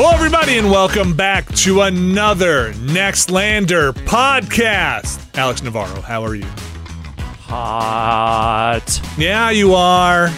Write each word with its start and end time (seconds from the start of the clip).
Hello, 0.00 0.10
everybody, 0.10 0.58
and 0.58 0.70
welcome 0.70 1.12
back 1.12 1.52
to 1.56 1.80
another 1.80 2.72
Nextlander 2.74 3.92
podcast. 3.92 5.18
Alex 5.36 5.60
Navarro, 5.60 6.00
how 6.02 6.22
are 6.22 6.36
you? 6.36 6.46
Hot. 7.48 9.00
Yeah, 9.18 9.50
you 9.50 9.74
are. 9.74 10.30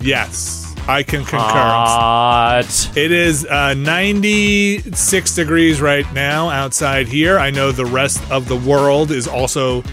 Yes, 0.00 0.74
I 0.88 1.02
can 1.02 1.26
concur. 1.26 1.36
Hot. 1.36 2.90
It 2.96 3.12
is 3.12 3.44
uh, 3.44 3.74
96 3.74 5.34
degrees 5.34 5.82
right 5.82 6.10
now 6.14 6.48
outside 6.48 7.06
here. 7.06 7.38
I 7.38 7.50
know 7.50 7.70
the 7.70 7.84
rest 7.84 8.22
of 8.30 8.48
the 8.48 8.56
world 8.56 9.10
is 9.10 9.28
also 9.28 9.84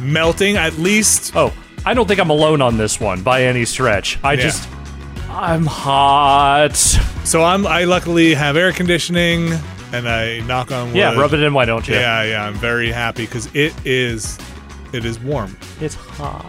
melting, 0.00 0.56
at 0.56 0.76
least. 0.78 1.30
Oh, 1.36 1.54
I 1.84 1.94
don't 1.94 2.08
think 2.08 2.18
I'm 2.18 2.30
alone 2.30 2.60
on 2.60 2.76
this 2.76 2.98
one 2.98 3.22
by 3.22 3.44
any 3.44 3.64
stretch. 3.64 4.18
I 4.24 4.32
Yeah. 4.32 4.40
just, 4.42 4.68
I'm 5.36 5.66
hot. 5.66 6.76
So 7.24 7.44
I'm. 7.44 7.66
I 7.66 7.84
luckily 7.84 8.32
have 8.32 8.56
air 8.56 8.72
conditioning, 8.72 9.52
and 9.92 10.08
I 10.08 10.40
knock 10.40 10.72
on 10.72 10.88
wood. 10.88 10.96
Yeah, 10.96 11.14
rub 11.14 11.34
it 11.34 11.42
in. 11.42 11.52
Why 11.52 11.66
don't 11.66 11.86
you? 11.86 11.94
Yeah, 11.94 12.22
yeah. 12.22 12.44
I'm 12.46 12.54
very 12.54 12.90
happy 12.90 13.26
because 13.26 13.46
it 13.54 13.74
is. 13.84 14.38
It 14.94 15.04
is 15.04 15.20
warm. 15.20 15.54
It's 15.78 15.94
hot. 15.94 16.42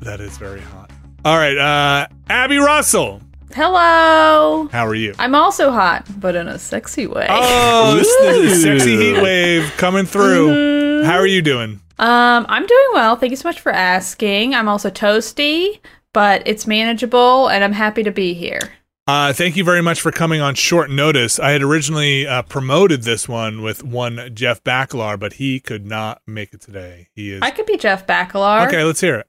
That 0.00 0.20
is 0.20 0.36
very 0.36 0.60
hot. 0.62 0.90
All 1.24 1.36
right, 1.36 1.56
uh, 1.56 2.08
Abby 2.28 2.58
Russell, 2.58 3.20
Hello. 3.54 4.68
how 4.72 4.84
are 4.86 4.94
you? 4.94 5.14
I'm 5.18 5.34
also 5.34 5.70
hot, 5.70 6.06
but 6.20 6.34
in 6.34 6.48
a 6.48 6.58
sexy 6.58 7.06
way. 7.06 7.26
Oh, 7.28 7.94
this 7.96 8.08
is 8.08 8.62
the 8.64 8.68
sexy 8.78 8.96
heat 8.96 9.22
wave 9.22 9.72
coming 9.76 10.06
through. 10.06 11.04
How 11.04 11.18
are 11.18 11.26
you 11.26 11.42
doing? 11.42 11.80
Um, 11.98 12.46
I'm 12.48 12.66
doing 12.66 12.88
well. 12.92 13.16
Thank 13.16 13.30
you 13.30 13.36
so 13.36 13.48
much 13.48 13.60
for 13.60 13.72
asking. 13.72 14.54
I'm 14.54 14.68
also 14.68 14.90
toasty, 14.90 15.80
but 16.12 16.42
it's 16.46 16.66
manageable, 16.66 17.48
and 17.48 17.64
I'm 17.64 17.72
happy 17.72 18.02
to 18.02 18.10
be 18.10 18.34
here. 18.34 18.60
Uh, 19.08 19.32
thank 19.32 19.56
you 19.56 19.62
very 19.62 19.80
much 19.82 20.00
for 20.00 20.10
coming 20.10 20.40
on 20.40 20.54
short 20.56 20.90
notice. 20.90 21.38
I 21.38 21.50
had 21.52 21.62
originally 21.62 22.26
uh, 22.26 22.42
promoted 22.42 23.02
this 23.04 23.28
one 23.28 23.62
with 23.62 23.84
one 23.84 24.30
Jeff 24.34 24.64
Bakalar, 24.64 25.18
but 25.18 25.34
he 25.34 25.60
could 25.60 25.86
not 25.86 26.20
make 26.26 26.52
it 26.52 26.60
today. 26.60 27.08
He 27.14 27.30
is 27.30 27.40
I 27.40 27.52
could 27.52 27.66
be 27.66 27.76
Jeff 27.76 28.04
Bakalar. 28.06 28.66
okay. 28.66 28.82
Let's 28.82 29.00
hear 29.00 29.14
it. 29.14 29.26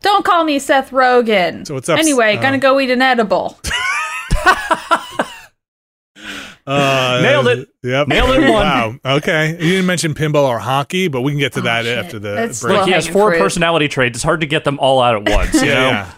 Don't 0.00 0.24
call 0.24 0.44
me 0.44 0.60
Seth 0.60 0.90
Rogen. 0.92 1.66
So 1.66 1.74
what's 1.74 1.88
up, 1.88 1.98
Anyway, 1.98 2.36
uh, 2.36 2.40
gonna 2.40 2.58
go 2.58 2.78
eat 2.78 2.90
an 2.90 3.02
edible. 3.02 3.58
Uh, 6.68 7.20
Nailed 7.22 7.46
it. 7.48 7.68
Yep. 7.82 8.08
Nailed 8.08 8.30
it 8.30 8.40
one. 8.40 8.50
Wow. 8.50 8.94
Okay. 9.04 9.52
You 9.52 9.56
didn't 9.56 9.86
mention 9.86 10.14
pinball 10.14 10.44
or 10.44 10.58
hockey, 10.58 11.08
but 11.08 11.22
we 11.22 11.32
can 11.32 11.38
get 11.38 11.52
to 11.54 11.60
Oh, 11.60 11.62
that 11.62 11.84
shit. 11.84 11.98
after 11.98 12.18
the 12.18 12.34
That's 12.34 12.60
break. 12.60 12.76
Look, 12.78 12.86
he 12.86 12.92
has 12.92 13.06
four 13.08 13.30
fruit. 13.30 13.38
personality 13.40 13.88
traits. 13.88 14.16
It's 14.16 14.22
hard 14.24 14.40
to 14.42 14.46
get 14.46 14.64
them 14.64 14.78
all 14.78 15.00
out 15.00 15.16
at 15.16 15.34
once. 15.34 15.54
You 15.54 15.60
know? 15.62 15.66
yeah, 15.90 16.12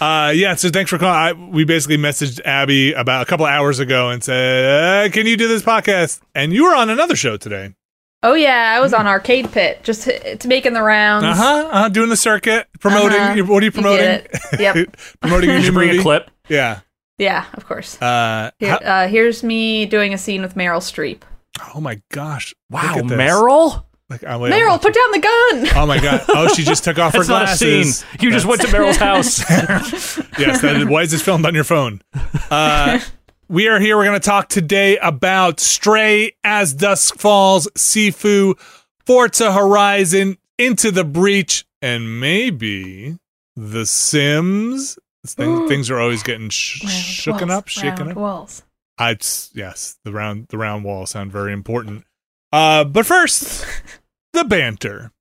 yeah. 0.00 0.26
Uh, 0.26 0.30
yeah. 0.30 0.54
So 0.54 0.68
thanks 0.70 0.90
for 0.90 0.98
calling. 0.98 1.14
I, 1.14 1.32
we 1.32 1.64
basically 1.64 1.96
messaged 1.98 2.40
Abby 2.44 2.92
about 2.92 3.22
a 3.22 3.24
couple 3.26 3.46
hours 3.46 3.78
ago 3.78 4.10
and 4.10 4.22
said, 4.24 5.06
uh, 5.08 5.12
"Can 5.12 5.26
you 5.26 5.36
do 5.36 5.48
this 5.48 5.62
podcast?" 5.62 6.20
And 6.34 6.52
you 6.52 6.64
were 6.64 6.74
on 6.74 6.90
another 6.90 7.16
show 7.16 7.36
today. 7.36 7.74
Oh 8.22 8.34
yeah, 8.34 8.74
I 8.76 8.80
was 8.80 8.92
on 8.92 9.06
Arcade 9.06 9.50
Pit, 9.50 9.80
just 9.82 10.06
it's 10.06 10.44
making 10.44 10.74
the 10.74 10.82
rounds. 10.82 11.24
Uh 11.24 11.34
huh. 11.34 11.68
Uh-huh, 11.72 11.88
doing 11.88 12.10
the 12.10 12.16
circuit, 12.18 12.68
promoting. 12.78 13.18
Uh-huh. 13.18 13.44
What 13.44 13.62
are 13.62 13.64
you 13.64 13.66
You 13.66 13.70
promoting? 13.72 14.04
get 14.04 14.28
it. 14.52 14.60
Yep. 14.60 14.96
promoting 15.20 15.48
your 15.50 15.58
new 15.60 15.64
you 15.64 15.72
bring 15.72 15.86
movie. 15.88 15.98
a 16.00 16.02
clip? 16.02 16.30
Yeah. 16.48 16.80
Yeah, 17.20 17.44
of 17.54 17.66
course. 17.66 18.00
Uh, 18.00 18.50
Here, 18.58 18.70
how- 18.70 18.76
uh, 18.78 19.08
here's 19.08 19.42
me 19.44 19.84
doing 19.86 20.14
a 20.14 20.18
scene 20.18 20.40
with 20.42 20.54
Meryl 20.54 20.80
Streep. 20.80 21.22
oh 21.74 21.80
my 21.80 22.00
gosh! 22.10 22.54
Wow, 22.70 22.94
Look 22.94 23.04
at 23.04 23.08
this. 23.08 23.18
Meryl? 23.18 23.84
Like, 24.08 24.24
oh, 24.26 24.38
wait, 24.40 24.52
Meryl, 24.52 24.80
put 24.82 24.92
down 24.94 25.10
the 25.12 25.18
gun. 25.20 25.68
Oh 25.82 25.86
my 25.86 26.00
god! 26.00 26.22
Oh, 26.28 26.48
she 26.48 26.64
just 26.64 26.82
took 26.82 26.98
off 26.98 27.12
her 27.12 27.18
That's 27.18 27.28
not 27.28 27.42
a 27.42 27.44
glasses. 27.44 27.98
scene. 27.98 28.08
You 28.20 28.30
just 28.32 28.46
went 28.46 28.60
to 28.62 28.66
Meryl's 28.68 28.96
house. 29.08 29.38
yes, 30.38 30.62
that 30.62 30.76
is, 30.76 30.86
why 30.86 31.02
is 31.02 31.10
this 31.12 31.22
filmed 31.22 31.44
on 31.46 31.54
your 31.54 31.62
phone? 31.64 32.00
Uh, 32.50 32.98
we 33.48 33.68
are 33.68 33.78
here. 33.78 33.96
We're 33.96 34.04
going 34.06 34.18
to 34.20 34.24
talk 34.24 34.48
today 34.48 34.96
about 34.98 35.60
Stray, 35.60 36.32
As 36.42 36.72
Dusk 36.74 37.16
Falls, 37.18 37.68
Sifu, 37.76 38.58
Forza 39.06 39.52
Horizon, 39.52 40.38
Into 40.58 40.90
the 40.90 41.04
Breach, 41.04 41.64
and 41.82 42.18
maybe 42.18 43.16
The 43.54 43.84
Sims. 43.86 44.98
This 45.22 45.34
thing, 45.34 45.68
things 45.68 45.90
are 45.90 45.98
always 45.98 46.22
getting 46.22 46.48
sh- 46.48 46.82
shooken 46.82 47.48
walls, 47.48 47.50
up, 47.50 47.68
shaken 47.68 48.10
up. 48.10 48.16
Walls. 48.16 48.62
I 48.98 49.16
yes, 49.54 49.98
the 50.04 50.12
round 50.12 50.48
the 50.48 50.58
round 50.58 50.84
wall 50.84 51.06
sound 51.06 51.32
very 51.32 51.52
important. 51.52 52.04
Uh, 52.52 52.84
but 52.84 53.06
first, 53.06 53.64
the 54.32 54.44
banter. 54.44 55.12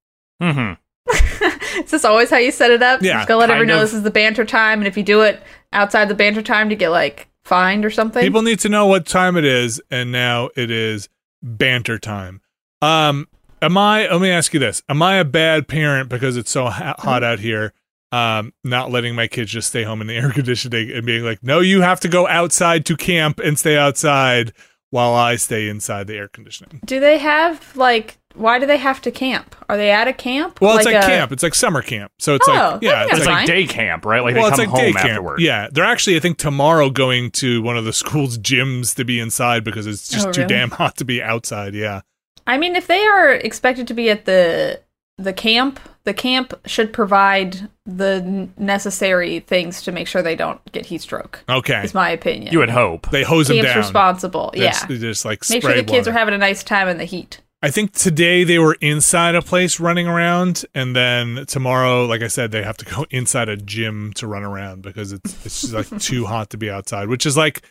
Mm-hmm. 0.42 0.74
Is 1.80 1.92
this 1.92 2.06
always 2.06 2.30
how 2.30 2.38
you 2.38 2.52
set 2.52 2.72
it 2.72 2.82
up? 2.84 3.02
Yeah, 3.02 3.14
Just 3.20 3.28
gonna 3.28 3.40
let 3.40 3.50
everyone 3.50 3.68
know 3.68 3.80
this 3.80 3.94
is 3.94 4.04
the 4.04 4.12
banter 4.12 4.46
time, 4.46 4.80
and 4.80 4.88
if 4.88 4.98
you 4.98 5.04
do 5.04 5.22
it 5.22 5.42
outside 5.72 6.10
the 6.10 6.16
banter 6.16 6.42
time, 6.42 6.70
you 6.70 6.76
get 6.76 6.90
like 6.90 7.30
fined 7.44 7.86
or 7.86 7.90
something. 7.90 8.22
People 8.22 8.42
need 8.42 8.60
to 8.60 8.70
know 8.70 8.86
what 8.86 9.06
time 9.06 9.38
it 9.38 9.46
is, 9.46 9.82
and 9.90 10.12
now 10.12 10.50
it 10.56 10.70
is 10.70 11.10
banter 11.42 11.98
time. 11.98 12.42
Um, 12.82 13.28
am 13.62 13.78
I? 13.78 14.10
Let 14.10 14.22
me 14.22 14.30
ask 14.30 14.54
you 14.54 14.60
this: 14.60 14.84
Am 14.90 15.02
I 15.02 15.16
a 15.16 15.26
bad 15.26 15.68
parent 15.68 16.10
because 16.10 16.38
it's 16.38 16.52
so 16.52 16.66
ha- 16.66 16.96
hot 17.00 17.24
out 17.24 17.40
here? 17.40 17.74
Um, 18.12 18.54
not 18.64 18.90
letting 18.92 19.14
my 19.14 19.28
kids 19.28 19.52
just 19.52 19.68
stay 19.68 19.84
home 19.84 20.02
in 20.02 20.08
the 20.08 20.16
air 20.18 20.32
conditioning 20.32 20.92
and 20.92 21.06
being 21.06 21.24
like, 21.24 21.44
"No, 21.44 21.60
you 21.60 21.82
have 21.82 22.00
to 22.02 22.08
go 22.08 22.28
outside 22.28 22.86
to 22.88 22.98
camp 22.98 23.40
and 23.40 23.58
stay 23.60 23.78
outside 23.78 24.52
while 24.90 25.14
I 25.14 25.36
stay 25.36 25.70
inside 25.70 26.08
the 26.08 26.16
air 26.16 26.28
conditioning." 26.28 26.82
do 26.86 27.00
they 27.00 27.18
have 27.20 27.76
like? 27.76 28.18
Why 28.36 28.60
do 28.60 28.68
they 28.68 28.78
have 28.78 29.02
to 29.02 29.12
camp? 29.12 29.56
Are 29.68 29.76
they 29.76 29.90
at 29.92 30.08
a 30.08 30.14
camp? 30.14 30.62
Well, 30.62 30.78
it's 30.78 30.86
like 30.86 30.96
a- 30.96 31.02
camp. 31.06 31.32
It's 31.32 31.42
like 31.44 31.56
summer 31.56 31.82
camp. 31.82 32.12
So 32.20 32.36
it's 32.36 32.48
Oh, 32.48 32.52
like 32.74 32.82
yeah, 32.84 33.04
it's 33.06 33.14
It's 33.18 33.20
like 33.22 33.28
like 33.28 33.38
fine. 33.40 33.48
day 33.48 33.66
camp, 33.68 34.06
right? 34.06 34.22
Like 34.24 34.36
well, 34.36 34.44
they 34.46 34.50
it's 34.50 34.58
come 34.64 34.72
like 34.72 34.76
day 34.82 34.86
home 34.86 34.94
camp. 34.94 35.06
afterward. 35.10 35.42
Yeah, 35.42 35.68
they're 35.72 35.84
actually 35.84 36.16
I 36.16 36.20
think 36.20 36.38
tomorrow 36.38 36.90
going 36.92 37.32
to 37.32 37.62
one 37.64 37.76
of 37.76 37.86
the 37.86 37.92
school's 37.94 38.38
gyms 38.38 38.96
to 38.96 39.04
be 39.04 39.20
inside 39.20 39.64
because 39.64 39.88
it's 39.88 40.08
just 40.08 40.28
Oh, 40.28 40.32
too 40.32 40.46
damn 40.46 40.70
hot 40.80 40.96
to 40.98 41.06
be 41.06 41.22
outside. 41.24 41.74
Yeah. 41.74 42.02
I 42.48 42.58
mean, 42.60 42.76
if 42.76 42.86
they 42.88 43.04
are 43.04 43.32
expected 43.34 43.88
to 43.88 43.94
be 43.96 44.10
at 44.12 44.26
the 44.26 44.80
the 45.20 45.34
camp, 45.34 45.80
the 46.06 46.14
camp 46.14 46.54
should 46.66 46.94
provide 46.94 47.70
the 47.86 48.48
necessary 48.58 49.42
things 49.42 49.82
to 49.84 49.92
make 49.92 50.08
sure 50.08 50.22
they 50.22 50.36
don't 50.36 50.60
get 50.72 50.86
heat 50.86 51.02
stroke. 51.02 51.44
Okay. 51.50 51.84
Is 51.84 51.94
my 51.94 52.10
opinion. 52.10 52.54
You 52.54 52.60
would 52.60 52.70
hope. 52.70 53.10
They 53.12 53.24
hose 53.24 53.48
them 53.50 53.58
Camp's 53.58 53.70
down. 53.74 53.78
responsible. 53.80 54.52
That's- 54.56 54.82
yeah. 54.82 54.88
they 54.88 54.98
just 54.98 55.26
like 55.26 55.48
Make 55.50 55.62
sure 55.62 55.72
spray 55.72 55.82
the 55.82 55.92
kids 55.92 56.08
are 56.08 56.14
having 56.14 56.34
a 56.34 56.38
nice 56.38 56.64
time 56.64 56.88
in 56.88 56.98
the 56.98 57.06
heat. 57.06 57.42
I 57.62 57.70
think 57.72 57.92
today 57.92 58.46
they 58.46 58.58
were 58.58 58.78
inside 58.80 59.36
a 59.36 59.42
place 59.42 59.82
running 59.82 60.08
around, 60.08 60.64
and 60.74 60.96
then 60.96 61.46
tomorrow, 61.46 62.06
like 62.06 62.22
I 62.22 62.28
said, 62.30 62.52
they 62.52 62.64
have 62.64 62.78
to 62.78 62.86
go 62.86 63.06
inside 63.12 63.50
a 63.50 63.58
gym 63.58 64.14
to 64.14 64.28
run 64.28 64.44
around 64.44 64.82
because 64.82 65.12
it's 65.12 65.46
it's 65.46 65.62
just 65.64 65.74
like 65.74 66.00
too 66.02 66.26
hot 66.26 66.52
to 66.52 66.58
be 66.58 66.70
outside. 66.70 67.10
Which 67.10 67.26
is 67.26 67.36
like 67.36 67.62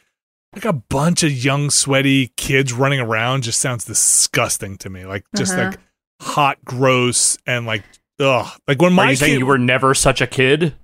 like 0.54 0.66
a 0.66 0.74
bunch 0.74 1.22
of 1.22 1.32
young, 1.32 1.70
sweaty 1.70 2.28
kids 2.36 2.74
running 2.74 3.00
around. 3.00 3.44
Just 3.44 3.60
sounds 3.60 3.86
disgusting 3.86 4.76
to 4.78 4.90
me. 4.90 5.06
Like 5.06 5.24
just 5.34 5.54
Uh-huh. 5.54 5.70
like 5.70 5.80
hot, 6.20 6.58
gross, 6.64 7.38
and 7.46 7.66
like 7.66 7.82
ugh. 8.20 8.46
Like 8.66 8.80
when 8.82 8.92
my 8.92 9.02
Are 9.02 9.06
my 9.06 9.10
you 9.12 9.16
saying 9.16 9.38
you 9.38 9.46
were 9.46 9.58
never 9.58 9.94
such 9.94 10.20
a 10.20 10.26
kid? 10.26 10.74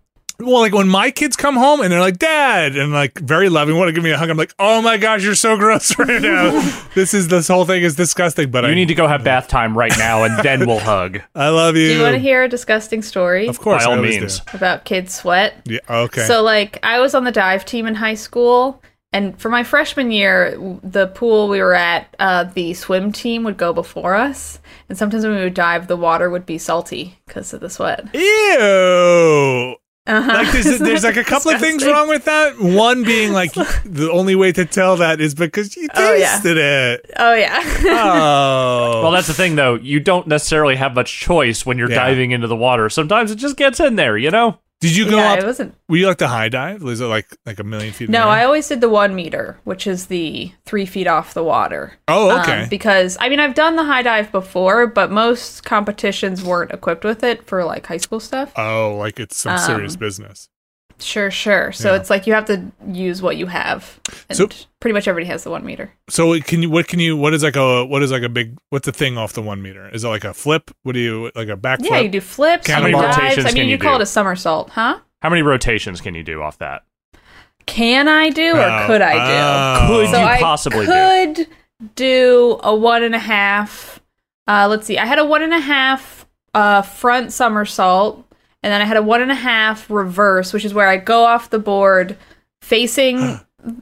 well, 0.41 0.59
like 0.59 0.75
when 0.75 0.89
my 0.89 1.13
kids 1.13 1.37
come 1.37 1.55
home 1.55 1.81
and 1.81 1.93
they're 1.93 2.01
like, 2.01 2.19
"Dad," 2.19 2.75
and 2.77 2.93
like 2.93 3.17
very 3.21 3.49
loving, 3.49 3.77
want 3.77 3.87
to 3.89 3.93
give 3.93 4.03
me 4.03 4.11
a 4.11 4.19
hug. 4.19 4.29
I'm 4.31 4.37
like, 4.37 4.53
"Oh 4.59 4.83
my 4.83 4.97
gosh, 4.97 5.23
you're 5.23 5.37
so 5.37 5.57
gross 5.57 5.97
right 5.99 6.21
now. 6.21 6.51
this 6.97 7.15
is 7.15 7.29
this 7.29 7.47
whole 7.47 7.65
thing 7.65 7.85
is 7.85 7.95
disgusting." 7.95 8.51
But 8.51 8.65
You 8.65 8.71
I 8.71 8.75
need 8.75 8.89
to 8.89 8.97
go 8.97 9.07
have 9.07 9.23
bath 9.23 9.47
time 9.47 9.79
right 9.79 9.97
now, 9.97 10.25
and 10.25 10.37
then 10.45 10.67
we'll 10.67 10.81
hug. 10.95 11.21
I 11.37 11.51
love 11.51 11.77
you. 11.77 11.87
Do 11.87 11.95
you 11.95 12.03
want 12.03 12.15
to 12.15 12.19
hear 12.21 12.43
a 12.43 12.49
disgusting 12.49 13.01
story 13.01 13.47
Of 13.47 13.61
course, 13.61 13.85
By 13.85 13.91
I 13.91 13.93
all 13.93 13.99
always 13.99 14.19
means. 14.19 14.41
do. 14.41 14.57
about 14.57 14.85
kids 14.85 15.15
sweat? 15.15 15.55
Yeah. 15.67 15.79
Okay. 15.89 16.23
So, 16.27 16.43
like, 16.43 16.81
I 16.83 16.99
was 16.99 17.15
on 17.15 17.23
the 17.23 17.33
dive 17.33 17.65
team 17.65 17.87
in 17.87 17.95
high 17.95 18.15
school, 18.15 18.83
and 19.15 19.41
for 19.41 19.49
my 19.49 19.63
freshman 19.65 20.11
year, 20.11 20.59
the 20.83 21.07
pool 21.07 21.49
we 21.49 21.61
were 21.61 21.73
at, 21.75 22.15
uh, 22.19 22.45
the 22.45 22.75
swim 22.75 23.13
team 23.13 23.45
would 23.45 23.57
go 23.57 23.73
before 23.73 24.15
us, 24.15 24.59
and 24.91 24.99
sometimes 24.99 25.25
when 25.25 25.37
we 25.37 25.43
would 25.45 25.55
dive, 25.55 25.87
the 25.87 25.97
water 25.97 26.29
would 26.29 26.45
be 26.45 26.59
salty 26.59 27.19
because 27.27 27.55
of 27.55 27.61
the 27.61 27.71
sweat. 27.71 28.05
Ew. 28.15 29.77
Uh-huh. 30.07 30.33
Like 30.35 30.53
there's, 30.53 30.79
there's 30.81 31.03
like 31.05 31.17
a 31.17 31.25
couple 31.33 31.51
of 31.51 31.61
things 31.61 31.83
wrong 31.87 32.09
with 32.09 32.27
that. 32.27 32.59
One 32.61 33.05
being 33.05 33.33
like 33.33 33.53
the 33.87 34.11
only 34.13 34.35
way 34.35 34.53
to 34.53 34.67
tell 34.67 34.97
that 34.99 35.19
is 35.19 35.35
because 35.35 35.75
you 35.79 35.89
Oh, 35.95 36.13
yeah. 36.15 36.33
tasted 36.35 36.59
it. 36.59 37.11
Oh 37.17 37.33
yeah. 37.33 37.59
Oh. 37.87 39.01
Well, 39.03 39.13
that's 39.13 39.29
the 39.29 39.33
thing, 39.33 39.57
though. 39.57 39.77
You 39.77 40.01
don't 40.01 40.27
necessarily 40.27 40.77
have 40.77 40.95
much 40.95 41.19
choice 41.21 41.65
when 41.65 41.79
you're 41.79 41.89
Yeah. 41.89 41.97
diving 42.05 42.33
into 42.33 42.49
the 42.49 42.57
water. 42.57 42.91
Sometimes 42.91 43.31
it 43.31 43.37
just 43.37 43.57
gets 43.57 43.81
in 43.81 43.97
there, 43.97 44.19
you 44.19 44.31
know? 44.31 44.59
Did 44.89 44.97
you 44.97 45.09
go 45.11 45.17
yeah, 45.17 45.33
up? 45.33 45.39
it 45.39 45.45
wasn't. 45.47 45.75
Were 45.89 45.97
you 45.97 46.07
like 46.07 46.19
the 46.19 46.29
high 46.29 46.49
dive? 46.49 46.83
Was 46.83 47.01
it 47.01 47.07
like 47.07 47.27
like 47.47 47.59
a 47.59 47.65
million 47.65 47.93
feet? 47.93 48.11
No, 48.11 48.29
I 48.29 48.45
always 48.45 48.69
did 48.69 48.81
the 48.81 48.89
one 48.91 49.15
meter, 49.15 49.59
which 49.65 49.87
is 49.87 50.07
the 50.07 50.53
three 50.67 50.85
feet 50.87 51.07
off 51.07 51.33
the 51.35 51.43
water. 51.43 51.95
Oh, 52.09 52.31
Um, 52.31 52.41
okay. 52.41 52.67
because 52.69 53.17
I 53.21 53.29
mean, 53.31 53.41
I've 53.41 53.55
done 53.55 53.77
the 53.77 53.85
high 53.85 54.03
dive 54.03 54.31
before, 54.31 54.87
but 54.87 55.11
most 55.11 55.65
competitions 55.65 56.45
weren't 56.45 56.71
equipped 56.73 57.05
with 57.05 57.25
it 57.25 57.47
for 57.47 57.65
like 57.65 57.87
high 57.87 57.97
school 57.97 58.21
stuff. 58.21 58.53
oh, 58.57 58.97
like 58.99 59.19
it's 59.19 59.37
some 59.37 59.53
Um, 59.55 59.59
serious 59.59 59.97
business. 59.97 60.49
Sure, 61.01 61.31
sure. 61.31 61.73
So 61.73 61.91
Yeah. 61.93 62.01
it's 62.01 62.09
like 62.11 62.27
you 62.27 62.33
have 62.35 62.45
to 62.47 62.71
use 62.87 63.21
what 63.21 63.37
you 63.37 63.47
have, 63.47 63.99
and 64.29 64.37
So- 64.39 64.49
pretty 64.81 64.93
much 64.95 65.09
everybody 65.09 65.27
has 65.31 65.43
the 65.45 65.51
one 65.51 65.65
meter. 65.65 65.93
So 66.09 66.39
can 66.41 66.63
you? 66.63 66.71
What 66.71 66.87
can 66.89 67.01
you? 67.01 67.17
What 67.17 67.35
is 67.35 67.43
like 67.43 67.57
a? 67.57 67.85
What 67.85 68.03
is 68.03 68.13
like 68.13 68.23
a 68.23 68.29
big? 68.29 68.57
What's 68.71 68.87
the 68.87 68.93
thing 68.93 69.19
off 69.19 69.33
the 69.33 69.43
one 69.43 69.61
meter? 69.63 69.89
Is 69.93 70.05
it 70.05 70.09
like 70.09 70.25
a 70.25 70.33
flip? 70.33 70.71
What 70.83 70.93
do 70.93 71.01
you 71.01 71.31
like 71.35 71.49
a 71.49 71.57
back 71.57 71.81
flip? 71.81 71.91
Yeah, 71.91 71.97
flip? 71.99 72.05
you 72.05 72.11
do 72.11 72.21
flips, 72.21 72.69
How 72.71 72.77
you 72.79 72.83
many 72.85 72.95
do 72.95 73.01
dives. 73.03 73.17
rotations 73.19 73.45
I 73.47 73.49
mean, 73.49 73.55
can 73.57 73.65
you, 73.67 73.71
you 73.73 73.79
call 73.79 73.97
do? 73.99 74.01
it 74.01 74.03
a 74.05 74.07
somersault, 74.07 74.71
huh? 74.71 74.99
How 75.23 75.31
many 75.31 75.43
rotations 75.43 76.01
can 76.01 76.15
you 76.15 76.23
do 76.23 76.43
off 76.43 76.59
that? 76.59 76.83
Can 77.67 78.09
I 78.09 78.31
do 78.31 78.55
or 78.57 78.61
Oh, 78.61 78.85
could 78.87 79.01
I 79.03 79.13
do? 79.15 79.85
oh. 79.95 79.97
Could 80.03 80.11
so 80.11 80.21
you 80.21 80.27
I 80.27 80.39
possibly 80.39 80.87
do? 80.87 80.93
could 80.93 81.47
do 81.97 82.61
a 82.63 82.75
one 82.75 83.03
and 83.03 83.15
a 83.15 83.19
half. 83.19 84.01
Uh, 84.47 84.67
let's 84.69 84.87
see. 84.87 84.99
I 84.99 85.07
had 85.07 85.19
a 85.19 85.25
one 85.25 85.43
and 85.43 85.55
a 85.55 85.61
half 85.61 86.27
uh, 86.53 86.83
front 86.83 87.33
somersault, 87.33 88.24
and 88.65 88.73
then 88.73 88.81
I 88.81 88.87
had 88.87 88.97
a 88.97 89.03
one 89.03 89.21
and 89.21 89.31
a 89.31 89.35
half 89.35 89.91
reverse, 89.91 90.55
which 90.55 90.65
is 90.65 90.73
where 90.73 90.89
I 90.89 90.97
go 90.97 91.27
off 91.27 91.51
the 91.51 91.59
board 91.59 92.17
facing 92.63 93.39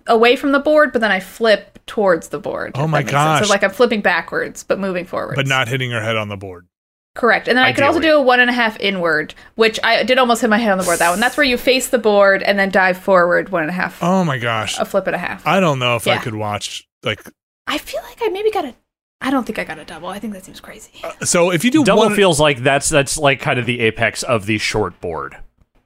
away 0.08 0.34
from 0.34 0.50
the 0.50 0.58
board, 0.58 0.92
but 0.92 1.00
then 1.00 1.12
I 1.12 1.20
flip 1.20 1.78
towards 1.86 2.30
the 2.30 2.40
board. 2.40 2.72
Oh 2.74 2.88
my 2.88 3.04
gosh. 3.04 3.46
So 3.46 3.48
like 3.48 3.62
I'm 3.62 3.70
flipping 3.70 4.00
backwards, 4.00 4.64
but 4.64 4.80
moving 4.80 5.04
forward. 5.04 5.36
but 5.36 5.46
not 5.46 5.68
hitting 5.68 5.88
your 5.88 6.00
head 6.02 6.16
on 6.16 6.28
the 6.28 6.36
board. 6.36 6.66
Correct. 7.14 7.46
And 7.46 7.56
then 7.56 7.64
I 7.64 7.72
could 7.72 7.84
also 7.84 8.00
do 8.00 8.16
a 8.16 8.20
one 8.20 8.40
and 8.40 8.50
a 8.50 8.52
half 8.52 8.80
inward, 8.80 9.34
which 9.54 9.78
I 9.84 10.02
did 10.02 10.18
almost 10.18 10.40
hit 10.40 10.50
my 10.50 10.58
head 10.58 10.72
on 10.72 10.78
the 10.78 10.84
board 10.84 10.98
that 10.98 11.10
one. 11.10 11.20
That's 11.20 11.36
where 11.36 11.46
you 11.46 11.56
face 11.56 11.88
the 11.90 11.98
board 11.98 12.42
and 12.42 12.58
then 12.58 12.70
dive 12.70 12.98
forward 12.98 13.50
one 13.50 13.62
and 13.62 13.70
a 13.70 13.74
half. 13.74 14.02
Oh 14.02 14.24
my 14.24 14.38
gosh. 14.38 14.80
A 14.80 14.84
flip 14.84 15.06
and 15.06 15.14
a 15.14 15.18
half. 15.18 15.46
I 15.46 15.60
don't 15.60 15.78
know 15.78 15.94
if 15.94 16.08
I 16.08 16.16
could 16.18 16.34
watch 16.34 16.88
like. 17.04 17.22
I 17.68 17.78
feel 17.78 18.02
like 18.02 18.18
I 18.20 18.30
maybe 18.30 18.50
got 18.50 18.64
a. 18.64 18.74
I 19.22 19.30
don't 19.30 19.44
think 19.44 19.58
I 19.58 19.64
got 19.64 19.78
a 19.78 19.84
double. 19.84 20.08
I 20.08 20.18
think 20.18 20.32
that 20.34 20.44
seems 20.44 20.60
crazy. 20.60 20.90
Uh, 21.02 21.12
so 21.24 21.50
if 21.52 21.64
you 21.64 21.70
do 21.70 21.84
Double 21.84 22.02
one, 22.06 22.14
feels 22.16 22.40
like 22.40 22.58
that's 22.58 22.88
that's 22.88 23.16
like 23.16 23.40
kind 23.40 23.58
of 23.58 23.66
the 23.66 23.80
apex 23.80 24.22
of 24.24 24.46
the 24.46 24.58
short 24.58 25.00
board. 25.00 25.36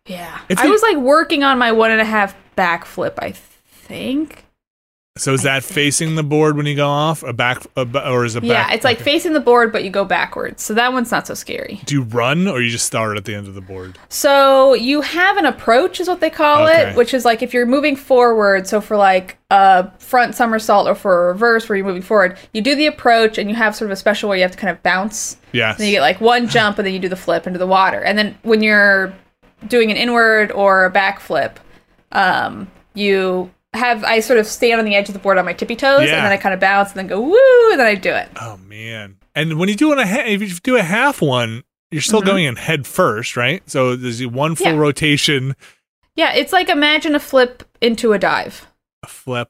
Yeah. 0.07 0.41
If 0.49 0.59
I 0.59 0.65
you- 0.65 0.71
was 0.73 0.83
like 0.83 0.97
working 0.97 1.45
on 1.45 1.59
my 1.59 1.71
one 1.73 1.91
and 1.91 2.01
a 2.01 2.05
half 2.05 2.35
back 2.57 2.85
flip, 2.87 3.19
I 3.21 3.33
think. 3.33 4.46
So 5.17 5.33
is 5.33 5.43
that 5.45 5.65
facing 5.65 6.15
the 6.15 6.23
board 6.23 6.57
when 6.57 6.67
you 6.67 6.75
go 6.77 6.89
off 6.89 7.23
a 7.23 7.33
back, 7.33 7.63
a, 7.77 8.11
or 8.11 8.25
is 8.25 8.37
it 8.37 8.45
Yeah, 8.45 8.73
it's 8.73 8.85
like 8.85 8.97
okay. 8.99 9.05
facing 9.05 9.33
the 9.33 9.41
board, 9.41 9.73
but 9.73 9.83
you 9.85 9.91
go 9.91 10.05
backwards. 10.05 10.63
So 10.63 10.75
that 10.75 10.93
one's 10.93 11.11
not 11.11 11.27
so 11.27 11.35
scary. 11.35 11.81
Do 11.87 11.95
you 11.95 12.03
run 12.03 12.47
or 12.47 12.61
you 12.61 12.69
just 12.71 12.87
start 12.87 13.17
at 13.17 13.25
the 13.25 13.35
end 13.35 13.49
of 13.49 13.55
the 13.55 13.61
board? 13.61 13.99
So 14.09 14.75
you 14.75 15.01
have 15.01 15.37
an 15.37 15.47
approach, 15.47 16.01
is 16.01 16.09
what 16.09 16.21
they 16.21 16.31
call 16.31 16.67
Okay. 16.67 16.91
it, 16.91 16.97
which 16.97 17.15
is 17.15 17.25
like 17.25 17.43
if 17.43 17.55
you're 17.55 17.67
moving 17.67 17.97
forward. 17.97 18.67
So 18.67 18.81
for 18.81 18.97
like 18.97 19.39
a 19.51 19.91
front 19.99 20.35
somersault 20.35 20.87
or 20.89 20.95
for 20.95 21.25
a 21.25 21.33
reverse 21.33 21.69
where 21.69 21.77
you're 21.77 21.87
moving 21.87 22.03
forward, 22.03 22.37
you 22.53 22.61
do 22.61 22.75
the 22.75 22.87
approach 22.87 23.39
and 23.39 23.49
you 23.49 23.57
have 23.57 23.75
sort 23.75 23.91
of 23.91 23.93
a 23.93 23.97
special 23.97 24.29
where 24.29 24.37
you 24.37 24.43
have 24.43 24.53
to 24.53 24.59
kind 24.59 24.71
of 24.71 24.83
bounce. 24.83 25.37
Yes. 25.53 25.79
Then 25.79 25.87
you 25.87 25.93
get 25.95 26.01
like 26.03 26.21
one 26.21 26.49
jump 26.49 26.79
and 26.79 26.87
then 26.87 26.93
you 26.93 27.01
do 27.01 27.09
the 27.09 27.17
flip 27.17 27.47
into 27.47 27.59
the 27.59 27.67
water. 27.67 28.01
And 28.03 28.19
then 28.19 28.37
when 28.43 28.63
you're 28.63 29.15
doing 29.69 29.91
an 29.91 29.97
inward 29.97 30.53
or 30.53 30.85
a 30.85 30.91
back 30.91 31.21
flip, 31.21 31.59
um, 32.13 32.69
you 32.95 33.51
have 33.77 34.03
I 34.05 34.21
sort 34.21 34.39
of 34.39 34.47
stand 34.47 34.79
on 34.81 34.85
the 34.85 34.95
edge 34.95 35.09
of 35.09 35.13
the 35.13 35.19
board 35.21 35.39
on 35.39 35.45
my 35.45 35.53
tippy 35.53 35.77
toes 35.77 36.09
Yeah. 36.09 36.17
and 36.17 36.25
then 36.25 36.33
I 36.33 36.37
kind 36.37 36.55
of 36.55 36.61
bounce 36.61 36.91
and 36.91 36.99
then 36.99 37.07
go 37.07 37.21
woo 37.21 37.71
and 37.71 37.79
then 37.81 37.87
I 37.87 37.95
do 37.95 38.11
it. 38.13 38.29
Oh 38.41 38.57
man! 38.59 39.17
And 39.35 39.59
when 39.59 39.69
you 39.69 39.75
do 39.77 39.93
a 39.93 40.07
ha- 40.07 40.25
if 40.27 40.41
you 40.43 40.49
do 40.49 40.77
a 40.77 40.83
half 40.83 41.21
one, 41.23 41.63
you're 41.91 42.03
still 42.03 42.23
going 42.23 42.45
in 42.45 42.57
head 42.57 42.87
first, 42.87 43.37
right? 43.37 43.63
So 43.71 43.95
there's 43.97 44.27
one 44.27 44.55
full 44.57 44.67
Mm-hmm. 44.67 44.75
Yeah. 44.77 44.81
rotation, 44.81 45.57
Yeah, 46.17 46.33
it's 46.35 46.53
like 46.53 46.69
imagine 46.69 47.15
a 47.15 47.21
flip 47.21 47.63
into 47.81 48.13
a 48.13 48.19
dive. 48.19 48.67
a 49.03 49.07
flip. 49.07 49.49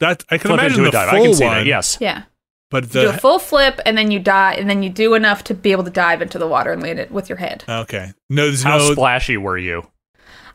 That 0.00 0.24
I 0.30 0.38
can 0.38 0.48
Flip 0.50 0.60
imagine 0.60 0.78
into 0.80 0.82
the 0.82 0.88
a 0.88 0.92
dive. 0.92 1.10
full 1.10 1.18
I 1.18 1.24
can 1.24 1.34
see 1.34 1.44
one. 1.44 1.54
that. 1.58 1.66
Yes. 1.66 1.98
Yeah. 2.00 2.22
but 2.70 2.84
You 2.84 2.90
do 2.90 3.08
a 3.08 3.12
the 3.12 3.18
full 3.18 3.38
flip 3.38 3.80
and 3.86 3.96
then 3.96 4.10
you 4.10 4.18
dive 4.18 4.58
and 4.58 4.68
then 4.68 4.82
you 4.82 4.90
do 4.90 5.14
enough 5.14 5.44
to 5.44 5.54
be 5.54 5.72
able 5.72 5.84
to 5.84 5.90
dive 5.90 6.20
into 6.22 6.38
the 6.38 6.46
water 6.48 6.72
and 6.72 6.82
land 6.82 6.98
it 6.98 7.10
with 7.12 7.28
your 7.28 7.38
head. 7.38 7.64
okay. 7.68 8.12
No, 8.28 8.46
there's 8.46 8.62
How 8.64 8.78
no. 8.78 8.92
splashy 8.92 9.36
were 9.36 9.58
you? 9.58 9.86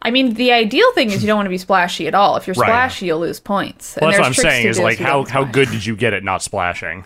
I 0.01 0.11
mean, 0.11 0.33
the 0.35 0.51
ideal 0.51 0.91
thing 0.93 1.11
is 1.11 1.21
you 1.23 1.27
don't 1.27 1.37
want 1.37 1.47
to 1.47 1.51
be 1.51 1.57
splashy 1.57 2.07
at 2.07 2.13
all. 2.15 2.37
If 2.37 2.47
you're 2.47 2.53
Right. 2.55 2.67
splashy, 2.67 3.07
you'll 3.07 3.19
lose 3.19 3.39
points. 3.39 3.97
Well, 3.99 4.09
And 4.09 4.13
that's 4.13 4.19
what 4.19 4.27
I'm 4.27 4.33
saying. 4.51 4.67
Is 4.67 4.79
like 4.79 4.99
how 4.99 5.25
how 5.25 5.43
good 5.43 5.69
did 5.71 5.85
you 5.85 5.95
get 5.95 6.13
at 6.13 6.23
not 6.23 6.41
splashing? 6.41 7.03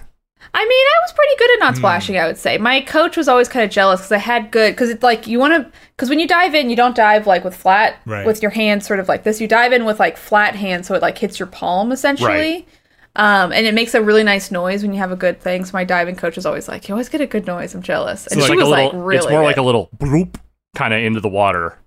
I 0.54 0.66
mean, 0.66 0.86
I 0.88 0.98
was 1.06 1.14
pretty 1.14 1.36
good 1.38 1.52
at 1.52 1.56
Hmm. 1.60 1.66
not 1.66 1.76
splashing. 1.78 2.18
I 2.18 2.26
would 2.28 2.38
say 2.38 2.58
my 2.58 2.82
coach 2.82 3.16
was 3.16 3.28
always 3.28 3.48
kind 3.48 3.64
of 3.64 3.70
jealous 3.72 4.02
because 4.02 4.12
I 4.12 4.18
had 4.18 4.52
good 4.52 4.74
because 4.74 4.90
it's 4.90 5.04
like 5.04 5.28
you 5.28 5.40
want 5.40 5.54
to 5.54 5.72
because 5.96 6.10
when 6.10 6.20
you 6.20 6.28
dive 6.28 6.54
in, 6.56 6.70
you 6.70 6.76
don't 6.76 6.96
dive 6.96 7.28
like 7.28 7.44
with 7.44 7.56
flat 7.56 7.96
Right. 8.06 8.26
with 8.26 8.42
your 8.42 8.52
hands 8.52 8.86
sort 8.86 9.00
of 9.00 9.08
like 9.08 9.24
this. 9.24 9.40
You 9.40 9.48
dive 9.48 9.72
in 9.72 9.86
with 9.86 10.00
like 10.00 10.18
flat 10.18 10.56
hands, 10.56 10.88
so 10.88 10.96
it 10.96 11.02
like 11.02 11.18
hits 11.18 11.40
your 11.40 11.48
palm 11.48 11.92
essentially. 11.92 12.30
Right. 12.32 12.68
Um, 13.16 13.52
and 13.52 13.66
it 13.68 13.74
makes 13.74 13.94
a 13.94 14.02
really 14.02 14.24
nice 14.24 14.52
noise 14.52 14.84
when 14.84 14.94
you 14.94 15.00
have 15.00 15.12
a 15.12 15.16
good 15.18 15.42
thing. 15.42 15.66
So 15.66 15.72
my 15.74 15.84
diving 15.84 16.16
coach 16.16 16.38
is 16.38 16.46
always 16.46 16.68
like, 16.70 16.88
"You 16.88 16.96
always 16.96 17.10
get 17.10 17.20
a 17.22 17.28
good 17.28 17.46
noise." 17.46 17.74
I'm 17.76 17.82
jealous. 17.82 18.26
And 18.28 18.38
It's 18.40 18.48
she 18.48 18.52
like 18.54 18.60
a 18.60 18.62
was 18.64 18.70
little. 18.70 18.86
like 18.86 18.94
really. 19.06 19.18
it's 19.18 19.30
more 19.30 19.44
like 19.44 19.58
a 19.58 19.62
little 19.62 19.90
bloop 19.98 20.36
kind 20.76 20.94
of 20.94 21.02
into 21.02 21.20
the 21.20 21.28
water. 21.30 21.78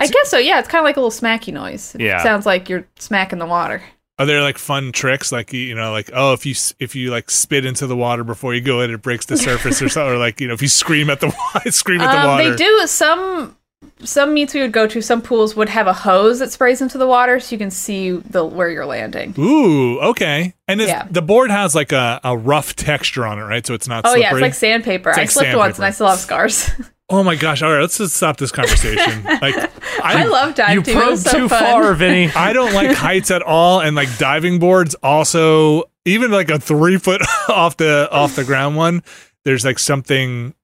I 0.00 0.06
guess 0.06 0.30
so. 0.30 0.38
Yeah, 0.38 0.58
it's 0.58 0.68
kind 0.68 0.80
of 0.80 0.84
like 0.84 0.96
a 0.96 1.00
little 1.00 1.10
smacky 1.10 1.52
noise. 1.52 1.94
It 1.94 2.00
Yeah. 2.02 2.22
sounds 2.22 2.46
like 2.46 2.68
you're 2.68 2.86
smacking 2.98 3.38
the 3.38 3.46
water. 3.46 3.82
Are 4.18 4.26
there 4.26 4.42
like 4.42 4.58
fun 4.58 4.92
tricks, 4.92 5.32
like 5.32 5.52
you 5.52 5.74
know, 5.74 5.92
like 5.92 6.10
oh, 6.12 6.32
if 6.34 6.44
you 6.44 6.52
s- 6.52 6.74
if 6.78 6.94
you 6.94 7.10
like 7.10 7.30
spit 7.30 7.64
into 7.64 7.86
the 7.86 7.96
water 7.96 8.22
before 8.24 8.54
you 8.54 8.60
go 8.60 8.80
in, 8.82 8.90
it 8.90 9.00
breaks 9.00 9.24
the 9.26 9.36
surface 9.38 9.80
or 9.80 9.88
something, 9.88 10.12
or 10.12 10.18
like 10.18 10.40
you 10.40 10.48
know, 10.48 10.52
if 10.54 10.60
you 10.60 10.68
scream 10.68 11.08
at 11.08 11.20
the 11.20 11.28
wa- 11.28 11.60
scream 11.70 12.00
at 12.02 12.12
the 12.12 12.18
Um, 12.20 12.26
water. 12.26 12.50
they 12.50 12.56
do 12.56 12.82
some 12.86 13.56
some 14.04 14.34
meets 14.34 14.52
we 14.52 14.60
would 14.60 14.72
go 14.72 14.86
to. 14.86 15.00
Some 15.00 15.22
pools 15.22 15.56
would 15.56 15.70
have 15.70 15.86
a 15.86 15.94
hose 15.94 16.38
that 16.40 16.52
sprays 16.52 16.82
into 16.82 16.98
the 16.98 17.06
water, 17.06 17.40
so 17.40 17.54
you 17.54 17.58
can 17.58 17.70
see 17.70 18.10
the 18.10 18.44
where 18.44 18.68
you're 18.68 18.84
landing. 18.84 19.34
Ooh, 19.38 19.98
okay. 20.00 20.52
And 20.68 20.82
it's, 20.82 20.90
Yeah. 20.90 21.06
the 21.10 21.22
board 21.22 21.50
has 21.50 21.74
like 21.74 21.92
a, 21.92 22.20
a 22.22 22.36
rough 22.36 22.76
texture 22.76 23.24
on 23.26 23.38
it, 23.38 23.42
right? 23.42 23.66
So 23.66 23.72
it's 23.72 23.88
not 23.88 24.04
Oh 24.04 24.10
slippery. 24.10 24.20
yeah, 24.22 24.32
it's 24.32 24.40
like 24.42 24.54
sandpaper. 24.54 25.10
I 25.10 25.16
like 25.22 25.30
slipped 25.30 25.56
once 25.56 25.78
and 25.78 25.86
I 25.86 25.90
still 25.92 26.08
have 26.08 26.18
scars. 26.18 26.70
oh 27.10 27.22
my 27.22 27.34
gosh! 27.36 27.60
All 27.62 27.70
right, 27.70 27.80
let's 27.80 27.98
just 27.98 28.16
stop 28.16 28.38
this 28.38 28.50
conversation. 28.52 29.24
like, 29.42 29.56
I 30.02 30.22
I, 30.22 30.24
love 30.24 30.54
dive 30.54 30.74
You 30.74 30.82
too. 30.82 30.94
Probed 30.94 31.18
so 31.18 31.30
too 31.30 31.48
fun. 31.48 31.62
far, 31.62 31.94
Vinny. 31.94 32.30
I 32.34 32.52
don't 32.52 32.72
like 32.72 32.92
heights 32.96 33.30
at 33.30 33.42
all, 33.42 33.80
and 33.80 33.94
like 33.94 34.16
diving 34.18 34.58
boards. 34.58 34.94
Also, 35.02 35.84
even 36.04 36.30
like 36.30 36.50
a 36.50 36.58
three 36.58 36.96
foot 36.96 37.20
off 37.48 37.76
the 37.76 38.08
off 38.10 38.36
the 38.36 38.44
ground 38.44 38.76
one, 38.76 39.02
there's 39.44 39.64
like 39.64 39.78
something 39.78 40.54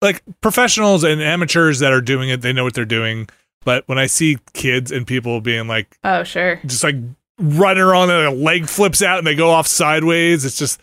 like 0.00 0.22
professionals 0.40 1.04
and 1.04 1.20
amateurs 1.20 1.80
that 1.80 1.92
are 1.92 2.00
doing 2.00 2.28
it. 2.30 2.40
They 2.40 2.52
know 2.52 2.64
what 2.64 2.74
they're 2.74 2.84
doing. 2.84 3.28
But 3.64 3.86
when 3.88 3.98
I 3.98 4.06
see 4.06 4.38
kids 4.52 4.92
and 4.92 5.06
people 5.06 5.40
being 5.40 5.66
like 5.66 5.98
Oh 6.04 6.22
sure. 6.22 6.60
just 6.66 6.84
like 6.84 6.94
running 7.38 7.82
around 7.82 8.10
and 8.10 8.26
a 8.26 8.30
leg 8.30 8.68
flips 8.68 9.02
out 9.02 9.18
and 9.18 9.26
they 9.26 9.34
go 9.34 9.50
off 9.50 9.66
sideways, 9.66 10.44
it's 10.44 10.56
just 10.56 10.80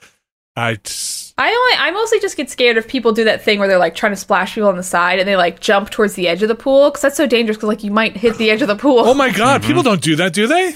I. 0.57 0.75
Just, 0.75 1.22
I 1.37 1.49
only 1.49 1.87
I 1.87 1.91
mostly 1.91 2.19
just 2.19 2.37
get 2.37 2.49
scared 2.49 2.77
if 2.77 2.87
people 2.87 3.11
do 3.11 3.23
that 3.23 3.41
thing 3.43 3.57
where 3.59 3.67
they're 3.67 3.77
like 3.79 3.95
trying 3.95 4.11
to 4.11 4.15
splash 4.17 4.53
people 4.53 4.69
on 4.69 4.77
the 4.77 4.83
side 4.83 5.19
and 5.19 5.27
they 5.27 5.35
like 5.35 5.59
jump 5.59 5.89
towards 5.89 6.13
the 6.13 6.27
edge 6.27 6.43
of 6.43 6.47
the 6.47 6.55
pool 6.55 6.89
because 6.89 7.01
that's 7.01 7.17
so 7.17 7.25
dangerous 7.25 7.57
because 7.57 7.69
like 7.69 7.83
you 7.83 7.91
might 7.91 8.15
hit 8.15 8.37
the 8.37 8.51
edge 8.51 8.61
of 8.61 8.67
the 8.67 8.75
pool. 8.75 8.99
oh 8.99 9.13
my 9.13 9.31
god! 9.31 9.61
Mm-hmm. 9.61 9.67
People 9.67 9.83
don't 9.83 10.01
do 10.01 10.15
that, 10.17 10.33
do 10.33 10.45
they? 10.47 10.73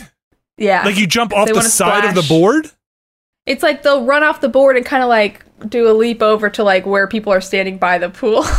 yeah. 0.57 0.83
Like 0.83 0.97
you 0.97 1.05
jump 1.05 1.31
off 1.33 1.47
the 1.47 1.53
wanna 1.53 1.69
side 1.69 2.05
of 2.05 2.15
the 2.15 2.27
board. 2.27 2.71
It's 3.45 3.61
like 3.63 3.83
they'll 3.83 4.03
run 4.05 4.23
off 4.23 4.41
the 4.41 4.49
board 4.49 4.75
and 4.77 4.85
kind 4.85 5.03
of 5.03 5.09
like 5.09 5.45
do 5.69 5.89
a 5.89 5.93
leap 5.93 6.21
over 6.21 6.49
to 6.49 6.63
like 6.63 6.85
where 6.85 7.07
people 7.07 7.31
are 7.31 7.41
standing 7.41 7.77
by 7.77 7.97
the 7.97 8.09
pool. 8.09 8.43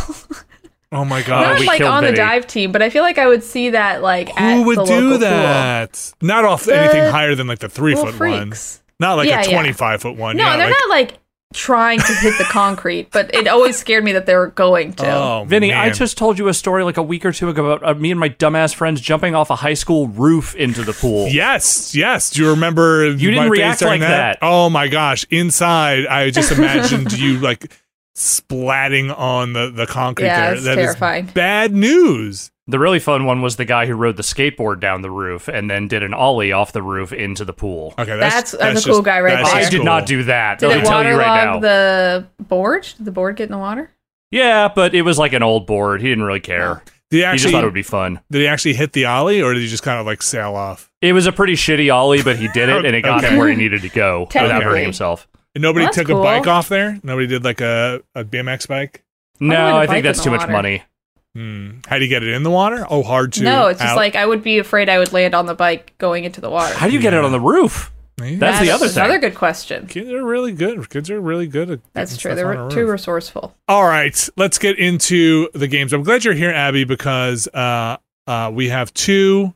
Oh 0.91 1.05
my 1.05 1.21
god! 1.21 1.41
Not 1.41 1.59
we 1.59 1.67
like 1.67 1.77
killed 1.77 1.91
on 1.91 2.03
the 2.03 2.11
dive 2.11 2.47
team, 2.47 2.71
but 2.71 2.81
I 2.81 2.89
feel 2.89 3.03
like 3.03 3.19
I 3.19 3.27
would 3.27 3.43
see 3.43 3.69
that 3.69 4.01
like 4.01 4.35
at 4.41 4.55
Who 4.55 4.63
would 4.63 4.79
the 4.79 4.85
do 4.85 4.93
local 4.95 5.09
pool. 5.09 5.17
that? 5.19 6.13
Not 6.19 6.45
off 6.45 6.63
The 6.63 6.75
anything 6.79 7.11
higher 7.11 7.35
than 7.35 7.45
like 7.45 7.59
the 7.59 7.69
three 7.69 7.93
Little 7.93 8.11
foot 8.11 8.19
one. 8.19 8.53
Not 8.99 9.13
like 9.17 9.29
Yeah, 9.29 9.41
a 9.41 9.45
yeah. 9.47 9.51
25 9.51 10.01
foot 10.01 10.15
one. 10.17 10.35
No, 10.35 10.45
yeah, 10.45 10.57
they're 10.57 10.65
like, 10.67 10.75
not 10.79 10.89
like 10.89 11.19
trying 11.53 11.99
to 11.99 12.13
hit 12.13 12.37
the 12.37 12.43
concrete, 12.43 13.09
but 13.11 13.33
it 13.33 13.47
always 13.47 13.77
scared 13.77 14.03
me 14.03 14.11
that 14.11 14.25
they 14.27 14.35
were 14.35 14.47
going 14.49 14.93
to. 14.93 15.09
Oh, 15.11 15.45
Vinny, 15.47 15.73
I 15.73 15.89
just 15.89 16.17
told 16.17 16.37
you 16.37 16.47
a 16.47 16.53
story 16.53 16.83
like 16.83 16.97
a 16.97 17.03
week 17.03 17.25
or 17.25 17.31
two 17.31 17.49
ago 17.49 17.65
about 17.71 17.97
uh, 17.97 17.99
me 17.99 18.11
and 18.11 18.19
my 18.19 18.29
dumbass 18.29 18.75
friends 18.75 19.01
jumping 19.01 19.33
off 19.33 19.49
a 19.49 19.55
high 19.55 19.73
school 19.73 20.07
roof 20.09 20.55
into 20.55 20.83
the 20.83 20.93
pool. 20.93 21.27
Yes, 21.27 21.95
yes. 21.95 22.29
Do 22.29 22.43
you 22.43 22.49
remember 22.51 23.09
You 23.09 23.29
my 23.31 23.35
didn't 23.35 23.41
face 23.43 23.49
react 23.51 23.79
during 23.79 24.01
like 24.01 24.09
that. 24.09 24.39
Oh 24.43 24.69
my 24.69 24.87
gosh. 24.87 25.25
Inside, 25.31 26.05
I 26.05 26.29
just 26.29 26.51
imagined 26.51 27.17
you 27.17 27.39
like 27.39 27.71
splatting 28.15 29.17
on 29.17 29.53
the, 29.53 29.71
the 29.71 29.87
concrete 29.87 30.25
Yeah, 30.27 30.41
there. 30.47 30.53
it's 30.55 30.63
That 30.65 30.77
is 30.77 30.85
terrifying. 30.85 31.25
bad 31.27 31.73
news. 31.73 32.51
The 32.69 32.79
really 32.79 32.99
fun 32.99 33.25
one 33.25 33.41
was 33.41 33.55
the 33.55 33.65
guy 33.65 33.85
who 33.87 33.93
rode 33.95 34.15
the 34.15 34.23
skateboard 34.23 34.79
down 34.79 35.01
the 35.01 35.09
roof 35.11 35.47
and 35.47 35.69
then 35.69 35.87
did 35.87 36.03
an 36.03 36.13
ollie 36.13 36.51
off 36.51 36.71
the 36.71 36.83
roof 36.83 37.11
into 37.11 37.43
the 37.43 37.53
pool. 37.53 37.93
Okay, 37.97 38.15
That's- 38.17 38.51
that's 38.51 38.53
uh, 38.53 38.57
that's 38.57 38.85
a 38.85 38.89
cool 38.91 39.01
guy 39.01 39.19
right 39.21 39.43
there. 39.43 39.55
I 39.55 39.69
did 39.69 39.77
cool. 39.77 39.85
not 39.85 40.05
do 40.05 40.23
that. 40.23 40.59
Did 40.59 40.67
Let 40.67 40.77
it 40.77 40.81
me 40.81 40.85
tell 40.87 41.03
you 41.03 41.15
right 41.17 41.45
now. 41.45 41.59
the 41.59 42.27
board? 42.43 42.87
Did 42.97 43.05
the 43.05 43.11
board 43.11 43.35
get 43.37 43.45
in 43.45 43.51
the 43.51 43.57
water? 43.57 43.89
yeah, 44.31 44.67
but 44.67 44.93
it 44.93 45.01
was 45.01 45.17
like 45.17 45.33
an 45.33 45.41
old 45.43 45.65
board. 45.65 46.01
He 46.01 46.07
didn't 46.09 46.23
really 46.23 46.39
care. 46.39 46.83
Oh. 46.85 46.91
Did 47.09 47.17
he 47.17 47.17
He 47.17 47.21
just 47.23 47.33
actually 47.33 47.51
thought 47.53 47.63
it 47.63 47.67
would 47.67 47.73
be 47.73 47.81
fun. 47.81 48.19
did 48.29 48.41
he 48.41 48.47
actually 48.47 48.75
hit 48.75 48.93
the 48.93 49.05
ollie 49.05 49.41
or 49.41 49.53
did 49.55 49.63
he 49.63 49.67
just 49.67 49.81
kind 49.81 49.99
of 49.99 50.05
like 50.05 50.21
sail 50.21 50.55
off? 50.55 50.91
It 51.01 51.13
was 51.13 51.25
a 51.25 51.31
pretty 51.31 51.53
shitty 51.53 51.91
ollie, 51.91 52.21
but 52.21 52.37
he 52.37 52.47
did 52.49 52.69
it 52.69 52.85
and 52.85 52.95
it 52.95 53.01
got 53.01 53.23
Okay. 53.23 53.33
him 53.33 53.39
where 53.39 53.49
he 53.49 53.55
needed 53.55 53.81
to 53.81 53.89
go 53.89 54.21
without 54.27 54.61
hurting 54.61 54.83
himself. 54.83 55.27
And 55.55 55.63
nobody 55.63 55.85
Well, 55.85 55.93
took 55.93 56.05
cool. 56.07 56.19
a 56.21 56.23
bike 56.23 56.45
off 56.45 56.69
there? 56.69 56.99
Nobody 57.01 57.25
did 57.25 57.43
like 57.43 57.61
a, 57.61 58.01
a 58.13 58.23
BMX 58.23 58.67
bike? 58.67 59.03
No, 59.39 59.55
I 59.55 59.69
a 59.71 59.75
I 59.77 59.87
think 59.87 60.03
that's 60.03 60.19
the 60.19 60.25
too 60.25 60.29
much 60.29 60.41
water. 60.41 60.51
money. 60.51 60.83
Hmm. 61.35 61.79
How 61.87 61.97
do 61.99 62.03
you 62.03 62.09
get 62.09 62.23
it 62.23 62.29
in 62.33 62.43
the 62.43 62.49
water? 62.49 62.85
Oh, 62.89 63.03
hard 63.03 63.33
to. 63.33 63.43
no, 63.43 63.67
it's 63.67 63.79
just 63.79 63.91
out- 63.91 63.97
like 63.97 64.15
I 64.15 64.25
would 64.25 64.41
be 64.43 64.57
afraid 64.57 64.89
I 64.89 64.97
would 64.97 65.13
land 65.13 65.35
on 65.35 65.45
the 65.45 65.53
bike 65.55 65.93
going 65.97 66.23
into 66.23 66.41
the 66.41 66.49
water. 66.49 66.73
How 66.73 66.87
do 66.87 66.93
you 66.93 66.99
get 66.99 67.13
it 67.13 67.23
on 67.23 67.31
the 67.31 67.39
roof? 67.39 67.91
Yeah. 68.21 68.35
That's 68.37 68.59
the 68.59 68.71
other 68.71 68.87
thing. 68.89 69.01
Another 69.03 69.19
good 69.19 69.35
question. 69.35 69.87
Kids 69.87 70.09
are 70.11 70.25
really 70.25 70.51
good. 70.51 70.89
Kids 70.89 71.09
are 71.09 71.21
really 71.21 71.47
good 71.47 71.69
at 71.69 71.79
That's 71.93 72.17
true. 72.17 72.35
They're 72.35 72.51
a 72.51 72.57
were 72.57 72.63
roof. 72.65 72.73
too 72.73 72.85
resourceful. 72.89 73.55
All 73.69 73.85
right, 73.85 74.29
let's 74.35 74.57
get 74.57 74.77
into 74.77 75.47
the 75.53 75.67
games. 75.69 75.93
I'm 75.93 76.03
glad 76.03 76.25
you're 76.25 76.33
here, 76.33 76.49
Abby, 76.51 76.83
because 76.83 77.47
uh, 77.53 77.95
uh, 78.27 78.51
we 78.53 78.67
have 78.69 78.93
two 78.93 79.53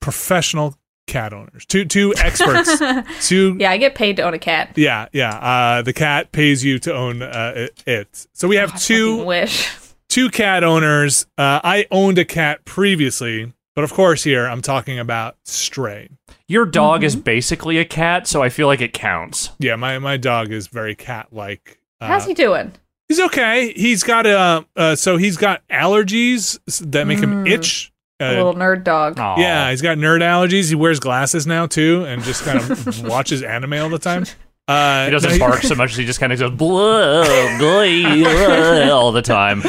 professional 0.00 0.76
cat 1.06 1.32
owners, 1.32 1.64
two 1.64 1.84
two 1.86 2.12
experts, 2.18 2.78
two. 3.26 3.56
Yeah, 3.58 3.70
I 3.70 3.78
get 3.78 3.94
paid 3.94 4.16
to 4.16 4.22
own 4.22 4.34
a 4.34 4.38
cat. 4.38 4.72
Yeah, 4.76 5.08
yeah. 5.12 5.30
Uh, 5.78 5.82
the 5.82 5.92
cat 5.92 6.32
pays 6.32 6.62
you 6.64 6.78
to 6.80 6.94
own 6.94 7.22
uh, 7.22 7.52
it, 7.56 7.82
it. 7.86 8.26
So 8.34 8.46
we 8.48 8.56
have 8.56 8.70
I 8.70 8.72
fucking 8.72 8.82
two 8.96 9.24
wish. 9.24 9.70
Two 10.14 10.30
cat 10.30 10.62
owners. 10.62 11.26
Uh, 11.36 11.60
I 11.64 11.86
owned 11.90 12.18
a 12.18 12.24
cat 12.24 12.64
previously, 12.64 13.52
but 13.74 13.82
of 13.82 13.92
course, 13.92 14.22
here 14.22 14.46
I'm 14.46 14.62
talking 14.62 14.98
about 15.00 15.36
Stray. 15.44 16.08
Your 16.46 16.66
dog 16.66 17.00
Mm-hmm. 17.00 17.06
is 17.06 17.16
basically 17.16 17.78
a 17.78 17.84
cat, 17.84 18.28
so 18.28 18.40
I 18.42 18.48
feel 18.48 18.68
like 18.68 18.80
it 18.80 18.92
counts. 18.92 19.50
Yeah, 19.58 19.74
my 19.76 19.98
my 19.98 20.16
dog 20.16 20.52
is 20.52 20.68
very 20.68 20.94
cat 20.94 21.28
like. 21.32 21.80
Uh, 22.00 22.06
How's 22.06 22.26
he 22.26 22.34
doing? 22.34 22.72
He's 23.08 23.18
okay. 23.20 23.72
He's 23.74 24.02
got 24.04 24.24
a 24.26 24.64
uh, 24.76 24.94
so 24.94 25.16
he's 25.16 25.36
got 25.36 25.66
allergies 25.68 26.58
that 26.92 27.06
make 27.06 27.18
him 27.18 27.44
Mm. 27.44 27.50
itch. 27.50 27.90
A 28.20 28.26
Uh, 28.26 28.32
little 28.34 28.54
nerd 28.54 28.84
dog. 28.84 29.18
Aw. 29.18 29.40
yeah, 29.40 29.70
he's 29.70 29.82
got 29.82 29.98
nerd 29.98 30.20
allergies. 30.20 30.68
He 30.68 30.76
wears 30.76 31.00
glasses 31.00 31.46
now 31.48 31.66
too, 31.66 32.04
and 32.06 32.22
just 32.22 32.44
kind 32.44 32.58
of 32.60 33.04
watches 33.08 33.42
anime 33.42 33.72
all 33.74 33.88
the 33.88 33.98
time. 33.98 34.24
Uh, 34.66 35.04
He 35.06 35.10
doesn't 35.10 35.32
no, 35.32 35.38
bark 35.38 35.60
so 35.62 35.74
much 35.74 35.90
as 35.92 35.96
he 35.96 36.04
just 36.06 36.20
kind 36.20 36.32
of 36.32 36.38
goes 36.38 36.50
blah, 36.52 37.24
blah, 37.24 37.58
blah, 37.58 38.90
all 38.96 39.12
the 39.12 39.22
time. 39.22 39.62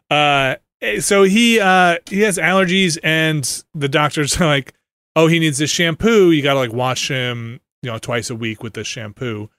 uh, 0.10 0.56
so 1.00 1.22
he 1.22 1.60
uh 1.60 1.96
he 2.08 2.20
has 2.20 2.38
allergies, 2.38 2.98
and 3.02 3.64
the 3.74 3.88
doctors 3.88 4.40
are 4.40 4.46
like, 4.46 4.74
"Oh, 5.16 5.26
he 5.26 5.38
needs 5.38 5.58
this 5.58 5.70
shampoo. 5.70 6.30
You 6.30 6.42
got 6.42 6.54
to 6.54 6.58
like 6.60 6.72
wash 6.72 7.08
him, 7.08 7.60
you 7.82 7.90
know, 7.90 7.98
twice 7.98 8.30
a 8.30 8.34
week 8.34 8.62
with 8.62 8.74
this 8.74 8.86
shampoo." 8.86 9.50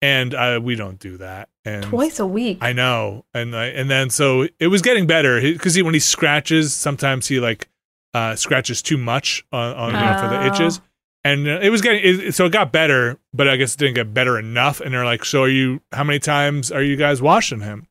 And 0.00 0.32
uh, 0.32 0.60
we 0.62 0.76
don't 0.76 1.00
do 1.00 1.16
that. 1.16 1.48
And 1.64 1.82
Twice 1.84 2.20
a 2.20 2.26
week. 2.26 2.58
I 2.60 2.72
know, 2.72 3.24
and 3.34 3.56
I, 3.56 3.66
and 3.66 3.90
then 3.90 4.10
so 4.10 4.46
it 4.60 4.68
was 4.68 4.80
getting 4.80 5.08
better 5.08 5.40
because 5.40 5.74
he, 5.74 5.82
when 5.82 5.92
he 5.94 5.98
scratches, 6.00 6.72
sometimes 6.72 7.26
he 7.26 7.40
like 7.40 7.68
uh, 8.14 8.36
scratches 8.36 8.80
too 8.80 8.96
much 8.96 9.44
on, 9.50 9.74
on 9.74 9.88
you 9.94 9.98
know, 10.00 10.18
for 10.22 10.28
the 10.28 10.40
Oh. 10.40 10.46
itches, 10.54 10.80
and 11.32 11.46
uh, 11.48 11.58
it 11.62 11.70
was 11.70 11.80
getting 11.80 12.00
it, 12.04 12.34
so 12.34 12.46
it 12.46 12.52
got 12.52 12.72
better, 12.72 13.18
but 13.32 13.48
I 13.48 13.56
guess 13.56 13.74
it 13.74 13.78
didn't 13.78 13.94
get 13.94 14.12
better 14.14 14.38
enough. 14.38 14.80
And 14.80 14.92
they're 14.94 15.04
like, 15.04 15.24
"So 15.24 15.42
are 15.42 15.48
you? 15.48 15.80
How 15.92 16.04
many 16.04 16.18
times 16.18 16.70
are 16.72 16.82
you 16.82 16.96
guys 16.96 17.20
washing 17.22 17.60
him?" 17.60 17.86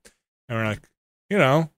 And 0.49 0.57
we're 0.57 0.65
like, 0.65 0.87
"You 1.29 1.37
know, 1.37 1.69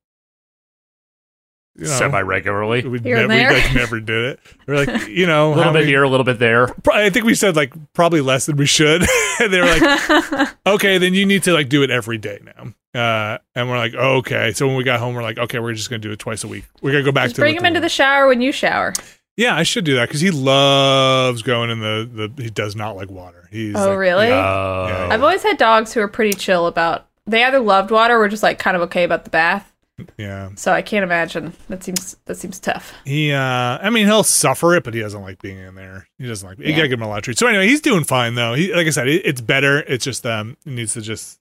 you 1.76 1.86
know, 1.86 1.92
Semi 1.92 2.20
regularly. 2.22 2.86
we, 2.86 3.00
Here 3.00 3.16
ne- 3.16 3.24
and 3.24 3.52
we 3.52 3.62
like 3.62 3.74
never 3.74 4.00
did 4.00 4.26
it." 4.26 4.40
We're 4.68 4.86
like, 4.86 5.08
you 5.08 5.26
know, 5.28 5.54
A 5.54 5.56
little 5.56 5.74
bit 5.74 5.80
many- 5.80 5.92
here, 5.92 6.04
a 6.04 6.10
little 6.10 6.24
bit 6.26 6.40
there. 6.40 6.68
Pro- 6.68 6.96
I 6.96 7.10
think 7.10 7.26
we 7.26 7.36
said 7.36 7.56
like 7.56 7.74
probably 7.94 8.22
less 8.22 8.46
than 8.46 8.58
we 8.58 8.66
should. 8.66 9.02
and 9.40 9.54
they 9.54 9.60
were 9.62 9.66
like, 9.78 10.56
okay, 10.68 10.98
then 10.98 11.14
you 11.14 11.26
need 11.26 11.44
to 11.44 11.54
like 11.54 11.70
do 11.70 11.84
it 11.84 11.90
every 11.90 12.18
day 12.18 12.40
now. 12.44 12.74
Uh, 12.92 13.38
and 13.56 13.70
we're 13.70 13.78
like, 13.78 13.94
okay. 13.94 14.52
So 14.52 14.66
when 14.68 14.76
we 14.76 14.84
got 14.84 15.00
home, 15.00 15.14
we're 15.14 15.22
like, 15.22 15.38
okay, 15.38 15.60
we're 15.60 15.74
just 15.74 15.90
gonna 15.90 16.00
do 16.00 16.12
it 16.12 16.20
twice 16.20 16.44
a 16.44 16.48
week. 16.48 16.66
We're 16.82 16.92
gonna 16.92 17.04
go 17.04 17.12
back 17.12 17.26
Just 17.26 17.36
to 17.36 17.42
bring 17.42 17.56
what 17.56 17.62
him 17.62 17.66
into 17.68 17.80
the 17.80 17.90
shower 17.90 18.28
when 18.28 18.42
you 18.42 18.52
shower. 18.52 18.94
Yeah, 19.40 19.56
I 19.56 19.64
should 19.64 19.86
do 19.86 19.96
that 19.96 20.10
because 20.10 20.20
he 20.20 20.32
loves 20.32 21.42
going 21.44 21.70
in 21.70 21.80
the 21.80 22.30
the. 22.36 22.44
He 22.44 22.50
does 22.50 22.76
not 22.76 22.96
like 22.98 23.10
water. 23.10 23.48
He's 23.52 23.74
Oh, 23.76 23.90
like- 23.92 23.98
really? 23.98 24.28
Yeah. 24.28 25.08
I've 25.10 25.24
always 25.24 25.44
had 25.44 25.58
dogs 25.58 25.94
who 25.94 26.02
are 26.02 26.08
pretty 26.10 26.34
chill 26.34 26.68
about. 26.68 27.08
They 27.26 27.44
either 27.44 27.60
loved 27.60 27.90
water 27.90 28.16
or 28.16 28.20
were 28.20 28.28
just 28.28 28.44
like 28.44 28.60
kind 28.60 28.76
of 28.76 28.82
okay 28.84 29.04
about 29.06 29.24
the 29.24 29.30
bath. 29.30 29.72
Yeah, 30.18 30.50
So 30.56 30.72
I 30.72 30.82
can't 30.82 31.04
imagine. 31.04 31.54
That 31.68 31.84
seems 31.84 32.16
that 32.26 32.36
seems 32.36 32.58
tough. 32.60 32.94
he. 33.06 33.32
uh 33.34 33.40
I 33.82 33.90
mean, 33.90 34.06
he'll 34.08 34.24
suffer 34.24 34.76
it, 34.76 34.84
but 34.86 34.94
he 34.94 35.00
doesn't 35.02 35.22
like 35.22 35.42
being 35.42 35.58
in 35.58 35.76
there. 35.76 36.08
He 36.18 36.26
doesn't 36.28 36.48
like. 36.48 36.58
You 36.58 36.66
Yeah. 36.68 36.76
gotta 36.78 36.88
give 36.90 37.00
him 37.00 37.06
a 37.06 37.10
lot 37.10 37.18
of 37.20 37.24
treats. 37.24 37.40
So 37.40 37.48
anyway, 37.48 37.68
he's 37.68 37.82
doing 37.82 38.04
fine 38.06 38.36
though. 38.36 38.54
He, 38.56 38.74
like 38.74 38.88
I 38.88 38.92
said, 38.92 39.08
it, 39.08 39.24
it's 39.26 39.42
better. 39.42 39.80
It's 39.80 40.04
just 40.06 40.26
um, 40.26 40.56
he 40.66 40.72
needs 40.72 40.94
to 40.94 41.02
just 41.02 41.40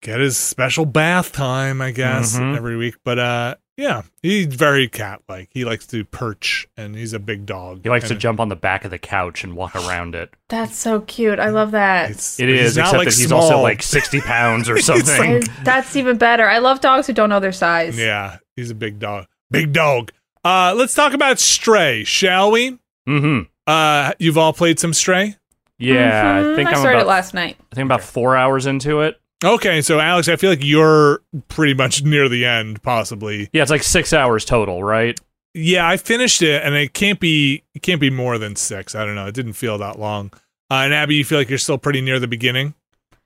get 0.00 0.20
his 0.20 0.36
special 0.36 0.84
bath 0.86 1.32
time, 1.32 1.80
I 1.80 1.90
guess, 1.92 2.36
Mhm. 2.36 2.56
every 2.56 2.76
week. 2.76 2.96
But 3.04 3.18
uh, 3.18 3.54
yeah, 3.82 4.02
he's 4.22 4.46
very 4.46 4.88
cat 4.88 5.20
like. 5.28 5.48
He 5.52 5.64
likes 5.64 5.86
to 5.88 6.04
perch, 6.04 6.66
and 6.76 6.94
he's 6.94 7.12
a 7.12 7.18
big 7.18 7.44
dog. 7.46 7.80
He 7.82 7.88
likes 7.90 8.08
to 8.08 8.14
jump 8.14 8.38
on 8.40 8.48
the 8.48 8.56
back 8.56 8.84
of 8.84 8.90
the 8.90 8.98
couch 8.98 9.44
and 9.44 9.56
walk 9.56 9.74
around 9.76 10.14
it. 10.14 10.30
That's 10.48 10.76
so 10.76 11.00
cute. 11.00 11.38
I 11.38 11.50
love 11.50 11.72
that. 11.72 12.10
It's, 12.12 12.38
It 12.40 12.48
he's 12.48 12.60
is, 12.60 12.76
not, 12.76 12.82
except 12.84 12.98
like, 12.98 13.08
that 13.08 13.14
he's 13.18 13.28
small. 13.28 13.40
also 13.42 13.58
like 13.60 13.82
60 13.82 14.20
pounds 14.22 14.68
or 14.70 14.78
something. 14.78 15.42
I- 15.42 15.62
That's 15.64 15.96
even 15.96 16.16
better. 16.18 16.48
I 16.48 16.58
love 16.58 16.80
dogs 16.80 17.06
who 17.06 17.12
don't 17.12 17.28
know 17.28 17.40
their 17.40 17.52
size. 17.52 17.98
Yeah, 17.98 18.38
he's 18.56 18.70
a 18.70 18.74
big 18.74 18.98
dog. 18.98 19.26
Big 19.50 19.72
dog. 19.72 20.12
Uh, 20.44 20.74
let's 20.76 20.94
talk 20.94 21.12
about 21.12 21.38
Stray, 21.38 22.04
shall 22.04 22.50
we? 22.50 22.78
Mm-hmm. 23.08 23.42
Uh, 23.66 24.12
you've 24.18 24.38
all 24.38 24.52
played 24.52 24.78
some 24.80 24.92
Stray. 24.92 25.36
Yeah, 25.78 26.22
Mhm. 26.42 26.52
I 26.52 26.56
think 26.56 26.68
I 26.68 26.72
I'm 26.72 26.78
started 26.78 26.98
about, 26.98 27.08
last 27.08 27.34
night. 27.34 27.56
I 27.72 27.74
think 27.74 27.80
I'm 27.82 27.86
about 27.86 28.02
four 28.02 28.36
hours 28.36 28.66
into 28.66 29.00
it. 29.02 29.20
Okay, 29.44 29.82
so 29.82 29.98
Alex, 29.98 30.28
I 30.28 30.36
feel 30.36 30.50
like 30.50 30.64
you're 30.64 31.20
pretty 31.48 31.74
much 31.74 32.02
near 32.04 32.28
the 32.28 32.44
end, 32.44 32.82
possibly. 32.82 33.48
Yeah, 33.52 33.62
it's 33.62 33.70
like 33.70 33.82
six 33.82 34.12
hours 34.12 34.44
total, 34.44 34.84
right? 34.84 35.18
Yeah, 35.54 35.86
I 35.86 35.96
finished 35.96 36.42
it, 36.42 36.62
and 36.64 36.74
it 36.74 36.94
can't 36.94 37.20
be 37.20 37.64
it 37.74 37.82
can't 37.82 38.00
be 38.00 38.10
more 38.10 38.38
than 38.38 38.56
six. 38.56 38.94
I 38.94 39.04
don't 39.04 39.14
know. 39.14 39.26
It 39.26 39.34
didn't 39.34 39.52
feel 39.54 39.78
that 39.78 39.98
long. 39.98 40.30
Uh, 40.70 40.76
and 40.84 40.94
Abby, 40.94 41.16
you 41.16 41.24
feel 41.24 41.38
like 41.38 41.48
you're 41.50 41.58
still 41.58 41.76
pretty 41.78 42.00
near 42.00 42.18
the 42.18 42.26
beginning. 42.28 42.74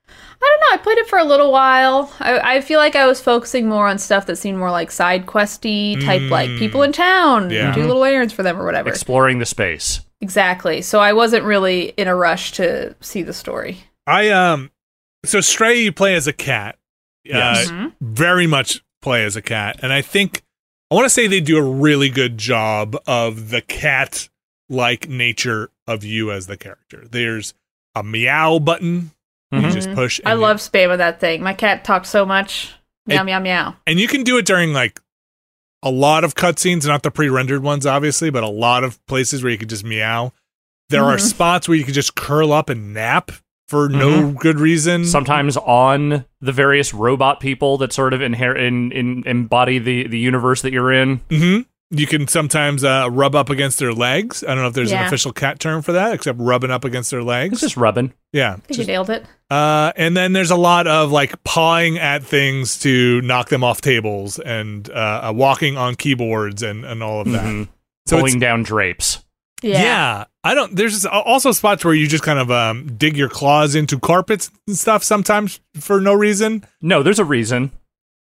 I 0.09 0.11
don't 0.41 0.61
know. 0.61 0.75
I 0.75 0.77
played 0.83 0.99
it 0.99 1.09
for 1.09 1.19
a 1.19 1.25
little 1.25 1.53
while. 1.53 2.13
I, 2.19 2.57
I 2.57 2.61
feel 2.61 2.79
like 2.81 2.97
I 2.97 3.07
was 3.07 3.21
focusing 3.21 3.69
more 3.69 3.87
on 3.89 3.99
stuff 3.99 4.27
that 4.27 4.37
seemed 4.37 4.59
more 4.59 4.71
like 4.71 4.91
side 4.91 5.27
questy 5.27 6.03
type, 6.05 6.31
like 6.31 6.51
people 6.59 6.83
in 6.83 6.93
town, 6.93 7.51
Yeah. 7.51 7.73
do 7.75 7.83
little 7.87 8.05
errands 8.05 8.33
for 8.35 8.43
them 8.43 8.61
or 8.61 8.65
whatever. 8.65 8.89
Exploring 8.89 9.39
the 9.39 9.47
space. 9.47 10.01
exactly. 10.21 10.83
So 10.83 10.99
I 11.01 11.13
wasn't 11.13 11.45
really 11.45 11.91
in 11.97 12.09
a 12.09 12.15
rush 12.17 12.53
to 12.53 12.95
see 13.01 13.23
the 13.23 13.33
story. 13.33 13.79
I 14.07 14.29
um, 14.31 14.71
so 15.27 15.41
Stray, 15.41 15.81
you 15.83 15.93
play 15.93 16.15
as 16.15 16.27
a 16.27 16.33
cat. 16.33 16.79
Yes. 17.25 17.69
Uh, 17.69 17.73
Mhm. 17.73 17.93
very 18.01 18.47
much 18.47 18.83
play 19.03 19.25
as 19.25 19.37
a 19.37 19.43
cat, 19.43 19.79
and 19.83 19.93
I 19.93 20.03
think 20.03 20.43
I 20.91 20.95
want 20.95 21.05
to 21.07 21.11
say 21.11 21.27
they 21.27 21.41
do 21.41 21.57
a 21.59 21.63
really 21.63 22.09
good 22.09 22.39
job 22.39 22.97
of 23.09 23.51
the 23.51 23.61
cat 23.61 24.29
like 24.69 25.09
nature 25.09 25.71
of 25.87 26.05
you 26.05 26.31
as 26.31 26.47
the 26.47 26.57
character. 26.57 27.05
There's 27.11 27.55
a 27.97 28.03
meow 28.05 28.59
button 28.61 29.11
you 29.53 29.61
Mhm. 29.61 29.73
just 29.73 29.93
push. 29.95 30.21
I 30.25 30.33
and 30.33 30.39
you- 30.41 30.47
love 30.47 30.57
spamming 30.59 30.99
that 30.99 31.19
thing. 31.21 31.43
My 31.43 31.55
cat 31.55 31.85
talks 31.85 32.09
so 32.09 32.25
much. 32.27 32.71
Meow, 33.07 33.23
It- 33.23 33.25
meow, 33.25 33.39
meow. 33.41 33.77
and 33.87 33.99
you 34.01 34.07
can 34.09 34.23
do 34.25 34.39
it 34.39 34.45
during 34.47 34.73
like 34.73 35.01
a 35.83 35.91
lot 35.91 36.25
of 36.25 36.35
cutscenes, 36.35 36.87
not 36.87 37.03
the 37.05 37.11
pre-rendered 37.13 37.63
ones, 37.63 37.87
obviously, 37.87 38.31
but 38.31 38.43
a 38.43 38.49
lot 38.49 38.83
of 38.85 39.05
places 39.07 39.43
where 39.43 39.53
you 39.53 39.59
could 39.59 39.69
just 39.69 39.85
meow. 39.85 40.33
There 40.89 41.05
are 41.05 41.17
Mhm. 41.17 41.21
spots 41.21 41.69
where 41.69 41.77
you 41.77 41.85
can 41.85 41.95
just 41.95 42.15
curl 42.17 42.53
up 42.53 42.69
and 42.69 42.93
nap 42.95 43.31
for 43.69 43.89
no 43.89 44.31
good 44.33 44.61
reason. 44.61 45.05
Sometimes 45.05 45.57
on 45.57 46.25
the 46.41 46.53
various 46.53 46.95
robot 46.95 47.41
people 47.41 47.79
that 47.79 47.93
sort 47.93 48.13
of 48.15 48.23
inherit 48.23 48.63
in, 48.63 48.93
in 48.93 49.23
embody 49.27 49.79
the, 49.79 50.07
the 50.07 50.19
universe 50.19 50.63
that 50.63 50.73
you're 50.73 50.93
in. 50.93 51.17
hmm 51.31 51.59
You 51.91 52.07
can 52.07 52.29
sometimes 52.29 52.85
uh, 52.85 53.09
rub 53.11 53.35
up 53.35 53.51
against 53.51 53.79
their 53.79 53.93
legs. 53.93 54.43
I 54.45 54.49
don't 54.49 54.59
know 54.59 54.69
if 54.69 54.75
there's 54.75 54.93
an 54.93 54.99
official 55.07 55.33
cat 55.33 55.59
term 55.61 55.83
for 55.83 55.93
that, 55.93 56.13
except 56.15 56.39
rubbing 56.41 56.71
up 56.71 56.85
against 56.85 57.11
their 57.11 57.23
legs. 57.23 57.55
It's 57.55 57.63
legs. 57.63 57.73
just 57.73 57.77
rubbing. 57.77 58.13
yeah. 58.33 58.53
I 58.53 58.55
think 58.57 58.67
just- 58.69 58.79
you 58.81 58.87
nailed 58.87 59.11
it. 59.11 59.25
uh, 59.51 59.93
and 59.97 60.17
then 60.17 60.33
there's 60.33 60.51
a 60.51 60.57
lot 60.57 60.87
of 60.87 61.11
like 61.13 61.43
pawing 61.45 61.99
at 61.99 62.23
things 62.25 62.79
to 62.81 63.21
knock 63.23 63.49
them 63.49 63.63
off 63.65 63.81
tables 63.81 64.39
and 64.39 64.89
uh, 64.91 65.29
uh, 65.29 65.33
walking 65.35 65.77
on 65.77 65.95
keyboards 65.97 66.63
and, 66.63 66.85
and 66.85 67.03
all 67.03 67.21
of 67.21 67.31
that. 67.33 67.45
Mhm. 67.45 67.69
So 68.07 68.19
Pulling 68.19 68.39
down 68.39 68.63
drapes. 68.63 69.25
Yeah. 69.63 69.83
Yeah. 69.83 70.25
I 70.47 70.55
don't. 70.55 70.75
There's 70.77 71.05
also 71.07 71.53
spots 71.53 71.85
where 71.85 71.95
you 71.95 72.07
just 72.07 72.23
kind 72.23 72.39
of 72.39 72.51
um, 72.51 72.97
dig 72.97 73.17
your 73.17 73.29
claws 73.29 73.75
into 73.75 73.99
carpets 73.99 74.51
and 74.67 74.77
stuff 74.77 75.03
sometimes 75.03 75.61
for 75.75 76.01
no 76.01 76.15
reason. 76.15 76.65
No, 76.81 77.03
there's 77.03 77.19
a 77.19 77.25
reason. 77.25 77.73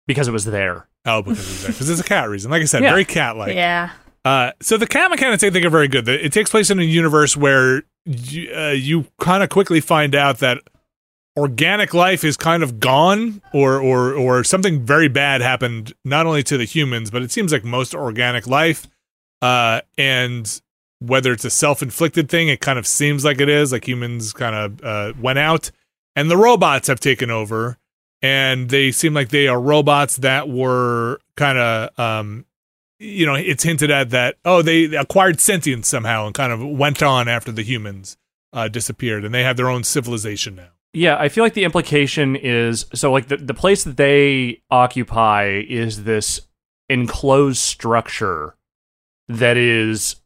Because 0.07 0.27
it 0.27 0.31
was 0.31 0.45
there. 0.45 0.87
Oh, 1.05 1.21
because 1.21 1.39
it's, 1.39 1.67
because 1.67 1.89
it's 1.89 2.01
a 2.01 2.03
cat 2.03 2.29
reason. 2.29 2.51
Like 2.51 2.61
I 2.61 2.65
said, 2.65 2.81
Yeah. 2.83 2.89
very 2.89 3.05
cat 3.05 3.37
like. 3.37 3.55
yeah. 3.55 3.91
Uh, 4.25 4.51
so 4.61 4.77
the 4.77 4.85
cat 4.87 5.09
mechanics 5.09 5.43
I 5.43 5.49
think 5.49 5.65
are 5.65 5.69
very 5.69 5.87
good. 5.87 6.07
It 6.07 6.31
takes 6.33 6.49
place 6.49 6.69
in 6.69 6.79
a 6.79 6.83
universe 6.83 7.35
where 7.37 7.83
you, 8.05 8.51
uh, 8.53 8.69
you 8.69 9.05
kind 9.19 9.41
of 9.43 9.49
quickly 9.49 9.79
find 9.79 10.13
out 10.15 10.39
that 10.39 10.59
organic 11.37 11.93
life 11.93 12.23
is 12.23 12.35
kind 12.37 12.61
of 12.61 12.79
gone, 12.79 13.41
or 13.53 13.79
or 13.79 14.13
or 14.13 14.43
something 14.43 14.85
very 14.85 15.07
bad 15.07 15.41
happened 15.41 15.93
not 16.03 16.25
only 16.25 16.43
to 16.43 16.57
the 16.57 16.65
humans, 16.65 17.09
but 17.09 17.21
it 17.21 17.31
seems 17.31 17.51
like 17.51 17.63
most 17.63 17.95
organic 17.95 18.45
life. 18.47 18.87
Uh, 19.41 19.81
and 19.97 20.61
whether 21.01 21.31
it's 21.31 21.45
a 21.45 21.49
self-inflicted 21.49 22.29
thing, 22.29 22.47
it 22.47 22.61
kind 22.61 22.77
of 22.77 22.85
seems 22.85 23.25
like 23.25 23.41
it 23.41 23.49
is. 23.49 23.71
Like 23.71 23.87
humans 23.87 24.33
kind 24.33 24.55
of 24.55 24.83
uh, 24.83 25.13
went 25.19 25.39
out, 25.39 25.71
and 26.15 26.29
the 26.29 26.37
robots 26.37 26.87
have 26.87 26.99
taken 26.99 27.31
over, 27.31 27.77
and 28.21 28.69
they 28.69 28.91
seem 28.91 29.13
like 29.13 29.29
they 29.29 29.47
are 29.47 29.59
robots 29.59 30.17
that 30.17 30.47
were 30.47 31.19
kind 31.35 31.57
of 31.57 31.99
um, 31.99 32.45
you 33.01 33.25
know, 33.25 33.33
it's 33.33 33.63
hinted 33.63 33.89
at 33.89 34.11
that 34.11 34.37
oh, 34.45 34.61
they 34.61 34.85
acquired 34.95 35.39
sentience 35.39 35.87
somehow 35.87 36.27
and 36.27 36.35
kind 36.35 36.53
of 36.53 36.63
went 36.63 37.01
on 37.01 37.27
after 37.27 37.51
the 37.51 37.63
humans 37.63 38.17
uh, 38.53 38.67
disappeared, 38.67 39.25
and 39.25 39.33
they 39.33 39.43
have 39.43 39.57
their 39.57 39.69
own 39.69 39.83
civilization 39.83 40.55
now. 40.55 40.69
Yeah, 40.93 41.17
I 41.17 41.29
feel 41.29 41.43
like 41.43 41.53
the 41.53 41.63
implication 41.63 42.35
is 42.35 42.85
so 42.93 43.11
like 43.11 43.27
the, 43.27 43.37
the 43.37 43.53
place 43.53 43.83
that 43.85 43.97
they 43.97 44.61
occupy 44.69 45.63
is 45.67 46.03
this 46.03 46.41
enclosed 46.89 47.59
structure 47.59 48.55
that 49.27 49.57
is 49.57 50.17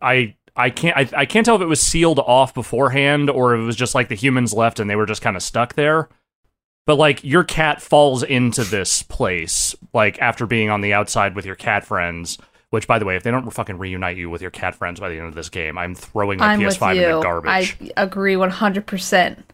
I 0.00 0.36
I 0.56 0.70
can't 0.70 0.96
I, 0.96 1.20
I 1.20 1.26
can't 1.26 1.44
tell 1.44 1.56
if 1.56 1.62
it 1.62 1.66
was 1.66 1.80
sealed 1.80 2.18
off 2.20 2.54
beforehand 2.54 3.30
or 3.30 3.54
if 3.54 3.60
it 3.60 3.64
was 3.64 3.76
just 3.76 3.94
like 3.94 4.08
the 4.08 4.14
humans 4.14 4.52
left 4.52 4.80
and 4.80 4.88
they 4.88 4.96
were 4.96 5.06
just 5.06 5.22
kind 5.22 5.36
of 5.36 5.42
stuck 5.42 5.74
there. 5.74 6.08
But 6.86 6.96
like 6.96 7.24
your 7.24 7.44
cat 7.44 7.80
falls 7.80 8.22
into 8.22 8.62
this 8.62 9.02
place 9.02 9.74
like 9.92 10.20
after 10.20 10.46
being 10.46 10.70
on 10.70 10.80
the 10.80 10.92
outside 10.92 11.34
with 11.34 11.46
your 11.46 11.56
cat 11.56 11.84
friends. 11.84 12.38
Which, 12.70 12.88
by 12.88 12.98
the 12.98 13.04
way, 13.04 13.14
if 13.14 13.22
they 13.22 13.30
don't 13.30 13.48
fucking 13.48 13.78
reunite 13.78 14.16
you 14.16 14.28
with 14.28 14.42
your 14.42 14.50
cat 14.50 14.74
friends 14.74 14.98
by 14.98 15.08
the 15.08 15.16
end 15.16 15.28
of 15.28 15.36
this 15.36 15.48
game, 15.48 15.78
I'm 15.78 15.94
throwing 15.94 16.40
my 16.40 16.54
I'm 16.54 16.60
PS5 16.60 16.96
in 16.96 17.02
the 17.02 17.22
garbage. 17.22 17.76
I 17.78 18.02
agree 18.02 18.34
100%. 18.34 19.44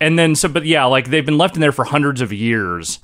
And 0.00 0.18
then 0.18 0.34
so 0.34 0.48
but 0.48 0.64
yeah, 0.64 0.84
like 0.84 1.08
they've 1.08 1.24
been 1.24 1.38
left 1.38 1.54
in 1.54 1.60
there 1.60 1.70
for 1.70 1.84
hundreds 1.84 2.20
of 2.20 2.32
years. 2.32 2.98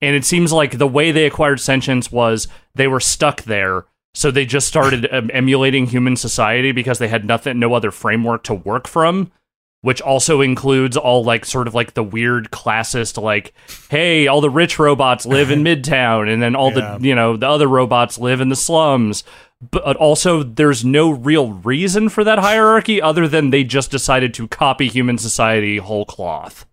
And 0.00 0.16
it 0.16 0.24
seems 0.24 0.52
like 0.52 0.78
the 0.78 0.88
way 0.88 1.12
they 1.12 1.26
acquired 1.26 1.60
sentience 1.60 2.10
was 2.10 2.48
they 2.74 2.88
were 2.88 2.98
stuck 2.98 3.42
there. 3.42 3.84
So 4.14 4.30
they 4.30 4.46
just 4.46 4.68
started 4.68 5.06
um, 5.12 5.30
emulating 5.32 5.86
human 5.86 6.16
society 6.16 6.72
because 6.72 6.98
they 6.98 7.08
had 7.08 7.24
nothing 7.24 7.58
no 7.58 7.74
other 7.74 7.90
framework 7.90 8.44
to 8.44 8.54
work 8.54 8.86
from, 8.86 9.32
which 9.80 10.00
also 10.00 10.40
includes 10.40 10.96
all 10.96 11.24
like 11.24 11.44
sort 11.44 11.66
of 11.66 11.74
like 11.74 11.94
the 11.94 12.02
weird 12.04 12.50
classist 12.50 13.20
like 13.20 13.52
hey, 13.90 14.26
all 14.26 14.40
the 14.40 14.48
rich 14.50 14.78
robots 14.78 15.26
live 15.26 15.50
in 15.50 15.62
Midtown 15.64 16.32
and 16.32 16.40
then 16.42 16.54
all 16.56 16.72
Yeah. 16.72 16.96
the 16.98 17.06
you 17.06 17.14
know, 17.14 17.36
the 17.36 17.48
other 17.48 17.66
robots 17.68 18.18
live 18.18 18.40
in 18.40 18.48
the 18.48 18.56
slums. 18.56 19.24
But 19.70 19.96
also, 19.96 20.42
there's 20.42 20.84
no 20.84 21.10
real 21.10 21.52
reason 21.52 22.10
for 22.10 22.22
that 22.22 22.38
hierarchy 22.38 23.00
other 23.00 23.26
than 23.26 23.48
they 23.48 23.64
just 23.64 23.90
decided 23.90 24.34
to 24.34 24.46
copy 24.46 24.88
human 24.88 25.16
society 25.16 25.78
whole 25.78 26.04
cloth. 26.04 26.66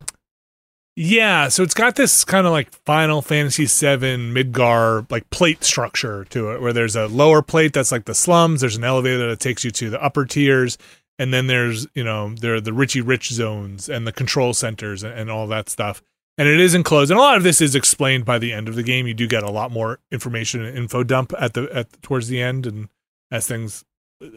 Yeah, 0.96 1.48
so 1.48 1.64
it's 1.64 1.74
got 1.74 1.96
this 1.96 2.26
kind 2.26 2.46
of 2.46 2.52
like 2.52 2.70
Final 2.86 3.22
Fantasy 3.22 3.64
VII 3.64 4.18
Midgar 4.18 5.10
like 5.10 5.30
plate 5.30 5.64
structure 5.64 6.26
to 6.26 6.52
it, 6.52 6.62
where 6.62 6.74
there's 6.74 6.98
a 6.98 7.08
lower 7.08 7.42
plate 7.42 7.74
that's 7.74 7.94
like 7.94 8.06
the 8.06 8.14
slums. 8.14 8.60
There's 8.60 8.76
an 8.76 8.84
elevator 8.84 9.30
that 9.30 9.40
takes 9.40 9.64
you 9.64 9.72
to 9.72 9.90
the 9.90 10.04
upper 10.04 10.26
tiers, 10.26 10.78
and 11.18 11.34
then 11.34 11.48
there's 11.48 11.88
you 11.94 12.04
know 12.04 12.36
there 12.36 12.56
are 12.56 12.62
the 12.62 12.74
Richie 12.74 13.00
Rich 13.00 13.32
zones 13.32 13.88
and 13.88 14.06
the 14.06 14.12
control 14.12 14.54
centers 14.54 15.02
and, 15.02 15.18
and 15.18 15.32
all 15.32 15.48
that 15.48 15.70
stuff. 15.70 16.04
And 16.38 16.48
it 16.48 16.60
is 16.60 16.76
enclosed, 16.76 17.10
and 17.10 17.20
a 17.20 17.24
lot 17.24 17.38
of 17.38 17.44
this 17.44 17.62
is 17.62 17.74
explained 17.74 18.26
by 18.26 18.38
the 18.38 18.52
end 18.52 18.68
of 18.68 18.76
the 18.76 18.84
game. 18.84 19.08
You 19.08 19.14
do 19.14 19.28
get 19.28 19.44
a 19.44 19.52
lot 19.52 19.72
more 19.72 20.00
information 20.12 20.64
and 20.64 20.78
info 20.78 21.04
dump 21.04 21.34
at 21.40 21.54
the 21.54 21.70
at 21.74 22.02
towards 22.02 22.28
the 22.28 22.42
end, 22.42 22.66
and 22.66 22.90
as 23.32 23.48
things 23.48 23.86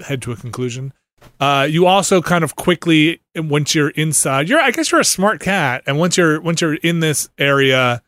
head 0.06 0.22
to 0.22 0.32
a 0.32 0.36
conclusion. 0.36 0.92
Uh, 1.40 1.66
you 1.68 1.86
also 1.86 2.22
kind 2.22 2.44
of 2.44 2.56
quickly 2.56 3.20
once 3.36 3.74
you're 3.74 3.90
inside, 3.90 4.48
you're 4.48 4.60
I 4.60 4.70
guess 4.70 4.92
you're 4.92 5.00
a 5.00 5.04
smart 5.04 5.40
cat, 5.40 5.82
and 5.86 5.98
once 5.98 6.16
you're 6.16 6.40
once 6.40 6.60
you're 6.60 6.74
in 6.74 7.00
this 7.00 7.28
area, 7.38 8.02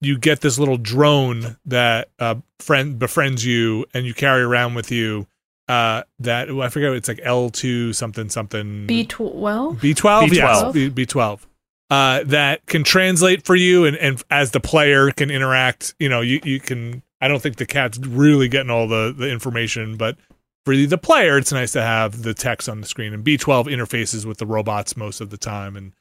you 0.00 0.18
get 0.18 0.40
this 0.40 0.58
little 0.58 0.78
drone 0.78 1.56
that 1.66 2.08
uh 2.18 2.36
friend 2.58 2.98
befriends 2.98 3.44
you, 3.44 3.86
and 3.92 4.06
you 4.06 4.14
carry 4.14 4.42
around 4.42 4.74
with 4.74 4.90
you. 4.90 5.26
Uh, 5.68 6.02
that 6.18 6.50
I 6.50 6.68
forget 6.68 6.92
it's 6.94 7.06
like 7.08 7.20
L 7.22 7.48
two 7.50 7.92
something 7.92 8.28
something 8.28 8.86
B12? 8.88 9.80
B 9.80 9.94
twelve 9.94 10.32
yes 10.32 10.62
B12. 10.62 10.94
B 10.94 11.06
twelve. 11.06 11.46
Uh, 11.90 12.22
that 12.24 12.64
can 12.66 12.84
translate 12.84 13.44
for 13.44 13.56
you, 13.56 13.84
and 13.84 13.96
and 13.96 14.22
as 14.30 14.52
the 14.52 14.60
player 14.60 15.10
can 15.10 15.30
interact. 15.30 15.94
You 15.98 16.08
know, 16.08 16.20
you 16.20 16.40
you 16.44 16.60
can. 16.60 17.02
I 17.20 17.28
don't 17.28 17.40
think 17.42 17.56
the 17.56 17.66
cat's 17.66 17.98
really 17.98 18.48
getting 18.48 18.70
all 18.70 18.88
the 18.88 19.14
the 19.16 19.28
information, 19.30 19.96
but 19.96 20.16
for 20.64 20.76
the 20.76 20.98
player, 20.98 21.38
it's 21.38 21.52
nice 21.52 21.72
to 21.72 21.82
have 21.82 22.22
the 22.22 22.34
text 22.34 22.68
on 22.68 22.80
the 22.80 22.86
screen. 22.86 23.12
And 23.14 23.24
B12 23.24 23.66
interfaces 23.66 24.24
with 24.26 24.38
the 24.38 24.46
robots 24.46 24.96
most 24.96 25.20
of 25.20 25.30
the 25.30 25.38
time 25.38 25.76
and 25.76 25.92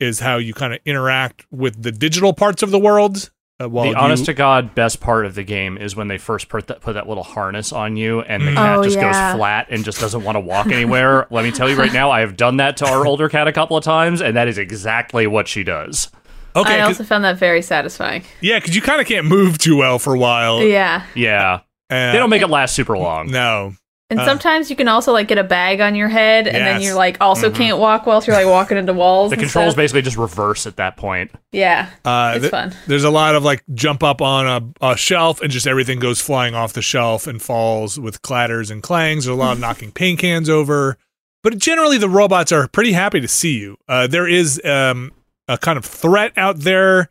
is 0.00 0.20
how 0.20 0.36
you 0.38 0.54
kind 0.54 0.72
of 0.74 0.80
interact 0.84 1.46
with 1.50 1.82
the 1.82 1.92
digital 1.92 2.32
parts 2.32 2.62
of 2.62 2.70
the 2.70 2.78
world. 2.78 3.30
Uh, 3.62 3.68
while 3.68 3.84
the 3.84 3.90
you- 3.90 3.96
honest 3.96 4.24
to 4.24 4.34
god 4.34 4.74
best 4.74 5.00
part 5.00 5.24
of 5.24 5.36
the 5.36 5.44
game 5.44 5.78
is 5.78 5.94
when 5.94 6.08
they 6.08 6.18
first 6.18 6.48
put 6.48 6.66
that, 6.66 6.80
put 6.80 6.94
that 6.94 7.06
little 7.08 7.22
harness 7.22 7.72
on 7.72 7.96
you 7.96 8.20
and 8.22 8.42
the 8.44 8.50
Mm. 8.50 8.56
cat 8.56 8.78
Oh, 8.78 8.82
just 8.82 8.96
yeah. 8.96 9.30
goes 9.32 9.38
flat 9.38 9.66
and 9.70 9.84
just 9.84 10.00
doesn't 10.00 10.24
want 10.24 10.34
to 10.34 10.40
walk 10.40 10.66
anywhere. 10.72 11.28
Let 11.30 11.44
me 11.44 11.52
tell 11.52 11.70
you 11.70 11.76
right 11.76 11.92
now, 11.92 12.10
I 12.10 12.18
have 12.20 12.36
done 12.36 12.56
that 12.56 12.76
to 12.78 12.86
our 12.86 13.06
older 13.06 13.28
cat 13.28 13.46
a 13.46 13.52
couple 13.52 13.76
of 13.76 13.84
times, 13.84 14.20
and 14.20 14.36
that 14.36 14.48
is 14.48 14.58
exactly 14.58 15.28
what 15.28 15.46
she 15.46 15.62
does. 15.62 16.10
okay, 16.56 16.80
I 16.80 16.84
also 16.84 17.04
found 17.04 17.22
that 17.24 17.36
very 17.38 17.62
satisfying. 17.62 18.24
yeah, 18.40 18.58
because 18.58 18.74
you 18.74 18.82
kind 18.82 19.00
of 19.00 19.06
can't 19.06 19.26
move 19.26 19.58
too 19.58 19.76
well 19.76 20.00
for 20.00 20.14
a 20.14 20.18
while. 20.18 20.60
Yeah. 20.60 21.04
Yeah, 21.14 21.60
Uh, 21.90 22.10
they 22.12 22.18
don't 22.18 22.30
make 22.30 22.42
it 22.42 22.50
last 22.50 22.74
super 22.74 22.98
long. 22.98 23.30
No, 23.30 23.74
And 24.18 24.20
Uh, 24.20 24.26
sometimes 24.26 24.70
you 24.70 24.76
can 24.76 24.86
also 24.88 25.12
like 25.12 25.26
get 25.28 25.38
a 25.38 25.44
bag 25.44 25.80
on 25.80 25.94
your 25.96 26.08
head 26.08 26.46
and 26.46 26.56
then 26.56 26.80
you're 26.80 26.94
like 26.94 27.16
also 27.20 27.50
can't 27.50 27.78
walk 27.78 28.06
well 28.06 28.20
so 28.20 28.30
you're 28.32 28.40
like 28.40 28.48
walking 28.50 28.76
into 28.78 28.92
walls. 28.92 29.30
The 29.30 29.34
and 29.34 29.42
controls 29.42 29.72
stuff. 29.72 29.76
basically 29.76 30.02
just 30.02 30.16
reverse 30.16 30.66
at 30.66 30.76
that 30.76 30.96
point. 30.96 31.32
Yeah. 31.52 31.88
uh, 32.04 32.32
It's 32.36 32.42
th- 32.42 32.50
fun. 32.50 32.72
There's 32.86 33.04
a 33.04 33.10
lot 33.10 33.34
of 33.34 33.42
like 33.42 33.64
jump 33.74 34.02
up 34.02 34.22
on 34.22 34.46
a, 34.80 34.92
a 34.92 34.96
shelf 34.96 35.40
and 35.42 35.50
just 35.50 35.66
everything 35.66 35.98
goes 35.98 36.20
flying 36.20 36.54
off 36.54 36.72
the 36.72 36.82
shelf 36.82 37.26
and 37.26 37.42
falls 37.42 37.98
with 37.98 38.22
clatters 38.22 38.70
and 38.70 38.82
clangs. 38.82 39.24
There's 39.24 39.36
a 39.36 39.38
lot 39.40 39.52
of 39.54 39.60
knocking 39.64 39.90
paint 39.90 40.20
cans 40.20 40.48
over, 40.48 40.96
but 41.42 41.58
generally 41.58 41.98
the 41.98 42.08
robots 42.08 42.52
are 42.52 42.68
pretty 42.68 42.92
happy 42.92 43.20
to 43.20 43.28
see 43.28 43.58
you. 43.58 43.76
Uh, 43.88 44.06
there 44.06 44.28
is 44.28 44.60
um, 44.64 45.10
a 45.48 45.58
kind 45.58 45.76
of 45.76 45.84
threat 45.84 46.32
out 46.36 46.60
there 46.60 47.08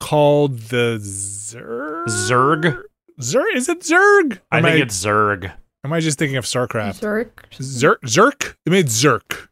called 0.00 0.58
the 0.58 0.98
Zerg. 1.00 2.06
Zerg? 2.08 2.82
Zerg? 3.20 3.54
Is 3.54 3.68
it 3.68 3.80
Zerg? 3.80 4.40
I 4.50 4.58
Am 4.58 4.64
think 4.64 4.82
it's 4.84 5.04
Zerg. 5.04 5.52
Am 5.84 5.92
I 5.92 6.00
just 6.00 6.18
thinking 6.18 6.38
of 6.38 6.46
StarCraft? 6.46 7.00
Zurk. 7.00 7.28
Zurk. 7.52 8.00
Zurk. 8.06 8.56
They 8.64 8.70
made 8.70 8.86
Zurk. 8.86 9.48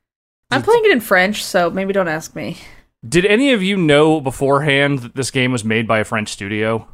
I'm 0.50 0.62
playing 0.62 0.84
it 0.86 0.92
in 0.92 1.00
French, 1.00 1.44
so 1.44 1.70
maybe 1.70 1.92
don't 1.92 2.08
ask 2.08 2.34
me. 2.34 2.56
Did 3.06 3.26
any 3.26 3.52
of 3.52 3.62
you 3.62 3.76
know 3.76 4.20
beforehand 4.20 5.00
that 5.00 5.14
this 5.14 5.30
game 5.30 5.52
was 5.52 5.64
made 5.64 5.86
by 5.86 5.98
a 5.98 6.04
French 6.04 6.30
studio? 6.30 6.88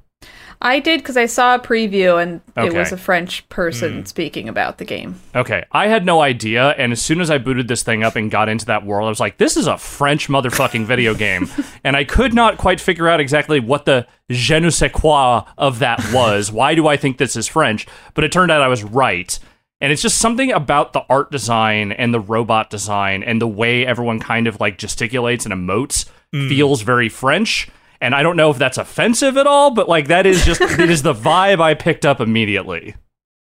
I 0.61 0.81
did 0.81 1.01
because 1.01 1.16
I 1.16 1.27
saw 1.27 1.55
a 1.55 1.59
preview 1.59 2.21
and 2.21 2.40
it 2.57 2.75
was 2.75 2.90
a 2.90 2.97
French 2.97 3.49
person 3.49 3.99
hmm. 4.01 4.05
speaking 4.05 4.49
about 4.49 4.79
the 4.79 4.85
game. 4.85 5.21
Okay, 5.35 5.64
I 5.71 5.87
had 5.87 6.05
no 6.05 6.21
idea, 6.21 6.71
and 6.71 6.90
as 6.90 7.01
soon 7.01 7.21
as 7.21 7.31
I 7.31 7.38
booted 7.38 7.68
this 7.68 7.85
thing 7.85 8.03
up 8.03 8.16
and 8.16 8.31
got 8.31 8.49
into 8.49 8.66
that 8.66 8.85
world, 8.85 9.07
I 9.07 9.11
was 9.11 9.21
like, 9.21 9.38
"This 9.38 9.57
is 9.57 9.68
a 9.68 9.79
French 9.79 10.29
motherfucking 10.29 10.85
video 10.85 11.14
game," 11.14 11.49
and 11.85 11.97
I 11.97 12.03
could 12.05 12.35
not 12.35 12.59
quite 12.59 12.81
figure 12.81 13.09
out 13.09 13.21
exactly 13.21 13.61
what 13.61 13.85
the 13.85 14.07
je 14.31 14.59
ne 14.59 14.71
sais 14.71 14.90
quoi 14.92 15.44
of 15.57 15.79
that 15.79 16.12
was. 16.12 16.51
Why 16.59 16.75
do 16.75 16.88
I 16.88 16.97
think 16.97 17.18
this 17.18 17.37
is 17.37 17.47
French? 17.47 17.87
But 18.14 18.25
it 18.25 18.33
turned 18.33 18.51
out 18.51 18.61
I 18.61 18.68
was 18.68 18.83
right, 18.83 19.38
and 19.81 19.92
it's 19.92 20.03
just 20.03 20.18
something 20.18 20.51
about 20.51 20.92
the 20.92 21.05
art 21.09 21.31
design 21.31 21.92
and 21.92 22.12
the 22.12 22.21
robot 22.21 22.68
design 22.68 23.23
and 23.23 23.40
the 23.40 23.47
way 23.47 23.87
everyone 23.87 24.18
kind 24.18 24.49
of 24.49 24.61
like 24.61 24.77
gesticulates 24.77 25.44
and 25.44 25.55
emotes 25.55 26.09
hmm. 26.33 26.49
feels 26.49 26.83
very 26.83 27.09
French. 27.09 27.68
And 28.00 28.14
I 28.14 28.22
don't 28.22 28.37
know 28.37 28.50
if 28.50 28.58
that's 28.58 28.78
offensive 28.78 29.37
at 29.37 29.46
all, 29.46 29.70
but 29.72 29.88
like 29.88 30.08
that 30.08 30.24
is 30.26 30.44
just 30.44 30.61
it 30.61 30.88
is 30.90 31.02
the 31.02 31.14
vibe 31.14 31.61
I 31.61 31.74
picked 31.74 32.06
up 32.06 32.20
immediately. 32.20 32.94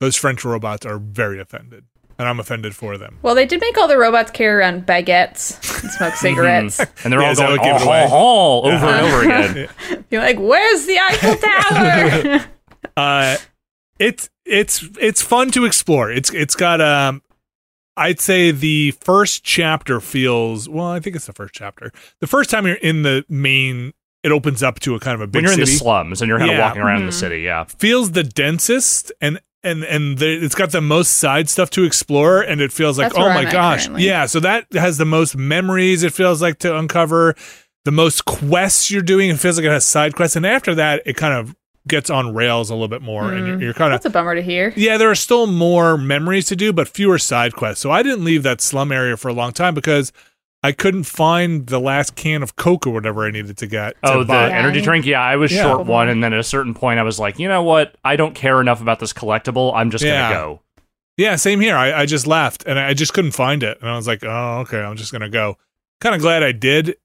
Those 0.01 0.17
French 0.17 0.45
robots 0.45 0.85
are 0.85 0.99
very 0.99 1.41
offended, 1.41 1.85
and 2.19 2.29
I'm 2.29 2.39
offended 2.41 2.75
for 2.75 2.99
them. 2.99 3.19
Well, 3.23 3.35
they 3.35 3.47
did 3.47 3.61
make 3.61 3.79
all 3.79 3.89
the 3.89 3.97
robots 3.97 4.31
carry 4.31 4.59
around 4.59 4.85
baguettes 4.87 5.83
and 5.83 5.91
smoke 5.93 6.15
cigarettes. 6.15 6.81
and 6.81 7.13
they're 7.13 7.21
Yeah, 7.21 7.29
all 7.29 7.35
going 7.37 7.51
what 7.59 7.63
gave 7.63 7.77
it 7.77 7.83
oh, 7.83 7.87
away? 7.87 8.09
oh, 8.11 8.63
oh, 8.63 8.71
over 8.73 8.87
and 8.87 9.07
over 9.07 9.23
again. 9.23 10.05
You're 10.11 10.23
like, 10.23 10.39
where's 10.39 10.87
the 10.87 10.99
Eiffel 10.99 11.37
Tower? 11.37 12.47
Uh, 12.97 13.37
it's 13.99 14.29
it's 14.45 14.85
it's 15.01 15.23
fun 15.23 15.51
to 15.53 15.65
explore. 15.65 16.11
It's 16.11 16.31
it's 16.35 16.55
got 16.55 16.81
um, 16.83 17.23
I'd 17.97 18.21
say 18.21 18.51
the 18.51 18.91
first 19.01 19.45
chapter 19.45 19.99
feels 20.01 20.69
well. 20.69 20.89
I 20.89 21.01
think 21.01 21.17
it's 21.17 21.25
the 21.27 21.33
first 21.33 21.55
chapter. 21.55 21.91
The 22.21 22.27
first 22.27 22.51
time 22.51 22.67
you're 22.67 22.75
in 22.77 23.03
the 23.03 23.25
main, 23.31 23.95
it 24.23 24.33
opens 24.33 24.63
up 24.63 24.81
to 24.81 24.95
a 24.95 25.01
kind 25.01 25.15
of 25.15 25.21
a 25.21 25.27
big 25.27 25.43
when 25.43 25.45
you're 25.45 25.53
in 25.55 25.61
the 25.61 25.67
slums 25.67 26.23
and 26.23 26.29
you're 26.29 26.39
kind 26.39 26.53
of 26.53 26.59
walking 26.59 26.83
around 26.83 27.01
in 27.01 27.07
the 27.07 27.11
mm-hmm. 27.11 27.19
city, 27.19 27.41
yeah. 27.41 27.65
feels 27.65 28.13
the 28.13 28.23
densest 28.23 29.13
and 29.21 29.41
and 29.63 29.85
and 29.85 30.19
the, 30.19 30.45
it's 30.45 30.55
got 30.55 30.71
the 30.73 30.81
most 30.81 31.19
side 31.19 31.49
stuff 31.49 31.71
to 31.71 31.85
explore 31.85 32.41
and 32.43 32.61
it 32.61 32.73
feels 32.73 32.99
like 32.99 33.13
That's 33.13 33.19
oh 33.19 33.29
my 33.29 33.47
I'm 33.47 33.53
gosh. 33.53 33.89
yeah 33.91 34.27
so 34.27 34.41
that 34.41 34.67
has 34.73 34.99
the 34.99 35.05
most 35.05 35.37
memories 35.37 36.03
it 36.03 36.13
feels 36.13 36.43
like 36.43 36.59
to 36.61 36.77
uncover 36.77 37.35
the 37.85 37.93
most 37.93 38.25
quests 38.25 38.91
you're 38.91 39.03
doing 39.03 39.31
it 39.31 39.39
feels 39.39 39.57
like 39.57 39.67
it 39.67 39.71
has 39.71 39.85
side 39.85 40.15
quests 40.15 40.37
and 40.37 40.47
after 40.47 40.75
that 40.75 41.03
it 41.07 41.17
kind 41.17 41.35
of 41.35 41.55
gets 41.89 42.11
on 42.11 42.35
rails 42.35 42.71
a 42.71 42.75
little 42.75 42.89
bit 42.89 43.03
more 43.03 43.33
and 43.33 43.47
you're, 43.47 43.55
mm-hmm. 43.57 43.63
you're 43.63 43.75
kind 43.75 43.93
of 43.93 44.03
That's 44.03 44.07
a 44.07 44.11
bummer 44.11 44.35
to 44.35 44.43
hear. 44.43 44.73
yeah 44.77 44.97
there 44.99 45.11
are 45.11 45.17
still 45.17 45.47
more 45.47 45.97
memories 45.97 46.47
to 46.47 46.57
do 46.57 46.73
but 46.73 46.89
fewer 46.89 47.19
side 47.19 47.55
quests. 47.55 47.83
So 47.83 47.91
i 47.91 48.03
didn't 48.03 48.25
leave 48.25 48.43
that 48.45 48.61
slum 48.61 48.93
area 48.93 49.17
for 49.17 49.29
a 49.29 49.33
long 49.33 49.53
time 49.53 49.75
because 49.75 50.13
i 50.63 50.73
couldn't 50.73 51.05
find 51.05 51.67
the 51.67 51.81
last 51.81 52.15
can 52.15 52.43
of 52.43 52.57
coke 52.57 52.87
or 52.87 52.91
whatever 52.91 53.27
i 53.27 53.31
needed 53.31 53.57
to 53.59 53.67
get 53.67 53.95
to 54.03 54.13
Oh, 54.13 54.19
the 54.21 54.25
buy. 54.27 54.49
Yeah. 54.49 54.59
energy 54.59 54.81
drink. 54.81 55.05
Yeah, 55.07 55.21
I 55.21 55.37
was 55.37 55.51
Yeah. 55.53 55.63
short 55.63 55.87
one, 55.87 56.09
and 56.09 56.23
then 56.23 56.33
at 56.33 56.39
a 56.41 56.45
certain 56.45 56.75
point, 56.75 56.99
I 57.01 57.03
was 57.03 57.19
like, 57.19 57.39
you 57.39 57.49
know 57.49 57.63
what? 57.63 57.97
I 58.05 58.17
don't 58.17 58.35
care 58.35 58.61
enough 58.61 58.81
about 58.81 58.99
this 59.01 59.13
collectible. 59.13 59.73
I'm 59.75 59.91
just 59.91 60.05
Yeah. 60.05 60.31
gonna 60.31 60.35
go. 60.35 60.61
Yeah, 61.19 61.37
same 61.37 61.61
here. 61.61 61.77
I, 61.77 61.93
I 62.03 62.07
just 62.07 62.27
left 62.27 62.65
and 62.67 62.79
I 62.79 62.95
just 62.95 63.13
couldn't 63.13 63.33
find 63.33 63.63
it. 63.63 63.79
And 63.81 63.91
I 63.91 63.97
was 63.97 64.07
like, 64.07 64.25
oh, 64.25 64.61
okay, 64.61 64.81
I'm 64.81 64.97
just 64.97 65.13
going 65.13 65.21
to 65.21 65.29
go. 65.29 65.59
Kind 66.01 66.15
of 66.15 66.23
glad 66.23 66.43
I 66.43 66.53
did. 66.53 66.97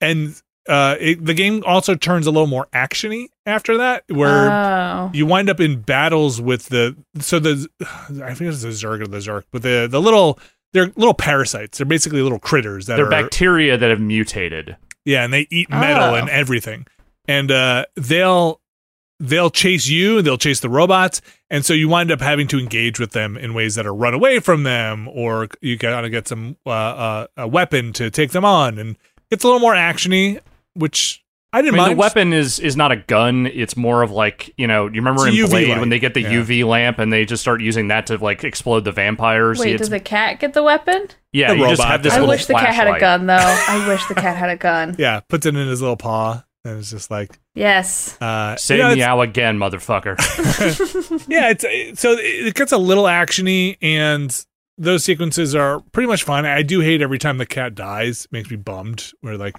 And 0.00 0.40
uh, 0.68 0.96
it, 1.00 1.24
the 1.24 1.32
game 1.32 1.62
also 1.66 1.94
turns 1.94 2.26
a 2.26 2.30
little 2.30 2.46
more 2.48 2.66
actiony 2.74 3.28
after 3.46 3.78
that, 3.78 4.04
where 4.08 4.50
Oh. 4.52 5.10
you 5.14 5.24
wind 5.24 5.48
up 5.48 5.58
in 5.58 5.80
battles 5.80 6.38
with 6.40 6.66
the. 6.66 6.96
So 7.20 7.38
the. 7.38 7.66
I 8.22 8.34
think 8.34 8.50
it's 8.52 8.60
the 8.62 8.68
Zerg 8.68 9.00
or 9.00 9.06
the 9.06 9.18
Zerg, 9.18 9.44
but 9.52 9.62
the, 9.62 9.88
the 9.90 10.00
little. 10.02 10.38
They're 10.76 10.92
little 10.96 11.14
parasites. 11.14 11.78
They're 11.78 11.86
basically 11.86 12.20
little 12.22 12.38
critters 12.38 12.86
that 12.86 12.96
They're 12.96 13.06
are. 13.06 13.10
bacteria 13.10 13.76
that 13.76 13.90
have 13.90 14.00
mutated. 14.00 14.76
Yeah, 15.04 15.24
and 15.24 15.32
they 15.32 15.46
eat 15.50 15.70
metal 15.70 16.10
Oh. 16.10 16.14
and 16.14 16.28
everything. 16.28 16.86
And 17.26 17.50
uh, 17.50 17.86
they'll 17.96 18.60
they'll 19.18 19.50
chase 19.50 19.86
you, 19.88 20.20
they'll 20.20 20.36
chase 20.36 20.60
the 20.60 20.68
robots, 20.68 21.22
and 21.48 21.64
so 21.64 21.72
you 21.72 21.88
wind 21.88 22.10
up 22.12 22.20
having 22.20 22.46
to 22.48 22.58
engage 22.58 23.00
with 23.00 23.12
them 23.12 23.36
in 23.36 23.54
ways 23.54 23.74
that 23.76 23.86
are 23.86 23.94
run 23.94 24.12
away 24.14 24.38
from 24.40 24.62
them, 24.64 25.08
or 25.08 25.48
you 25.62 25.76
gotta 25.78 26.10
get 26.10 26.28
some 26.28 26.56
uh, 26.66 26.70
uh, 26.70 27.26
a 27.38 27.48
weapon 27.48 27.92
to 27.94 28.10
take 28.10 28.32
them 28.32 28.44
on, 28.44 28.78
and 28.78 28.96
it's 29.30 29.42
a 29.42 29.46
little 29.46 29.60
more 29.60 29.74
actiony, 29.74 30.38
which 30.74 31.24
I 31.56 31.60
I 31.60 31.62
didn't 31.62 31.76
mean, 31.76 31.88
the 31.90 31.96
weapon 31.96 32.32
is 32.34 32.58
is 32.60 32.76
not 32.76 32.92
a 32.92 32.96
gun. 32.96 33.46
It's 33.46 33.76
more 33.78 34.02
of 34.02 34.10
like 34.10 34.52
you 34.58 34.66
know. 34.66 34.84
You 34.88 34.96
remember 35.00 35.26
It's 35.26 35.36
in 35.38 35.44
UV 35.46 35.50
Blade 35.50 35.68
light. 35.70 35.80
when 35.80 35.88
they 35.88 35.98
get 35.98 36.12
the 36.12 36.20
Yeah. 36.20 36.32
UV 36.42 36.66
lamp 36.66 36.98
and 36.98 37.10
they 37.12 37.24
just 37.24 37.40
start 37.40 37.62
using 37.62 37.88
that 37.88 38.06
to 38.08 38.18
like 38.18 38.44
explode 38.44 38.80
the 38.84 38.92
vampires. 38.92 39.58
Wait, 39.58 39.72
it's, 39.74 39.80
does 39.80 39.88
the 39.90 39.98
cat 40.00 40.38
get 40.38 40.52
the 40.52 40.62
weapon? 40.62 41.08
yeah, 41.32 41.54
the 41.54 41.58
you 41.58 41.68
just 41.68 41.82
have 41.82 42.02
this. 42.02 42.12
I 42.12 42.16
little 42.16 42.28
wish 42.34 42.44
the 42.46 42.52
cat 42.54 42.74
had 42.74 42.88
a 42.88 43.00
gun, 43.00 43.26
though. 43.26 43.34
I 43.68 43.88
wish 43.88 44.04
the 44.06 44.14
cat 44.14 44.36
had 44.36 44.50
a 44.50 44.56
gun. 44.56 44.96
Yeah, 44.98 45.20
puts 45.28 45.46
it 45.46 45.56
in 45.56 45.66
his 45.68 45.80
little 45.80 45.96
paw, 45.96 46.44
and 46.64 46.78
it's 46.78 46.90
just 46.90 47.10
like 47.10 47.38
Yes. 47.54 48.20
uh, 48.20 48.56
Say 48.56 48.76
you 48.76 48.82
know, 48.82 48.94
meow 48.94 49.20
again, 49.22 49.58
motherfucker. 49.58 50.16
yeah, 51.28 51.54
it's 51.58 52.00
so 52.00 52.16
it 52.18 52.54
gets 52.54 52.72
a 52.72 52.78
little 52.78 53.04
actiony, 53.04 53.76
and 53.80 54.44
those 54.78 55.04
sequences 55.04 55.54
are 55.54 55.80
pretty 55.92 56.06
much 56.06 56.22
fine. 56.22 56.44
I 56.44 56.62
do 56.62 56.80
hate 56.80 57.00
every 57.00 57.18
time 57.18 57.38
the 57.38 57.46
cat 57.46 57.74
dies; 57.74 58.28
makes 58.30 58.50
me 58.50 58.56
bummed. 58.56 59.12
Where 59.22 59.38
like 59.38 59.54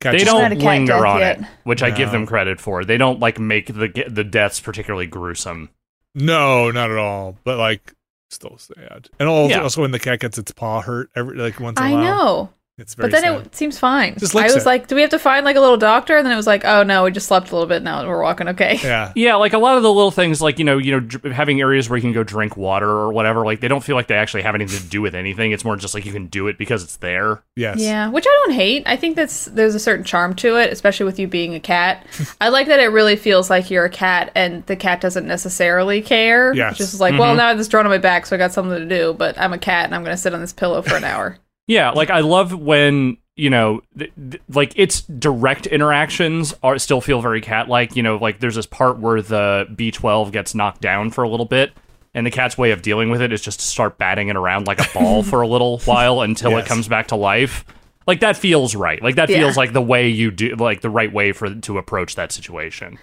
cat 0.00 0.12
they 0.12 0.18
just- 0.18 0.32
Not 0.32 0.50
a 0.52 0.54
don't 0.54 0.64
linger 0.64 1.06
on 1.06 1.18
yet. 1.20 1.40
it, 1.40 1.46
which 1.64 1.82
I 1.82 1.90
give 1.90 2.10
them 2.10 2.26
credit 2.26 2.60
for. 2.60 2.84
They 2.84 2.96
don't 2.98 3.20
like 3.20 3.38
make 3.38 3.66
the 3.66 4.04
the 4.08 4.24
deaths 4.24 4.60
particularly 4.60 5.06
gruesome. 5.06 5.70
No, 6.14 6.70
not 6.70 6.90
at 6.90 6.96
all. 6.98 7.36
But 7.44 7.58
like, 7.58 7.94
still 8.30 8.58
sad. 8.58 9.08
And 9.20 9.28
also, 9.28 9.54
Yeah. 9.54 9.62
also 9.62 9.82
when 9.82 9.90
the 9.92 9.98
cat 9.98 10.20
gets 10.20 10.38
its 10.38 10.50
paw 10.52 10.80
hurt 10.80 11.10
every 11.14 11.36
like 11.36 11.60
once 11.60 11.78
in 11.78 11.86
a 11.86 11.88
I 11.88 11.92
while. 11.92 12.02
know. 12.02 12.50
It's 12.80 12.94
very 12.94 13.10
But 13.10 13.12
then 13.20 13.22
sad. 13.22 13.46
it 13.46 13.54
seems 13.54 13.78
fine. 13.78 14.16
Just 14.18 14.34
I 14.34 14.44
was 14.44 14.56
it. 14.56 14.66
like, 14.66 14.88
do 14.88 14.94
we 14.94 15.02
have 15.02 15.10
to 15.10 15.18
find 15.18 15.44
like 15.44 15.56
a 15.56 15.60
little 15.60 15.76
doctor? 15.76 16.16
And 16.16 16.24
then 16.24 16.32
it 16.32 16.36
was 16.36 16.46
like, 16.46 16.64
oh 16.64 16.82
no, 16.82 17.04
we 17.04 17.10
just 17.10 17.28
slept 17.28 17.50
a 17.50 17.54
little 17.54 17.68
bit. 17.68 17.82
Now 17.82 18.06
we're 18.08 18.22
walking 18.22 18.48
okay. 18.48 18.78
yeah. 18.82 19.12
Yeah, 19.16 19.34
like 19.36 19.52
a 19.52 19.58
lot 19.58 19.76
of 19.76 19.82
the 19.82 19.92
little 19.92 20.10
things, 20.10 20.40
like 20.40 20.58
you 20.58 20.64
know, 20.64 20.78
you 20.78 20.92
know, 20.92 21.00
dr- 21.00 21.32
having 21.34 21.60
areas 21.60 21.88
where 21.90 21.96
you 21.98 22.02
can 22.02 22.12
go 22.12 22.24
drink 22.24 22.56
water 22.56 22.88
or 22.88 23.12
whatever. 23.12 23.44
Like 23.44 23.60
they 23.60 23.68
don't 23.68 23.84
feel 23.84 23.96
like 23.96 24.06
they 24.06 24.14
actually 24.16 24.42
have 24.42 24.54
anything 24.54 24.78
to 24.80 24.86
do 24.86 25.02
with 25.02 25.14
anything. 25.14 25.52
It's 25.52 25.64
more 25.64 25.76
just 25.76 25.92
like 25.94 26.06
you 26.06 26.12
can 26.12 26.26
do 26.26 26.48
it 26.48 26.56
because 26.58 26.82
it's 26.82 26.96
there. 26.96 27.42
Yes. 27.54 27.78
Yeah, 27.78 28.08
which 28.08 28.24
I 28.26 28.42
don't 28.46 28.54
hate. 28.54 28.82
I 28.86 28.96
think 28.96 29.14
that's 29.16 29.44
there's 29.44 29.74
a 29.74 29.80
certain 29.80 30.04
charm 30.04 30.34
to 30.36 30.56
it, 30.56 30.72
especially 30.72 31.04
with 31.04 31.18
you 31.18 31.28
being 31.28 31.54
a 31.54 31.60
cat. 31.60 32.06
I 32.40 32.48
like 32.48 32.66
that 32.68 32.80
it 32.80 32.86
really 32.88 33.16
feels 33.16 33.50
like 33.50 33.70
you're 33.70 33.84
a 33.84 33.90
cat 33.90 34.32
and 34.34 34.64
the 34.66 34.76
cat 34.76 35.00
doesn't 35.02 35.26
necessarily 35.26 36.00
care. 36.00 36.54
Yes. 36.54 36.72
It's 36.80 36.90
just 36.92 37.00
like, 37.00 37.10
Mm-hmm. 37.12 37.20
well, 37.20 37.34
now 37.34 37.44
I 37.46 37.48
have 37.48 37.58
this 37.58 37.68
drone 37.68 37.84
on 37.84 37.90
my 37.90 37.98
back, 37.98 38.24
so 38.24 38.36
I 38.36 38.38
got 38.38 38.52
something 38.52 38.78
to 38.78 38.86
do, 38.86 39.12
but 39.12 39.38
I'm 39.38 39.52
a 39.52 39.58
cat 39.58 39.84
and 39.84 39.94
I'm 39.94 40.02
going 40.02 40.14
to 40.16 40.20
sit 40.20 40.32
on 40.32 40.40
this 40.40 40.52
pillow 40.54 40.80
for 40.80 40.94
an 40.96 41.04
hour. 41.04 41.36
Yeah, 41.70 41.90
like 41.90 42.10
I 42.10 42.20
love 42.20 42.52
when 42.52 43.16
you 43.36 43.48
know, 43.48 43.80
th- 43.96 44.12
th- 44.30 44.42
like 44.50 44.72
its 44.76 45.02
direct 45.02 45.66
interactions 45.66 46.52
are 46.62 46.78
still 46.78 47.00
feel 47.00 47.22
very 47.22 47.40
cat-like. 47.40 47.94
You 47.96 48.02
know, 48.02 48.16
like 48.16 48.40
there's 48.40 48.56
this 48.56 48.66
part 48.66 48.98
where 48.98 49.22
the 49.22 49.66
B12 49.72 50.32
gets 50.32 50.54
knocked 50.54 50.80
down 50.82 51.10
for 51.10 51.22
a 51.22 51.28
little 51.28 51.46
bit. 51.46 51.72
And 52.12 52.26
the 52.26 52.30
cat's 52.32 52.58
way 52.58 52.72
of 52.72 52.82
dealing 52.82 53.08
with 53.08 53.22
it 53.22 53.32
is 53.32 53.40
just 53.40 53.60
to 53.60 53.64
start 53.66 53.96
batting 53.98 54.28
it 54.28 54.36
around 54.36 54.66
like 54.66 54.80
a 54.80 54.92
ball 54.92 55.22
for 55.30 55.42
a 55.42 55.46
little 55.46 55.78
while 55.84 56.22
until 56.22 56.58
it 56.58 56.66
comes 56.66 56.88
back 56.88 57.06
to 57.08 57.16
life. 57.16 57.64
Like 58.06 58.20
that 58.20 58.36
feels 58.36 58.74
right. 58.74 59.00
Like 59.00 59.14
that 59.14 59.30
Yeah. 59.30 59.38
feels 59.38 59.56
like 59.56 59.72
the 59.72 59.80
way 59.80 60.08
you 60.08 60.32
do, 60.32 60.56
like 60.56 60.80
the 60.80 60.90
right 60.90 61.12
way 61.12 61.30
for 61.32 61.54
to 61.54 61.78
approach 61.78 62.16
that 62.16 62.32
situation. 62.32 62.98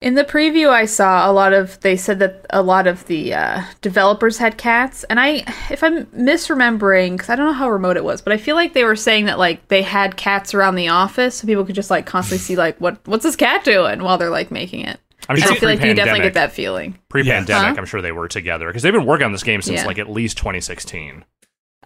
In 0.00 0.14
the 0.14 0.24
preview 0.24 0.68
I 0.68 0.84
saw, 0.84 1.28
a 1.28 1.32
lot 1.32 1.52
of 1.52 1.80
they 1.80 1.96
said 1.96 2.20
that 2.20 2.46
a 2.50 2.62
lot 2.62 2.86
of 2.86 3.04
the 3.06 3.34
uh, 3.34 3.62
developers 3.80 4.38
had 4.38 4.56
cats, 4.56 5.02
and 5.04 5.18
I, 5.18 5.42
if 5.70 5.82
I'm 5.82 6.06
misremembering, 6.06 7.12
because 7.12 7.28
I 7.28 7.34
don't 7.34 7.46
know 7.46 7.52
how 7.52 7.68
remote 7.68 7.96
it 7.96 8.04
was, 8.04 8.22
but 8.22 8.32
I 8.32 8.36
feel 8.36 8.54
like 8.54 8.74
they 8.74 8.84
were 8.84 8.94
saying 8.94 9.24
that 9.24 9.40
like 9.40 9.66
they 9.66 9.82
had 9.82 10.16
cats 10.16 10.54
around 10.54 10.76
the 10.76 10.86
office, 10.88 11.34
so 11.36 11.48
people 11.48 11.64
could 11.64 11.74
just 11.74 11.90
like 11.90 12.06
constantly 12.06 12.38
see 12.38 12.54
like 12.54 12.78
what 12.80 12.98
what's 13.08 13.24
this 13.24 13.34
cat 13.34 13.64
doing 13.64 14.00
while 14.02 14.18
they're 14.18 14.30
like 14.30 14.52
making 14.52 14.82
it. 14.82 15.00
I'm 15.28 15.36
sure 15.36 15.50
I 15.52 15.56
feel 15.56 15.68
like 15.68 15.82
you 15.82 15.94
definitely 15.94 16.20
get 16.20 16.34
that 16.34 16.52
feeling. 16.52 16.96
pre-pandemic. 17.08 17.74
Huh? 17.74 17.74
I'm 17.76 17.84
sure 17.84 18.00
they 18.00 18.12
were 18.12 18.28
together 18.28 18.68
because 18.68 18.82
they've 18.84 18.92
been 18.92 19.04
working 19.04 19.26
on 19.26 19.32
this 19.32 19.42
game 19.42 19.60
since 19.62 19.80
Yeah. 19.80 19.86
like 19.86 19.98
at 19.98 20.08
least 20.08 20.38
2016. 20.38 21.24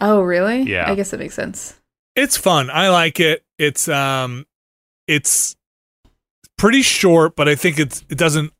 Oh, 0.03 0.21
really? 0.21 0.63
Yeah. 0.63 0.89
I 0.91 0.95
guess 0.95 1.11
that 1.11 1.19
makes 1.19 1.35
sense. 1.35 1.81
It's 2.15 2.37
fun. 2.37 2.69
I 2.71 2.91
like 2.91 3.21
it. 3.21 3.43
It's 3.59 3.89
um, 3.89 4.47
it's 5.09 5.57
pretty 6.59 6.83
short, 6.83 7.37
but 7.37 7.49
I 7.49 7.55
think 7.55 7.79
it's 7.79 8.05
it 8.09 8.19
doesn't 8.19 8.53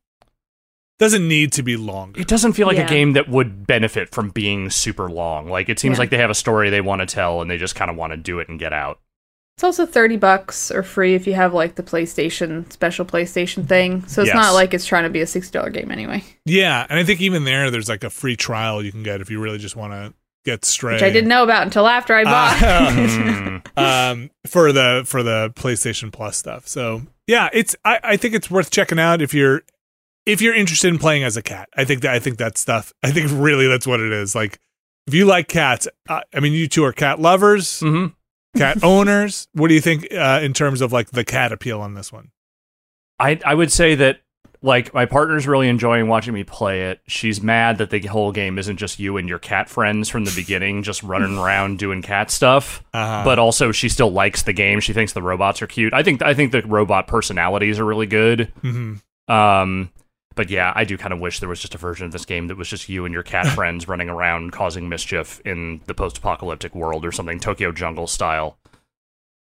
doesn't 0.99 1.27
need 1.27 1.51
to 1.53 1.63
be 1.63 1.75
long. 1.75 2.15
It 2.17 2.27
doesn't 2.27 2.53
feel 2.53 2.67
like 2.67 2.77
Yeah. 2.77 2.85
a 2.85 2.89
game 2.89 3.13
that 3.13 3.27
would 3.27 3.65
benefit 3.67 4.13
from 4.13 4.29
being 4.29 4.69
super 4.69 5.09
long. 5.09 5.49
Like 5.49 5.67
it 5.67 5.79
seems 5.79 5.95
Yeah. 5.97 6.01
like 6.01 6.09
they 6.11 6.17
have 6.17 6.29
a 6.29 6.35
story 6.35 6.69
they 6.69 6.81
want 6.81 7.01
to 7.01 7.05
tell 7.05 7.41
and 7.41 7.49
they 7.49 7.57
just 7.57 7.75
kind 7.75 7.89
of 7.91 7.97
want 7.97 8.11
to 8.13 8.17
do 8.17 8.39
it 8.39 8.47
and 8.47 8.59
get 8.59 8.73
out. 8.73 8.99
It's 9.57 9.63
also 9.63 9.85
30 9.85 10.17
bucks 10.17 10.71
or 10.71 10.81
free 10.81 11.13
if 11.15 11.27
you 11.27 11.33
have 11.33 11.53
like 11.53 11.75
the 11.75 11.83
PlayStation 11.83 12.71
special 12.71 13.05
PlayStation 13.05 13.67
thing. 13.67 14.03
So 14.07 14.21
it's 14.21 14.27
Yes. 14.29 14.35
not 14.35 14.53
like 14.53 14.73
it's 14.73 14.85
trying 14.85 15.03
to 15.03 15.09
be 15.09 15.21
a 15.21 15.25
$60 15.27 15.69
game 15.69 15.91
anyway. 15.91 16.23
Yeah, 16.45 16.85
and 16.89 16.97
I 16.99 17.03
think 17.03 17.21
even 17.21 17.43
there, 17.43 17.69
there's 17.69 17.89
like 17.89 18.03
a 18.03 18.09
free 18.09 18.35
trial 18.35 18.83
you 18.83 18.91
can 18.91 19.03
get 19.03 19.19
if 19.21 19.29
you 19.29 19.39
really 19.39 19.59
just 19.59 19.75
want 19.75 19.93
to 19.93 20.13
get 20.43 20.65
straight. 20.65 20.95
Which 20.95 21.03
I 21.03 21.09
didn't 21.09 21.29
know 21.29 21.43
about 21.43 21.63
until 21.63 21.87
after 21.87 22.13
I 22.13 22.23
bought. 22.23 22.57
Mm. 22.93 23.77
um 23.77 24.29
for 24.45 24.71
the 24.71 25.03
for 25.05 25.23
the 25.23 25.51
PlayStation 25.55 26.11
Plus 26.11 26.37
stuff. 26.37 26.67
So 26.67 27.03
yeah, 27.27 27.49
it's 27.53 27.75
I, 27.85 27.99
I 28.03 28.17
think 28.17 28.35
it's 28.35 28.51
worth 28.51 28.69
checking 28.69 28.99
out 28.99 29.21
if 29.21 29.33
you're 29.33 29.63
if 30.25 30.41
you're 30.41 30.53
interested 30.53 30.87
in 30.87 30.99
playing 30.99 31.23
as 31.23 31.37
a 31.37 31.41
cat, 31.41 31.69
I 31.75 31.85
think 31.85 32.01
that 32.01 32.13
I 32.13 32.19
think 32.19 32.37
that 32.37 32.57
stuff. 32.57 32.93
I 33.03 33.11
think 33.11 33.29
really 33.31 33.67
that's 33.67 33.87
what 33.87 33.99
it 33.99 34.11
is. 34.11 34.35
Like 34.35 34.59
if 35.07 35.13
you 35.13 35.25
like 35.25 35.47
cats, 35.47 35.87
uh, 36.07 36.21
I 36.33 36.39
mean, 36.39 36.53
you 36.53 36.67
two 36.67 36.83
are 36.85 36.93
cat 36.93 37.19
lovers, 37.19 37.79
hmm 37.79 38.07
cat 38.55 38.77
owners. 38.83 39.47
What 39.53 39.67
do 39.69 39.73
you 39.73 39.81
think 39.81 40.07
uh, 40.13 40.39
in 40.43 40.53
terms 40.53 40.81
of 40.81 40.91
like 40.91 41.11
the 41.11 41.23
cat 41.25 41.51
appeal 41.51 41.81
on 41.81 41.93
this 41.93 42.11
one? 42.11 42.31
I 43.19 43.39
I 43.45 43.53
would 43.53 43.71
say 43.71 43.95
that 43.95 44.21
like 44.63 44.93
my 44.93 45.05
partner's 45.05 45.45
really 45.45 45.67
enjoying 45.67 46.07
watching 46.07 46.33
me 46.33 46.43
play 46.45 46.89
it. 46.89 47.01
She's 47.05 47.41
mad 47.41 47.77
that 47.79 47.89
the 47.89 47.99
whole 48.01 48.31
game 48.31 48.57
isn't 48.57 48.77
just 48.77 48.97
you 48.97 49.17
and 49.17 49.27
your 49.27 49.37
cat 49.37 49.69
friends 49.69 50.07
from 50.09 50.23
the 50.23 50.31
beginning, 50.35 50.83
just 50.83 51.03
running 51.03 51.37
around 51.37 51.77
doing 51.79 52.01
cat 52.01 52.31
stuff. 52.31 52.81
Uh-huh. 52.93 53.23
But 53.25 53.37
also, 53.39 53.71
she 53.73 53.89
still 53.89 54.09
likes 54.11 54.43
the 54.43 54.53
game. 54.53 54.79
She 54.79 54.93
thinks 54.93 55.13
the 55.13 55.21
robots 55.21 55.61
are 55.61 55.67
cute. 55.67 55.93
I 55.93 56.01
think 56.01 56.21
I 56.21 56.33
think 56.33 56.53
the 56.53 56.61
robot 56.61 57.07
personalities 57.07 57.77
are 57.79 57.85
really 57.85 58.07
good. 58.07 58.51
hmm 58.61 58.95
Um, 59.27 59.91
but 60.35 60.49
yeah, 60.49 60.71
I 60.75 60.85
do 60.85 60.97
kind 60.97 61.13
of 61.13 61.19
wish 61.19 61.41
there 61.41 61.49
was 61.49 61.59
just 61.59 61.75
a 61.75 61.77
version 61.77 62.05
of 62.05 62.11
this 62.11 62.25
game 62.25 62.47
that 62.47 62.57
was 62.57 62.67
just 62.67 62.89
you 62.89 63.05
and 63.05 63.13
your 63.13 63.21
cat 63.21 63.45
friends 63.55 63.87
running 63.87 64.09
around 64.09 64.53
causing 64.53 64.87
mischief 64.89 65.41
in 65.45 65.81
the 65.85 65.93
post-apocalyptic 65.93 66.73
world 66.73 67.05
or 67.05 67.11
something 67.11 67.39
Tokyo 67.39 67.71
Jungle 67.71 68.07
style. 68.07 68.57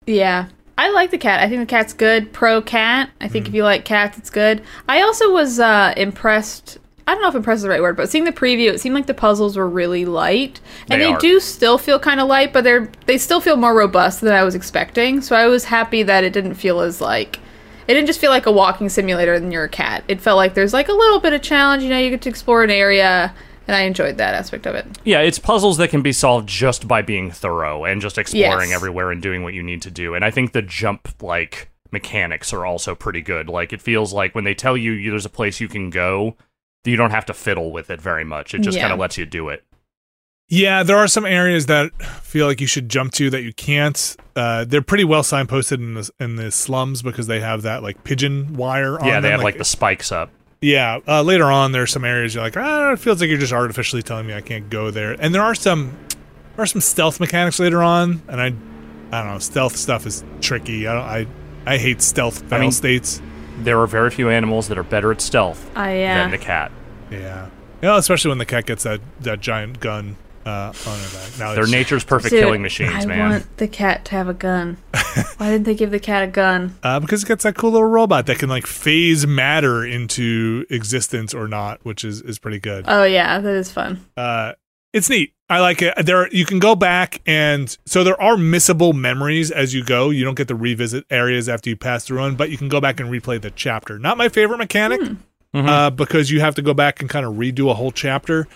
Yeah. 0.05 0.47
I 0.77 0.89
like 0.91 1.12
the 1.12 1.17
cat. 1.17 1.41
I 1.41 1.49
think 1.49 1.60
the 1.60 1.65
cat's 1.65 1.93
good. 1.93 2.34
Pro 2.34 2.62
cat. 2.62 3.10
I 3.19 3.27
think 3.27 3.47
if 3.47 3.53
you 3.53 3.63
like 3.63 3.86
cats, 3.86 4.17
it's 4.17 4.29
good. 4.29 4.63
I 4.88 5.01
also 5.01 5.31
was 5.31 5.60
uh, 5.60 5.93
impressed. 5.97 6.79
I 7.07 7.13
don't 7.13 7.21
know 7.21 7.29
if 7.29 7.36
impressed 7.36 7.57
is 7.57 7.63
the 7.63 7.69
right 7.69 7.81
word, 7.81 7.97
but 7.97 8.10
seeing 8.10 8.23
the 8.23 8.31
preview, 8.31 8.71
it 8.71 8.79
seemed 8.79 8.95
like 8.95 9.07
the 9.07 9.13
puzzles 9.13 9.57
were 9.57 9.67
really 9.67 10.05
light, 10.05 10.62
and 10.89 11.01
They 11.01 11.12
they, 11.12 11.19
do 11.19 11.39
still 11.39 11.77
feel 11.77 11.99
kind 11.99 12.19
of 12.19 12.27
light, 12.27 12.53
but 12.53 12.63
they're 12.63 12.91
they 13.05 13.17
still 13.17 13.41
feel 13.41 13.57
more 13.57 13.75
robust 13.75 14.21
than 14.21 14.34
I 14.34 14.43
was 14.43 14.55
expecting. 14.55 15.21
So 15.21 15.36
I 15.36 15.47
was 15.47 15.65
happy 15.65 16.03
that 16.03 16.23
it 16.23 16.31
didn't 16.31 16.53
feel 16.55 16.79
as 16.79 17.01
like 17.01 17.39
it 17.88 17.95
didn't 17.95 18.07
just 18.07 18.21
feel 18.21 18.31
like 18.31 18.45
a 18.45 18.51
walking 18.51 18.88
simulator 18.88 19.34
and 19.34 19.51
you're 19.51 19.65
a 19.65 19.69
cat. 19.69 20.03
It 20.07 20.21
felt 20.21 20.38
like 20.38 20.53
there's 20.53 20.73
like 20.73 20.88
a 20.88 20.93
little 20.93 21.19
bit 21.19 21.34
of 21.34 21.41
challenge. 21.41 21.84
You 21.84 21.89
know, 21.89 21.97
you 21.97 22.10
get 22.10 22.21
to 22.21 22.29
explore 22.29 22.63
an 22.63 22.69
area, 22.69 23.34
and 23.71 23.75
I 23.77 23.84
enjoyed 23.84 24.17
that 24.17 24.34
aspect 24.34 24.67
of 24.67 24.75
it. 24.75 24.86
Yeah, 25.05 25.21
it's 25.21 25.39
puzzles 25.39 25.77
that 25.77 25.89
can 25.89 26.01
be 26.01 26.12
solved 26.12 26.49
just 26.49 26.88
by 26.88 27.01
being 27.01 27.31
thorough 27.31 27.86
and 27.86 28.01
just 28.01 28.17
exploring 28.17 28.69
Yes. 28.69 28.75
everywhere 28.75 29.12
and 29.12 29.21
doing 29.21 29.43
what 29.43 29.53
you 29.53 29.63
need 29.63 29.81
to 29.84 29.91
do. 29.91 30.13
And 30.13 30.25
I 30.25 30.29
think 30.31 30.51
the 30.51 30.62
jump 30.62 31.07
like 31.23 31.69
mechanics 31.91 32.51
are 32.53 32.65
also 32.65 32.95
pretty 32.95 33.21
good. 33.21 33.47
Like 33.47 33.71
it 33.71 33.81
feels 33.81 34.12
like 34.13 34.36
when 34.36 34.43
they 34.43 34.53
tell 34.53 34.75
you 34.75 34.91
you- 34.91 35.10
there's 35.12 35.25
a 35.25 35.29
place 35.29 35.62
you 35.62 35.67
can 35.69 35.89
go, 35.89 36.36
you 36.84 36.95
don't 36.97 37.12
have 37.12 37.25
to 37.27 37.34
fiddle 37.34 37.71
with 37.71 37.89
it 37.89 38.01
very 38.01 38.25
much. 38.25 38.53
It 38.53 38.60
just 38.60 38.75
Yeah. 38.75 38.84
kind 38.84 38.93
of 38.93 38.99
lets 38.99 39.17
you 39.17 39.25
do 39.25 39.47
it. 39.49 39.63
Yeah, 40.49 40.84
there 40.84 40.97
are 40.97 41.07
some 41.07 41.25
areas 41.25 41.67
that 41.67 41.91
feel 42.23 42.45
like 42.47 42.60
you 42.60 42.67
should 42.67 42.89
jump 42.89 43.13
to 43.13 43.29
that 43.29 43.41
you 43.41 43.53
can't. 43.53 44.17
Uh, 44.36 44.65
they're 44.65 44.81
pretty 44.81 45.05
well 45.05 45.23
signposted 45.23 45.75
in 45.77 45.93
the 45.93 46.10
in 46.19 46.36
the 46.36 46.51
slums 46.51 47.01
because 47.01 47.27
they 47.27 47.39
have 47.39 47.62
that 47.62 47.84
like 47.84 48.03
pigeon 48.03 48.55
wire. 48.57 48.99
on 48.99 49.07
yeah, 49.07 49.21
they 49.21 49.29
them, 49.29 49.39
have 49.39 49.43
like 49.45 49.57
the 49.57 49.63
spikes 49.63 50.12
up. 50.12 50.29
Yeah, 50.62 51.00
uh, 51.08 51.24
later 51.24 51.45
on, 51.45 51.71
there 51.71 51.82
are 51.82 51.88
some 51.88 52.06
areas 52.06 52.36
you're 52.36 52.43
like, 52.43 52.56
ah, 52.56 52.91
it 52.91 53.00
feels 53.00 53.19
like 53.19 53.30
you're 53.30 53.39
just 53.39 53.52
artificially 53.52 54.04
telling 54.04 54.28
me 54.28 54.36
I 54.36 54.41
can't 54.41 54.69
go 54.69 54.91
there. 54.91 55.13
And 55.19 55.34
there 55.34 55.41
are 55.41 55.56
some, 55.56 55.97
there 56.56 56.63
are 56.63 56.67
some 56.67 56.82
stealth 56.82 57.19
mechanics 57.19 57.60
later 57.60 57.82
on, 57.82 58.21
and 58.28 58.39
I, 58.39 58.45
I 59.12 59.24
don't 59.24 59.34
know, 59.34 59.39
stealth 59.39 59.76
stuff 59.76 60.06
is 60.06 60.24
tricky. 60.39 60.88
I 60.88 60.93
don't, 60.93 61.04
I, 61.04 61.74
I 61.74 61.78
hate 61.80 62.02
stealth 62.04 62.43
fail 62.47 62.60
mean- 62.60 62.71
states. 62.71 63.21
There 63.62 63.80
are 63.80 63.88
very 63.88 64.12
few 64.12 64.30
animals 64.30 64.67
that 64.69 64.78
are 64.78 64.84
better 64.84 65.12
at 65.12 65.19
stealth 65.19 65.69
I 65.76 65.97
yeah. 65.97 66.21
than 66.21 66.32
the 66.32 66.38
cat. 66.38 66.71
Yeah, 67.12 67.45
you 67.45 67.52
know, 67.82 67.97
especially 67.97 68.30
when 68.30 68.38
the 68.38 68.45
cat 68.45 68.65
gets 68.65 68.84
that 68.84 69.02
that 69.19 69.41
giant 69.41 69.80
gun 69.80 70.15
uh, 70.45 70.73
on 70.88 70.99
her 70.99 71.10
back. 71.17 71.39
Now 71.39 71.54
They're 71.56 71.67
nature's 71.67 72.04
perfect 72.13 72.32
Dude, 72.32 72.43
killing 72.43 72.62
machines, 72.62 72.93
I 72.93 73.06
man. 73.06 73.21
I 73.21 73.30
want 73.32 73.58
the 73.58 73.67
cat 73.67 74.06
to 74.06 74.12
have 74.12 74.27
a 74.27 74.34
gun. 74.34 74.77
Why 75.38 75.49
didn't 75.51 75.63
they 75.63 75.75
give 75.75 75.91
the 75.91 75.99
cat 75.99 76.23
a 76.23 76.27
gun? 76.27 76.75
uh, 76.84 76.99
because 76.99 77.23
it 77.23 77.27
gets 77.27 77.43
that 77.43 77.56
cool 77.56 77.71
little 77.71 77.88
robot 77.88 78.25
that 78.27 78.39
can 78.39 78.49
like 78.49 78.65
phase 78.67 79.25
matter 79.27 79.84
into 79.86 80.65
existence 80.69 81.34
or 81.34 81.47
not, 81.47 81.84
which 81.84 82.04
is 82.04 82.21
is 82.21 82.39
pretty 82.39 82.60
good. 82.60 82.86
Oh 82.88 83.04
yeah, 83.04 83.39
that 83.39 83.54
is 83.56 83.71
fun. 83.71 84.06
uh, 84.17 84.54
it's 84.93 85.10
neat. 85.10 85.34
I 85.49 85.60
like 85.60 85.82
it. 85.82 85.93
There, 86.06 86.27
you 86.34 86.45
can 86.45 86.60
go 86.60 86.75
back 86.75 87.21
and 87.25 87.77
so 87.86 88.04
there 88.06 88.19
are 88.21 88.36
missable 88.36 88.93
memories 88.93 89.51
as 89.51 89.73
you 89.73 89.84
go. 89.84 90.10
You 90.10 90.23
don't 90.23 90.36
get 90.36 90.47
to 90.49 90.56
revisit 90.56 91.06
areas 91.10 91.47
after 91.49 91.69
you 91.69 91.75
pass 91.75 92.06
through 92.06 92.19
one, 92.19 92.36
but 92.36 92.49
you 92.49 92.58
can 92.58 92.69
go 92.69 92.80
back 92.82 92.99
and 92.99 93.10
replay 93.10 93.41
the 93.41 93.51
chapter. 93.51 93.99
Not 93.99 94.17
my 94.17 94.30
favorite 94.30 94.58
mechanic, 94.60 95.01
Mhm. 95.54 95.67
uh, 95.67 95.89
because 95.89 96.30
you 96.32 96.39
have 96.39 96.56
to 96.56 96.62
go 96.62 96.73
back 96.73 97.01
and 97.01 97.10
kind 97.10 97.25
of 97.25 97.34
redo 97.36 97.69
a 97.69 97.73
whole 97.73 97.91
chapter, 97.91 98.47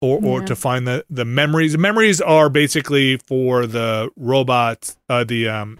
or 0.00 0.18
or 0.24 0.40
Yeah. 0.40 0.46
to 0.46 0.56
find 0.56 0.86
the 0.86 1.04
the 1.10 1.24
memories. 1.24 1.76
Memories 1.76 2.20
are 2.20 2.48
basically 2.48 3.16
for 3.18 3.66
the 3.66 4.10
robot, 4.16 4.94
uh, 5.08 5.24
the 5.24 5.48
um, 5.48 5.78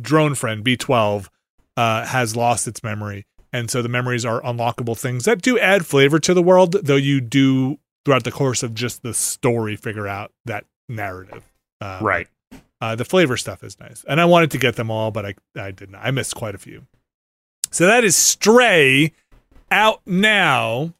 drone 0.00 0.34
friend 0.34 0.64
B 0.64 0.76
twelve 0.76 1.30
uh, 1.76 2.04
has 2.06 2.34
lost 2.36 2.66
its 2.66 2.82
memory, 2.82 3.26
and 3.52 3.70
so 3.70 3.82
the 3.82 3.88
memories 3.88 4.24
are 4.24 4.40
unlockable 4.42 4.98
things 4.98 5.24
that 5.26 5.42
do 5.42 5.58
add 5.58 5.86
flavor 5.86 6.18
to 6.18 6.34
the 6.34 6.42
world. 6.42 6.72
Though 6.82 6.96
you 6.96 7.20
do 7.20 7.78
throughout 8.04 8.24
the 8.24 8.32
course 8.32 8.62
of 8.62 8.74
just 8.74 9.02
the 9.02 9.12
story 9.14 9.76
figure 9.76 10.08
out 10.08 10.32
that 10.46 10.64
narrative. 10.88 11.44
Uh, 11.80 11.98
right. 12.02 12.26
uh, 12.80 12.94
the 12.96 13.04
flavor 13.04 13.36
stuff 13.36 13.62
is 13.62 13.78
nice, 13.78 14.04
and 14.08 14.20
I 14.20 14.24
wanted 14.24 14.50
to 14.52 14.58
get 14.58 14.76
them 14.76 14.90
all, 14.90 15.10
but 15.10 15.26
I 15.26 15.34
I 15.56 15.70
didn't. 15.72 15.96
I 15.96 16.10
missed 16.10 16.34
quite 16.34 16.54
a 16.54 16.58
few. 16.58 16.86
So 17.70 17.86
that 17.86 18.02
is 18.02 18.16
Stray 18.16 19.12
out 19.70 20.00
now. 20.06 20.94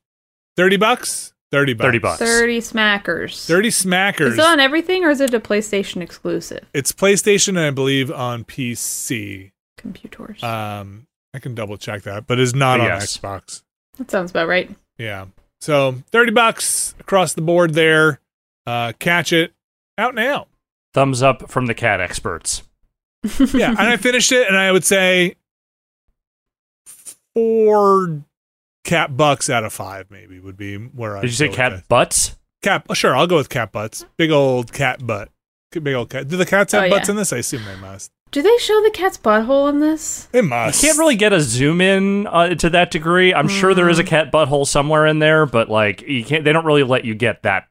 Thirty 0.57 0.77
bucks. 0.77 1.33
Thirty 1.51 1.73
bucks. 1.73 1.87
30 1.87 1.99
bucks. 1.99 2.19
Thirty 2.19 2.59
smackers. 2.61 3.47
Thirty 3.47 3.71
smackers. 3.71 4.33
Is 4.33 4.39
it 4.39 4.45
on 4.45 4.61
everything 4.61 5.05
or 5.05 5.11
is 5.11 5.21
it 5.21 5.33
a 5.33 5.41
PlayStation 5.41 6.03
exclusive? 6.03 6.67
it's 6.75 6.93
PlayStation 6.93 7.49
and 7.51 7.61
I 7.61 7.71
believe 7.71 8.11
on 8.13 8.45
PC. 8.45 9.53
Computers. 9.79 10.43
Um, 10.43 11.07
I 11.33 11.39
can 11.39 11.55
double 11.55 11.77
check 11.79 12.03
that, 12.03 12.27
but 12.27 12.39
it's 12.39 12.55
not 12.55 12.81
on 12.81 12.87
Yes. 12.87 13.17
Xbox. 13.17 13.63
that 13.97 14.11
sounds 14.11 14.31
about 14.31 14.49
right. 14.49 14.71
Yeah. 14.99 15.27
So 15.61 15.97
thirty 16.11 16.33
bucks 16.33 16.95
across 17.01 17.33
the 17.33 17.41
board 17.43 17.73
there. 17.75 18.21
Uh, 18.67 18.93
catch 18.99 19.33
it 19.33 19.53
out 19.97 20.15
now. 20.15 20.47
Thumbs 20.93 21.23
up 21.23 21.51
from 21.51 21.65
the 21.67 21.75
cat 21.75 22.01
experts. 22.01 22.63
yeah, 23.55 23.71
and 23.71 23.79
I 23.81 23.97
finished 23.99 24.33
it, 24.33 24.47
and 24.49 24.57
I 24.57 24.71
would 24.71 24.85
say 24.85 25.37
four 27.35 28.23
cat 28.89 29.17
bucks 29.17 29.49
out 29.51 29.65
of 29.65 29.73
five, 29.73 30.11
maybe 30.11 30.41
would 30.41 30.57
be 30.57 30.77
where 30.77 31.17
I. 31.17 31.21
Did 31.21 31.31
you 31.31 31.37
say 31.37 31.49
cat 31.49 31.87
butts? 31.89 32.37
Cat. 32.63 32.85
oh, 32.89 32.95
Sure, 32.95 33.15
I'll 33.17 33.27
go 33.27 33.37
with 33.37 33.49
cat 33.49 33.71
butts. 33.71 34.05
Big 34.17 34.31
old 34.31 34.73
cat 34.73 35.07
butt. 35.07 35.29
Big 35.71 35.95
old 35.95 36.11
cat. 36.11 36.27
Do 36.29 36.37
the 36.37 36.47
cats 36.47 36.73
have 36.73 36.85
Oh, 36.85 36.89
butts 36.91 37.09
yeah. 37.09 37.13
in 37.13 37.17
this? 37.17 37.33
I 37.33 37.39
assume 37.39 37.65
they 37.65 37.77
must. 37.77 38.11
Do 38.31 38.43
they 38.43 38.57
show 38.59 38.83
the 38.83 38.91
cat's 38.91 39.17
butthole 39.17 39.71
in 39.71 39.81
this? 39.81 40.25
They 40.33 40.41
must. 40.43 40.83
You 40.83 40.89
can't 40.89 40.99
really 40.99 41.17
get 41.17 41.33
a 41.33 41.41
zoom 41.41 41.81
in 41.81 42.27
uh, 42.27 42.55
to 42.57 42.69
that 42.71 42.91
degree. 42.91 43.33
I'm 43.33 43.49
sure 43.49 43.73
there 43.75 43.87
Mm. 43.87 43.99
a 44.01 44.05
cat 44.05 44.33
butthole 44.33 44.67
somewhere 44.67 45.07
in 45.07 45.19
there, 45.19 45.47
but 45.47 45.69
like 45.71 46.03
you 46.03 46.25
can't. 46.25 46.45
They 46.45 46.53
don't 46.53 46.65
really 46.67 46.83
let 46.83 47.05
you 47.05 47.15
get 47.15 47.43
that 47.45 47.69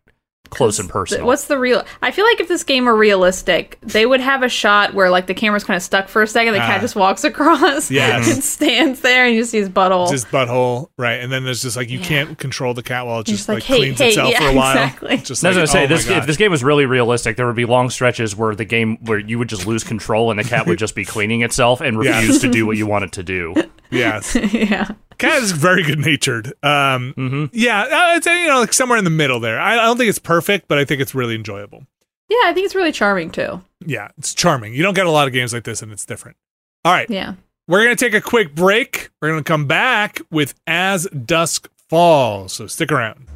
close 0.50 0.80
and 0.80 0.88
Th- 0.88 0.94
personal. 0.94 1.26
What's 1.28 1.46
the 1.46 1.58
real? 1.58 1.84
I 2.02 2.12
feel 2.12 2.26
like 2.26 2.40
if 2.40 2.48
this 2.48 2.64
game 2.64 2.86
were 2.86 2.96
realistic, 2.96 3.78
they 3.82 4.06
would 4.06 4.20
have 4.22 4.44
a 4.44 4.50
shot 4.50 4.94
where 4.94 5.10
like 5.10 5.28
the 5.28 5.34
camera's 5.34 5.64
kind 5.64 5.76
of 5.78 5.84
stuck 5.84 6.08
for 6.08 6.22
a 6.22 6.28
second. 6.28 6.54
The 6.54 6.60
Ah. 6.62 6.68
cat 6.68 6.82
just 6.82 6.96
walks 6.96 7.24
across, 7.24 7.90
yeah, 7.92 8.18
and 8.18 8.44
stands 8.44 9.02
there, 9.02 9.26
and 9.26 9.36
you 9.36 9.42
just 9.42 9.52
see 9.52 9.60
his 9.60 9.70
butthole. 9.70 10.12
his 10.12 10.26
butthole, 10.26 10.90
right? 10.98 11.16
And 11.22 11.32
then 11.32 11.44
there's 11.44 11.62
just 11.62 11.78
like 11.78 11.90
you 11.90 12.00
Yeah. 12.00 12.06
can't 12.06 12.38
control 12.38 12.74
the 12.74 12.84
cat 12.84 13.06
while 13.06 13.20
it 13.20 13.26
just 13.26 13.38
just 13.40 13.50
like, 13.50 13.56
like, 13.58 13.64
hey, 13.64 13.78
cleans 13.78 14.00
hey, 14.00 14.10
itself 14.10 14.32
yeah, 14.32 14.40
for 14.40 14.48
a 14.48 14.54
while. 14.56 14.72
exactly. 14.72 15.18
Just 15.18 15.46
I 15.46 15.50
was 15.50 15.58
gonna 15.58 15.68
say 15.68 15.84
oh 15.84 15.88
this. 15.88 16.08
If 16.10 16.26
this 16.26 16.38
game 16.38 16.52
was 16.52 16.64
really 16.64 16.86
realistic, 16.86 17.36
there 17.38 17.46
would 17.48 17.56
be 17.56 17.66
long 17.66 17.90
stretches 17.90 18.36
where 18.36 18.56
the 18.56 18.66
game 18.66 18.98
where 19.06 19.20
you 19.20 19.38
would 19.40 19.50
just 19.50 19.68
lose 19.68 19.84
control 19.84 20.32
and 20.32 20.40
the 20.40 20.44
cat 20.44 20.66
would 20.68 20.80
just 20.86 20.96
be 20.96 21.06
cleaning 21.06 21.42
itself 21.42 21.82
and 21.82 22.02
Yeah. 22.04 22.18
refuse 22.18 22.40
to 22.42 22.50
do 22.52 22.66
what 22.66 22.78
you 22.78 22.86
want 22.88 23.04
it 23.06 23.12
to 23.14 23.24
do. 23.24 23.54
yes, 23.92 24.36
yeah. 24.54 24.88
Cat 25.18 25.42
is 25.44 25.52
very 25.52 25.84
good 25.84 26.00
natured. 26.00 26.54
Um, 26.64 27.14
hmm 27.14 27.46
yeah, 27.52 27.82
uh, 27.82 28.16
it's 28.18 28.28
uh, 28.28 28.32
you 28.32 28.48
know 28.48 28.60
like 28.62 28.74
somewhere 28.74 28.98
in 28.98 29.04
the 29.04 29.10
middle 29.10 29.40
there. 29.40 29.60
I, 29.60 29.74
I 29.74 29.86
don't 29.86 29.98
think 29.98 30.10
it's 30.10 30.20
perfect, 30.20 30.68
but 30.68 30.78
I 30.78 30.86
think 30.86 31.02
it's 31.02 31.14
really 31.16 31.36
enjoyable. 31.36 31.86
Yeah, 32.30 32.38
I 32.46 32.54
think 32.54 32.66
it's 32.66 32.76
really 32.76 32.92
charming 32.92 33.30
too. 33.32 33.62
Yeah, 33.86 34.10
it's 34.18 34.34
charming. 34.34 34.74
You 34.74 34.84
don't 34.84 34.94
get 34.94 35.06
a 35.06 35.12
lot 35.12 35.28
of 35.28 35.34
games 35.34 35.54
like 35.54 35.64
this, 35.64 35.82
and 35.82 35.92
it's 35.92 36.06
different. 36.06 36.38
All 36.84 36.92
right, 36.94 37.10
Yeah. 37.10 37.34
we're 37.68 37.84
gonna 37.84 37.96
take 37.96 38.14
a 38.14 38.22
quick 38.22 38.54
break. 38.56 39.10
We're 39.22 39.30
gonna 39.30 39.44
come 39.44 39.66
back 39.66 40.22
with 40.32 40.54
As 40.68 41.08
Dusk 41.08 41.70
Falls. 41.90 42.54
So 42.54 42.68
stick 42.68 42.92
around. 42.92 43.28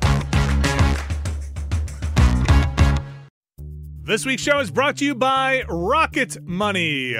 This 4.03 4.25
week's 4.25 4.41
show 4.41 4.59
is 4.59 4.71
brought 4.71 4.97
to 4.97 5.05
you 5.05 5.15
by 5.15 5.63
Rocket 5.69 6.43
Money. 6.43 7.15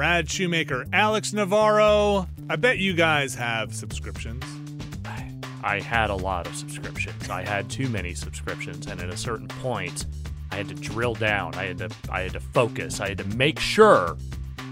Brad 0.00 0.30
Shoemaker, 0.30 0.86
Alex 0.94 1.34
Navarro. 1.34 2.26
I 2.48 2.56
bet 2.56 2.78
you 2.78 2.94
guys 2.94 3.34
have 3.34 3.74
subscriptions. 3.74 4.42
I 5.62 5.78
had 5.78 6.08
a 6.08 6.14
lot 6.14 6.46
of 6.46 6.56
subscriptions. 6.56 7.28
I 7.28 7.44
had 7.44 7.68
too 7.68 7.86
many 7.90 8.14
subscriptions, 8.14 8.86
and 8.86 8.98
at 9.02 9.10
a 9.10 9.16
certain 9.18 9.46
point, 9.46 10.06
I 10.52 10.56
had 10.56 10.68
to 10.68 10.74
drill 10.74 11.12
down. 11.12 11.54
I 11.54 11.66
had 11.66 11.76
to. 11.80 11.90
I 12.10 12.22
had 12.22 12.32
to 12.32 12.40
focus. 12.40 12.98
I 12.98 13.10
had 13.10 13.18
to 13.18 13.26
make 13.36 13.60
sure 13.60 14.16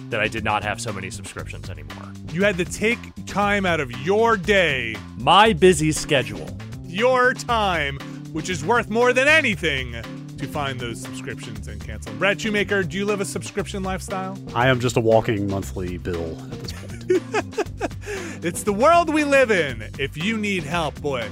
that 0.09 0.19
I 0.19 0.29
did 0.29 0.45
not 0.45 0.65
have 0.65 0.81
so 0.81 0.95
many 0.95 1.11
subscriptions 1.11 1.69
anymore. 1.69 2.11
You 2.33 2.43
had 2.45 2.57
to 2.57 2.65
take 2.65 2.99
time 3.27 3.67
out 3.67 3.81
of 3.81 3.91
your 4.07 4.39
day, 4.39 4.97
My 5.19 5.53
busy 5.53 5.93
schedule. 5.93 6.57
your 6.85 7.35
time, 7.35 7.99
which 8.33 8.49
is 8.49 8.65
worth 8.65 8.89
more 8.89 9.13
than 9.13 9.29
anything, 9.29 9.95
to 10.39 10.47
find 10.47 10.81
those 10.81 11.01
subscriptions 11.01 11.69
and 11.69 11.81
cancel. 11.85 12.11
them. 12.13 12.19
Brad 12.19 12.41
Shoemaker, 12.41 12.83
do 12.83 12.97
you 12.97 13.05
live 13.05 13.21
a 13.21 13.25
subscription 13.25 13.83
lifestyle? 13.83 14.39
I 14.55 14.69
am 14.69 14.81
just 14.81 14.97
a 14.97 15.01
walking 15.01 15.49
monthly 15.49 15.99
bill 15.99 16.37
at 16.53 16.61
this 16.61 16.73
point. 16.73 16.85
it's 18.45 18.63
the 18.63 18.73
world 18.73 19.13
we 19.13 19.25
live 19.25 19.51
in. 19.51 19.89
If 19.99 20.17
you 20.17 20.37
need 20.37 20.63
help, 20.63 21.01
boy, 21.01 21.29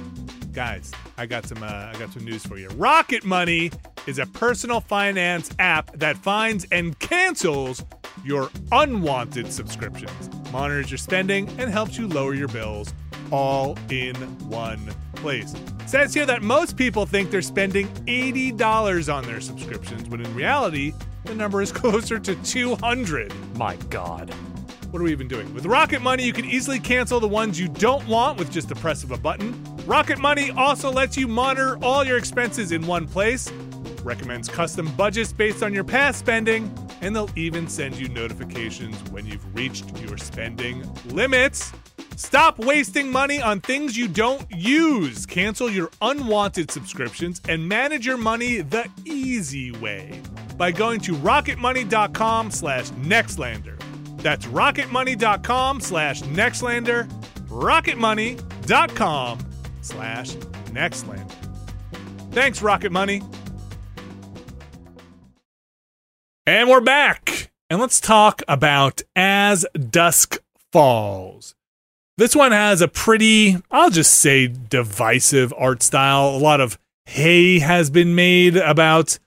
guys, 0.53 0.91
I 1.17 1.25
got 1.25 1.45
some 1.45 1.63
uh, 1.63 1.91
I 1.93 1.95
got 1.99 2.11
some 2.11 2.25
news 2.25 2.45
for 2.45 2.57
you. 2.57 2.67
Rocket 2.69 3.23
Money 3.23 3.71
is 4.05 4.19
a 4.19 4.25
personal 4.25 4.79
finance 4.81 5.51
app 5.59 5.95
that 5.97 6.17
finds 6.17 6.65
and 6.71 6.97
cancels 6.99 7.83
your 8.23 8.49
unwanted 8.71 9.51
subscriptions, 9.51 10.29
monitors 10.51 10.89
your 10.91 10.97
spending, 10.97 11.47
and 11.59 11.69
helps 11.71 11.97
you 11.97 12.07
lower 12.07 12.33
your 12.33 12.47
bills 12.47 12.93
all 13.31 13.77
in 13.89 14.15
one 14.49 14.79
place. 15.17 15.53
It 15.53 15.89
says 15.89 16.13
here 16.13 16.25
that 16.25 16.41
most 16.41 16.77
people 16.77 17.05
think 17.05 17.31
they're 17.31 17.41
spending 17.41 17.87
$80 18.05 19.13
on 19.13 19.25
their 19.25 19.41
subscriptions, 19.41 20.09
when 20.09 20.21
in 20.21 20.33
reality, 20.33 20.93
the 21.25 21.35
number 21.35 21.61
is 21.61 21.71
closer 21.73 22.19
to 22.19 22.35
200. 22.35 23.33
My 23.55 23.75
God. 23.89 24.33
What 24.91 25.01
are 25.01 25.03
we 25.03 25.11
even 25.11 25.27
doing? 25.27 25.53
With 25.53 25.65
Rocket 25.65 26.01
Money, 26.01 26.23
you 26.23 26.31
can 26.31 26.45
easily 26.45 26.79
cancel 26.79 27.19
the 27.19 27.27
ones 27.27 27.59
you 27.59 27.67
don't 27.67 28.07
want 28.07 28.39
with 28.39 28.51
just 28.51 28.69
the 28.69 28.75
press 28.75 29.03
of 29.03 29.11
a 29.11 29.17
button. 29.17 29.53
Rocket 29.85 30.17
Money 30.17 30.51
also 30.51 30.91
lets 30.91 31.17
you 31.17 31.27
monitor 31.27 31.77
all 31.83 32.05
your 32.05 32.17
expenses 32.17 32.71
in 32.71 32.87
one 32.87 33.07
place, 33.07 33.51
recommends 34.03 34.47
custom 34.47 34.89
budgets 34.95 35.33
based 35.33 35.61
on 35.61 35.73
your 35.73 35.83
past 35.83 36.19
spending, 36.19 36.73
and 37.01 37.15
they'll 37.15 37.29
even 37.35 37.67
send 37.67 37.95
you 37.95 38.07
notifications 38.09 38.95
when 39.11 39.25
you've 39.25 39.55
reached 39.55 39.97
your 39.99 40.17
spending 40.17 40.89
limits. 41.07 41.73
Stop 42.17 42.57
wasting 42.57 43.11
money 43.11 43.43
on 43.43 43.61
things 43.61 43.95
you 43.95 44.07
don't 44.07 44.43
use. 44.51 45.27
Cancel 45.27 45.69
your 45.69 45.91
unwanted 46.01 46.71
subscriptions 46.71 47.39
and 47.47 47.69
manage 47.69 48.07
your 48.07 48.17
money 48.17 48.61
the 48.61 48.89
easy 49.05 49.71
way 49.73 50.19
by 50.57 50.71
going 50.71 50.99
to 51.01 51.13
rocketmoney.com 51.13 52.49
slash 52.49 52.89
nextlander. 52.89 53.79
That's 54.17 54.47
rocketmoney.com 54.47 55.79
slash 55.79 56.23
nextlander, 56.23 57.07
rocketmoney.com 57.49 59.39
slash 59.81 60.31
nextlander. 60.71 61.35
Thanks, 62.31 62.63
Rocket 62.63 62.91
Money. 62.91 63.21
And 66.47 66.67
we're 66.67 66.81
back. 66.81 67.51
And 67.69 67.79
let's 67.79 68.01
talk 68.01 68.41
about 68.47 69.03
As 69.15 69.67
Dusk 69.75 70.39
Falls. 70.71 71.53
This 72.17 72.35
one 72.35 72.51
has 72.51 72.81
a 72.81 72.87
pretty, 72.87 73.57
I'll 73.69 73.91
just 73.91 74.11
say, 74.15 74.47
divisive 74.47 75.53
art 75.57 75.83
style. 75.83 76.29
A 76.29 76.37
lot 76.39 76.59
of 76.61 76.79
hay 77.05 77.59
has 77.59 77.89
been 77.89 78.15
made 78.15 78.57
about 78.57 79.19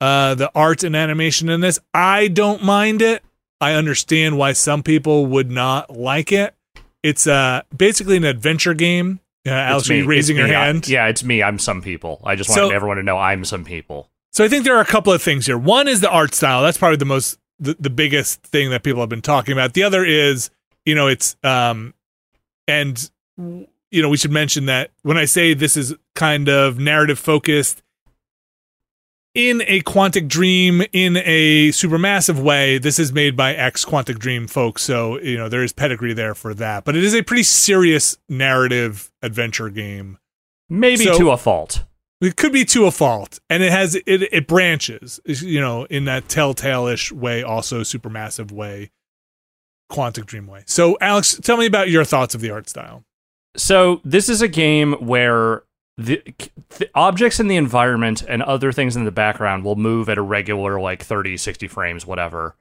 uh, 0.00 0.34
the 0.34 0.50
art 0.54 0.82
and 0.82 0.96
animation 0.96 1.48
in 1.50 1.60
this. 1.60 1.78
I 1.92 2.28
don't 2.28 2.62
mind 2.62 3.02
it. 3.02 3.22
I 3.60 3.72
understand 3.74 4.38
why 4.38 4.52
some 4.52 4.82
people 4.82 5.26
would 5.26 5.50
not 5.50 5.90
like 5.90 6.32
it. 6.32 6.54
It's 7.02 7.26
uh, 7.26 7.62
basically 7.76 8.16
an 8.16 8.24
adventure 8.24 8.74
game. 8.74 9.20
Uh, 9.46 9.50
Alex, 9.50 9.90
are 9.90 9.94
you 9.96 10.02
me. 10.02 10.08
raising 10.08 10.36
It's 10.36 10.40
your 10.40 10.48
me. 10.48 10.54
I- 10.54 10.64
hand? 10.66 10.88
yeah, 10.88 11.06
it's 11.06 11.22
me. 11.24 11.42
I'm 11.42 11.58
some 11.58 11.82
people. 11.82 12.20
I 12.24 12.34
just 12.34 12.52
So- 12.52 12.70
everyone 12.70 12.96
to 12.96 13.02
know 13.02 13.18
I'm 13.18 13.44
some 13.44 13.64
people. 13.64 14.08
So 14.32 14.44
I 14.44 14.48
think 14.48 14.64
there 14.64 14.76
are 14.76 14.80
a 14.80 14.84
couple 14.86 15.12
of 15.12 15.20
things 15.22 15.46
here. 15.46 15.58
One 15.58 15.88
is 15.88 16.00
the 16.00 16.10
art 16.10 16.34
style. 16.34 16.62
That's 16.62 16.78
probably 16.78 16.96
the 16.98 17.04
most 17.06 17.38
the, 17.58 17.76
the 17.80 17.90
biggest 17.90 18.42
thing 18.42 18.70
that 18.70 18.84
people 18.84 19.00
have 19.00 19.08
been 19.08 19.22
talking 19.22 19.52
about. 19.52 19.72
The 19.74 19.82
other 19.82 20.04
is, 20.04 20.50
you 20.86 20.94
know, 20.94 21.08
it's 21.08 21.34
um 21.42 21.94
and 22.68 23.10
you 23.40 24.02
know, 24.02 24.08
we 24.10 24.18
should 24.18 24.30
mention 24.30 24.66
that 24.66 24.90
when 25.02 25.16
I 25.16 25.24
say 25.24 25.54
this 25.54 25.76
is 25.76 25.94
kind 26.14 26.48
of 26.48 26.78
narrative 26.78 27.18
focused 27.18 27.82
in 29.34 29.62
a 29.66 29.80
Quantic 29.82 30.28
Dream 30.28 30.82
in 30.92 31.16
a 31.18 31.68
supermassive 31.68 32.42
way, 32.42 32.78
this 32.78 32.98
is 32.98 33.12
made 33.12 33.36
by 33.36 33.54
ex 33.54 33.84
Quantic 33.84 34.18
Dream 34.18 34.46
folks, 34.46 34.82
so 34.82 35.18
you 35.20 35.36
know, 35.36 35.48
there 35.48 35.62
is 35.62 35.72
pedigree 35.72 36.12
there 36.12 36.34
for 36.34 36.54
that. 36.54 36.84
But 36.84 36.96
it 36.96 37.04
is 37.04 37.14
a 37.14 37.22
pretty 37.22 37.42
serious 37.44 38.16
narrative 38.28 39.10
adventure 39.22 39.70
game. 39.70 40.18
Maybe 40.68 41.04
So- 41.04 41.18
to 41.18 41.30
a 41.30 41.36
fault. 41.36 41.84
It 42.20 42.34
could 42.34 42.52
be 42.52 42.64
to 42.64 42.86
a 42.86 42.90
fault, 42.90 43.38
and 43.48 43.62
it 43.62 43.70
has 43.70 43.94
it 43.94 44.04
it 44.06 44.48
branches, 44.48 45.20
you 45.24 45.60
know, 45.60 45.84
in 45.84 46.04
that 46.06 46.28
telltale-ish 46.28 47.12
way, 47.12 47.44
also 47.44 47.82
supermassive 47.82 48.50
way, 48.50 48.90
Quantic 49.90 50.26
Dream 50.26 50.46
way. 50.46 50.62
So, 50.66 50.98
Alex, 51.00 51.38
tell 51.42 51.56
me 51.56 51.66
about 51.66 51.90
your 51.90 52.04
thoughts 52.04 52.34
of 52.34 52.40
the 52.40 52.50
art 52.50 52.68
style. 52.68 53.04
So 53.56 54.00
this 54.04 54.28
is 54.28 54.40
a 54.42 54.48
game 54.48 54.92
where 54.94 55.64
the, 55.96 56.22
the 56.78 56.88
objects 56.94 57.40
in 57.40 57.48
the 57.48 57.56
environment 57.56 58.22
and 58.28 58.42
other 58.42 58.70
things 58.70 58.96
in 58.96 59.04
the 59.04 59.10
background 59.10 59.64
will 59.64 59.76
move 59.76 60.08
at 60.08 60.18
a 60.18 60.22
regular 60.22 60.78
like 60.80 61.02
30, 61.02 61.36
60 61.36 61.66
frames, 61.66 62.06
whatever. 62.06 62.54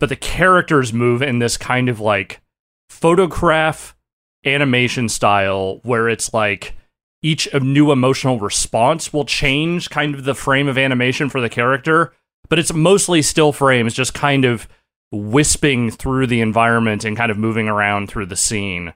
But 0.00 0.08
the 0.08 0.16
characters 0.16 0.92
move 0.92 1.22
in 1.22 1.38
this 1.38 1.56
kind 1.56 1.88
of 1.88 2.00
like 2.00 2.40
photograph 2.88 3.94
animation 4.44 5.08
style 5.08 5.80
where 5.82 6.08
it's 6.08 6.32
like 6.32 6.74
each 7.22 7.52
new 7.54 7.90
emotional 7.90 8.38
response 8.38 9.12
will 9.12 9.24
change 9.24 9.90
kind 9.90 10.14
of 10.14 10.24
the 10.24 10.34
frame 10.34 10.68
of 10.68 10.78
animation 10.78 11.28
for 11.28 11.40
the 11.40 11.48
character, 11.48 12.12
but 12.48 12.58
it's 12.58 12.72
mostly 12.72 13.20
still 13.20 13.52
frames, 13.52 13.92
just 13.92 14.14
kind 14.14 14.44
of 14.44 14.68
wisping 15.12 15.90
through 15.90 16.26
the 16.26 16.40
environment 16.40 17.04
and 17.04 17.16
kind 17.16 17.30
of 17.30 17.38
moving 17.38 17.68
around 17.68 18.08
through 18.08 18.26
the 18.26 18.36
scene. 18.36 18.92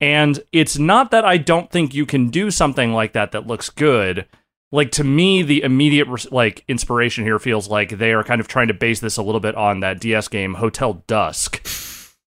And 0.00 0.40
it's 0.52 0.78
not 0.78 1.10
that 1.12 1.24
I 1.24 1.36
don't 1.36 1.70
think 1.70 1.94
you 1.94 2.04
can 2.04 2.28
do 2.28 2.50
something 2.50 2.92
like 2.92 3.12
that 3.12 3.32
that 3.32 3.46
looks 3.46 3.70
good. 3.70 4.26
Like 4.72 4.90
to 4.92 5.04
me, 5.04 5.42
the 5.42 5.62
immediate 5.62 6.32
like 6.32 6.64
inspiration 6.66 7.24
here 7.24 7.38
feels 7.38 7.68
like 7.68 7.90
they 7.90 8.12
are 8.12 8.24
kind 8.24 8.40
of 8.40 8.48
trying 8.48 8.68
to 8.68 8.74
base 8.74 9.00
this 9.00 9.16
a 9.16 9.22
little 9.22 9.40
bit 9.40 9.54
on 9.54 9.80
that 9.80 10.00
DS 10.00 10.28
game 10.28 10.54
Hotel 10.54 11.02
Dusk. 11.06 11.64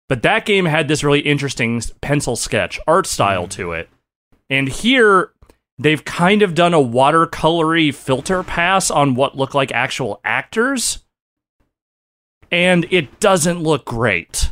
But 0.10 0.22
that 0.22 0.46
game 0.46 0.66
had 0.66 0.88
this 0.88 1.04
really 1.04 1.20
interesting 1.20 1.82
pencil 2.02 2.36
sketch 2.36 2.80
art 2.88 3.06
style 3.06 3.48
mm. 3.48 3.52
to 3.52 3.74
it. 3.74 3.90
And 4.50 4.70
here 4.70 5.34
they've 5.78 6.04
kind 6.04 6.42
of 6.42 6.56
done 6.56 6.74
a 6.74 6.78
watercolory 6.78 7.94
filter 7.94 8.44
pass 8.44 8.90
on 8.90 9.16
what 9.16 9.38
look 9.38 9.54
like 9.54 9.72
actual 9.72 10.22
actors. 10.24 11.00
And 12.52 12.86
it 12.92 13.20
doesn't 13.20 13.62
look 13.62 13.86
great 13.86 14.52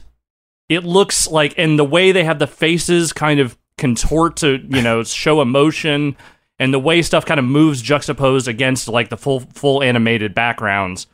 it 0.67 0.83
looks 0.83 1.27
like 1.27 1.53
and 1.57 1.77
the 1.77 1.85
way 1.85 2.11
they 2.11 2.23
have 2.23 2.39
the 2.39 2.47
faces 2.47 3.13
kind 3.13 3.39
of 3.39 3.55
contort 3.77 4.35
to 4.37 4.57
you 4.67 4.81
know 4.81 5.03
show 5.03 5.39
emotion 5.39 6.17
and 6.57 6.73
the 6.73 6.79
way 6.79 7.03
stuff 7.03 7.23
kind 7.23 7.39
of 7.39 7.45
moves 7.45 7.83
juxtaposed 7.83 8.47
against 8.47 8.87
like 8.87 9.09
the 9.09 9.17
full 9.17 9.41
full 9.41 9.83
animated 9.83 10.33
backgrounds 10.33 11.05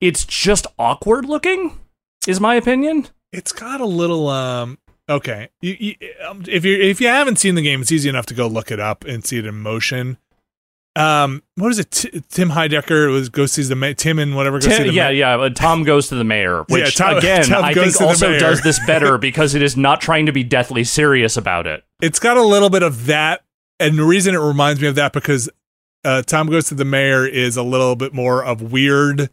it's 0.00 0.24
just 0.24 0.66
awkward 0.78 1.26
looking 1.26 1.78
is 2.26 2.40
my 2.40 2.54
opinion 2.54 3.08
It's 3.32 3.52
got 3.52 3.80
a 3.80 3.86
little 3.86 4.28
um. 4.28 4.78
Okay, 5.08 5.48
you, 5.60 5.76
you, 5.78 5.94
um, 6.26 6.44
if 6.46 6.64
you 6.64 6.78
if 6.78 7.00
you 7.00 7.08
haven't 7.08 7.36
seen 7.36 7.54
the 7.54 7.62
game, 7.62 7.80
it's 7.80 7.90
easy 7.90 8.08
enough 8.08 8.26
to 8.26 8.34
go 8.34 8.46
look 8.46 8.70
it 8.70 8.78
up 8.78 9.04
and 9.04 9.24
see 9.24 9.38
it 9.38 9.46
in 9.46 9.56
motion. 9.56 10.18
Um, 10.94 11.42
what 11.54 11.70
is 11.70 11.78
it? 11.78 11.90
T- 11.90 12.22
Tim 12.28 12.50
Heidecker 12.50 13.10
was 13.10 13.30
go 13.30 13.46
sees 13.46 13.68
the 13.70 13.74
ma- 13.76 13.94
Tim 13.96 14.18
and 14.18 14.36
whatever. 14.36 14.58
Go 14.58 14.68
see 14.68 14.76
Tim, 14.76 14.86
the 14.88 14.92
yeah 14.92 15.04
ma- 15.04 15.08
yeah 15.10 15.36
but 15.38 15.56
tom 15.56 15.84
goes 15.84 16.08
to 16.08 16.16
the 16.16 16.24
mayor 16.24 16.64
Yeah, 16.68 16.76
which 16.84 16.96
Tom- 16.96 17.16
again 17.16 17.44
Tom 17.44 17.64
i 17.64 17.72
think 17.72 17.98
also 18.00 18.38
does 18.38 18.60
this 18.60 18.78
better 18.86 19.16
because 19.30 19.54
it 19.54 19.62
is 19.62 19.74
not 19.76 20.02
trying 20.02 20.26
to 20.26 20.32
be 20.32 20.44
deathly 20.44 20.84
serious 20.84 21.36
about 21.38 21.66
it. 21.66 21.82
It's 22.02 22.18
got 22.18 22.36
a 22.36 22.42
little 22.42 22.68
bit 22.68 22.82
of 22.82 23.06
that 23.06 23.42
and 23.80 23.98
the 23.98 24.04
reason 24.04 24.34
it 24.34 24.38
reminds 24.38 24.82
me 24.82 24.86
of 24.88 24.94
that 24.96 25.12
because 25.14 25.48
uh, 26.04 26.20
tom 26.22 26.48
goes 26.48 26.66
to 26.66 26.74
the 26.74 26.84
mayor 26.84 27.24
is 27.26 27.56
a 27.56 27.62
little 27.62 27.96
bit 27.96 28.12
more 28.12 28.44
of 28.44 28.72
weird 28.72 29.30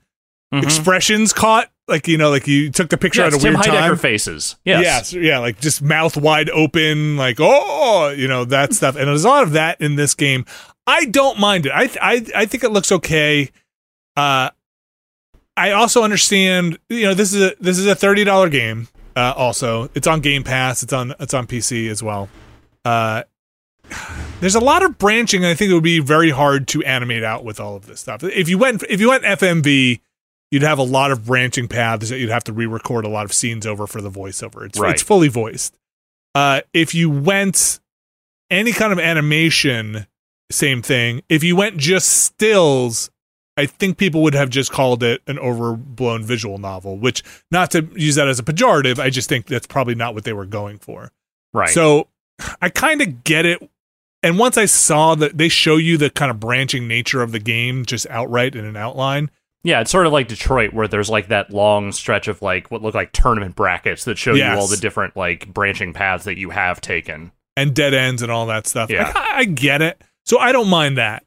Mhm. 0.53 0.63
expressions 0.63 1.33
caught. 1.33 1.69
Like 1.87 2.07
you 2.07 2.17
know 2.17 2.29
like 2.29 2.47
you 2.47 2.69
took 2.71 2.89
the 2.89 2.97
picture 2.97 3.21
yeah, 3.21 3.27
at 3.27 3.33
a 3.33 3.37
Tim 3.37 3.53
weird 3.55 3.65
Heidecker 3.65 3.71
time. 3.89 3.97
faces. 3.97 4.55
Yes. 4.63 5.11
Yeah 5.11 5.21
yeah 5.21 5.39
like 5.39 5.59
just 5.59 5.81
mouth 5.81 6.15
wide 6.15 6.49
open 6.51 7.17
like 7.17 7.37
oh 7.39 8.09
you 8.15 8.27
know 8.27 8.45
that 8.45 8.73
stuff. 8.73 8.95
And 8.95 9.07
there's 9.07 9.25
a 9.25 9.27
lot 9.27 9.43
of 9.43 9.51
that 9.51 9.81
in 9.81 9.95
this 9.95 10.13
game 10.15 10.45
i 10.89 11.05
don't 11.05 11.39
mind 11.39 11.65
it. 11.65 11.71
I 11.73 11.87
th- 11.87 11.97
I, 12.01 12.25
I 12.41 12.45
think 12.45 12.63
it 12.63 12.71
looks 12.71 12.91
okay. 12.91 13.49
Uh 14.17 14.49
i 15.55 15.71
also 15.71 16.03
understand 16.03 16.77
you 16.89 17.03
know 17.03 17.13
this 17.13 17.33
is 17.33 17.41
a 17.51 17.55
this 17.59 17.77
is 17.77 17.85
a 17.87 17.95
$30 17.95 18.51
game 18.51 18.87
uh 19.15 19.33
also. 19.35 19.89
It's 19.95 20.07
on 20.07 20.21
game 20.21 20.43
pass. 20.43 20.83
It's 20.83 20.93
on 20.93 21.13
it's 21.19 21.33
on 21.33 21.47
pc 21.47 21.89
as 21.89 22.01
well. 22.03 22.29
Uh 22.85 23.23
there's 24.39 24.55
a 24.55 24.59
lot 24.59 24.83
of 24.83 24.97
branching 24.97 25.43
and 25.43 25.51
i 25.51 25.55
think 25.55 25.71
it 25.71 25.73
would 25.73 25.83
be 25.83 25.99
very 25.99 26.29
hard 26.29 26.67
to 26.69 26.83
animate 26.83 27.23
out 27.23 27.43
with 27.43 27.59
all 27.59 27.75
of 27.75 27.87
this 27.87 27.99
stuff. 27.99 28.23
If 28.23 28.47
you 28.49 28.57
went 28.57 28.83
if 28.89 28.99
you 29.01 29.09
went 29.09 29.23
fmv 29.23 29.99
you'd 30.51 30.61
have 30.63 30.79
a 30.79 30.83
lot 30.83 31.11
of 31.11 31.25
branching 31.25 31.67
paths 31.67 32.09
that 32.09 32.17
you'd 32.19 32.29
have 32.29 32.43
to 32.45 32.53
re-record 32.53 33.05
a 33.05 33.09
lot 33.09 33.23
of 33.25 33.31
scenes 33.33 33.67
over 33.67 33.85
for 33.85 34.01
the 34.01 34.09
voiceover. 34.09 34.65
It's, 34.65 34.79
Right. 34.79 34.93
it's 34.93 35.03
fully 35.03 35.27
voiced. 35.27 35.75
Uh 36.35 36.61
if 36.73 36.93
you 36.95 37.09
went 37.09 37.79
any 38.51 38.71
kind 38.71 38.93
of 38.93 38.99
animation 38.99 40.07
same 40.51 40.81
thing 40.81 41.21
if 41.29 41.43
you 41.43 41.55
went 41.55 41.77
just 41.77 42.09
stills 42.09 43.09
I 43.57 43.65
think 43.65 43.97
people 43.97 44.23
would 44.23 44.35
have 44.35 44.49
just 44.49 44.71
called 44.71 45.03
it 45.03 45.21
an 45.27 45.37
overblown 45.37 46.23
visual 46.23 46.59
novel, 46.59 46.97
which 46.97 47.23
not 47.51 47.71
to 47.71 47.89
use 47.93 48.15
that 48.15 48.29
as 48.29 48.39
a 48.39 48.43
pejorative, 48.43 48.99
I 48.99 49.09
just 49.09 49.27
think 49.27 49.47
that's 49.47 49.67
probably 49.67 49.95
not 49.95 50.13
what 50.13 50.23
they 50.23 50.31
were 50.31 50.45
going 50.45 50.79
for. 50.79 51.11
right 51.53 51.67
So 51.69 52.07
I 52.61 52.69
kind 52.69 53.01
of 53.01 53.25
get 53.25 53.45
it. 53.45 53.69
And 54.23 54.39
once 54.39 54.57
I 54.57 54.63
saw 54.63 55.13
that 55.15 55.37
they 55.37 55.49
show 55.49 55.75
you 55.75 55.97
the 55.97 56.09
kind 56.09 56.31
of 56.31 56.39
branching 56.39 56.87
nature 56.87 57.21
of 57.21 57.33
the 57.33 57.39
game 57.39 57.83
just 57.85 58.07
outright 58.09 58.55
in 58.55 58.63
an 58.63 58.77
outline, 58.77 59.29
Yeah, 59.63 59.81
it's 59.81 59.91
sort 59.91 60.07
of 60.07 60.13
like 60.13 60.29
Detroit, 60.29 60.71
where 60.71 60.87
there's 60.87 61.09
like 61.09 61.27
that 61.27 61.51
long 61.51 61.91
stretch 61.91 62.29
of 62.29 62.41
like 62.41 62.71
what 62.71 62.81
look 62.81 62.95
like 62.95 63.11
tournament 63.11 63.55
brackets 63.57 64.05
that 64.05 64.17
show 64.17 64.35
you 64.35 64.45
all 64.45 64.67
the 64.67 64.77
different 64.77 65.17
like 65.17 65.53
branching 65.53 65.91
paths 65.91 66.23
that 66.23 66.37
you 66.37 66.49
have 66.51 66.79
taken. 66.79 67.33
and 67.57 67.75
dead 67.75 67.93
ends 67.93 68.21
and 68.21 68.31
all 68.31 68.45
that 68.45 68.67
stuff. 68.67 68.89
Yeah. 68.89 69.11
I, 69.13 69.39
I 69.39 69.43
get 69.43 69.81
it. 69.81 70.01
So 70.25 70.37
I 70.39 70.51
don't 70.51 70.69
mind 70.69 70.97
that. 70.97 71.25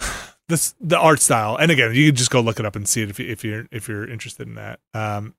This 0.48 0.74
the 0.80 0.98
art 0.98 1.20
style, 1.20 1.56
and 1.56 1.70
again, 1.70 1.94
you 1.94 2.08
can 2.08 2.16
just 2.16 2.30
go 2.30 2.40
look 2.40 2.60
it 2.60 2.66
up 2.66 2.76
and 2.76 2.86
see 2.86 3.00
it 3.00 3.08
if 3.08 3.18
you, 3.18 3.26
if 3.26 3.42
you're 3.42 3.66
if 3.70 3.88
you're 3.88 4.06
interested 4.06 4.46
in 4.46 4.56
that. 4.56 4.80
Um, 4.92 5.34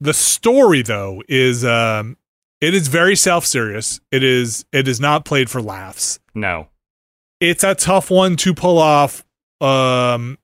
the 0.00 0.12
story 0.12 0.82
though 0.82 1.22
is 1.26 1.64
um, 1.64 2.18
it 2.60 2.74
is 2.74 2.88
very 2.88 3.16
self 3.16 3.46
serious. 3.46 4.00
It 4.10 4.22
is 4.22 4.66
it 4.72 4.86
is 4.86 5.00
not 5.00 5.24
played 5.24 5.48
for 5.48 5.62
laughs. 5.62 6.18
No, 6.34 6.68
It's 7.40 7.64
a 7.64 7.74
tough 7.74 8.10
one 8.10 8.36
to 8.38 8.52
pull 8.52 8.78
off. 8.78 9.24
Um, 9.60 10.38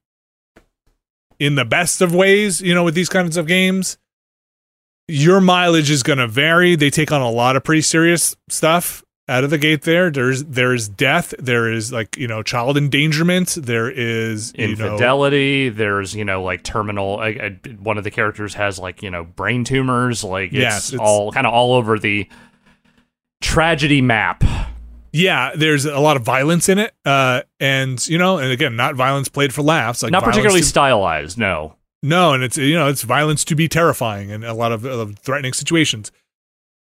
in 1.38 1.56
the 1.56 1.64
best 1.64 2.00
of 2.00 2.14
ways, 2.14 2.62
you 2.62 2.72
know, 2.74 2.84
with 2.84 2.94
these 2.94 3.08
kinds 3.08 3.36
of 3.36 3.46
games, 3.46 3.98
your 5.08 5.40
mileage 5.40 5.90
is 5.90 6.02
going 6.02 6.18
to 6.18 6.26
vary. 6.28 6.76
They 6.76 6.88
take 6.90 7.12
on 7.12 7.20
a 7.20 7.30
lot 7.30 7.56
of 7.56 7.64
pretty 7.64 7.82
serious 7.82 8.36
stuff 8.48 9.03
out 9.28 9.42
of 9.44 9.50
the 9.50 9.58
gate. 9.58 9.82
There, 9.82 10.10
there's 10.10 10.44
there's 10.44 10.88
death. 10.88 11.32
There 11.38 11.70
is 11.72 11.92
like 11.92 12.16
you 12.16 12.26
know 12.28 12.42
child 12.42 12.76
endangerment. 12.76 13.56
There 13.60 13.90
is 13.90 14.52
you 14.56 14.76
know 14.76 14.84
infidelity. 14.86 15.68
There's 15.70 16.14
you 16.14 16.24
know 16.24 16.42
like 16.42 16.62
terminal. 16.62 17.18
I, 17.18 17.28
I, 17.28 17.58
one 17.80 17.96
of 17.98 18.04
the 18.04 18.10
characters 18.10 18.54
has 18.54 18.78
like 18.78 19.02
you 19.02 19.10
know 19.10 19.24
brain 19.24 19.64
tumors. 19.64 20.22
Like 20.24 20.48
it's, 20.52 20.54
Yes, 20.54 20.92
it's- 20.92 21.00
all 21.06 21.32
kind 21.32 21.46
of 21.46 21.52
all 21.54 21.72
over 21.74 21.98
the 21.98 22.28
tragedy 23.40 24.00
map. 24.02 24.42
yeah. 25.12 25.52
There's 25.54 25.84
a 25.84 25.98
lot 26.00 26.16
of 26.16 26.22
violence 26.22 26.68
in 26.68 26.78
it, 26.78 26.94
uh, 27.04 27.42
and 27.60 28.06
you 28.08 28.18
know, 28.18 28.38
and 28.38 28.50
again, 28.52 28.76
not 28.76 28.94
violence 28.94 29.28
played 29.28 29.52
for 29.52 29.62
laughs. 29.62 30.02
Like 30.02 30.12
Not 30.12 30.24
particularly 30.24 30.60
to- 30.60 30.66
stylized. 30.66 31.38
No. 31.38 31.76
No, 32.02 32.34
and 32.34 32.42
it's 32.44 32.58
you 32.58 32.74
know 32.74 32.88
it's 32.88 33.00
violence 33.02 33.44
to 33.46 33.54
be 33.54 33.66
terrifying 33.68 34.30
and 34.30 34.44
a 34.44 34.52
lot 34.52 34.72
of, 34.72 34.84
of 34.84 35.18
threatening 35.20 35.54
situations. 35.54 36.12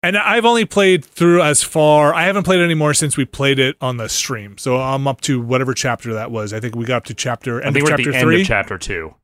And 0.05 0.17
I've 0.17 0.45
only 0.45 0.65
played 0.65 1.05
through 1.05 1.43
as 1.43 1.63
far. 1.63 2.13
I 2.13 2.25
haven't 2.25 2.43
played 2.43 2.61
anymore 2.61 2.93
since 2.93 3.17
we 3.17 3.25
played 3.25 3.61
it 3.61 3.77
on 3.81 3.99
the 3.99 4.09
stream. 4.09 4.59
So 4.59 4.79
I'm 4.79 5.07
up 5.07 5.21
to 5.23 5.41
whatever 5.41 5.75
chapter 5.75 6.13
that 6.15 6.33
was. 6.33 6.53
I 6.53 6.59
think 6.59 6.75
we 6.75 6.85
got 6.85 6.97
up 6.97 7.05
to 7.05 7.15
chapter 7.15 7.61
I 7.61 7.71
think 7.71 7.77
of 7.77 7.83
we're 7.85 7.93
at 7.93 7.99
chapter 7.99 8.13
the 8.13 8.21
three, 8.21 8.35
end 8.35 8.43
of 8.43 8.47
chapter 8.49 8.79
two. 8.79 9.15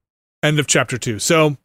end 0.42 0.58
of 0.60 0.66
chapter 0.68 0.96
two. 0.96 1.18
So 1.18 1.56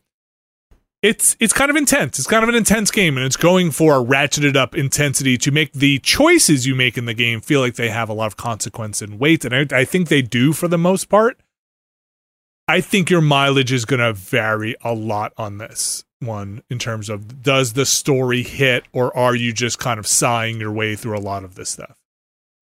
it's 1.04 1.36
it's 1.40 1.54
kind 1.54 1.70
of 1.70 1.76
intense. 1.76 2.18
It's 2.18 2.28
kind 2.28 2.44
of 2.44 2.50
an 2.50 2.56
intense 2.56 2.90
game, 2.90 3.18
and 3.18 3.26
it's 3.26 3.36
going 3.36 3.70
for 3.72 4.00
a 4.00 4.04
ratcheted 4.04 4.56
up 4.56 4.74
intensity 4.74 5.38
to 5.40 5.52
make 5.52 5.74
the 5.74 6.00
choices 6.00 6.66
you 6.66 6.74
make 6.74 6.98
in 6.98 7.06
the 7.06 7.14
game 7.14 7.42
feel 7.42 7.60
like 7.60 7.76
they 7.76 7.90
have 7.90 8.10
a 8.10 8.14
lot 8.14 8.28
of 8.28 8.38
consequence 8.38 9.02
and 9.02 9.20
weight. 9.20 9.46
And 9.46 9.54
I, 9.54 9.82
I 9.82 9.86
think 9.86 10.08
they 10.08 10.22
do 10.22 10.54
for 10.54 10.68
the 10.68 10.78
most 10.78 11.10
part. 11.10 11.40
I 12.68 12.82
think 12.82 13.10
your 13.10 13.22
mileage 13.22 13.72
is 13.72 13.86
going 13.86 14.00
to 14.00 14.14
vary 14.14 14.76
a 14.84 14.94
lot 14.94 15.34
on 15.38 15.58
this 15.58 16.06
one 16.20 16.64
in 16.70 16.80
terms 16.80 17.10
of 17.10 17.44
does 17.44 17.74
the 17.74 17.86
story 17.86 18.44
hit 18.44 18.86
or 18.94 19.16
are 19.18 19.36
you 19.36 19.52
just 19.52 19.78
kind 19.80 20.00
of 20.00 20.08
sighing 20.08 20.60
your 20.62 20.72
way 20.72 20.96
through 20.96 21.18
a 21.18 21.20
lot 21.20 21.44
of 21.44 21.56
this 21.56 21.72
stuff? 21.72 21.96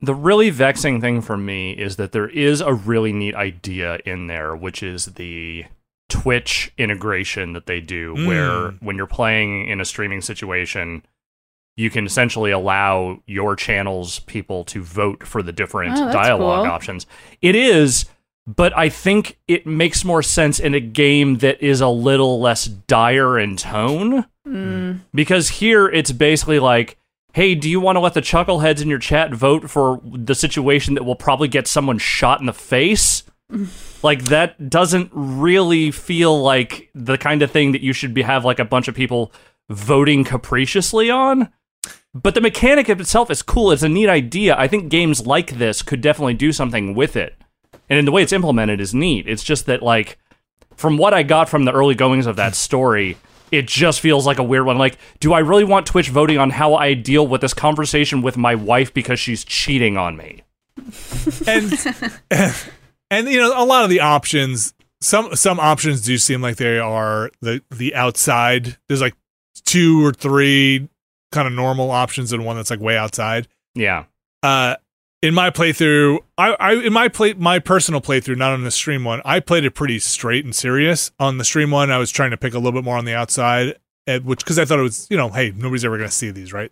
The 0.01 0.15
really 0.15 0.49
vexing 0.49 0.99
thing 0.99 1.21
for 1.21 1.37
me 1.37 1.73
is 1.73 1.97
that 1.97 2.11
there 2.11 2.27
is 2.27 2.59
a 2.61 2.73
really 2.73 3.13
neat 3.13 3.35
idea 3.35 3.99
in 4.03 4.25
there, 4.25 4.55
which 4.55 4.81
is 4.81 5.05
the 5.05 5.65
Twitch 6.09 6.73
integration 6.79 7.53
that 7.53 7.67
they 7.67 7.79
do, 7.81 8.15
Mm. 8.15 8.25
where 8.27 8.71
when 8.79 8.97
you're 8.97 9.05
playing 9.05 9.67
in 9.67 9.79
a 9.79 9.85
streaming 9.85 10.21
situation, 10.21 11.03
you 11.77 11.91
can 11.91 12.07
essentially 12.07 12.49
allow 12.49 13.21
your 13.27 13.55
channel's 13.55 14.19
people 14.21 14.63
to 14.65 14.81
vote 14.81 15.25
for 15.27 15.43
the 15.43 15.53
different 15.53 15.97
Oh, 15.99 16.11
dialogue 16.11 16.65
cool. 16.65 16.71
options. 16.73 17.05
It 17.41 17.55
is, 17.55 18.05
but 18.47 18.75
I 18.77 18.89
think 18.89 19.37
it 19.47 19.65
makes 19.65 20.03
more 20.03 20.23
sense 20.23 20.59
in 20.59 20.73
a 20.73 20.79
game 20.79 21.37
that 21.37 21.61
is 21.61 21.81
a 21.81 21.87
little 21.87 22.39
less 22.39 22.65
dire 22.65 23.39
in 23.39 23.57
tone. 23.57 24.25
Mm. 24.47 25.01
because 25.13 25.49
here 25.49 25.87
it's 25.87 26.11
basically 26.11 26.57
like 26.57 26.97
hey 27.33 27.53
do 27.53 27.69
you 27.69 27.79
want 27.79 27.95
to 27.95 27.99
let 27.99 28.15
the 28.15 28.23
chuckleheads 28.23 28.81
in 28.81 28.89
your 28.89 28.97
chat 28.97 29.31
vote 29.31 29.69
for 29.69 30.01
the 30.03 30.33
situation 30.33 30.95
that 30.95 31.03
will 31.03 31.15
probably 31.15 31.47
get 31.47 31.67
someone 31.67 31.97
shot 31.97 32.39
in 32.39 32.45
the 32.45 32.53
face? 32.53 33.23
Like 34.03 34.23
that 34.25 34.67
doesn't 34.67 35.11
really 35.13 35.91
feel 35.91 36.41
like 36.41 36.89
the 36.95 37.19
kind 37.19 37.43
of 37.43 37.51
thing 37.51 37.73
that 37.73 37.81
you 37.81 37.93
should 37.93 38.15
be 38.15 38.23
have 38.23 38.43
like 38.43 38.57
a 38.57 38.65
bunch 38.65 38.87
of 38.87 38.95
people 38.95 39.31
voting 39.69 40.23
capriciously 40.23 41.11
on. 41.11 41.53
But 42.11 42.33
the 42.33 42.41
mechanic 42.41 42.89
of 42.89 42.99
itself 42.99 43.29
is 43.29 43.43
cool 43.43 43.71
it's 43.71 43.83
a 43.83 43.89
neat 43.89 44.09
idea. 44.09 44.55
I 44.57 44.67
think 44.67 44.89
games 44.89 45.27
like 45.27 45.59
this 45.59 45.83
could 45.83 46.01
definitely 46.01 46.33
do 46.33 46.51
something 46.51 46.95
with 46.95 47.15
it 47.15 47.40
and 47.91 47.99
in 47.99 48.05
the 48.05 48.11
way 48.11 48.23
it's 48.23 48.33
implemented 48.33 48.81
is 48.81 48.95
neat 48.95 49.27
it's 49.27 49.43
just 49.43 49.67
that 49.67 49.83
like 49.83 50.17
from 50.75 50.97
what 50.97 51.13
I 51.13 51.21
got 51.21 51.47
from 51.47 51.65
the 51.65 51.71
early 51.71 51.93
goings 51.93 52.25
of 52.25 52.37
that 52.37 52.55
story, 52.55 53.15
it 53.51 53.67
just 53.67 53.99
feels 53.99 54.25
like 54.25 54.39
a 54.39 54.43
weird 54.43 54.65
one. 54.65 54.79
Like, 54.79 54.97
do 55.19 55.31
I 55.33 55.39
really 55.39 55.65
want 55.65 55.85
Twitch 55.85 56.09
voting 56.09 56.39
on 56.39 56.49
how 56.49 56.73
I 56.73 56.95
deal 56.95 57.27
with 57.27 57.41
this 57.41 57.53
conversation 57.53 58.23
with 58.23 58.35
my 58.35 58.55
wife 58.55 58.91
because 58.91 59.19
she's 59.19 59.43
cheating 59.45 59.95
on 59.97 60.17
me? 60.17 60.41
and 61.45 61.71
and 63.11 63.27
you 63.29 63.39
know 63.39 63.53
a 63.55 63.65
lot 63.65 63.83
of 63.83 63.89
the 63.91 63.99
options 63.99 64.73
some 65.01 65.35
some 65.35 65.59
options 65.59 66.01
do 66.01 66.17
seem 66.17 66.41
like 66.41 66.55
they 66.55 66.79
are 66.79 67.29
the 67.41 67.61
the 67.69 67.93
outside 67.93 68.77
there's 68.87 69.01
like 69.01 69.15
two 69.65 70.03
or 70.05 70.13
three 70.13 70.87
kind 71.31 71.47
of 71.47 71.53
normal 71.53 71.91
options 71.91 72.33
and 72.33 72.45
one 72.45 72.55
that's 72.55 72.71
like 72.71 72.79
way 72.79 72.97
outside 72.97 73.47
Yeah. 73.75 74.05
uh 74.41 74.77
in 75.21 75.33
my 75.33 75.49
playthrough 75.49 76.19
i 76.37 76.55
i 76.59 76.73
in 76.73 76.93
my 76.93 77.07
play 77.07 77.33
my 77.33 77.59
personal 77.59 78.01
playthrough 78.01 78.37
not 78.37 78.53
on 78.53 78.63
the 78.63 78.71
stream 78.71 79.03
one 79.03 79.21
i 79.23 79.39
played 79.39 79.63
it 79.63 79.71
pretty 79.71 79.99
straight 79.99 80.43
and 80.43 80.55
serious. 80.55 81.11
On 81.19 81.37
the 81.37 81.43
stream 81.45 81.71
one 81.71 81.91
i 81.91 81.97
was 81.97 82.11
trying 82.11 82.31
to 82.31 82.37
pick 82.37 82.53
a 82.53 82.57
little 82.57 82.71
bit 82.71 82.83
more 82.83 82.97
on 82.97 83.05
the 83.05 83.13
outside 83.13 83.75
at 84.07 84.23
which 84.23 84.39
because 84.39 84.57
i 84.57 84.65
thought 84.65 84.79
it 84.79 84.83
was 84.83 85.07
you 85.09 85.17
know 85.17 85.29
hey 85.29 85.53
nobody's 85.55 85.85
ever 85.85 85.97
going 85.97 86.09
to 86.09 86.15
see 86.15 86.31
these 86.31 86.53
right? 86.53 86.71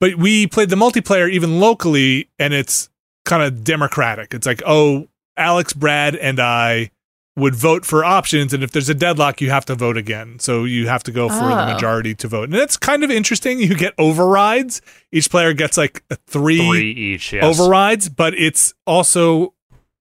But 0.00 0.16
we 0.16 0.48
played 0.48 0.68
the 0.68 0.76
multiplayer 0.76 1.30
even 1.30 1.60
locally 1.60 2.28
and 2.38 2.52
it's 2.52 2.90
kind 3.24 3.40
of 3.42 3.64
democratic. 3.64 4.34
It's 4.34 4.46
like 4.46 4.62
oh 4.66 5.08
alex 5.36 5.72
brad 5.72 6.14
and 6.14 6.38
i 6.38 6.90
would 7.34 7.54
vote 7.54 7.86
for 7.86 8.04
options 8.04 8.52
and 8.52 8.62
if 8.62 8.72
there's 8.72 8.90
a 8.90 8.94
deadlock 8.94 9.40
you 9.40 9.48
have 9.48 9.64
to 9.64 9.74
vote 9.74 9.96
again 9.96 10.38
so 10.38 10.64
you 10.64 10.86
have 10.86 11.02
to 11.02 11.10
go 11.10 11.28
for 11.30 11.34
the 11.36 11.62
Oh. 11.62 11.72
majority 11.72 12.14
to 12.14 12.28
vote 12.28 12.44
and 12.50 12.54
it's 12.54 12.76
kind 12.76 13.02
of 13.02 13.10
interesting 13.10 13.58
you 13.58 13.74
get 13.74 13.94
overrides 13.98 14.82
each 15.12 15.30
player 15.30 15.54
gets 15.54 15.78
like 15.78 16.04
a 16.10 16.16
Three 16.26 16.60
each, 16.92 17.32
yes. 17.32 17.42
overrides, 17.44 18.08
but 18.10 18.34
it's 18.34 18.74
also 18.86 19.54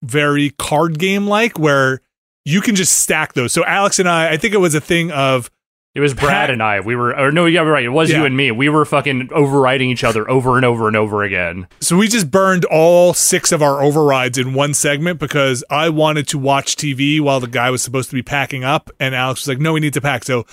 very 0.03 0.49
card 0.51 0.99
game 0.99 1.25
like 1.27 1.57
where 1.59 2.01
you 2.43 2.59
can 2.59 2.75
just 2.75 2.97
stack 2.99 3.33
those. 3.33 3.53
So 3.53 3.63
Alex 3.65 3.99
and 3.99 4.09
I, 4.09 4.31
I 4.31 4.37
think 4.37 4.53
it 4.53 4.57
was 4.57 4.73
a 4.73 4.81
thing 4.81 5.11
of 5.11 5.51
it 5.93 5.99
was 5.99 6.13
Brad 6.13 6.49
and 6.49 6.63
I. 6.63 6.79
We 6.79 6.95
were, 6.95 7.17
or 7.17 7.31
no, 7.31 7.45
yeah, 7.45 7.61
right. 7.61 7.83
It 7.83 7.89
was 7.89 8.09
Yeah. 8.09 8.19
you 8.19 8.25
and 8.25 8.37
me. 8.37 8.51
We 8.51 8.69
were 8.69 8.85
fucking 8.85 9.29
overriding 9.33 9.89
each 9.89 10.03
other 10.03 10.29
over 10.29 10.55
and 10.55 10.63
over 10.65 10.87
and 10.87 10.95
over 10.95 11.23
again. 11.23 11.67
so 11.81 11.97
we 11.97 12.07
just 12.07 12.31
burned 12.31 12.63
all 12.65 13.13
six 13.13 13.51
of 13.51 13.61
our 13.61 13.81
overrides 13.83 14.37
in 14.37 14.53
one 14.53 14.73
segment 14.73 15.19
because 15.19 15.63
I 15.69 15.89
wanted 15.89 16.27
to 16.29 16.37
watch 16.37 16.75
TV 16.75 17.19
while 17.19 17.39
the 17.39 17.47
guy 17.47 17.69
was 17.69 17.81
supposed 17.81 18.09
to 18.09 18.15
be 18.15 18.21
packing 18.23 18.63
up, 18.63 18.89
and 18.99 19.13
Alex 19.13 19.41
was 19.41 19.47
like, 19.49 19.59
"No, 19.59 19.73
we 19.73 19.79
need 19.81 19.93
to 19.93 20.01
pack." 20.01 20.23
So 20.23 20.45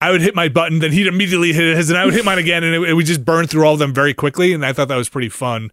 I 0.00 0.10
would 0.10 0.20
hit 0.20 0.34
my 0.34 0.48
button, 0.48 0.80
then 0.80 0.92
he'd 0.92 1.06
immediately 1.06 1.52
hit 1.52 1.76
his, 1.76 1.88
and 1.90 1.98
I 1.98 2.04
would 2.04 2.14
hit 2.14 2.24
mine 2.24 2.38
again, 2.38 2.62
and 2.62 2.74
it, 2.74 2.90
it 2.90 2.92
would 2.94 3.06
just 3.06 3.24
burn 3.24 3.46
through 3.46 3.64
all 3.66 3.72
of 3.74 3.78
them 3.78 3.94
very 3.94 4.12
quickly. 4.14 4.52
And 4.52 4.64
I 4.64 4.72
thought 4.72 4.88
that 4.88 4.96
was 4.96 5.08
pretty 5.08 5.28
fun. 5.30 5.70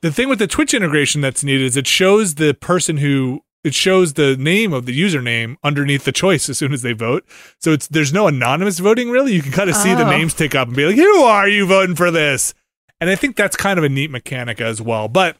The 0.00 0.10
thing 0.12 0.28
with 0.28 0.38
the 0.38 0.46
Twitch 0.46 0.74
integration 0.74 1.20
that's 1.20 1.42
needed 1.44 1.64
is 1.66 1.76
it 1.76 1.86
shows 1.86 2.36
the 2.36 2.54
person 2.54 2.96
who 2.98 3.42
it 3.64 3.74
shows 3.74 4.14
the 4.14 4.36
name 4.36 4.72
of 4.72 4.86
the 4.86 4.98
username 4.98 5.56
underneath 5.64 6.04
the 6.04 6.12
choice 6.12 6.48
as 6.48 6.58
soon 6.58 6.72
as 6.72 6.82
they 6.82 6.92
vote. 6.92 7.24
So 7.60 7.72
it's 7.72 7.88
there's 7.88 8.12
no 8.12 8.26
anonymous 8.28 8.78
voting 8.78 9.10
really. 9.10 9.34
You 9.34 9.42
can 9.42 9.52
kind 9.52 9.68
of 9.70 9.76
see 9.76 9.94
the 9.94 10.06
Oh. 10.06 10.10
names 10.10 10.34
tick 10.34 10.54
up 10.54 10.68
and 10.68 10.76
be 10.76 10.86
like, 10.86 10.96
"Who 10.96 11.22
are 11.22 11.48
you 11.48 11.66
voting 11.66 11.96
for 11.96 12.10
this?" 12.10 12.54
And 13.00 13.10
I 13.10 13.14
think 13.16 13.36
that's 13.36 13.56
kind 13.56 13.78
of 13.78 13.84
a 13.84 13.88
neat 13.88 14.10
mechanic 14.10 14.60
as 14.60 14.80
well. 14.82 15.08
But 15.08 15.36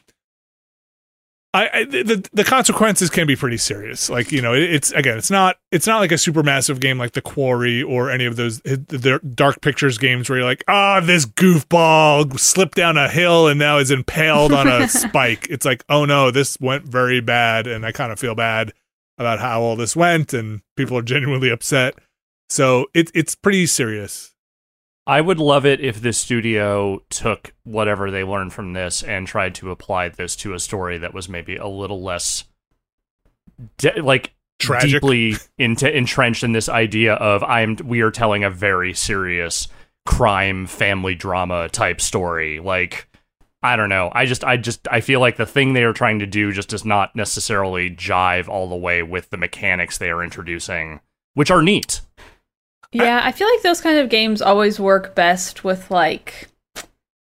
I, 1.55 1.71
I 1.73 1.85
the 1.85 2.29
the 2.33 2.45
consequences 2.45 3.09
can 3.09 3.27
be 3.27 3.35
pretty 3.35 3.57
serious. 3.57 4.11
Like 4.11 4.31
you 4.31 4.43
know, 4.43 4.53
it, 4.53 4.65
it's 4.65 4.93
again, 4.93 5.17
it's 5.17 5.31
not 5.31 5.57
it's 5.73 5.87
not 5.87 5.99
like 5.99 6.13
a 6.13 6.19
super 6.19 6.43
massive 6.43 6.79
game 6.79 6.99
like 6.99 7.13
The 7.13 7.23
Quarry 7.23 7.83
or 7.83 8.11
any 8.11 8.27
of 8.27 8.37
those 8.37 8.61
the 8.61 9.21
Dark 9.35 9.63
Pictures 9.63 9.97
games 9.97 10.29
where 10.29 10.41
you're 10.41 10.47
like, 10.47 10.63
ah, 10.69 11.01
this 11.01 11.25
goofball 11.25 12.39
slipped 12.39 12.75
down 12.75 12.99
a 12.99 13.09
hill 13.09 13.49
and 13.49 13.59
now 13.59 13.79
is 13.79 13.91
impaled 13.91 14.53
on 14.53 14.69
a 14.69 14.89
spike. 14.89 15.47
It's 15.49 15.65
like, 15.65 15.85
oh 15.89 16.05
no, 16.05 16.31
this 16.31 16.61
went 16.61 16.85
very 16.85 17.21
bad, 17.21 17.67
and 17.67 17.87
I 17.87 17.93
kind 17.93 18.13
of 18.13 18.19
feel 18.19 18.35
bad 18.35 18.75
about 19.17 19.41
how 19.41 19.63
all 19.63 19.75
this 19.75 19.97
went, 19.97 20.35
and 20.35 20.61
people 20.77 20.99
are 20.99 21.03
genuinely 21.03 21.49
upset. 21.49 21.95
So 22.51 22.87
it 22.93 23.11
it's 23.15 23.35
pretty 23.35 23.65
serious. 23.65 24.35
I 25.09 25.23
would 25.23 25.39
love 25.39 25.65
it 25.65 25.81
if 25.81 26.03
this 26.03 26.19
studio 26.19 27.03
took 27.09 27.55
whatever 27.65 28.11
they 28.11 28.25
learned 28.25 28.53
from 28.53 28.75
this 28.75 29.03
and 29.03 29.27
tried 29.27 29.55
to 29.55 29.71
apply 29.71 30.11
this 30.11 30.37
to 30.37 30.53
a 30.53 30.59
story 30.61 30.99
that 30.99 31.15
was 31.15 31.31
maybe 31.31 31.57
a 31.57 31.67
little 31.67 32.03
less, 32.03 32.45
de- 33.79 34.03
like 34.03 34.35
Tragic. 34.59 35.01
deeply 35.01 35.37
into, 35.57 35.91
entrenched 35.91 36.45
in 36.45 36.53
this 36.53 36.69
idea 36.69 37.15
of 37.15 37.43
I'm 37.43 37.77
we 37.83 38.03
are 38.03 38.11
telling 38.11 38.45
a 38.45 38.51
very 38.51 38.93
serious 38.93 39.69
crime 40.05 40.67
family 40.67 41.15
drama 41.15 41.71
type 41.71 42.03
story. 42.03 42.61
Like 42.61 43.09
I 43.63 43.77
don't 43.77 43.89
know. 43.89 44.13
I 44.15 44.27
just 44.27 44.45
I 44.45 44.59
just 44.59 44.87
I 44.91 45.01
feel 45.01 45.21
like 45.21 45.37
the 45.37 45.47
thing 45.47 45.73
they 45.73 45.85
are 45.85 45.95
trying 45.95 46.19
to 46.19 46.27
do 46.27 46.53
just 46.53 46.69
does 46.69 46.85
not 46.85 47.17
necessarily 47.17 47.91
jive 47.91 48.47
all 48.47 48.69
the 48.69 48.77
way 48.77 49.03
with 49.03 49.31
the 49.31 49.39
mechanics 49.39 49.97
they 49.97 50.11
are 50.11 50.23
introducing, 50.23 51.01
which 51.33 51.51
are 51.51 51.63
neat. 51.63 52.03
Yeah, 52.93 53.21
I 53.23 53.33
feel 53.33 53.49
like 53.49 53.63
those 53.63 53.81
kind 53.81 53.99
of 53.99 54.09
games 54.09 54.41
always 54.41 54.81
work 54.81 55.15
best 55.15 55.65
with 55.65 55.91
like 55.91 56.49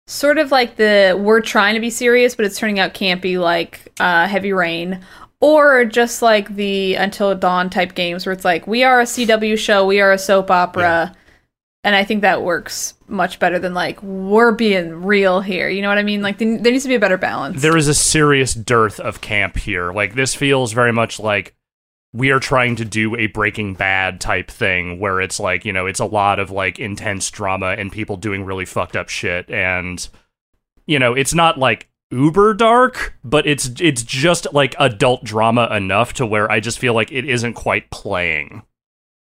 sort 0.07 0.39
of 0.39 0.51
like 0.51 0.77
the 0.77 1.19
we're 1.21 1.41
trying 1.41 1.75
to 1.75 1.81
be 1.81 1.89
serious 1.89 2.35
but 2.35 2.45
it's 2.45 2.59
turning 2.59 2.81
out 2.81 2.95
campy 2.95 3.39
like 3.39 3.93
uh 4.01 4.27
Heavy 4.27 4.53
Rain 4.53 5.01
or 5.41 5.85
just 5.87 6.21
like 6.21 6.55
the 6.55 6.95
Until 6.95 7.35
Dawn 7.35 7.71
type 7.71 7.95
games 7.95 8.27
where 8.27 8.33
it's 8.33 8.45
like 8.45 8.67
we 8.67 8.85
are 8.85 9.01
a 9.01 9.05
CW 9.05 9.59
show, 9.59 9.87
we 9.87 10.01
are 10.01 10.13
a 10.13 10.19
soap 10.19 10.51
opera. 10.51 11.15
And 11.83 11.97
I 11.97 12.05
think 12.05 12.21
that 12.21 12.43
works 12.43 12.93
much 13.09 13.39
better 13.39 13.59
than 13.59 13.73
like 13.73 14.03
we're 14.03 14.53
being 14.53 15.03
real 15.03 15.41
here. 15.41 15.71
You 15.71 15.81
know 15.81 15.89
what 15.89 15.97
I 15.97 16.03
mean? 16.03 16.21
Like 16.21 16.37
there 16.37 16.47
needs 16.47 16.83
to 16.83 16.89
be 16.91 16.95
a 16.95 17.01
better 17.01 17.17
balance. 17.17 17.63
There 17.63 17.79
is 17.79 17.89
a 17.89 17.95
serious 17.95 18.53
dearth 18.53 19.01
of 19.01 19.23
camp 19.23 19.57
here. 19.57 19.91
Like 19.91 20.15
this 20.15 20.35
feels 20.35 20.73
very 20.73 20.93
much 20.93 21.19
like 21.19 21.55
we 22.13 22.31
are 22.31 22.41
trying 22.41 22.77
to 22.77 22.85
do 22.85 23.15
a 23.17 23.27
Breaking 23.29 23.75
Bad 23.75 24.21
type 24.21 24.51
thing 24.51 24.99
where 24.99 25.21
it's 25.21 25.39
like, 25.39 25.65
you 25.65 25.73
know, 25.73 25.87
it's 25.87 26.01
a 26.01 26.05
lot 26.05 26.39
of 26.41 26.51
like 26.51 26.79
intense 26.79 27.31
drama 27.31 27.69
and 27.79 27.93
people 27.93 28.17
doing 28.17 28.45
really 28.45 28.65
fucked 28.65 28.97
up 28.97 29.09
shit 29.09 29.49
and 29.51 30.09
you 30.87 30.99
know, 30.99 31.15
it's 31.15 31.33
not 31.35 31.57
like 31.57 31.89
uber 32.11 32.53
dark, 32.55 33.15
but 33.23 33.47
it's 33.47 33.71
it's 33.79 34.03
just 34.03 34.53
like 34.53 34.75
adult 34.81 35.23
drama 35.23 35.69
enough 35.71 36.13
to 36.15 36.27
where 36.27 36.51
I 36.51 36.59
just 36.59 36.81
feel 36.81 36.95
like 36.95 37.13
it 37.13 37.25
isn't 37.25 37.55
quite 37.55 37.91
playing. 37.91 38.63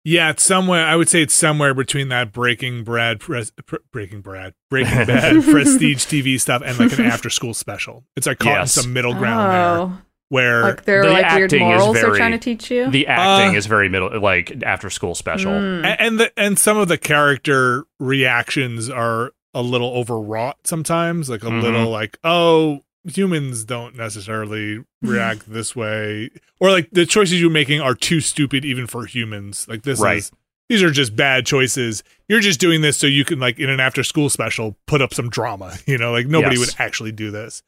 Yeah, 0.04 0.30
it's 0.30 0.44
somewhere. 0.44 0.86
I 0.86 0.96
would 0.98 1.10
say 1.10 1.22
it's 1.24 1.34
somewhere 1.34 1.74
between 1.74 2.10
that 2.10 2.32
Breaking 2.32 2.84
Brad, 2.84 3.20
pres, 3.20 3.52
pr- 3.66 3.78
Breaking 3.92 4.22
Brad, 4.22 4.54
Breaking 4.70 5.06
Bad, 5.06 5.44
prestige 5.50 6.06
TV 6.06 6.40
stuff, 6.40 6.62
and 6.64 6.78
like 6.78 6.92
an 7.00 7.06
after 7.06 7.30
school 7.32 7.56
special. 7.56 8.04
It's 8.16 8.28
like 8.28 8.38
caught 8.38 8.50
Yes. 8.60 8.78
in 8.78 8.84
some 8.84 8.94
middle 8.94 9.14
ground 9.16 9.52
there, 9.52 9.66
oh, 9.80 10.02
where 10.30 10.64
like 10.64 10.86
there 10.86 11.02
are 11.02 11.06
The 11.06 11.12
like 11.12 11.32
weird 11.32 11.44
acting 11.54 11.62
is 11.62 11.80
morals 11.80 11.94
they're 11.96 12.06
very- 12.06 12.18
trying 12.18 12.32
to 12.32 12.38
teach 12.38 12.72
you. 12.72 12.90
The 12.90 13.08
acting 13.08 13.56
Uh, 13.56 13.58
is 13.58 13.66
very 13.68 13.90
middle 13.90 14.20
like 14.20 14.64
after 14.64 14.90
school 14.90 15.16
special. 15.16 15.52
Mm. 15.52 15.84
A- 15.86 16.02
and 16.02 16.20
the 16.20 16.32
and 16.40 16.58
some 16.60 16.78
of 16.78 16.88
the 16.88 16.98
character 16.98 17.86
reactions 18.00 18.90
are 18.90 19.32
a 19.54 19.62
little 19.62 19.92
overwrought 19.96 20.58
sometimes 20.66 21.30
like 21.30 21.44
a 21.44 21.48
Mhm. 21.48 21.62
little 21.62 21.90
like 21.90 22.18
oh 22.24 22.82
humans 23.06 23.64
don't 23.64 23.96
necessarily 23.96 24.84
react 25.02 25.50
this 25.52 25.76
way 25.76 26.30
or 26.60 26.72
like 26.72 26.90
the 26.92 27.06
choices 27.06 27.40
you're 27.40 27.50
making 27.52 27.80
are 27.80 27.94
too 27.96 28.20
stupid 28.20 28.66
even 28.66 28.86
for 28.88 29.06
humans 29.06 29.66
like 29.70 29.84
this 29.84 30.00
Right. 30.02 30.18
is 30.18 30.32
these 30.68 30.82
are 30.84 30.90
just 30.92 31.16
bad 31.16 31.46
choices 31.46 32.04
you're 32.28 32.40
just 32.42 32.60
doing 32.60 32.82
this 32.82 32.98
so 32.98 33.06
you 33.08 33.24
can 33.24 33.40
like 33.40 33.60
in 33.60 33.70
an 33.70 33.80
after 33.80 34.04
school 34.04 34.30
special 34.30 34.76
put 34.88 35.02
up 35.02 35.14
some 35.14 35.30
drama 35.30 35.78
you 35.86 35.98
know 35.98 36.12
like 36.12 36.28
nobody 36.28 36.58
Yes. 36.58 36.66
would 36.76 36.76
actually 36.86 37.12
do 37.14 37.32
this 37.32 37.62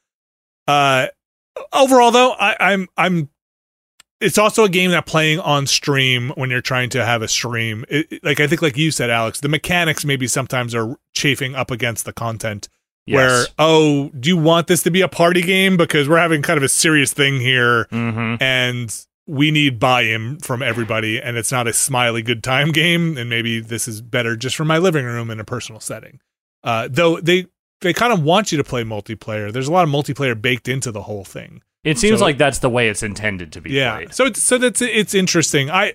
uh 0.68 1.08
overall 1.74 2.12
though 2.12 2.32
i 2.34 2.56
i'm 2.60 2.88
i'm 2.98 3.30
it's 4.20 4.38
also 4.38 4.64
a 4.64 4.70
game 4.70 4.90
that 4.92 5.06
playing 5.06 5.40
on 5.40 5.68
stream 5.68 6.32
when 6.36 6.50
you're 6.50 6.62
trying 6.62 6.90
to 6.90 7.06
have 7.06 7.22
a 7.22 7.28
stream 7.28 7.86
it, 7.90 8.24
like 8.24 8.40
i 8.40 8.48
think 8.48 8.62
like 8.62 8.78
you 8.78 8.92
said 8.92 9.10
alex 9.10 9.40
the 9.42 9.50
mechanics 9.50 10.04
maybe 10.06 10.28
sometimes 10.28 10.74
are 10.74 10.98
chafing 11.14 11.56
up 11.56 11.72
against 11.72 12.06
the 12.06 12.14
content 12.14 12.68
where 13.10 13.46
oh 13.58 14.10
do 14.20 14.28
you 14.30 14.36
want 14.38 14.68
this 14.68 14.84
to 14.84 14.92
be 14.92 15.00
a 15.00 15.08
party 15.08 15.42
game? 15.42 15.78
Because 15.78 16.10
we're 16.10 16.18
having 16.18 16.42
kind 16.42 16.58
of 16.58 16.64
a 16.64 16.68
serious 16.68 17.14
thing 17.14 17.40
here 17.40 17.86
Mhm. 17.86 18.42
and 18.42 18.94
we 19.28 19.50
need 19.50 19.80
buy-in 19.80 20.40
from 20.40 20.62
everybody 20.62 21.18
and 21.22 21.38
it's 21.38 21.50
not 21.50 21.68
a 21.70 21.74
smiley 21.74 22.22
good 22.22 22.44
time 22.44 22.70
game 22.74 23.18
and 23.18 23.30
maybe 23.30 23.62
this 23.62 23.88
is 23.88 24.02
better 24.02 24.36
just 24.36 24.58
for 24.58 24.66
my 24.66 24.78
living 24.78 25.06
room 25.06 25.30
in 25.32 25.40
a 25.40 25.46
personal 25.46 25.80
setting. 25.80 26.20
Uh, 26.66 26.90
though 26.92 27.18
they 27.22 27.46
they 27.82 27.94
kind 27.94 28.12
of 28.14 28.22
want 28.24 28.52
you 28.52 28.58
to 28.58 28.64
play 28.64 28.84
multiplayer. 28.84 29.52
There's 29.52 29.68
a 29.68 29.72
lot 29.72 29.84
of 29.84 29.90
multiplayer 29.90 30.40
baked 30.40 30.68
into 30.68 30.92
the 30.92 31.04
whole 31.04 31.24
thing. 31.24 31.62
It 31.84 31.98
seems 31.98 32.20
So- 32.20 32.26
like 32.26 32.38
that's 32.38 32.60
the 32.60 32.70
way 32.70 32.90
it's 32.90 33.04
intended 33.04 33.52
to 33.54 33.62
be 33.62 33.72
yeah. 33.72 33.96
played. 33.96 34.14
so 34.14 34.26
it's 34.26 34.42
so 34.44 34.58
that's 34.58 34.82
it's 34.82 35.14
interesting. 35.14 35.70
I 35.70 35.94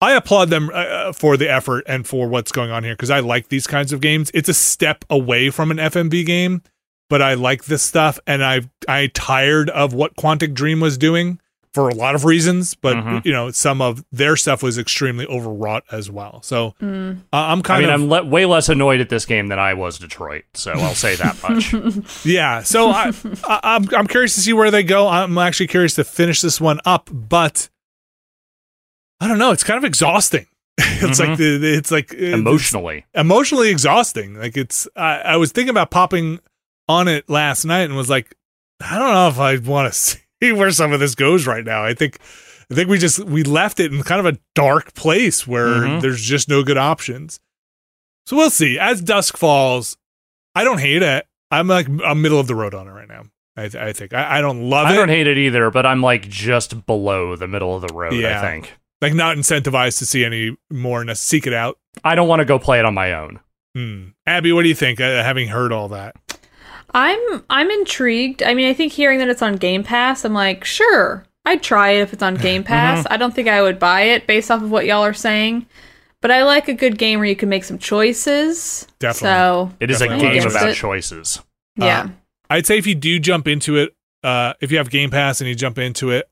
i 0.00 0.12
applaud 0.14 0.50
them 0.50 0.68
uh, 0.70 0.72
uh, 0.72 1.12
for 1.12 1.36
the 1.36 1.48
effort 1.48 1.84
and 1.86 2.06
for 2.06 2.26
what's 2.28 2.50
going 2.50 2.70
on 2.72 2.82
here 2.82 2.94
because 2.94 3.10
i 3.10 3.20
like 3.20 3.48
these 3.48 3.66
kinds 3.66 3.92
of 3.92 4.00
games. 4.00 4.30
It's 4.34 4.48
a 4.48 4.54
step 4.54 5.04
away 5.10 5.50
from 5.50 5.70
an 5.70 5.76
fmv 5.76 6.26
game 6.26 6.62
but 7.08 7.22
i 7.22 7.34
like 7.34 7.66
this 7.66 7.82
stuff 7.82 8.18
and 8.26 8.42
i 8.44 8.62
i 8.88 9.06
tired 9.14 9.70
of 9.70 9.92
what 9.94 10.16
quantic 10.16 10.54
dream 10.54 10.80
was 10.80 10.98
doing 10.98 11.38
for 11.74 11.88
a 11.88 11.94
lot 11.94 12.14
of 12.14 12.24
reasons 12.24 12.74
but 12.74 12.96
Mhm. 12.96 13.24
you 13.24 13.32
know 13.32 13.50
some 13.50 13.80
of 13.80 14.04
their 14.12 14.36
stuff 14.36 14.62
was 14.62 14.76
extremely 14.78 15.26
overwrought 15.26 15.84
as 15.90 16.10
well 16.10 16.42
so 16.42 16.74
Mm. 16.82 17.18
uh, 17.32 17.36
i'm 17.36 17.60
I 17.60 17.62
kind 17.62 17.82
mean, 17.86 17.90
of 17.94 18.00
I'm 18.02 18.08
le- 18.10 18.24
way 18.24 18.44
less 18.44 18.68
annoyed 18.68 19.00
at 19.00 19.08
this 19.08 19.24
game 19.24 19.48
than 19.48 19.58
I 19.58 19.74
was 19.74 19.98
Detroit, 19.98 20.44
so 20.54 20.72
I'll 20.72 20.94
say 20.94 21.14
that 21.16 21.42
much. 21.42 21.72
Yeah, 22.24 22.62
so 22.62 22.90
I, 22.90 23.12
I, 23.44 23.60
I'm 23.62 23.88
I'm 23.94 24.06
curious 24.06 24.34
to 24.34 24.40
see 24.40 24.52
where 24.52 24.70
they 24.70 24.82
go. 24.82 25.08
I'm 25.08 25.36
actually 25.38 25.68
curious 25.68 25.94
to 25.94 26.04
finish 26.04 26.40
this 26.42 26.60
one 26.60 26.80
up, 26.84 27.08
but 27.12 27.68
I 29.20 29.28
don't 29.28 29.38
know. 29.38 29.52
It's 29.52 29.64
kind 29.64 29.78
of 29.78 29.84
exhausting. 29.84 30.46
it's 30.78 31.20
like 31.20 31.38
the, 31.38 31.58
the- 31.58 31.74
it's 31.76 31.90
like 31.90 32.12
it's 32.12 32.34
Emotionally, 32.34 33.04
emotionally 33.14 33.70
exhausting. 33.70 34.34
Like 34.34 34.56
it's. 34.56 34.88
I, 34.96 35.18
I 35.18 35.36
was 35.36 35.52
thinking 35.52 35.70
about 35.70 35.90
popping 35.90 36.40
on 36.88 37.08
it 37.08 37.28
last 37.30 37.64
night 37.64 37.82
and 37.82 37.96
was 37.96 38.10
like, 38.10 38.34
I 38.80 38.98
don't 38.98 39.12
know 39.12 39.28
if 39.28 39.38
I 39.38 39.56
want 39.58 39.92
to 39.92 39.98
see 39.98 40.18
where 40.50 40.72
some 40.72 40.92
of 40.92 40.98
this 40.98 41.14
goes 41.14 41.46
right 41.46 41.64
now. 41.64 41.84
I 41.84 41.94
think. 41.94 42.18
I 42.70 42.74
think 42.74 42.88
we 42.88 42.96
just 42.98 43.18
we 43.24 43.42
left 43.42 43.80
it 43.80 43.92
in 43.92 44.02
kind 44.02 44.26
of 44.26 44.34
a 44.34 44.38
dark 44.54 44.94
place 44.94 45.46
where 45.46 45.66
Mhm. 45.82 46.00
there's 46.00 46.22
just 46.22 46.48
no 46.48 46.62
good 46.62 46.78
options. 46.78 47.38
So 48.24 48.34
we'll 48.36 48.48
see. 48.50 48.78
As 48.78 49.02
dusk 49.02 49.36
falls, 49.36 49.98
I 50.54 50.64
don't 50.64 50.78
hate 50.80 51.02
it. 51.02 51.26
I'm 51.50 51.68
like 51.68 51.86
I'm 52.02 52.22
middle 52.22 52.40
of 52.40 52.46
the 52.46 52.54
road 52.54 52.72
on 52.74 52.88
it 52.88 52.92
right 52.92 53.08
now. 53.08 53.24
I, 53.58 53.62
th- 53.68 53.74
I 53.74 53.92
think 53.92 54.14
I, 54.14 54.38
I 54.38 54.40
don't 54.40 54.70
love 54.70 54.86
I 54.86 54.90
it. 54.90 54.92
I 54.94 54.96
don't 54.96 55.10
hate 55.10 55.26
it 55.26 55.36
either, 55.36 55.70
but 55.70 55.84
I'm 55.84 56.00
like 56.00 56.26
just 56.30 56.86
below 56.86 57.36
the 57.36 57.46
middle 57.48 57.74
of 57.76 57.82
the 57.86 57.92
road. 57.92 58.14
Yeah. 58.14 58.38
I 58.38 58.40
think 58.42 58.72
like 59.02 59.12
not 59.12 59.36
incentivized 59.36 59.98
to 59.98 60.06
see 60.06 60.24
any 60.24 60.56
more. 60.70 61.02
And 61.02 61.18
seek 61.18 61.46
it 61.46 61.52
out. 61.52 61.78
I 62.02 62.14
don't 62.14 62.28
want 62.28 62.40
to 62.40 62.46
go 62.46 62.58
play 62.58 62.78
it 62.78 62.86
on 62.86 62.94
my 62.94 63.12
own. 63.12 63.40
Hmm. 63.74 64.04
Abby, 64.26 64.52
what 64.52 64.62
do 64.62 64.68
you 64.70 64.74
think? 64.74 64.98
Uh, 64.98 65.22
having 65.22 65.48
heard 65.48 65.72
all 65.72 65.88
that, 65.88 66.14
I'm 66.94 67.44
I'm 67.50 67.70
intrigued. 67.70 68.42
I 68.42 68.54
mean, 68.54 68.68
I 68.68 68.74
think 68.74 68.92
hearing 68.92 69.18
that 69.18 69.28
it's 69.28 69.42
on 69.42 69.56
Game 69.56 69.82
Pass, 69.82 70.24
I'm 70.24 70.34
like, 70.34 70.64
sure, 70.64 71.24
I'd 71.44 71.62
try 71.62 71.90
it 71.92 72.00
if 72.02 72.12
it's 72.12 72.22
on 72.22 72.34
Game 72.36 72.64
Pass. 72.64 73.06
I 73.10 73.16
don't 73.16 73.34
think 73.34 73.48
I 73.48 73.62
would 73.62 73.78
buy 73.78 74.02
it 74.02 74.26
based 74.26 74.50
off 74.50 74.62
of 74.62 74.70
what 74.70 74.84
y'all 74.86 75.02
are 75.04 75.14
saying, 75.14 75.66
but 76.20 76.30
I 76.30 76.44
like 76.44 76.68
a 76.68 76.74
good 76.74 76.98
game 76.98 77.18
where 77.18 77.28
you 77.28 77.36
can 77.36 77.48
make 77.48 77.64
some 77.64 77.78
choices. 77.78 78.86
Definitely. 78.98 79.26
So 79.28 79.72
It 79.80 79.90
is 79.90 80.00
a 80.00 80.08
game 80.08 80.20
against 80.30 80.48
about 80.56 80.68
it. 80.70 80.74
choices. 80.74 81.40
yeah, 81.76 82.08
I'd 82.50 82.66
say 82.66 82.78
if 82.78 82.86
you 82.86 82.94
do 82.94 83.18
jump 83.18 83.48
into 83.48 83.76
it, 83.76 83.94
uh, 84.22 84.54
if 84.60 84.70
you 84.70 84.78
have 84.78 84.90
Game 84.90 85.10
Pass 85.10 85.40
and 85.40 85.48
you 85.48 85.54
jump 85.54 85.78
into 85.78 86.10
it, 86.10 86.28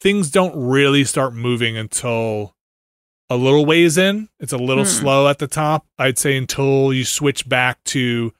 things 0.00 0.30
don't 0.30 0.54
really 0.56 1.04
start 1.04 1.32
moving 1.34 1.76
until 1.76 2.54
a 3.30 3.36
little 3.36 3.64
ways 3.64 3.96
in. 3.96 4.28
It's 4.40 4.52
a 4.52 4.58
little 4.58 4.84
Hmm. 4.84 4.90
slow 4.90 5.28
at 5.28 5.38
the 5.38 5.46
top. 5.46 5.86
I'd 5.98 6.18
say 6.18 6.36
until 6.36 6.92
you 6.92 7.04
switch 7.04 7.48
back 7.48 7.82
to 7.84 8.32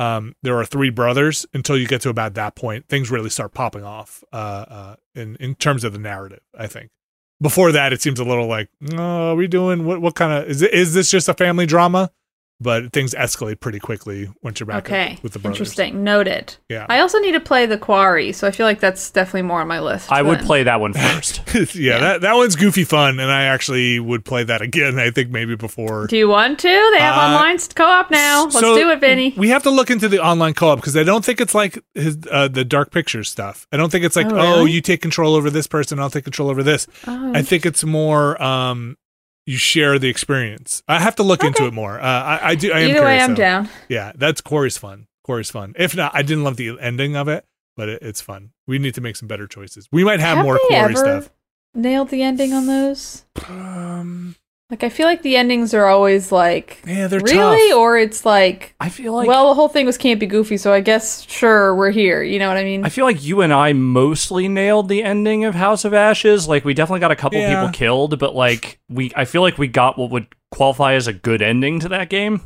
um, 0.00 0.34
there 0.42 0.58
are 0.58 0.64
three 0.64 0.90
brothers. 0.90 1.46
Until 1.52 1.76
you 1.76 1.86
get 1.86 2.00
to 2.02 2.08
about 2.08 2.34
that 2.34 2.56
point, 2.56 2.88
things 2.88 3.10
really 3.10 3.30
start 3.30 3.52
popping 3.52 3.84
off. 3.84 4.24
Uh, 4.32 4.64
uh, 4.68 4.96
in 5.14 5.36
in 5.36 5.54
terms 5.54 5.84
of 5.84 5.92
the 5.92 5.98
narrative, 5.98 6.40
I 6.58 6.66
think. 6.66 6.90
Before 7.42 7.72
that, 7.72 7.92
it 7.92 8.02
seems 8.02 8.20
a 8.20 8.24
little 8.24 8.46
like, 8.46 8.68
oh, 8.92 9.32
are 9.32 9.34
we 9.34 9.46
doing 9.46 9.84
what? 9.84 10.00
What 10.00 10.14
kind 10.14 10.32
of 10.32 10.48
is? 10.48 10.62
Is 10.62 10.94
this 10.94 11.10
just 11.10 11.28
a 11.28 11.34
family 11.34 11.66
drama? 11.66 12.10
But 12.62 12.92
things 12.92 13.14
escalate 13.14 13.58
pretty 13.60 13.78
quickly 13.78 14.28
once 14.42 14.60
you're 14.60 14.66
back 14.66 14.84
okay, 14.84 15.18
with 15.22 15.32
the 15.32 15.38
brothers. 15.38 15.60
interesting. 15.60 16.04
Noted. 16.04 16.56
Yeah. 16.68 16.84
I 16.90 17.00
also 17.00 17.18
need 17.18 17.32
to 17.32 17.40
play 17.40 17.64
the 17.64 17.78
Quarry, 17.78 18.32
so 18.32 18.46
I 18.46 18.50
feel 18.50 18.66
like 18.66 18.80
that's 18.80 19.10
definitely 19.10 19.42
more 19.42 19.62
on 19.62 19.68
my 19.68 19.80
list. 19.80 20.12
I 20.12 20.20
would 20.20 20.40
play 20.40 20.62
that 20.64 20.78
one 20.78 20.92
first. 20.94 21.40
yeah, 21.54 21.64
Yeah. 21.74 21.98
that 22.00 22.20
that 22.20 22.34
one's 22.36 22.56
goofy 22.56 22.84
fun, 22.84 23.18
and 23.18 23.30
I 23.32 23.44
actually 23.44 23.98
would 23.98 24.26
play 24.26 24.44
that 24.44 24.60
again. 24.60 24.98
I 24.98 25.10
think 25.10 25.30
maybe 25.30 25.56
before. 25.56 26.06
Do 26.06 26.18
you 26.18 26.28
want 26.28 26.58
to? 26.58 26.68
They 26.92 27.00
have 27.00 27.16
Uh, 27.16 27.34
online 27.38 27.58
co-op 27.74 28.10
now. 28.10 28.44
Let's 28.44 28.60
So, 28.60 28.76
do 28.76 28.90
it, 28.90 29.00
Vinny. 29.00 29.32
We 29.38 29.48
have 29.48 29.62
to 29.62 29.70
look 29.70 29.90
into 29.90 30.08
the 30.08 30.22
online 30.22 30.52
co-op 30.52 30.76
because 30.78 30.96
I 30.98 31.02
don't 31.02 31.24
think 31.24 31.40
it's 31.40 31.54
like 31.54 31.82
his 31.94 32.18
uh, 32.30 32.48
the 32.48 32.64
Dark 32.64 32.90
Pictures 32.92 33.30
stuff. 33.30 33.66
I 33.72 33.78
don't 33.78 33.90
think 33.90 34.04
it's 34.04 34.16
like, 34.16 34.26
Oh, 34.26 34.60
oh, 34.60 34.64
you 34.66 34.82
take 34.82 35.00
control 35.00 35.34
over 35.34 35.48
this 35.48 35.66
person, 35.66 35.98
I'll 35.98 36.10
take 36.10 36.24
control 36.24 36.50
over 36.50 36.62
this. 36.62 36.86
Oh, 37.06 37.32
I 37.34 37.40
think 37.40 37.64
it's 37.64 37.84
more 37.84 38.40
um, 38.42 38.98
you 39.50 39.56
share 39.58 39.98
the 39.98 40.08
experience. 40.08 40.82
I 40.86 41.00
have 41.00 41.16
to 41.16 41.24
look 41.24 41.42
into 41.42 41.66
it 41.66 41.72
more. 41.74 41.98
Uh, 42.00 42.04
I, 42.04 42.50
I 42.50 42.54
do. 42.54 42.70
I 42.72 42.80
am 42.80 42.90
Either 42.90 43.02
way, 43.02 43.18
I'm 43.20 43.30
though. 43.30 43.34
down. 43.36 43.68
Yeah, 43.88 44.12
that's 44.14 44.40
Quarry's 44.40 44.78
fun. 44.78 45.08
Quarry's 45.24 45.50
fun. 45.50 45.74
If 45.76 45.96
not, 45.96 46.12
I 46.14 46.22
didn't 46.22 46.44
love 46.44 46.56
the 46.56 46.78
ending 46.80 47.16
of 47.16 47.26
it, 47.26 47.44
but 47.76 47.88
it, 47.88 48.02
it's 48.02 48.20
fun. 48.20 48.50
We 48.68 48.78
need 48.78 48.94
to 48.94 49.00
make 49.00 49.16
some 49.16 49.26
better 49.26 49.48
choices. 49.48 49.88
We 49.90 50.04
might 50.04 50.20
have, 50.20 50.36
Have 50.36 50.44
more 50.46 50.58
Corey 50.68 50.94
stuff. 50.94 51.30
nailed 51.74 52.10
the 52.10 52.22
ending 52.22 52.52
on 52.52 52.66
those? 52.66 53.24
Um, 53.48 54.36
Like 54.70 54.84
I 54.84 54.88
feel 54.88 55.06
like 55.06 55.22
the 55.22 55.36
endings 55.36 55.74
are 55.74 55.86
always 55.86 56.30
like 56.30 56.80
yeah, 56.86 57.08
they're 57.08 57.18
really, 57.20 57.70
tough. 57.70 57.76
or 57.78 57.98
it's 57.98 58.24
like, 58.24 58.74
I 58.78 58.88
feel 58.88 59.12
like 59.14 59.26
well, 59.26 59.48
the 59.48 59.54
whole 59.54 59.68
thing 59.68 59.84
was 59.84 59.98
can't 59.98 60.20
be 60.20 60.26
goofy, 60.26 60.56
so 60.56 60.72
I 60.72 60.80
guess 60.80 61.28
sure 61.28 61.74
we're 61.74 61.90
here. 61.90 62.22
You 62.22 62.38
know 62.38 62.46
what 62.46 62.56
I 62.56 62.62
mean? 62.62 62.84
I 62.84 62.88
feel 62.88 63.04
like 63.04 63.22
you 63.24 63.40
and 63.40 63.52
I 63.52 63.72
mostly 63.72 64.46
nailed 64.46 64.88
the 64.88 65.02
ending 65.02 65.44
of 65.44 65.56
House 65.56 65.84
of 65.84 65.92
Ashes. 65.92 66.46
Like 66.46 66.64
we 66.64 66.72
definitely 66.72 67.00
got 67.00 67.10
a 67.10 67.16
couple 67.16 67.40
Yeah. 67.40 67.60
people 67.62 67.72
killed, 67.72 68.18
but 68.20 68.34
like 68.36 68.78
we 68.88 69.10
I 69.16 69.24
feel 69.24 69.42
like 69.42 69.58
we 69.58 69.66
got 69.66 69.98
what 69.98 70.10
would 70.10 70.28
qualify 70.52 70.94
as 70.94 71.08
a 71.08 71.12
good 71.12 71.42
ending 71.42 71.80
to 71.80 71.88
that 71.88 72.08
game. 72.08 72.40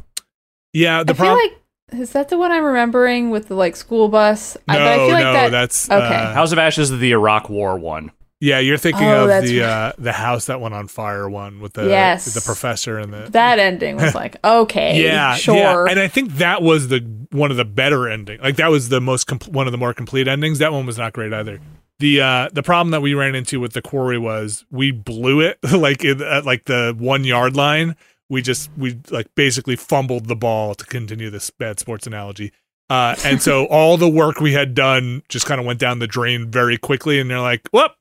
Yeah, 0.73 1.03
the 1.05 1.13
I 1.13 1.15
feel 1.17 1.27
problem. 1.27 1.51
like 1.93 2.01
Is 2.01 2.13
that 2.13 2.31
the 2.31 2.39
one 2.39 2.53
I'm 2.53 2.65
remembering 2.65 3.29
with 3.31 3.49
the 3.49 3.55
like 3.55 3.77
school 3.77 4.09
bus? 4.09 4.57
I, 4.67 4.79
No, 4.79 4.79
but 4.79 4.89
I 4.89 4.97
feel 4.97 5.09
like 5.15 5.25
no, 5.25 5.33
that, 5.35 5.51
that's 5.51 5.91
okay. 5.91 6.03
uh, 6.03 6.33
House 6.33 6.53
of 6.53 6.59
Ashes 6.59 6.91
is 6.91 6.99
the 6.99 7.13
Iraq 7.13 7.51
War 7.51 7.79
one. 7.79 8.13
Yeah. 8.41 8.59
You're 8.59 8.77
thinking 8.79 9.05
Oh, 9.07 9.29
of 9.29 9.45
the 9.45 9.61
right. 9.61 9.69
uh, 9.69 9.93
the 9.99 10.13
house 10.13 10.47
that 10.47 10.61
went 10.61 10.75
on 10.75 10.89
fire 10.89 11.29
one 11.29 11.61
with 11.61 11.75
the 11.75 11.87
Yes. 11.89 12.35
the 12.35 12.41
professor 12.41 12.99
and 12.99 13.13
the 13.13 13.29
that 13.31 13.59
ending 13.59 13.97
was 13.97 14.15
like 14.15 14.37
okay, 14.45 15.03
yeah, 15.03 15.35
sure. 15.37 15.57
yeah. 15.57 15.85
And 15.91 15.99
I 16.01 16.09
think 16.09 16.33
that 16.37 16.63
was 16.63 16.89
the 16.89 17.01
one 17.31 17.51
of 17.51 17.57
the 17.57 17.65
better 17.65 18.09
ending. 18.09 18.41
Like 18.41 18.57
that 18.57 18.71
was 18.71 18.89
the 18.89 19.01
most 19.01 19.27
com- 19.27 19.39
one 19.51 19.67
of 19.67 19.73
the 19.73 19.79
more 19.79 19.95
complete 19.95 20.29
endings. 20.29 20.59
That 20.59 20.73
one 20.73 20.87
was 20.87 20.99
not 20.99 21.13
great 21.13 21.33
either. 21.33 21.61
The 22.01 22.21
uh 22.21 22.49
the 22.53 22.63
problem 22.63 22.91
that 22.91 23.03
we 23.03 23.15
ran 23.15 23.35
into 23.35 23.61
with 23.61 23.73
the 23.73 23.83
quarry 23.83 24.19
was 24.19 24.65
we 24.71 24.91
blew 24.91 25.41
it 25.41 25.59
like 25.73 26.05
in, 26.05 26.21
at 26.23 26.45
like 26.45 26.65
the 26.65 26.95
one 26.99 27.25
yard 27.25 27.57
line. 27.57 27.97
We 28.29 28.43
just 28.43 28.69
we 28.77 28.99
like 29.11 29.29
basically 29.37 29.77
fumbled 29.77 30.27
the 30.27 30.35
ball 30.37 30.75
to 30.75 30.85
continue 30.85 31.31
this 31.31 31.51
bad 31.51 31.79
sports 31.79 32.07
analogy. 32.07 32.53
Uh, 32.91 33.15
and 33.25 33.41
so 33.41 33.67
all 33.67 33.97
the 33.97 34.09
work 34.09 34.41
we 34.41 34.53
had 34.53 34.75
done 34.75 35.23
just 35.29 35.47
kind 35.47 35.61
of 35.61 35.67
went 35.67 35.79
down 35.79 36.01
the 36.01 36.07
drain 36.07 36.51
very 36.51 36.77
quickly. 36.77 37.19
And 37.21 37.31
they're 37.31 37.41
like, 37.41 37.69
"Whoop, 37.71 37.93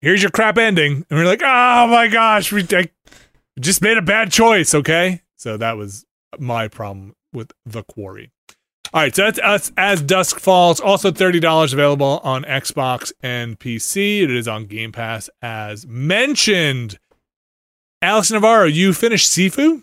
here's 0.00 0.22
your 0.22 0.30
crap 0.30 0.58
ending." 0.58 1.06
And 1.08 1.18
we're 1.18 1.26
like, 1.26 1.42
"Oh 1.42 1.86
my 1.86 2.08
gosh, 2.08 2.52
we 2.52 2.66
I 2.72 2.90
just 3.58 3.82
made 3.82 3.96
a 3.96 4.02
bad 4.02 4.32
choice." 4.32 4.74
Okay, 4.74 5.22
so 5.36 5.56
that 5.56 5.76
was 5.76 6.04
my 6.38 6.68
problem 6.68 7.14
with 7.32 7.52
the 7.64 7.82
quarry. 7.82 8.30
All 8.94 9.02
right, 9.02 9.14
so 9.14 9.24
that's 9.24 9.38
us 9.40 9.70
as 9.76 10.00
Dusk 10.00 10.40
Falls. 10.40 10.80
Also, 10.80 11.10
thirty 11.12 11.40
dollars 11.40 11.72
available 11.72 12.20
on 12.24 12.44
Xbox 12.44 13.12
and 13.22 13.58
PC. 13.58 14.22
It 14.22 14.30
is 14.30 14.48
on 14.48 14.66
Game 14.66 14.92
Pass 14.92 15.28
as 15.42 15.86
mentioned. 15.86 16.98
Alex 18.00 18.30
Navarro, 18.30 18.66
you 18.66 18.92
finished 18.92 19.28
Sifu? 19.30 19.82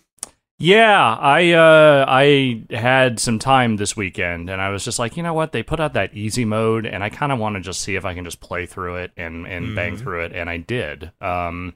Yeah, 0.57 1.15
I 1.19 1.51
uh 1.51 2.05
I 2.07 2.63
had 2.69 3.19
some 3.19 3.39
time 3.39 3.75
this 3.75 3.97
weekend 3.97 4.49
and 4.49 4.61
I 4.61 4.69
was 4.69 4.85
just 4.85 4.99
like, 4.99 5.17
you 5.17 5.23
know 5.23 5.33
what? 5.33 5.51
They 5.51 5.63
put 5.63 5.81
out 5.81 5.93
that 5.93 6.13
easy 6.13 6.45
mode 6.45 6.85
and 6.85 7.03
I 7.03 7.09
kind 7.09 7.33
of 7.33 7.39
want 7.39 7.55
to 7.55 7.61
just 7.61 7.81
see 7.81 7.95
if 7.95 8.05
I 8.05 8.13
can 8.13 8.23
just 8.23 8.39
play 8.39 8.65
through 8.65 8.95
it 8.95 9.11
and 9.17 9.45
and 9.45 9.75
bang 9.75 9.95
Mhm. 9.95 9.99
through 9.99 10.23
it 10.25 10.31
and 10.33 10.49
I 10.49 10.57
did. 10.57 11.11
Um 11.19 11.73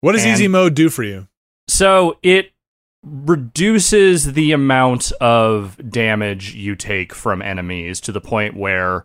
What 0.00 0.12
does 0.12 0.22
And- 0.24 0.32
easy 0.32 0.46
mode 0.48 0.74
do 0.74 0.88
for 0.90 1.02
you? 1.02 1.26
so 1.66 2.18
it 2.22 2.52
reduces 3.04 4.32
the 4.32 4.52
amount 4.52 5.12
of 5.20 5.76
damage 5.90 6.54
you 6.54 6.74
take 6.76 7.12
from 7.14 7.42
enemies 7.42 8.00
to 8.02 8.12
the 8.12 8.20
point 8.20 8.56
where 8.56 9.04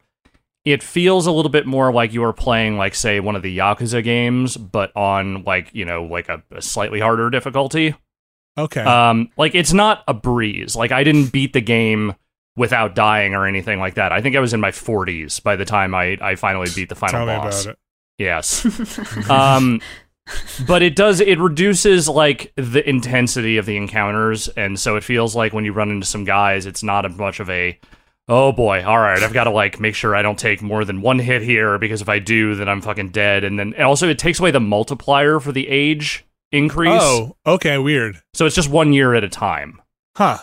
it 0.65 0.81
feels 0.81 1.27
a 1.27 1.31
little 1.31 1.51
bit 1.51 1.65
more 1.65 1.91
like 1.91 2.13
you 2.13 2.23
are 2.23 2.31
playing 2.33 2.77
like 2.77 2.95
say 2.95 3.19
one 3.19 3.35
of 3.35 3.41
the 3.41 3.57
Yakuza 3.57 4.03
games 4.03 4.55
but 4.55 4.91
on 4.95 5.43
like, 5.43 5.69
you 5.73 5.83
know, 5.83 6.03
like 6.03 6.29
a, 6.29 6.41
a 6.51 6.61
slightly 6.61 6.99
harder 6.99 7.29
difficulty. 7.29 7.95
Okay. 8.57 8.81
Um, 8.81 9.29
like 9.37 9.55
it's 9.55 9.73
not 9.73 10.03
a 10.07 10.13
breeze. 10.13 10.75
Like 10.75 10.91
I 10.91 11.03
didn't 11.03 11.31
beat 11.31 11.53
the 11.53 11.61
game 11.61 12.15
without 12.55 12.95
dying 12.95 13.33
or 13.33 13.47
anything 13.47 13.79
like 13.79 13.95
that. 13.95 14.11
I 14.11 14.21
think 14.21 14.35
I 14.35 14.39
was 14.39 14.53
in 14.53 14.61
my 14.61 14.71
40s 14.71 15.41
by 15.41 15.55
the 15.55 15.65
time 15.65 15.95
I 15.95 16.17
I 16.21 16.35
finally 16.35 16.69
beat 16.73 16.89
the 16.89 16.95
final 16.95 17.25
Tell 17.25 17.27
me 17.27 17.41
boss. 17.41 17.63
about 17.63 17.73
it. 17.73 17.79
Yes. 18.19 19.29
um, 19.29 19.81
but 20.67 20.81
it 20.81 20.95
does 20.95 21.19
it 21.19 21.39
reduces 21.39 22.07
like 22.07 22.53
the 22.55 22.87
intensity 22.87 23.57
of 23.57 23.65
the 23.65 23.75
encounters, 23.75 24.47
and 24.49 24.79
so 24.79 24.95
it 24.95 25.03
feels 25.03 25.35
like 25.35 25.53
when 25.53 25.65
you 25.65 25.73
run 25.73 25.89
into 25.89 26.05
some 26.05 26.23
guys, 26.23 26.65
it's 26.65 26.83
not 26.83 27.05
as 27.05 27.15
much 27.17 27.39
of 27.39 27.49
a 27.49 27.77
oh 28.29 28.53
boy, 28.53 28.83
all 28.85 28.99
right, 28.99 29.21
I've 29.21 29.33
got 29.33 29.45
to 29.45 29.49
like 29.49 29.79
make 29.79 29.95
sure 29.95 30.15
I 30.15 30.21
don't 30.21 30.39
take 30.39 30.61
more 30.61 30.85
than 30.85 31.01
one 31.01 31.19
hit 31.19 31.41
here 31.41 31.77
because 31.77 32.01
if 32.01 32.07
I 32.07 32.19
do, 32.19 32.55
then 32.55 32.69
I'm 32.69 32.81
fucking 32.81 33.09
dead. 33.09 33.43
And 33.43 33.59
then 33.59 33.73
and 33.73 33.83
also 33.83 34.07
it 34.07 34.17
takes 34.17 34.39
away 34.39 34.51
the 34.51 34.61
multiplier 34.61 35.39
for 35.39 35.51
the 35.51 35.67
age 35.67 36.23
increase, 36.53 37.01
Oh, 37.01 37.35
okay, 37.45 37.77
weird. 37.77 38.21
so 38.33 38.45
it's 38.45 38.55
just 38.55 38.69
one 38.69 38.93
year 38.93 39.13
at 39.15 39.23
a 39.23 39.29
time. 39.29 39.81
Huh. 40.15 40.37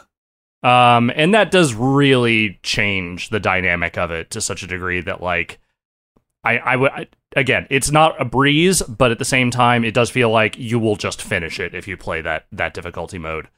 Um, 0.63 1.11
and 1.15 1.33
that 1.33 1.51
does 1.51 1.73
really 1.73 2.59
change 2.63 3.31
the 3.31 3.41
dynamic 3.41 3.97
of 3.97 4.11
it 4.11 4.31
to 4.33 4.43
such 4.43 4.63
a 4.63 4.67
degree 4.67 5.01
that 5.01 5.23
like 5.23 5.59
I 6.45 6.59
I 6.59 6.77
would 6.77 7.09
again, 7.35 7.67
it's 7.71 7.91
not 7.91 8.21
a 8.21 8.25
breeze, 8.27 8.83
but 8.83 9.11
at 9.11 9.19
the 9.19 9.25
same 9.25 9.51
time, 9.51 9.85
it 9.85 9.95
does 9.95 10.11
feel 10.11 10.29
like 10.31 10.59
you 10.59 10.79
will 10.79 10.97
just 10.97 11.23
finish 11.23 11.59
it 11.59 11.75
if 11.75 11.89
you 11.89 11.97
play 11.97 12.21
that 12.21 12.45
that 12.53 12.75
difficulty 12.75 13.17
mode. 13.19 13.49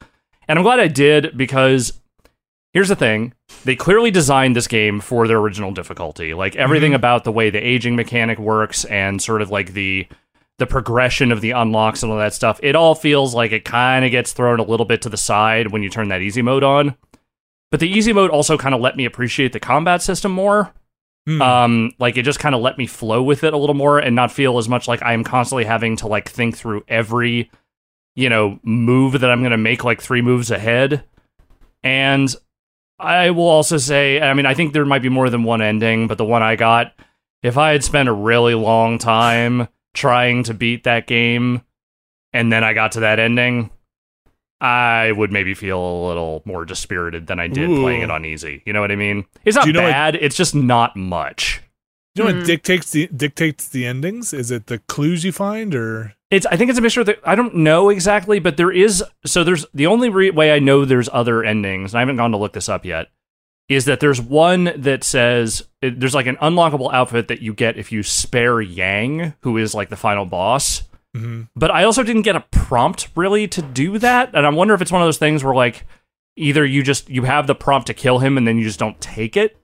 And 0.47 0.59
I'm 0.59 0.63
glad 0.65 0.79
I 0.81 0.87
did 0.89 1.37
because 1.37 1.93
here's 2.73 2.89
the 2.89 2.97
thing: 2.97 3.33
they 3.65 3.75
clearly 3.75 4.11
designed 4.13 4.55
this 4.55 4.69
game 4.69 5.01
for 5.01 5.27
their 5.27 5.39
original 5.39 5.73
difficulty. 5.73 6.35
Like 6.35 6.55
everything 6.55 6.93
Mhm. 6.93 6.97
about 6.97 7.25
the 7.25 7.33
way 7.33 7.51
the 7.51 7.59
aging 7.67 7.97
mechanic 7.97 8.39
works 8.39 8.85
and 8.85 9.21
sort 9.21 9.43
of 9.43 9.51
like 9.51 9.73
the 9.73 10.07
the 10.63 10.67
progression 10.67 11.33
of 11.33 11.41
the 11.41 11.51
unlocks 11.51 12.05
and 12.05 12.13
all 12.13 12.19
that 12.19 12.33
stuff, 12.33 12.61
it 12.63 12.77
all 12.77 12.95
feels 12.95 13.35
like 13.35 13.51
it 13.51 13.65
kind 13.65 14.05
of 14.05 14.13
gets 14.13 14.33
thrown 14.33 14.61
a 14.61 14.63
little 14.63 14.87
bit 14.87 15.03
to 15.03 15.09
the 15.09 15.17
side 15.17 15.73
when 15.73 15.83
you 15.83 15.91
turn 15.91 16.07
that 16.07 16.23
easy 16.23 16.41
mode 16.41 16.63
on. 16.63 16.95
But 17.73 17.81
the 17.81 17.89
easy 17.89 18.13
mode 18.13 18.31
also 18.31 18.57
kind 18.57 18.73
of 18.73 18.81
let 18.81 18.97
me 18.97 19.05
appreciate 19.05 19.53
the 19.53 19.59
combat 19.59 20.03
system 20.03 20.31
more. 20.31 20.73
Hmm. 21.27 21.43
Um, 21.43 21.93
like 21.99 22.17
it 22.17 22.23
just 22.23 22.39
kind 22.39 22.55
of 22.55 22.61
let 22.61 22.79
me 22.79 22.87
flow 22.87 23.25
with 23.25 23.43
it 23.43 23.53
a 23.55 23.57
little 23.57 23.75
more 23.75 23.99
and 23.99 24.15
not 24.15 24.31
feel 24.31 24.57
as 24.57 24.69
much 24.69 24.87
like 24.87 25.03
I 25.03 25.15
am 25.15 25.25
constantly 25.25 25.65
having 25.65 25.97
to 25.97 26.07
like 26.07 26.29
think 26.29 26.57
through 26.57 26.85
every, 26.87 27.51
you 28.15 28.29
know, 28.29 28.61
move 28.63 29.19
that 29.19 29.31
I'm 29.31 29.43
gonna 29.43 29.59
make 29.59 29.83
like 29.83 30.01
three 30.01 30.23
moves 30.23 30.53
ahead. 30.53 31.03
And 31.83 32.33
I 33.01 33.31
will 33.31 33.49
also 33.49 33.79
say, 33.79 34.21
I 34.21 34.33
mean, 34.35 34.47
I 34.47 34.55
think 34.55 34.73
there 34.73 34.85
might 34.85 35.03
be 35.03 35.09
more 35.09 35.29
than 35.29 35.43
one 35.43 35.61
ending, 35.61 36.07
but 36.07 36.19
the 36.19 36.25
one 36.25 36.45
I 36.45 36.55
got, 36.55 36.93
if 37.43 37.59
I 37.59 37.73
had 37.73 37.83
spent 37.83 38.09
a 38.09 38.13
really 38.13 38.55
long 38.55 38.99
time 38.99 39.67
trying 39.95 40.43
to 40.45 40.55
beat 40.55 40.85
that 40.85 41.07
game 41.07 41.63
and 42.33 42.51
then 42.53 42.65
I 42.65 42.73
got 42.73 42.93
to 42.93 43.01
that 43.01 43.19
ending, 43.19 43.71
I 44.61 45.13
would 45.13 45.33
maybe 45.33 45.55
feel 45.55 45.79
a 45.79 46.07
little 46.09 46.43
more 46.45 46.65
dispirited 46.65 47.27
than 47.27 47.41
I 47.41 47.49
did 47.49 47.69
playing 47.69 48.03
it 48.03 48.11
on 48.11 48.25
easy. 48.25 48.63
You 48.65 48.73
know 48.73 48.81
what 48.81 48.93
I 48.93 48.97
mean? 48.97 49.25
It's 49.45 49.57
not 49.57 49.67
you 49.67 49.73
know 49.73 49.83
what- 49.83 49.91
bad, 49.91 50.15
it's 50.15 50.37
just 50.37 50.55
not 50.55 50.97
much. 50.97 51.61
Do 52.15 52.23
you 52.23 52.29
know 52.29 52.35
Mhm. 52.35 52.39
what 52.41 52.47
dictates 52.47 52.91
the 52.91 53.07
dictates 53.09 53.69
the 53.69 53.87
endings? 53.87 54.33
Is 54.35 54.51
it 54.51 54.67
the 54.67 54.79
clues 54.81 55.25
you 55.25 55.33
find, 55.33 55.75
or 55.75 56.13
It's 56.31 56.45
I 56.47 56.57
think 56.57 56.69
it's 56.71 56.79
a 56.79 56.83
mixture 56.83 57.03
that 57.05 57.19
I 57.25 57.35
don't 57.35 57.57
know 57.57 57.89
exactly, 57.89 58.39
but 58.39 58.57
there 58.59 58.71
is 58.71 59.03
so 59.25 59.43
there's 59.43 59.65
the 59.75 59.87
only 59.87 60.09
re- 60.11 60.31
way 60.31 60.53
I 60.53 60.59
know 60.59 60.85
there's 60.85 61.09
other 61.13 61.43
endings, 61.43 61.93
and 61.93 61.99
I 61.99 62.01
haven't 62.03 62.17
gone 62.17 62.31
to 62.33 62.37
look 62.37 62.53
this 62.53 62.69
up 62.69 62.85
yet, 62.85 63.09
is 63.69 63.85
that 63.87 64.01
there's 64.01 64.21
one 64.21 64.73
that 64.77 65.05
says 65.05 65.63
it, 65.81 65.99
there's 65.99 66.15
like 66.15 66.27
an 66.27 66.37
unlockable 66.37 66.93
outfit 66.93 67.29
that 67.29 67.41
you 67.43 67.55
get 67.55 67.79
if 67.79 67.91
you 67.93 68.03
spare 68.03 68.61
Yang, 68.61 69.35
who 69.41 69.57
is 69.57 69.75
like 69.75 69.89
the 69.89 69.97
final 69.97 70.25
boss. 70.27 70.83
Mhm. 71.17 71.49
But 71.55 71.71
I 71.71 71.85
also 71.85 72.03
didn't 72.03 72.23
get 72.23 72.37
a 72.37 72.45
prompt 72.51 73.09
really 73.15 73.47
to 73.49 73.63
do 73.63 73.99
that, 73.99 74.31
and 74.35 74.47
I 74.47 74.51
wonder 74.51 74.75
if 74.75 74.81
it's 74.83 74.93
one 74.93 75.03
of 75.03 75.07
those 75.07 75.19
things 75.19 75.45
where 75.45 75.55
like 75.55 75.85
either 76.37 76.65
you 76.65 76.83
just 76.83 77.09
you 77.11 77.25
have 77.25 77.47
the 77.47 77.55
prompt 77.55 77.87
to 77.89 77.95
kill 77.95 78.19
him 78.19 78.39
and 78.39 78.47
then 78.49 78.57
you 78.59 78.65
just 78.65 78.79
don't 78.79 79.01
take 79.01 79.37
it, 79.37 79.57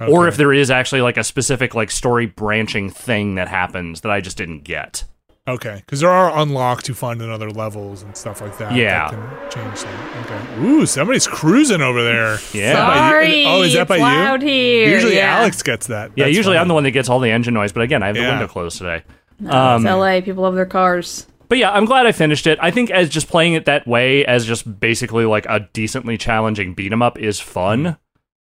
or 0.00 0.26
if 0.28 0.36
there 0.36 0.52
is 0.52 0.70
actually 0.70 1.00
like 1.00 1.16
a 1.16 1.24
specific 1.24 1.74
like 1.74 1.90
story 1.90 2.26
branching 2.26 2.90
thing 2.90 3.36
that 3.36 3.48
happens 3.48 4.00
that 4.02 4.10
I 4.12 4.20
just 4.20 4.36
didn't 4.36 4.64
get. 4.64 5.04
Okay, 5.48 5.82
because 5.84 6.00
there 6.00 6.10
are 6.10 6.38
unlocked 6.38 6.84
to 6.86 6.94
find 6.94 7.20
in 7.20 7.30
other 7.30 7.50
levels 7.50 8.02
and 8.02 8.16
stuff 8.16 8.40
like 8.40 8.56
that. 8.58 8.72
Yeah. 8.74 9.10
that 9.10 9.50
can 9.50 9.64
change 9.64 9.78
things. 9.80 10.26
Okay. 10.26 10.60
Ooh, 10.64 10.86
somebody's 10.86 11.26
cruising 11.26 11.80
over 11.80 12.02
there. 12.04 12.38
Yeah. 12.52 12.70
Is 12.70 12.74
that 12.74 12.86
by 12.86 12.94
you? 12.94 13.00
Sorry, 13.00 13.46
Oh, 13.46 13.62
is 13.62 13.72
that 13.74 13.80
it's 13.82 13.88
by 13.88 13.96
loud 13.98 14.42
you? 14.42 14.48
here. 14.48 14.88
Usually 14.90 15.16
yeah. 15.16 15.38
Alex 15.38 15.62
gets 15.62 15.86
that. 15.88 16.12
Yeah, 16.16 16.26
usually 16.26 16.54
funny. 16.54 16.58
I'm 16.58 16.68
the 16.68 16.74
one 16.74 16.84
that 16.84 16.90
gets 16.92 17.08
all 17.08 17.20
the 17.20 17.30
engine 17.30 17.54
noise, 17.54 17.72
but 17.72 17.82
again, 17.82 18.02
I 18.02 18.06
have 18.08 18.16
the 18.16 18.22
window 18.22 18.46
closed 18.46 18.78
today. 18.78 19.02
No, 19.40 19.50
Um, 19.50 19.86
it's 19.86 19.92
LA. 19.92 20.20
People 20.20 20.42
love 20.42 20.54
their 20.54 20.66
cars. 20.66 21.26
But 21.48 21.58
yeah, 21.58 21.70
I'm 21.70 21.84
glad 21.86 22.04
I 22.06 22.12
finished 22.12 22.46
it. 22.46 22.58
I 22.60 22.70
think 22.70 22.90
as 22.90 23.08
just 23.08 23.28
playing 23.28 23.54
it 23.54 23.64
that 23.64 23.86
way, 23.86 24.24
as 24.26 24.44
just 24.44 24.80
basically 24.80 25.24
like 25.24 25.46
a 25.48 25.60
decently 25.72 26.18
challenging 26.18 26.74
beat 26.74 26.92
'em 26.92 27.00
up, 27.02 27.18
is 27.18 27.40
fun. 27.40 27.96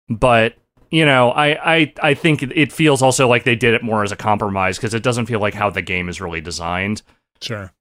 But 0.08 0.54
you 0.90 1.04
know, 1.04 1.30
I 1.30 1.74
I 1.76 1.92
I 2.02 2.14
think 2.14 2.42
it- 2.42 2.72
feels 2.72 3.02
also 3.02 3.28
like 3.28 3.44
they 3.44 3.56
did 3.56 3.74
it 3.74 3.82
more 3.82 4.02
as 4.02 4.12
a 4.12 4.16
compromise 4.16 4.76
because 4.76 4.94
it 4.94 5.02
doesn't 5.02 5.26
feel 5.26 5.40
like 5.40 5.54
how 5.54 5.70
the 5.70 5.82
game 5.82 6.08
is 6.08 6.20
really 6.20 6.40
designed. 6.40 7.02
Sure. 7.40 7.72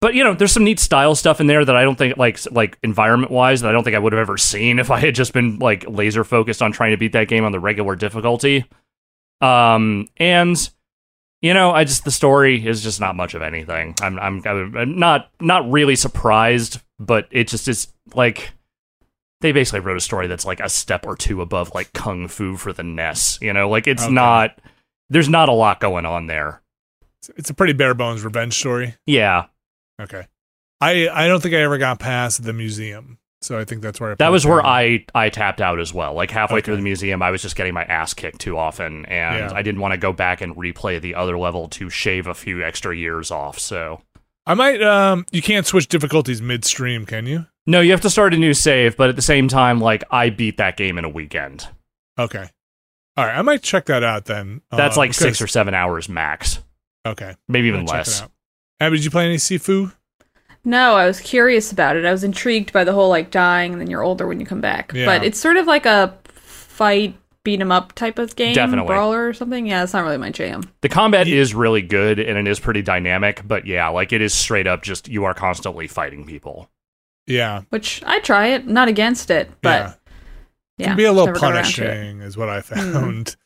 But 0.00 0.14
you 0.14 0.24
know, 0.24 0.32
there's 0.34 0.52
some 0.52 0.64
neat 0.64 0.80
style 0.80 1.14
stuff 1.14 1.40
in 1.40 1.46
there 1.46 1.64
that 1.64 1.76
I 1.76 1.82
don't 1.82 1.96
think 1.96 2.16
like 2.16 2.38
like 2.52 2.78
environment 2.82 3.30
wise 3.32 3.60
that 3.60 3.68
I 3.68 3.72
don't 3.72 3.84
think 3.84 3.96
I 3.96 3.98
would 3.98 4.12
have 4.12 4.20
ever 4.20 4.36
seen 4.38 4.78
if 4.80 4.90
I 4.90 4.98
had 5.00 5.14
just 5.14 5.32
been 5.32 5.58
like 5.58 5.84
laser 5.88 6.24
focused 6.24 6.62
on 6.62 6.72
trying 6.72 6.92
to 6.92 6.96
beat 6.96 7.12
that 7.12 7.28
game 7.28 7.44
on 7.44 7.52
the 7.52 7.60
regular 7.60 7.96
difficulty. 7.96 8.64
Um 9.40 10.08
and 10.16 10.56
you 11.42 11.54
know, 11.54 11.70
I 11.70 11.84
just 11.84 12.04
the 12.04 12.10
story 12.10 12.66
is 12.66 12.82
just 12.82 13.00
not 13.00 13.16
much 13.16 13.34
of 13.34 13.40
anything. 13.42 13.94
I'm 14.02 14.18
I'm, 14.18 14.42
I'm 14.46 14.98
not 14.98 15.30
not 15.40 15.70
really 15.70 15.96
surprised, 15.96 16.80
but 16.98 17.28
it 17.30 17.48
just 17.48 17.66
is 17.68 17.88
like 18.14 18.50
they 19.40 19.52
basically 19.52 19.80
wrote 19.80 19.96
a 19.96 20.00
story 20.00 20.26
that's 20.26 20.44
like 20.44 20.60
a 20.60 20.68
step 20.68 21.06
or 21.06 21.16
two 21.16 21.40
above 21.40 21.72
like 21.74 21.92
kung 21.92 22.28
fu 22.28 22.56
for 22.56 22.72
the 22.72 22.82
NES. 22.82 23.38
You 23.40 23.52
know, 23.52 23.68
like 23.68 23.86
it's 23.86 24.04
Okay. 24.04 24.12
not 24.12 24.58
there's 25.08 25.28
not 25.28 25.48
a 25.48 25.52
lot 25.52 25.80
going 25.80 26.06
on 26.06 26.26
there. 26.26 26.62
It's- 27.36 27.50
a 27.50 27.54
pretty 27.54 27.72
bare 27.74 27.94
bones 27.94 28.24
revenge 28.24 28.54
story. 28.54 28.94
Yeah, 29.06 29.46
Okay. 30.00 30.26
I 30.80 31.08
I 31.08 31.26
don't 31.28 31.42
think 31.42 31.54
I 31.54 31.58
ever 31.58 31.76
got 31.78 31.98
past 31.98 32.42
the 32.44 32.52
museum, 32.54 33.18
so 33.42 33.58
I 33.58 33.64
think 33.66 33.82
that's 33.82 34.00
where 34.00 34.12
I 34.12 34.14
That 34.14 34.30
was 34.32 34.46
where. 34.46 34.64
I 34.64 35.04
I 35.14 35.28
tapped 35.28 35.60
out 35.60 35.78
as 35.80 35.92
well. 35.92 36.14
Like 36.14 36.30
halfway 36.30 36.60
through 36.62 36.76
the 36.76 36.82
museum, 36.82 37.22
I 37.22 37.30
was 37.30 37.42
just 37.42 37.56
getting 37.56 37.74
my 37.74 37.84
ass 37.84 38.14
kicked 38.14 38.40
too 38.40 38.56
often, 38.56 39.04
and 39.06 39.50
Yeah. 39.50 39.52
I 39.54 39.60
didn't 39.62 39.80
want 39.82 39.92
to 39.92 39.98
go 39.98 40.12
back 40.14 40.40
and 40.40 40.56
replay 40.56 40.98
the 41.00 41.14
other 41.14 41.36
level 41.38 41.68
to 41.70 41.90
shave 41.90 42.26
a 42.26 42.34
few 42.34 42.62
extra 42.64 42.96
years 42.96 43.30
off. 43.30 43.58
So 43.58 44.00
I 44.46 44.54
might. 44.54 44.82
Um, 44.82 45.26
you 45.30 45.42
can't 45.42 45.66
switch 45.66 45.88
difficulties 45.88 46.40
midstream, 46.42 47.06
can 47.06 47.26
you? 47.26 47.46
No, 47.66 47.80
you 47.80 47.90
have 47.92 48.00
to 48.00 48.10
start 48.10 48.34
a 48.34 48.36
new 48.36 48.54
save, 48.54 48.96
but 48.96 49.08
at 49.10 49.16
the 49.16 49.22
same 49.22 49.48
time, 49.48 49.80
like 49.80 50.02
I 50.10 50.30
beat 50.30 50.56
that 50.56 50.76
game 50.76 50.98
in 50.98 51.04
a 51.04 51.08
weekend. 51.08 51.68
Okay. 52.18 52.48
All 53.16 53.26
right, 53.26 53.36
I 53.36 53.42
might 53.42 53.62
check 53.62 53.86
that 53.86 54.02
out 54.02 54.24
then. 54.24 54.62
That's 54.70 54.96
uh, 54.96 55.00
like 55.00 55.14
six 55.14 55.42
or 55.42 55.46
seven 55.46 55.74
hours 55.74 56.08
max, 56.08 56.60
Okay, 57.06 57.34
maybe 57.48 57.68
even 57.68 57.86
check 57.86 57.94
it 57.94 57.98
less. 57.98 58.22
out. 58.22 58.30
Abby, 58.80 58.96
did 58.96 59.04
you 59.04 59.10
play 59.10 59.26
any 59.26 59.36
Sifu? 59.36 59.92
No, 60.64 60.94
I 60.94 61.06
was 61.06 61.20
curious 61.20 61.70
about 61.72 61.96
it. 61.96 62.04
I 62.06 62.12
was 62.12 62.24
intrigued 62.24 62.72
by 62.72 62.84
the 62.84 62.92
whole 62.92 63.08
like 63.08 63.30
dying 63.30 63.72
and 63.72 63.80
then 63.80 63.90
you're 63.90 64.02
older 64.02 64.26
when 64.26 64.40
you 64.40 64.46
come 64.46 64.60
back. 64.60 64.92
Yeah. 64.94 65.06
But 65.06 65.24
it's 65.24 65.38
sort 65.38 65.56
of 65.56 65.66
like 65.66 65.86
a 65.86 66.16
fight 66.24 67.14
beat 67.44 67.60
'em 67.60 67.72
up 67.72 67.92
type 67.94 68.18
of 68.18 68.36
game, 68.36 68.54
Definitely. 68.54 68.88
brawler 68.88 69.26
or 69.28 69.32
something. 69.32 69.66
Yeah, 69.66 69.82
it's 69.82 69.92
not 69.92 70.04
really 70.04 70.18
my 70.18 70.30
jam. 70.30 70.62
The 70.82 70.88
combat 70.88 71.26
Ye- 71.26 71.38
is 71.38 71.54
really 71.54 71.82
good 71.82 72.18
and 72.18 72.36
it 72.38 72.46
is 72.50 72.60
pretty 72.60 72.82
dynamic, 72.82 73.42
but 73.46 73.66
yeah, 73.66 73.88
like 73.88 74.12
it 74.12 74.20
is 74.20 74.34
straight 74.34 74.66
up 74.66 74.82
just 74.82 75.08
you 75.08 75.24
are 75.24 75.34
constantly 75.34 75.86
fighting 75.86 76.24
people. 76.26 76.68
Yeah, 77.26 77.62
Which 77.70 78.02
I 78.04 78.18
try 78.20 78.48
it, 78.48 78.66
not 78.66 78.88
against 78.88 79.30
it, 79.30 79.50
but 79.62 79.68
yeah. 79.82 79.92
yeah, 80.78 80.86
can 80.88 80.96
be 80.96 81.04
a 81.04 81.12
little 81.12 81.26
never 81.26 81.38
got 81.38 81.52
around 81.52 81.64
to 81.64 81.84
it. 81.84 81.86
punishing, 81.88 82.20
is 82.22 82.36
what 82.36 82.48
I 82.48 82.60
found. 82.60 83.36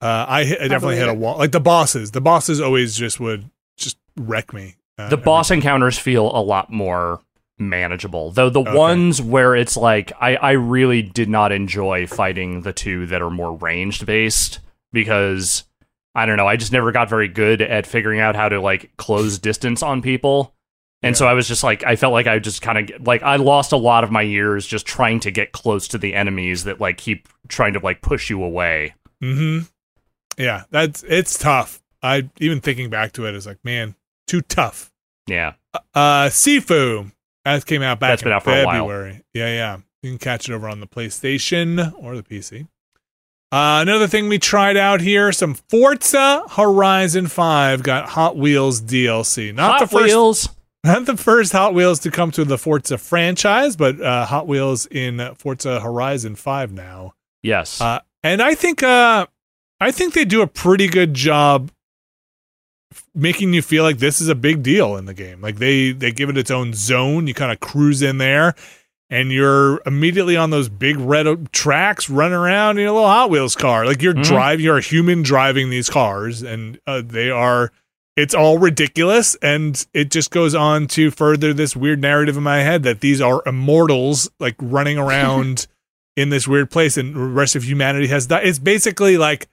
Uh, 0.00 0.26
I, 0.28 0.44
hit- 0.44 0.58
I 0.60 0.68
definitely 0.68 0.96
believe 0.96 0.98
hit 0.98 1.08
a 1.08 1.14
wall. 1.14 1.38
Like 1.38 1.52
the 1.52 1.60
bosses, 1.60 2.10
the 2.12 2.20
bosses 2.20 2.60
always 2.60 2.96
just 2.96 3.20
would 3.20 3.50
just 3.76 3.96
wreck 4.16 4.52
me. 4.52 4.76
Uh, 4.98 5.08
The 5.08 5.14
every- 5.16 5.24
boss 5.24 5.50
encounters 5.50 5.98
feel 5.98 6.26
a 6.36 6.42
lot 6.42 6.70
more 6.72 7.20
manageable. 7.58 8.30
Though 8.32 8.50
the 8.50 8.60
Okay. 8.60 8.74
ones 8.74 9.20
where 9.22 9.54
it's 9.54 9.76
like 9.76 10.12
I, 10.20 10.36
I 10.36 10.50
really 10.52 11.02
did 11.02 11.28
not 11.28 11.52
enjoy 11.52 12.06
fighting 12.06 12.62
the 12.62 12.72
two 12.72 13.06
that 13.06 13.22
are 13.22 13.30
more 13.30 13.54
ranged 13.56 14.06
based 14.06 14.60
because 14.92 15.64
I 16.14 16.26
don't 16.26 16.36
know, 16.36 16.46
I 16.46 16.56
just 16.56 16.72
never 16.72 16.92
got 16.92 17.08
very 17.08 17.28
good 17.28 17.62
at 17.62 17.86
figuring 17.86 18.20
out 18.20 18.36
how 18.36 18.48
to 18.48 18.60
like 18.60 18.90
close 18.96 19.38
distance 19.38 19.82
on 19.82 20.02
people. 20.02 20.54
And 21.02 21.14
Yeah. 21.14 21.18
so 21.18 21.26
I 21.26 21.32
was 21.32 21.48
just 21.48 21.64
like 21.64 21.84
I 21.84 21.96
felt 21.96 22.12
like 22.12 22.26
I 22.26 22.38
just 22.38 22.62
kind 22.62 22.90
of 22.90 23.06
like 23.06 23.22
I 23.22 23.36
lost 23.36 23.72
a 23.72 23.76
lot 23.76 24.04
of 24.04 24.10
my 24.10 24.22
years 24.22 24.66
just 24.66 24.86
trying 24.86 25.20
to 25.20 25.30
get 25.30 25.52
close 25.52 25.88
to 25.88 25.98
the 25.98 26.14
enemies 26.14 26.64
that 26.64 26.80
like 26.80 26.96
keep 26.98 27.28
trying 27.48 27.72
to 27.74 27.80
like 27.80 28.02
push 28.02 28.28
you 28.30 28.42
away. 28.42 28.94
Mm-hmm. 29.22 29.64
Yeah, 30.38 30.64
that's 30.70 31.02
it's 31.04 31.38
tough. 31.38 31.80
I 32.02 32.28
even 32.38 32.60
thinking 32.60 32.90
back 32.90 33.12
to 33.12 33.26
it 33.26 33.34
is 33.34 33.46
like, 33.46 33.58
man, 33.64 33.94
too 34.26 34.40
tough. 34.42 34.90
Yeah. 35.28 35.52
Uh, 35.94 36.26
Sifu 36.26 37.12
that 37.44 37.66
came 37.66 37.82
out 37.82 38.00
back 38.00 38.10
That's 38.10 38.22
in 38.22 38.26
been 38.26 38.32
out 38.32 38.44
for. 38.44 38.50
February. 38.50 39.22
Yeah, 39.34 39.48
yeah. 39.48 39.78
You 40.02 40.10
can 40.10 40.18
catch 40.18 40.48
it 40.48 40.52
over 40.52 40.68
on 40.68 40.80
the 40.80 40.86
PlayStation 40.86 41.92
or 41.98 42.16
the 42.16 42.22
PC. 42.22 42.66
Uh, 43.52 43.80
another 43.82 44.06
thing 44.06 44.28
we 44.28 44.38
tried 44.38 44.76
out 44.76 45.00
here: 45.00 45.30
some 45.30 45.54
Forza 45.54 46.42
Horizon 46.50 47.26
Five 47.26 47.82
got 47.82 48.08
Hot 48.10 48.36
Wheels 48.36 48.80
DLC. 48.80 49.54
Not 49.54 49.72
Hot 49.72 49.80
the 49.80 49.86
first, 49.86 50.04
Wheels. 50.06 50.48
not 50.84 51.04
the 51.06 51.16
first 51.16 51.52
Hot 51.52 51.74
Wheels 51.74 51.98
to 52.00 52.10
come 52.10 52.30
to 52.32 52.44
the 52.44 52.56
Forza 52.56 52.96
franchise, 52.96 53.76
but 53.76 54.00
uh, 54.00 54.24
Hot 54.24 54.46
Wheels 54.46 54.86
in 54.86 55.34
Forza 55.36 55.80
Horizon 55.80 56.34
Five 56.34 56.72
now. 56.72 57.12
Yes. 57.42 57.80
Uh, 57.80 58.00
and 58.22 58.40
I 58.40 58.54
think 58.54 58.82
uh, 58.82 59.26
I 59.80 59.90
think 59.90 60.14
they 60.14 60.24
do 60.24 60.40
a 60.42 60.46
pretty 60.46 60.88
good 60.88 61.12
job 61.12 61.70
making 63.14 63.52
you 63.54 63.62
feel 63.62 63.82
like 63.84 63.98
this 63.98 64.20
is 64.20 64.28
a 64.28 64.34
big 64.34 64.62
deal 64.62 64.96
in 64.96 65.04
the 65.06 65.14
game. 65.14 65.40
Like 65.40 65.56
they 65.56 65.92
they 65.92 66.12
give 66.12 66.28
it 66.30 66.36
its 66.38 66.50
own 66.50 66.74
zone. 66.74 67.26
You 67.26 67.34
kind 67.34 67.52
of 67.52 67.60
cruise 67.60 68.02
in 68.02 68.18
there, 68.18 68.54
and 69.10 69.30
you're 69.32 69.80
immediately 69.86 70.36
on 70.36 70.50
those 70.50 70.68
big 70.68 70.96
red 70.98 71.52
tracks, 71.52 72.08
running 72.10 72.34
around 72.38 72.78
in 72.78 72.86
a 72.86 72.92
little 72.92 73.08
Hot 73.08 73.30
Wheels 73.30 73.54
car. 73.56 73.86
Like 73.86 74.02
you're 74.02 74.14
Mhm. 74.14 74.24
driving, 74.24 74.64
you're 74.64 74.78
a 74.78 74.82
human 74.82 75.22
driving 75.22 75.70
these 75.70 75.88
cars, 75.90 76.42
and 76.42 76.78
uh, 76.86 77.02
they 77.04 77.30
are. 77.30 77.72
It's 78.14 78.34
all 78.34 78.58
ridiculous, 78.58 79.36
and 79.40 79.84
it 79.94 80.10
just 80.10 80.30
goes 80.30 80.54
on 80.54 80.86
to 80.88 81.10
further 81.10 81.54
this 81.54 81.74
weird 81.74 81.98
narrative 82.02 82.36
in 82.36 82.42
my 82.42 82.58
head 82.62 82.82
that 82.82 83.00
these 83.00 83.22
are 83.22 83.42
immortals, 83.46 84.30
like 84.38 84.54
running 84.60 84.98
around 84.98 85.66
in 86.16 86.28
this 86.28 86.46
weird 86.46 86.70
place, 86.70 86.98
and 86.98 87.14
the 87.14 87.20
rest 87.20 87.56
of 87.56 87.64
humanity 87.64 88.08
has 88.08 88.26
died. 88.26 88.46
It's 88.46 88.58
basically 88.58 89.16
like 89.16 89.48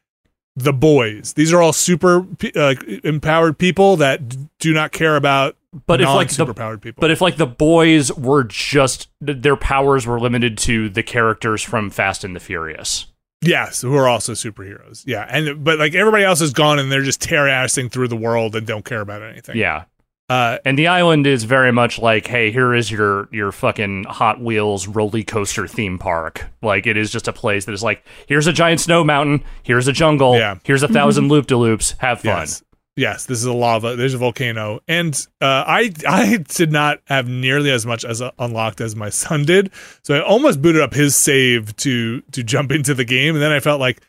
the 0.56 0.74
boys. 0.74 1.34
These 1.34 1.54
are 1.54 1.62
all 1.62 1.74
super 1.74 2.26
uh, 2.56 2.76
empowered 3.04 3.58
people 3.58 3.98
that 3.98 4.28
d- 4.30 4.38
do 4.60 4.74
not 4.74 4.92
care 4.92 5.16
about 5.16 5.56
but 5.86 6.02
if 6.02 6.08
like 6.08 6.30
the 6.30 6.44
superpowered 6.46 6.82
people. 6.82 7.02
But 7.02 7.12
if 7.12 7.22
like 7.22 7.38
the 7.38 7.46
boys 7.46 8.12
were 8.14 8.44
just 8.44 9.10
their 9.22 9.56
powers 9.56 10.08
were 10.08 10.20
limited 10.20 10.58
to 10.60 10.90
the 10.90 11.04
characters 11.04 11.62
from 11.62 11.90
Fast 11.92 12.24
and 12.24 12.36
the 12.36 12.40
Furious. 12.40 13.06
yes, 13.42 13.82
who 13.82 13.96
are 13.96 14.08
also 14.08 14.34
superheroes. 14.34 15.04
Yeah, 15.06 15.26
and 15.30 15.64
but 15.64 15.78
like 15.78 15.94
everybody 15.94 16.24
else 16.24 16.42
is 16.42 16.54
gone, 16.54 16.80
and 16.80 16.92
they're 16.92 17.04
just 17.04 17.22
tear 17.22 17.46
assing 17.46 17.92
through 17.92 18.08
the 18.08 18.16
world 18.18 18.56
and 18.56 18.66
don't 18.66 18.84
care 18.84 19.02
about 19.02 19.22
anything. 19.22 19.58
Yeah. 19.58 19.84
Uh, 20.30 20.60
And 20.64 20.78
the 20.78 20.88
island 20.88 21.26
is 21.26 21.44
very 21.44 21.72
much 21.72 21.98
like, 22.00 22.28
hey, 22.28 22.52
here 22.52 22.74
is 22.74 22.92
your 22.92 23.28
your 23.32 23.52
fucking 23.52 24.04
Hot 24.06 24.40
Wheels 24.40 24.88
roller 24.88 25.24
coaster 25.24 25.68
theme 25.68 25.98
park. 25.98 26.46
Like 26.62 26.86
it 26.86 26.98
is 26.98 27.12
just 27.12 27.28
a 27.28 27.34
place 27.34 27.66
that 27.66 27.74
is 27.74 27.82
like, 27.84 28.04
here's 28.28 28.46
a 28.48 28.54
giant 28.54 28.80
snow 28.82 29.04
mountain, 29.04 29.44
here's 29.64 29.88
a 29.88 29.94
jungle, 29.94 30.36
Yeah. 30.38 30.56
here's 30.64 30.84
a 30.84 30.88
thousand 30.88 31.30
loop 31.30 31.48
de 31.48 31.58
loops. 31.58 31.96
Have 32.00 32.22
fun. 32.22 32.38
Yes. 32.42 32.64
Yes, 32.96 33.28
this 33.28 33.38
is 33.40 33.46
a 33.46 33.54
lava. 33.54 33.96
There's 33.96 34.14
a 34.14 34.18
volcano, 34.18 34.82
and 34.86 35.16
uh, 35.40 35.64
I 35.66 35.92
I 36.06 36.38
did 36.50 36.70
not 36.72 37.00
have 37.06 37.30
nearly 37.30 37.72
as 37.72 37.86
much 37.86 38.04
as 38.04 38.22
uh, 38.22 38.32
unlocked 38.38 38.82
as 38.82 38.94
my 38.94 39.10
son 39.10 39.46
did. 39.46 39.72
So 40.04 40.16
I 40.16 40.22
almost 40.22 40.62
booted 40.62 40.82
up 40.82 40.94
his 40.94 41.16
save 41.16 41.78
to 41.78 42.20
to 42.34 42.44
jump 42.44 42.74
into 42.74 42.94
the 42.94 43.06
game, 43.06 43.36
and 43.36 43.42
then 43.42 43.54
I 43.54 43.62
felt 43.62 43.80
like, 43.80 44.02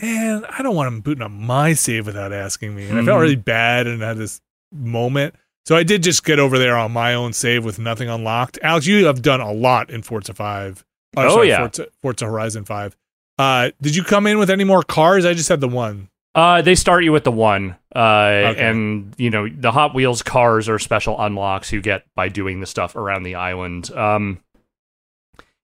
man, 0.00 0.44
I 0.50 0.62
don't 0.62 0.74
want 0.74 0.88
him 0.88 1.00
booting 1.02 1.22
up 1.22 1.30
my 1.30 1.74
save 1.74 2.04
without 2.04 2.32
asking 2.32 2.74
me, 2.74 2.88
and 2.88 2.98
I 2.98 3.04
felt 3.04 3.18
Mhm. 3.18 3.22
really 3.22 3.36
bad 3.36 3.86
and 3.86 4.02
had 4.02 4.16
this 4.18 4.40
moment. 4.72 5.36
So 5.64 5.76
I 5.76 5.82
did 5.84 6.02
just 6.02 6.24
get 6.24 6.38
over 6.38 6.58
there 6.58 6.76
on 6.76 6.92
my 6.92 7.14
own 7.14 7.32
save 7.32 7.64
with 7.64 7.78
nothing 7.78 8.08
unlocked. 8.08 8.58
Alex, 8.62 8.86
you 8.86 9.06
have 9.06 9.22
done 9.22 9.40
a 9.40 9.52
lot 9.52 9.90
in 9.90 10.02
Forza 10.02 10.34
Five. 10.34 10.84
Uh, 11.16 11.26
Oh, 11.26 11.28
sorry, 11.34 11.48
yeah. 11.48 11.58
Forza, 11.58 11.86
Forza 12.00 12.24
Horizon 12.26 12.64
Five. 12.64 12.96
Uh, 13.38 13.70
did 13.80 13.94
you 13.94 14.02
come 14.02 14.26
in 14.26 14.38
with 14.38 14.50
any 14.50 14.64
more 14.64 14.82
cars? 14.82 15.24
I 15.24 15.34
just 15.34 15.48
had 15.48 15.60
the 15.60 15.68
one. 15.68 16.08
Uh, 16.34 16.62
they 16.62 16.74
start 16.74 17.04
you 17.04 17.12
with 17.12 17.24
the 17.24 17.30
one, 17.30 17.76
uh, 17.94 17.98
Okay. 17.98 18.60
and 18.68 19.14
you 19.18 19.28
know 19.30 19.46
the 19.48 19.70
Hot 19.70 19.94
Wheels 19.94 20.22
cars 20.22 20.68
are 20.68 20.78
special 20.78 21.20
unlocks 21.20 21.72
you 21.72 21.80
get 21.82 22.04
by 22.14 22.28
doing 22.28 22.60
the 22.60 22.66
stuff 22.66 22.96
around 22.96 23.22
the 23.24 23.34
island. 23.34 23.90
Um, 23.94 24.38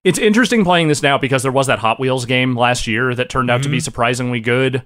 it's 0.05 0.19
interesting 0.19 0.65
playing 0.65 0.89
this 0.89 1.03
now 1.03 1.19
because 1.19 1.43
there 1.43 1.53
was 1.53 1.67
that 1.67 1.79
Hot 1.81 1.99
Wheels 1.99 2.25
game 2.27 2.55
last 2.57 2.87
year 2.87 3.15
that 3.15 3.31
turned 3.31 3.51
out 3.51 3.63
to 3.63 3.69
be 3.69 3.79
Mhm. 3.79 3.83
surprisingly 3.83 4.41
good. 4.41 4.83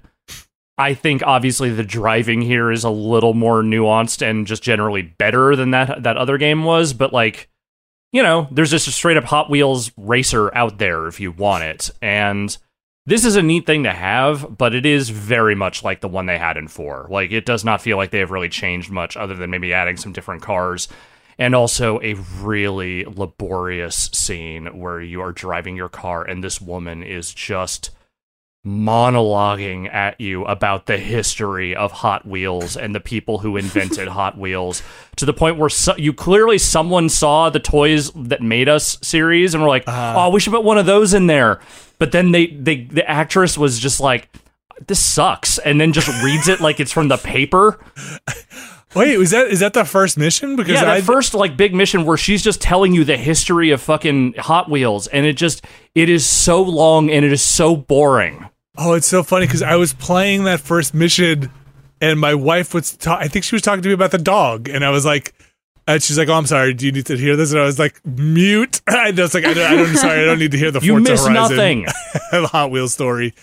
I 0.77 0.93
think 0.93 1.21
obviously 1.23 1.69
the 1.69 1.83
driving 1.83 2.41
here 2.41 2.71
is 2.71 2.83
a 2.83 2.89
little 2.89 3.33
more 3.33 3.61
nuanced 3.61 4.27
and 4.27 4.47
just 4.47 4.63
generally 4.63 5.03
better 5.03 5.55
than 5.55 5.71
that 5.71 6.03
that 6.03 6.17
other 6.17 6.37
game 6.37 6.63
was, 6.63 6.93
but 6.93 7.13
like 7.13 7.49
you 8.11 8.21
know, 8.21 8.47
there's 8.51 8.69
just 8.69 8.87
a 8.87 8.91
straight 8.91 9.17
up 9.17 9.23
Hot 9.25 9.49
Wheels 9.49 9.91
racer 9.97 10.55
out 10.55 10.77
there 10.77 11.07
if 11.07 11.19
you 11.19 11.31
want 11.31 11.63
it. 11.63 11.89
And 11.99 12.55
this 13.07 13.25
is 13.25 13.35
a 13.35 13.41
neat 13.41 13.65
thing 13.65 13.83
to 13.83 13.91
have, 13.91 14.55
but 14.55 14.75
it 14.75 14.85
is 14.85 15.09
very 15.09 15.55
much 15.55 15.83
like 15.83 15.99
the 15.99 16.07
one 16.07 16.27
they 16.27 16.37
had 16.37 16.55
in 16.55 16.67
4. 16.67 17.07
Like 17.09 17.31
it 17.31 17.45
does 17.45 17.65
not 17.65 17.81
feel 17.81 17.97
like 17.97 18.11
they 18.11 18.19
have 18.19 18.31
really 18.31 18.49
changed 18.49 18.91
much 18.91 19.17
other 19.17 19.35
than 19.35 19.49
maybe 19.49 19.73
adding 19.73 19.97
some 19.97 20.13
different 20.13 20.43
cars 20.43 20.87
and 21.39 21.55
also 21.55 21.99
a 22.01 22.13
really 22.39 23.03
laborious 23.05 24.11
scene 24.13 24.79
where 24.79 25.01
you 25.01 25.19
are 25.19 25.31
driving 25.31 25.75
your 25.75 25.89
car 25.89 26.23
and 26.23 26.43
this 26.43 26.61
woman 26.61 27.01
is 27.01 27.33
just 27.33 27.89
monologuing 28.65 29.93
at 29.93 30.19
you 30.21 30.45
about 30.45 30.85
the 30.85 30.97
history 30.97 31.75
of 31.75 31.91
Hot 31.91 32.25
Wheels 32.25 32.77
and 32.77 32.95
the 32.95 32.99
people 32.99 33.39
who 33.39 33.57
invented 33.57 34.07
Hot 34.19 34.37
Wheels 34.37 34.81
to 35.17 35.25
the 35.25 35.33
point 35.33 35.57
where 35.57 35.69
so- 35.69 35.97
you 35.97 36.13
clearly 36.13 36.57
someone 36.57 37.09
saw 37.09 37.49
the 37.49 37.59
toys 37.59 38.11
that 38.15 38.41
made 38.41 38.69
us 38.69 38.97
series 39.01 39.53
and 39.53 39.61
were 39.63 39.69
like, 39.69 39.87
Uh-huh. 39.87 40.13
"Oh, 40.17 40.29
we 40.29 40.39
should 40.39 40.53
put 40.53 40.63
one 40.63 40.77
of 40.77 40.85
those 40.85 41.13
in 41.13 41.27
there." 41.27 41.59
But 41.99 42.11
then 42.11 42.31
they 42.31 42.47
they 42.47 42.83
the 42.83 43.09
actress 43.09 43.57
was 43.57 43.79
just 43.79 43.99
like 43.99 44.29
this 44.87 44.99
sucks 45.03 45.57
and 45.59 45.79
then 45.79 45.93
just 45.93 46.07
reads 46.23 46.47
it 46.47 46.59
like 46.61 46.79
it's 46.79 46.91
from 46.91 47.07
the 47.09 47.17
paper. 47.17 47.79
Wait, 48.95 49.17
was 49.17 49.31
that 49.31 49.47
is 49.47 49.59
that 49.59 49.73
the 49.73 49.85
first 49.85 50.17
mission? 50.17 50.55
Because 50.55 50.81
Yeah, 50.81 50.91
I 50.91 51.01
first 51.01 51.33
like 51.33 51.57
big 51.57 51.73
mission 51.73 52.05
where 52.05 52.17
she's 52.17 52.43
just 52.43 52.61
telling 52.61 52.93
you 52.93 53.03
the 53.03 53.17
history 53.17 53.71
of 53.71 53.81
fucking 53.81 54.35
Hot 54.37 54.69
Wheels 54.69 55.07
and 55.07 55.25
it 55.25 55.33
just 55.33 55.65
it 55.95 56.09
is 56.09 56.25
so 56.25 56.61
long 56.61 57.09
and 57.09 57.25
it 57.25 57.31
is 57.33 57.41
so 57.41 57.75
boring. 57.75 58.47
Oh, 58.77 58.93
it's 58.93 59.07
so 59.07 59.23
funny 59.23 59.45
because 59.45 59.61
I 59.61 59.75
was 59.75 59.93
playing 59.93 60.45
that 60.45 60.59
first 60.59 60.93
mission, 60.93 61.51
and 62.01 62.19
my 62.19 62.33
wife 62.33 62.73
was. 62.73 62.95
Ta- 62.97 63.17
I 63.19 63.27
think 63.27 63.45
she 63.45 63.55
was 63.55 63.61
talking 63.61 63.81
to 63.83 63.87
me 63.89 63.93
about 63.93 64.11
the 64.11 64.17
dog, 64.17 64.67
and 64.67 64.83
I 64.83 64.89
was 64.89 65.05
like, 65.05 65.33
and 65.87 66.01
she's 66.01 66.17
like, 66.17 66.27
"Oh, 66.27 66.33
I'm 66.33 66.45
sorry. 66.47 66.73
Do 66.73 66.85
you 66.85 66.91
need 66.91 67.05
to 67.07 67.17
hear 67.17 67.35
this?" 67.35 67.51
And 67.51 67.61
I 67.61 67.65
was 67.65 67.77
like, 67.77 68.03
"Mute." 68.05 68.81
I 68.87 69.11
was 69.11 69.33
like, 69.33 69.45
"I 69.45 69.53
don't. 69.53 69.71
I 69.71 69.75
don't 69.75 69.95
sorry. 69.95 70.21
I 70.21 70.25
don't 70.25 70.39
need 70.39 70.51
to 70.51 70.57
hear 70.57 70.71
the 70.71 70.79
You 70.79 70.93
Forza 70.93 71.11
miss 71.11 71.27
Horizon 71.27 71.33
nothing. 71.55 71.85
Hot 72.47 72.71
Wheels 72.71 72.93
story." 72.93 73.33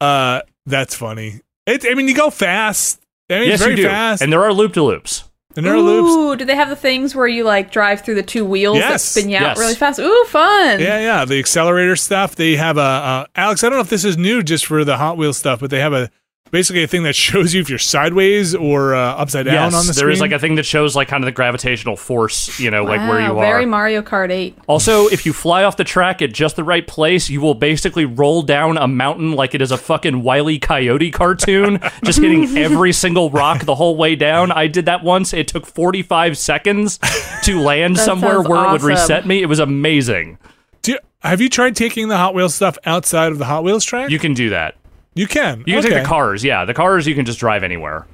Uh, 0.00 0.40
that's 0.66 0.94
funny. 0.94 1.40
It. 1.66 1.86
I 1.88 1.94
mean, 1.94 2.08
you 2.08 2.14
go 2.14 2.30
fast. 2.30 3.00
I 3.30 3.34
mean, 3.34 3.48
yes, 3.48 3.54
it's 3.54 3.62
very 3.62 3.76
you 3.76 3.84
do. 3.84 3.88
fast. 3.88 4.22
And 4.22 4.32
there 4.32 4.42
are 4.42 4.52
loop 4.52 4.72
de 4.72 4.82
loops. 4.82 5.24
Are 5.58 5.78
loops. 5.78 6.10
Ooh, 6.10 6.36
do 6.36 6.44
they 6.44 6.54
have 6.56 6.68
the 6.68 6.76
things 6.76 7.14
where 7.14 7.26
you 7.28 7.44
like 7.44 7.70
drive 7.70 8.02
through 8.02 8.14
the 8.16 8.22
two 8.22 8.44
wheels 8.44 8.78
that 8.78 8.90
Yes, 8.90 9.04
spin 9.04 9.28
you 9.28 9.36
out 9.36 9.42
yes. 9.42 9.58
really 9.58 9.74
fast? 9.74 9.98
Ooh, 10.00 10.24
fun! 10.28 10.80
Yeah, 10.80 10.98
yeah. 11.00 11.24
The 11.24 11.38
accelerator 11.38 11.96
stuff. 11.96 12.36
They 12.36 12.56
have 12.56 12.76
a 12.76 12.80
uh, 12.80 13.26
Alex. 13.36 13.62
I 13.62 13.68
don't 13.68 13.78
know 13.78 13.82
if 13.82 13.90
this 13.90 14.04
is 14.04 14.16
new 14.16 14.42
just 14.42 14.66
for 14.66 14.84
the 14.84 14.96
Hot 14.96 15.16
Wheels 15.16 15.36
stuff, 15.36 15.60
but 15.60 15.70
they 15.70 15.80
have 15.80 15.92
a 15.92 16.10
basically 16.52 16.84
a 16.84 16.86
thing 16.86 17.02
that 17.02 17.16
shows 17.16 17.52
you 17.52 17.60
if 17.60 17.68
you're 17.68 17.78
sideways 17.80 18.54
or 18.54 18.94
uh, 18.94 19.14
upside 19.16 19.46
down 19.46 19.54
yes, 19.54 19.74
on 19.74 19.86
the 19.86 19.92
there 19.94 20.08
is 20.10 20.18
screen. 20.18 20.30
like 20.30 20.36
a 20.36 20.38
thing 20.40 20.54
that 20.54 20.62
shows 20.64 20.94
like 20.94 21.08
kind 21.08 21.24
of 21.24 21.26
the 21.26 21.32
gravitational 21.32 21.96
force, 21.96 22.60
you 22.60 22.70
know, 22.70 22.84
like 22.84 23.00
where 23.00 23.18
Wow, 23.18 23.32
you 23.32 23.38
are. 23.38 23.42
Very 23.42 23.66
Mario 23.66 24.02
Kart 24.02 24.30
8. 24.30 24.56
Also, 24.68 25.08
if 25.08 25.26
you 25.26 25.32
fly 25.32 25.64
off 25.64 25.76
the 25.76 25.82
track 25.84 26.22
at 26.22 26.32
just 26.32 26.54
the 26.54 26.62
right 26.62 26.86
place, 26.86 27.28
you 27.28 27.40
will 27.40 27.54
basically 27.54 28.04
roll 28.04 28.42
down 28.42 28.76
a 28.78 28.86
mountain 28.86 29.32
like 29.32 29.54
it 29.56 29.62
is 29.62 29.72
a 29.72 29.76
fucking 29.78 30.22
Wile 30.22 30.48
E. 30.48 30.60
Coyote 30.60 31.10
cartoon, 31.10 31.80
just 32.04 32.20
hitting 32.20 32.56
every 32.56 32.92
single 32.92 33.30
rock 33.30 33.64
the 33.64 33.74
whole 33.74 33.96
way 33.96 34.14
down. 34.14 34.52
I 34.52 34.68
did 34.68 34.84
that 34.84 35.02
once. 35.02 35.32
It 35.32 35.48
took 35.48 35.66
45 35.66 36.38
seconds 36.38 36.98
to 37.44 37.58
land 37.62 37.98
somewhere 37.98 38.34
sounds 38.34 38.48
where 38.48 38.64
it 38.68 38.72
would 38.72 38.82
reset 38.82 39.26
me. 39.26 39.42
It 39.42 39.46
was 39.46 39.58
amazing. 39.58 40.38
Do 40.82 40.92
you- 40.92 40.98
have 41.20 41.40
you 41.40 41.48
tried 41.48 41.76
taking 41.76 42.08
the 42.08 42.16
Hot 42.16 42.34
Wheels 42.34 42.54
stuff 42.54 42.76
outside 42.84 43.32
of 43.32 43.38
the 43.38 43.44
Hot 43.46 43.64
Wheels 43.64 43.84
track? 43.84 44.10
You 44.10 44.18
can 44.18 44.34
do 44.34 44.50
that. 44.50 44.74
You 45.14 45.26
can. 45.26 45.58
You 45.60 45.64
can 45.64 45.78
okay. 45.78 45.88
take 45.90 46.02
the 46.02 46.08
cars. 46.08 46.42
Yeah, 46.44 46.64
the 46.64 46.74
cars 46.74 47.06
you 47.06 47.14
can 47.14 47.24
just 47.24 47.38
drive 47.38 47.62
anywhere. 47.62 48.06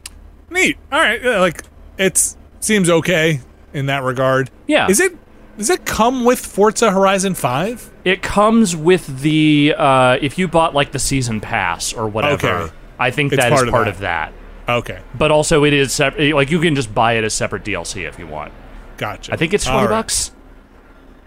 Neat. 0.51 0.77
All 0.91 0.99
right. 0.99 1.23
yeah, 1.23 1.39
like 1.41 1.63
it 1.99 2.35
seems 2.61 2.91
okay 2.91 3.41
in 3.73 3.87
that 3.87 4.03
regard. 4.03 4.51
Yeah. 4.67 4.89
Is 4.89 5.01
it? 5.01 5.17
Does 5.57 5.71
it 5.71 5.85
come 5.85 6.25
with 6.25 6.39
Forza 6.39 6.91
Horizon 6.91 7.35
Five? 7.35 7.91
It 8.05 8.23
comes 8.23 8.77
with 8.77 9.23
the 9.23 9.75
uh, 9.77 10.19
if 10.21 10.39
you 10.39 10.49
bought 10.49 10.75
like 10.75 10.93
the 10.93 10.99
season 10.99 11.41
pass 11.41 11.93
or 11.93 12.09
whatever. 12.09 12.49
Okay. 12.49 12.75
I 12.99 13.11
think 13.11 13.33
It's 13.33 13.43
that 13.43 13.53
is 13.53 13.61
part 13.61 13.71
part, 13.71 13.89
of 13.89 13.95
of, 13.97 14.01
that. 14.01 14.33
Okay, 14.69 15.01
But 15.17 15.31
also, 15.31 15.65
it 15.65 15.73
is 15.73 15.93
sep- 15.93 16.19
like 16.19 16.51
you 16.51 16.61
can 16.61 16.75
just 16.75 16.93
buy 16.95 17.15
it 17.15 17.25
as 17.25 17.33
separate 17.33 17.65
DLC 17.65 18.07
if 18.07 18.19
you 18.19 18.27
want. 18.27 18.53
gotcha. 18.99 19.33
I 19.33 19.37
think 19.37 19.55
it's 19.55 19.65
twenty 19.65 19.87
right. 19.87 19.89
bucks. 19.89 20.31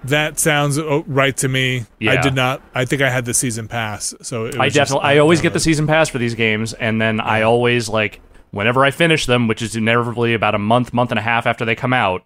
That 0.06 0.40
sounds 0.40 0.80
oh, 0.80 1.04
right 1.08 1.36
to 1.38 1.48
me. 1.48 1.86
I 2.02 2.22
did 2.22 2.34
not. 2.34 2.62
I 2.74 2.86
think 2.86 3.02
I 3.02 3.10
had 3.10 3.26
the 3.26 3.34
season 3.34 3.68
pass, 3.68 4.16
so 4.22 4.46
it 4.46 4.56
was 4.56 4.58
I 4.58 4.66
just- 4.70 4.76
definitely, 4.76 5.10
I 5.10 5.18
always 5.20 5.42
get 5.42 5.54
the 5.54 5.60
season 5.60 5.86
pass 5.86 6.10
for 6.10 6.18
these 6.18 6.34
games, 6.34 6.74
and 6.74 7.00
then 7.00 7.20
I 7.20 7.44
always 7.44 7.88
like 7.88 8.20
whenever 8.50 8.84
I 8.84 8.92
finish 8.92 9.26
them, 9.26 9.48
which 9.48 9.62
is 9.62 9.76
inevitably 9.76 10.34
about 10.34 10.56
a 10.56 10.60
month, 10.60 10.94
month 10.94 11.12
and 11.12 11.20
a 11.20 11.24
half 11.24 11.46
after 11.46 11.66
they 11.66 11.76
come 11.76 11.94
out. 11.94 12.24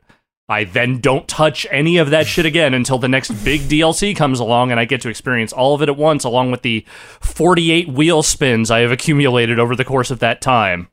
I 0.47 0.65
then 0.65 0.99
don't 0.99 1.27
touch 1.27 1.65
any 1.71 1.97
of 1.97 2.11
that 2.11 2.27
shit 2.27 2.45
again 2.45 2.75
until 2.75 2.99
the 2.99 3.07
next 3.07 3.31
big 3.43 3.61
DLC 3.69 4.15
comes 4.15 4.39
along, 4.39 4.71
and 4.71 4.79
I 4.79 4.85
get 4.85 5.01
to 5.01 5.09
experience 5.09 5.51
all 5.51 5.73
of 5.73 5.81
it 5.81 5.89
at 5.89 5.97
once, 5.97 6.23
along 6.23 6.51
with 6.51 6.61
the 6.61 6.85
forty-eight 7.19 7.89
wheel 7.89 8.23
spins 8.23 8.71
I 8.71 8.79
have 8.79 8.91
accumulated 8.91 9.59
over 9.59 9.75
the 9.75 9.85
course 9.85 10.11
of 10.11 10.19
that 10.19 10.41
time. 10.41 10.87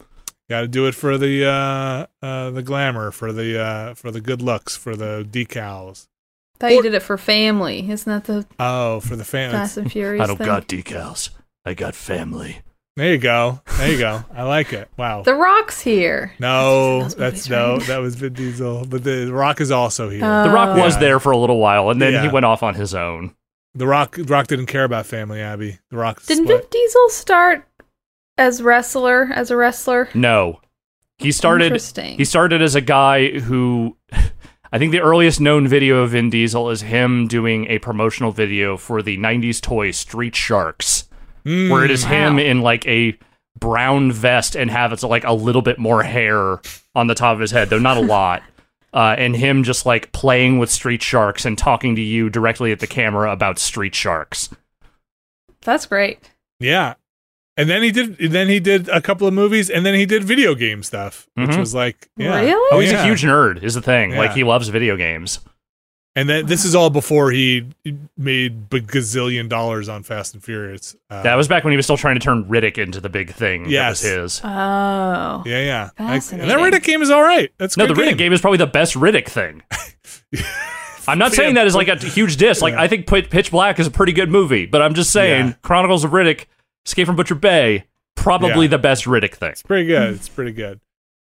Got 0.50 0.62
to 0.62 0.68
do 0.68 0.86
it 0.86 0.94
for 0.94 1.16
the 1.16 1.46
uh, 1.46 2.06
uh, 2.20 2.50
the 2.50 2.62
glamour, 2.62 3.10
for 3.10 3.32
the 3.32 3.60
uh, 3.62 3.94
for 3.94 4.10
the 4.10 4.20
good 4.20 4.42
looks, 4.42 4.76
for 4.76 4.96
the 4.96 5.26
decals. 5.30 6.08
Thought 6.62 6.72
you 6.72 6.82
did 6.82 6.94
it 6.94 7.02
for 7.02 7.18
family. 7.18 7.90
Isn't 7.90 8.10
that 8.10 8.24
the 8.24 8.46
Oh, 8.58 9.00
for 9.00 9.16
the 9.16 9.24
family? 9.24 9.52
Fast 9.56 9.76
and 9.76 9.90
Furious 9.92 10.22
I 10.22 10.26
don't 10.26 10.36
thing? 10.36 10.46
got 10.46 10.66
decals. 10.68 11.30
I 11.64 11.74
got 11.74 11.94
family. 11.94 12.58
There 12.96 13.10
you 13.12 13.18
go. 13.18 13.60
There 13.78 13.90
you 13.90 13.98
go. 13.98 14.24
I 14.34 14.42
like 14.42 14.72
it. 14.72 14.88
Wow. 14.98 15.22
The 15.22 15.34
Rock's 15.34 15.80
here. 15.80 16.34
No, 16.38 17.08
that's 17.08 17.48
no, 17.48 17.78
that 17.78 17.98
was 17.98 18.16
Vin 18.16 18.34
Diesel. 18.34 18.84
But 18.86 19.02
the 19.04 19.32
Rock 19.32 19.60
is 19.62 19.70
also 19.70 20.10
here. 20.10 20.24
Uh, 20.24 20.44
The 20.44 20.50
Rock 20.50 20.76
was 20.76 20.94
Yeah. 20.94 21.00
there 21.00 21.20
for 21.20 21.32
a 21.32 21.36
little 21.38 21.58
while, 21.58 21.88
and 21.90 22.02
then 22.02 22.12
Yeah. 22.12 22.22
he 22.22 22.28
went 22.28 22.44
off 22.46 22.62
on 22.62 22.74
his 22.74 22.94
own. 22.94 23.34
the 23.74 23.86
Rock, 23.86 24.16
the 24.16 24.24
Rock 24.24 24.46
didn't 24.48 24.66
care 24.66 24.84
about 24.84 25.06
family. 25.06 25.40
Abby, 25.40 25.78
the 25.90 25.96
Rock. 25.96 26.22
Didn't 26.26 26.44
split. 26.44 26.60
Vin 26.60 26.68
Diesel 26.70 27.08
start 27.08 27.66
as 28.36 28.62
wrestler? 28.62 29.30
As 29.34 29.50
a 29.50 29.56
wrestler? 29.56 30.10
No, 30.12 30.60
he 31.16 31.32
started. 31.32 31.64
Interesting. 31.66 32.18
He 32.18 32.26
started 32.26 32.60
as 32.60 32.74
a 32.74 32.82
guy 32.82 33.38
who, 33.38 33.96
I 34.72 34.78
think 34.78 34.92
the 34.92 35.00
earliest 35.00 35.40
known 35.40 35.68
video 35.68 35.98
of 36.02 36.10
Vin 36.12 36.30
Diesel 36.30 36.70
is 36.70 36.80
him 36.82 37.28
doing 37.28 37.66
a 37.70 37.78
promotional 37.78 38.32
video 38.32 38.76
for 38.76 39.02
the 39.02 39.18
'90s 39.18 39.60
toy 39.60 39.90
Street 39.90 40.34
Sharks, 40.34 41.08
Mm, 41.44 41.70
where 41.70 41.84
it 41.84 41.90
is 41.90 42.04
him 42.04 42.36
Wow. 42.36 42.42
in 42.42 42.60
like 42.62 42.86
a 42.86 43.18
brown 43.58 44.12
vest 44.12 44.54
and 44.56 44.70
have 44.70 44.92
it's 44.92 45.02
like 45.02 45.24
a 45.24 45.32
little 45.32 45.60
bit 45.62 45.76
more 45.78 46.02
hair 46.04 46.60
on 46.94 47.08
the 47.08 47.14
top 47.16 47.34
of 47.34 47.40
his 47.40 47.50
head, 47.50 47.68
though 47.68 47.78
not 47.80 47.96
a 47.96 48.00
lot. 48.16 48.42
Uh, 48.94 49.14
and 49.18 49.34
him 49.34 49.62
just 49.64 49.84
like 49.86 50.12
playing 50.12 50.58
with 50.58 50.70
street 50.70 51.02
sharks 51.02 51.44
and 51.44 51.56
talking 51.58 51.96
to 51.96 52.02
you 52.02 52.28
directly 52.30 52.72
at 52.72 52.78
the 52.80 52.86
camera 52.86 53.32
about 53.32 53.58
street 53.58 53.94
sharks. 53.94 54.50
That's 55.62 55.86
great. 55.86 56.18
Yeah, 56.60 56.94
and 57.56 57.68
then 57.68 57.82
he 57.82 57.90
did. 57.90 58.16
Then 58.18 58.48
he 58.48 58.60
did 58.60 58.88
a 58.88 59.00
couple 59.00 59.26
of 59.26 59.34
movies, 59.34 59.70
and 59.70 59.84
then 59.86 59.94
he 59.94 60.06
did 60.06 60.24
video 60.24 60.54
game 60.54 60.82
stuff, 60.82 61.26
which 61.34 61.50
Mhm. 61.50 61.58
was 61.58 61.74
like, 61.74 62.08
yeah. 62.16 62.40
Really? 62.40 62.68
Oh, 62.72 62.80
he's 62.80 62.92
Yeah. 62.92 63.02
a 63.02 63.06
huge 63.06 63.22
nerd, 63.22 63.62
is 63.62 63.74
the 63.74 63.82
thing. 63.82 64.14
Like 64.16 64.32
he 64.32 64.44
loves 64.44 64.68
video 64.68 64.96
games. 64.96 65.40
And 66.14 66.28
then 66.28 66.44
this 66.44 66.66
is 66.66 66.74
all 66.74 66.90
before 66.90 67.30
he 67.30 67.64
made 68.18 68.64
a 68.70 68.80
gazillion 68.80 69.48
dollars 69.48 69.88
on 69.88 70.02
Fast 70.02 70.34
and 70.34 70.44
Furious. 70.44 70.94
Uh, 71.08 71.22
That 71.22 71.36
was 71.36 71.48
back 71.48 71.64
when 71.64 71.72
he 71.72 71.76
was 71.78 71.86
still 71.86 71.96
trying 71.96 72.16
to 72.16 72.20
turn 72.20 72.44
Riddick 72.44 72.76
into 72.76 73.00
the 73.00 73.08
big 73.08 73.32
thing. 73.32 73.64
Yes. 73.70 74.02
that 74.02 74.20
was 74.20 74.34
his. 74.36 74.40
Oh. 74.44 75.42
yeah, 75.46 75.62
yeah. 75.62 75.88
Like, 75.98 76.22
and 76.32 76.42
that 76.50 76.58
Riddick 76.58 76.82
game 76.82 77.00
is 77.00 77.08
all 77.10 77.22
right. 77.22 77.50
That's 77.56 77.76
a 77.76 77.78
No, 77.78 77.86
the 77.86 77.94
Riddick 77.94 78.18
game 78.18 78.34
is 78.34 78.42
probably 78.42 78.58
the 78.58 78.66
best 78.66 78.92
Riddick 78.94 79.26
thing. 79.26 79.62
I'm 81.08 81.18
not 81.18 81.32
saying 81.32 81.54
that 81.54 81.66
is 81.66 81.74
like 81.74 81.88
a 81.88 81.96
huge 81.96 82.36
diss. 82.36 82.60
Like 82.62 82.74
I 82.74 82.88
think 82.88 83.06
Pitch 83.06 83.50
Black 83.50 83.80
is 83.80 83.86
a 83.86 83.90
pretty 83.90 84.12
good 84.12 84.30
movie, 84.30 84.66
but 84.66 84.82
I'm 84.82 84.94
just 84.94 85.10
saying 85.12 85.46
Yeah. 85.48 85.52
Chronicles 85.62 86.04
of 86.04 86.10
Riddick, 86.10 86.44
Escape 86.86 87.06
from 87.06 87.16
Butcher 87.16 87.34
Bay, 87.34 87.84
probably 88.16 88.66
Yeah. 88.66 88.70
the 88.70 88.78
best 88.78 89.04
Riddick 89.04 89.34
thing. 89.34 89.50
It's 89.50 89.62
pretty 89.62 89.86
good. 89.86 90.14
It's 90.14 90.28
pretty 90.28 90.52
good. 90.52 90.80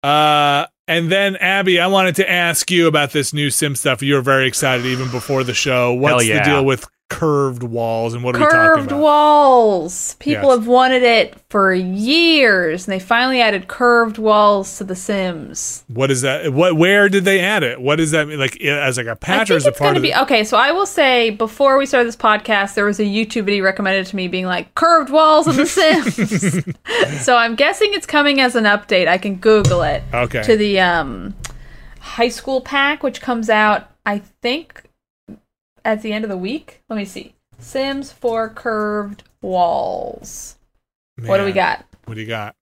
Uh, 0.02 0.66
and 0.88 1.10
then 1.12 1.36
Abby, 1.36 1.78
I 1.78 1.86
wanted 1.86 2.16
to 2.16 2.28
ask 2.30 2.70
you 2.70 2.86
about 2.86 3.12
this 3.12 3.32
new 3.32 3.50
Sim 3.50 3.76
stuff. 3.76 4.02
You 4.02 4.14
were 4.14 4.20
very 4.20 4.46
excited 4.48 4.84
even 4.86 5.10
before 5.10 5.44
the 5.44 5.54
show. 5.54 5.92
What's 5.92 6.26
yeah. 6.26 6.38
the 6.42 6.50
deal 6.50 6.64
with 6.64 6.86
curved 7.12 7.62
walls 7.62 8.14
and 8.14 8.24
what 8.24 8.34
are 8.34 8.38
we 8.38 8.44
talking 8.44 8.58
Curved 8.58 8.92
walls. 8.92 10.16
People 10.18 10.48
Yes. 10.48 10.58
have 10.58 10.66
wanted 10.66 11.02
it 11.02 11.34
for 11.50 11.74
years, 11.74 12.86
and 12.86 12.92
they 12.92 12.98
finally 12.98 13.40
added 13.40 13.68
curved 13.68 14.18
walls 14.18 14.78
to 14.78 14.84
The 14.84 14.96
Sims. 14.96 15.84
What 15.88 16.10
is 16.10 16.22
that? 16.22 16.52
What? 16.52 16.76
Where 16.76 17.08
did 17.08 17.24
they 17.24 17.40
add 17.40 17.62
it? 17.62 17.80
What 17.80 17.96
does 17.96 18.10
that 18.12 18.26
mean? 18.28 18.38
Like 18.38 18.60
as 18.62 18.96
like 18.96 19.06
a 19.06 19.16
patch 19.16 19.50
or 19.50 19.56
as 19.56 19.66
a 19.66 19.72
part 19.72 19.96
of 19.96 20.02
be 20.02 20.14
okay. 20.14 20.44
So 20.44 20.56
I 20.56 20.72
will 20.72 20.86
say, 20.86 21.30
before 21.30 21.76
we 21.78 21.86
started 21.86 22.08
this 22.08 22.16
podcast, 22.16 22.74
there 22.74 22.84
was 22.86 22.98
a 22.98 23.04
YouTube 23.04 23.44
video 23.44 23.62
recommended 23.64 24.06
to 24.06 24.16
me, 24.16 24.28
being 24.28 24.46
like 24.46 24.74
curved 24.74 25.10
walls 25.10 25.46
in 25.46 25.56
The 25.56 25.66
Sims. 26.96 27.22
so 27.24 27.36
I'm 27.36 27.54
guessing 27.54 27.90
it's 27.92 28.06
coming 28.06 28.40
as 28.40 28.56
an 28.56 28.64
update. 28.64 29.06
I 29.08 29.18
can 29.18 29.36
Google 29.36 29.82
it. 29.82 30.02
Okay. 30.14 30.42
To 30.42 30.56
the 30.56 30.80
um, 30.80 31.34
high 32.00 32.28
school 32.30 32.60
pack, 32.60 33.02
which 33.02 33.20
comes 33.20 33.50
out, 33.50 33.90
I 34.06 34.18
think, 34.40 34.81
at 35.84 36.02
the 36.02 36.12
end 36.12 36.24
of 36.24 36.28
the 36.28 36.36
week. 36.36 36.82
Let 36.88 36.96
me 36.96 37.04
see. 37.04 37.34
Sims 37.58 38.12
4 38.12 38.48
curved 38.50 39.22
walls. 39.40 40.56
What 41.24 41.38
do 41.38 41.44
we 41.44 41.52
got? 41.52 41.84
What 42.06 42.14
do 42.14 42.20
you 42.20 42.26
got? 42.26 42.56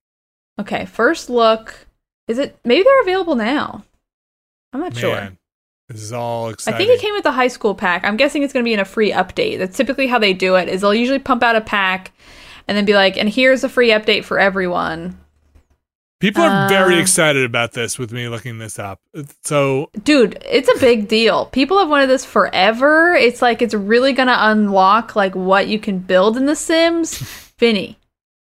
Okay, 0.59 0.85
first 0.85 1.31
look. 1.31 1.87
Is 2.29 2.39
it 2.39 2.59
maybe 2.65 2.83
they're 2.83 3.03
available 3.03 3.35
now? 3.35 3.85
I'm 4.73 4.81
not 4.81 4.97
sure. 4.97 5.33
This 5.89 6.03
is 6.03 6.13
all 6.13 6.51
exciting. 6.51 6.75
I 6.75 6.79
think 6.79 6.91
it 6.91 7.03
came 7.03 7.15
with 7.15 7.25
the 7.25 7.33
high 7.33 7.49
school 7.49 7.75
pack. 7.75 8.05
I'm 8.05 8.17
guessing 8.17 8.43
it's 8.43 8.53
going 8.53 8.65
to 8.65 8.69
be 8.69 8.75
in 8.75 8.79
a 8.79 8.85
free 8.85 9.11
update. 9.11 9.59
That's 9.59 9.77
typically 9.77 10.07
how 10.07 10.21
they 10.21 10.33
do 10.33 10.55
it. 10.55 10.69
Is 10.69 10.83
they'll 10.83 10.95
usually 10.95 11.19
pump 11.19 11.43
out 11.43 11.57
a 11.57 11.61
pack 11.61 12.13
and 12.69 12.77
then 12.77 12.85
be 12.85 12.95
like, 12.95 13.17
"And 13.17 13.29
here's 13.29 13.65
a 13.65 13.69
free 13.69 13.89
update 13.89 14.25
for 14.25 14.39
everyone." 14.39 15.19
People 16.21 16.43
are 16.43 16.69
very 16.69 16.97
Uh, 16.97 17.01
excited 17.01 17.45
about 17.45 17.73
this 17.73 17.99
with 17.99 18.13
me 18.13 18.29
looking 18.29 18.59
this 18.59 18.79
up. 18.79 19.01
So 19.43 19.91
Dude, 20.05 20.39
it's 20.49 20.69
a 20.69 20.79
big 20.79 21.09
deal. 21.09 21.47
People 21.47 21.79
have 21.79 21.89
wanted 21.89 22.09
this 22.09 22.25
forever. 22.27 23.15
It's 23.15 23.41
like 23.41 23.63
it's 23.63 23.73
really 23.75 24.13
going 24.13 24.29
to 24.29 24.49
unlock 24.51 25.17
like 25.17 25.35
what 25.35 25.67
you 25.69 25.79
can 25.79 25.99
build 25.99 26.37
in 26.37 26.45
The 26.47 26.55
Sims. 26.57 27.17
Vinny, 27.59 27.99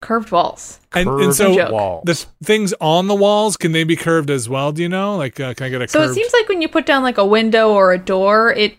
curved 0.02 0.32
walls. 0.32 0.80
and, 0.94 1.10
and 1.10 1.34
so 1.36 1.54
joke. 1.56 1.72
walls. 1.72 2.04
the 2.06 2.26
things 2.46 2.74
on 2.80 3.08
the 3.08 3.16
walls 3.16 3.58
can 3.58 3.72
they 3.74 3.84
be 3.84 3.96
curved 3.98 4.30
as 4.30 4.48
well? 4.48 4.72
Do 4.72 4.82
you 4.82 4.90
know? 4.90 5.18
Like, 5.18 5.38
uh, 5.40 5.54
can 5.54 5.66
I 5.66 5.70
get 5.70 5.82
a 5.82 5.88
So 5.88 6.00
curved? 6.00 6.12
it 6.12 6.14
seems 6.16 6.32
like 6.34 6.48
when 6.50 6.62
you 6.62 6.70
put 6.70 6.86
down 6.86 7.04
like 7.04 7.18
a 7.18 7.26
window 7.26 7.72
or 7.74 7.92
a 7.94 7.98
door, 7.98 8.54
it 8.54 8.78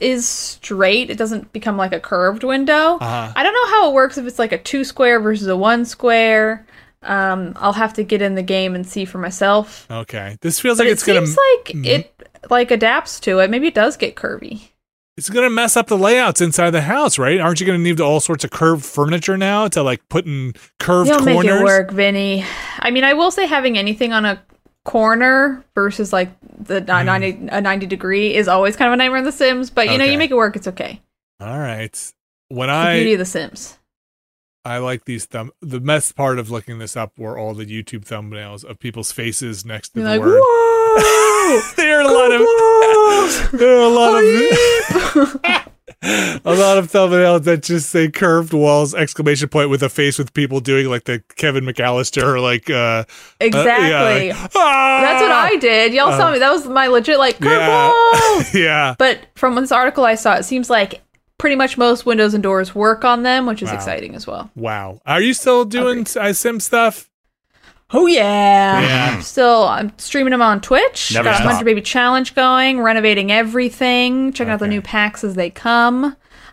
is 0.00 0.28
straight. 0.28 1.08
It 1.08 1.16
doesn't 1.18 1.52
become 1.52 1.76
like 1.78 1.92
a 1.92 2.00
curved 2.00 2.44
window. 2.44 2.98
Uh-huh. 3.00 3.32
I 3.34 3.42
don't 3.42 3.54
know 3.54 3.66
how 3.68 3.88
it 3.90 3.94
works 3.94 4.18
if 4.18 4.26
it's 4.26 4.38
like 4.38 4.52
a 4.52 4.58
two 4.58 4.84
square 4.84 5.18
versus 5.20 5.46
a 5.48 5.56
one 5.56 5.84
square. 5.86 6.66
Um, 7.02 7.52
I'll 7.56 7.72
have 7.74 7.92
to 7.94 8.02
get 8.02 8.20
in 8.22 8.34
the 8.34 8.42
game 8.42 8.74
and 8.74 8.86
see 8.86 9.04
for 9.04 9.18
myself. 9.18 9.86
Okay, 9.90 10.36
this 10.40 10.58
feels 10.60 10.78
But 10.78 10.84
like 10.84 10.90
it 10.90 10.92
it's 10.92 11.04
gonna 11.04 11.26
seems 11.26 11.36
like 11.56 11.74
Mhm. 11.76 11.86
it 11.86 12.28
like 12.50 12.70
adapts 12.70 13.20
to 13.20 13.38
it. 13.38 13.50
Maybe 13.50 13.66
it 13.68 13.74
does 13.74 13.96
get 13.96 14.14
curvy. 14.16 14.60
it's 15.16 15.28
gonna 15.30 15.50
mess 15.50 15.76
up 15.76 15.88
the 15.88 15.98
layouts 15.98 16.40
inside 16.40 16.70
the 16.70 16.80
house, 16.82 17.18
right? 17.18 17.40
Aren't 17.40 17.60
you 17.60 17.66
gonna 17.66 17.78
need 17.78 18.00
all 18.00 18.20
sorts 18.20 18.44
of 18.44 18.50
curved 18.50 18.84
furniture 18.84 19.36
now 19.36 19.66
to 19.68 19.82
like 19.82 20.08
put 20.08 20.26
in 20.26 20.54
curved 20.78 21.08
You'll 21.10 21.18
corners? 21.18 21.44
make 21.44 21.60
it 21.60 21.64
work, 21.64 21.90
Vinny. 21.90 22.44
I 22.78 22.90
mean, 22.92 23.02
I 23.04 23.14
will 23.14 23.30
say 23.32 23.46
having 23.46 23.76
anything 23.76 24.12
on 24.12 24.24
a 24.24 24.40
corner 24.84 25.64
versus 25.74 26.12
like 26.12 26.30
the 26.58 26.80
Hmm. 26.80 27.04
90 27.06 27.48
a 27.50 27.60
90 27.60 27.86
degree 27.86 28.34
is 28.34 28.48
always 28.48 28.74
kind 28.76 28.88
of 28.88 28.94
a 28.94 28.96
nightmare 28.96 29.18
in 29.18 29.24
the 29.24 29.32
sims 29.32 29.68
but 29.70 29.90
you 29.90 29.98
know 29.98 30.04
you 30.04 30.16
make 30.16 30.30
it 30.30 30.36
work 30.36 30.56
it's 30.56 30.66
okay 30.66 31.00
All 31.40 31.58
right. 31.58 31.94
When 32.48 32.68
the 32.68 32.92
beauty 32.94 33.10
I 33.10 33.12
of 33.12 33.18
the 33.18 33.24
sims 33.26 33.76
I 34.68 34.78
like 34.78 35.04
these 35.06 35.24
thumb. 35.24 35.50
The 35.62 35.80
best 35.80 36.14
part 36.14 36.38
of 36.38 36.50
looking 36.50 36.78
this 36.78 36.96
up 36.96 37.18
were 37.18 37.38
all 37.38 37.54
the 37.54 37.64
YouTube 37.64 38.04
thumbnails 38.04 38.64
of 38.64 38.78
people's 38.78 39.10
faces 39.12 39.64
next 39.64 39.90
to 39.90 40.00
You're 40.00 40.08
the 40.10 40.18
like, 40.18 40.20
word. 40.20 41.62
there 41.76 41.98
are 41.98 42.02
a 42.02 42.12
lot 42.12 42.32
of 42.32 42.40
there 43.58 43.78
are 43.78 43.82
a 43.82 43.88
lot 43.88 44.22
of 44.22 45.68
a 46.44 46.54
lot 46.54 46.78
of 46.78 46.90
thumbnails 46.92 47.44
that 47.44 47.62
just 47.62 47.90
say 47.90 48.08
curved 48.10 48.52
walls 48.52 48.94
exclamation 48.94 49.48
point 49.48 49.70
with 49.70 49.82
a 49.82 49.88
face 49.88 50.18
with 50.18 50.32
people 50.34 50.60
doing 50.60 50.86
like 50.86 51.04
the 51.04 51.22
Kevin 51.36 51.64
McAllister 51.64 52.22
or 52.22 52.38
like 52.40 52.68
uh 52.70 53.04
Exactly. 53.40 53.86
uh, 53.86 53.88
yeah, 53.88 54.02
like, 54.34 54.50
"Ah!" 54.54 55.00
That's 55.02 55.22
what 55.22 55.32
I 55.32 55.56
did. 55.56 55.92
Y'all 55.94 56.12
saw 56.12 56.30
me. 56.30 56.38
That 56.38 56.50
was 56.52 56.66
my 56.68 56.86
legit 56.88 57.18
like 57.18 57.40
curve 57.40 57.52
Yeah. 57.52 57.88
walls. 57.88 58.54
yeah. 58.54 58.94
But 58.98 59.20
from 59.34 59.54
this 59.56 59.72
article 59.72 60.04
I 60.04 60.14
saw, 60.14 60.34
it 60.34 60.44
seems 60.44 60.68
like 60.70 61.00
pretty 61.38 61.56
much 61.56 61.78
most 61.78 62.04
windows 62.04 62.34
and 62.34 62.42
doors 62.42 62.74
work 62.74 63.04
on 63.04 63.22
them, 63.22 63.46
which 63.46 63.62
is 63.62 63.68
Wow. 63.70 63.74
exciting 63.76 64.14
as 64.14 64.26
well. 64.26 64.50
Wow. 64.56 65.00
Are 65.06 65.20
you 65.20 65.32
still 65.34 65.64
doing 65.64 66.06
uh, 66.18 66.32
sim 66.32 66.60
stuff? 66.60 67.08
Oh 67.90 68.06
yeah. 68.06 68.80
Yeah. 68.80 69.20
Still, 69.20 69.64
I'm 69.64 69.92
streaming 69.98 70.32
them 70.32 70.42
on 70.42 70.60
Twitch. 70.60 71.12
Never 71.14 71.24
Got 71.24 71.34
a 71.34 71.36
stop. 71.38 71.52
hundred 71.52 71.64
baby 71.64 71.80
challenge 71.80 72.34
going. 72.34 72.80
Renovating 72.80 73.32
everything. 73.32 74.32
Checking 74.34 74.52
out 74.52 74.60
the 74.60 74.68
new 74.68 74.82
packs 74.82 75.24
as 75.24 75.36
they 75.36 75.48
come. 75.48 76.04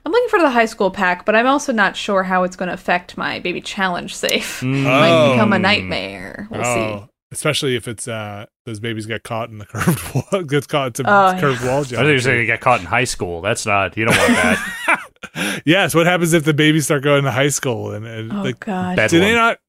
I'm 0.06 0.12
looking 0.12 0.30
for 0.30 0.40
the 0.40 0.52
high 0.52 0.66
school 0.68 0.92
pack, 0.92 1.26
but 1.26 1.36
I'm 1.36 1.48
also 1.48 1.74
not 1.74 1.98
sure 1.98 2.22
how 2.24 2.44
it's 2.44 2.56
going 2.56 2.68
to 2.68 2.74
affect 2.76 3.18
my 3.18 3.40
baby 3.40 3.60
challenge 3.60 4.16
safe. 4.16 4.62
Might 4.64 5.10
Oh. 5.12 5.34
become 5.34 5.52
a 5.52 5.60
nightmare. 5.60 6.48
We'll 6.52 6.64
see. 6.64 7.06
Especially 7.32 7.76
if 7.76 7.88
it's 7.88 8.08
uh 8.08 8.46
those 8.66 8.80
babies 8.80 9.06
get 9.06 9.24
caught 9.24 9.50
in 9.50 9.58
the 9.58 9.66
curved 9.72 10.14
wall, 10.32 10.44
gets 10.44 10.68
caught 10.68 10.88
in 10.88 10.96
some 10.96 11.06
Oh, 11.08 11.32
yeah. 11.32 11.40
curved 11.42 11.64
wall 11.66 11.80
I 11.82 11.84
think 11.84 12.00
you're 12.08 12.20
saying 12.20 12.40
you 12.42 12.46
get 12.46 12.62
caught 12.62 12.80
in 12.80 12.86
high 12.86 13.04
school. 13.04 13.42
That's 13.42 13.66
not. 13.66 13.96
You 13.98 14.06
don't 14.06 14.18
want 14.18 14.34
that. 14.34 15.62
yes. 15.66 15.94
What 15.96 16.06
happens 16.08 16.34
if 16.34 16.44
the 16.46 16.54
babies 16.54 16.86
start 16.86 17.04
going 17.04 17.24
to 17.24 17.32
high 17.32 17.50
school 17.50 17.92
and, 17.92 18.06
and 18.06 18.32
Oh 18.32 18.42
like 18.44 18.60
god. 18.62 18.98
Do 19.10 19.20
they 19.20 19.34
not? 19.34 19.60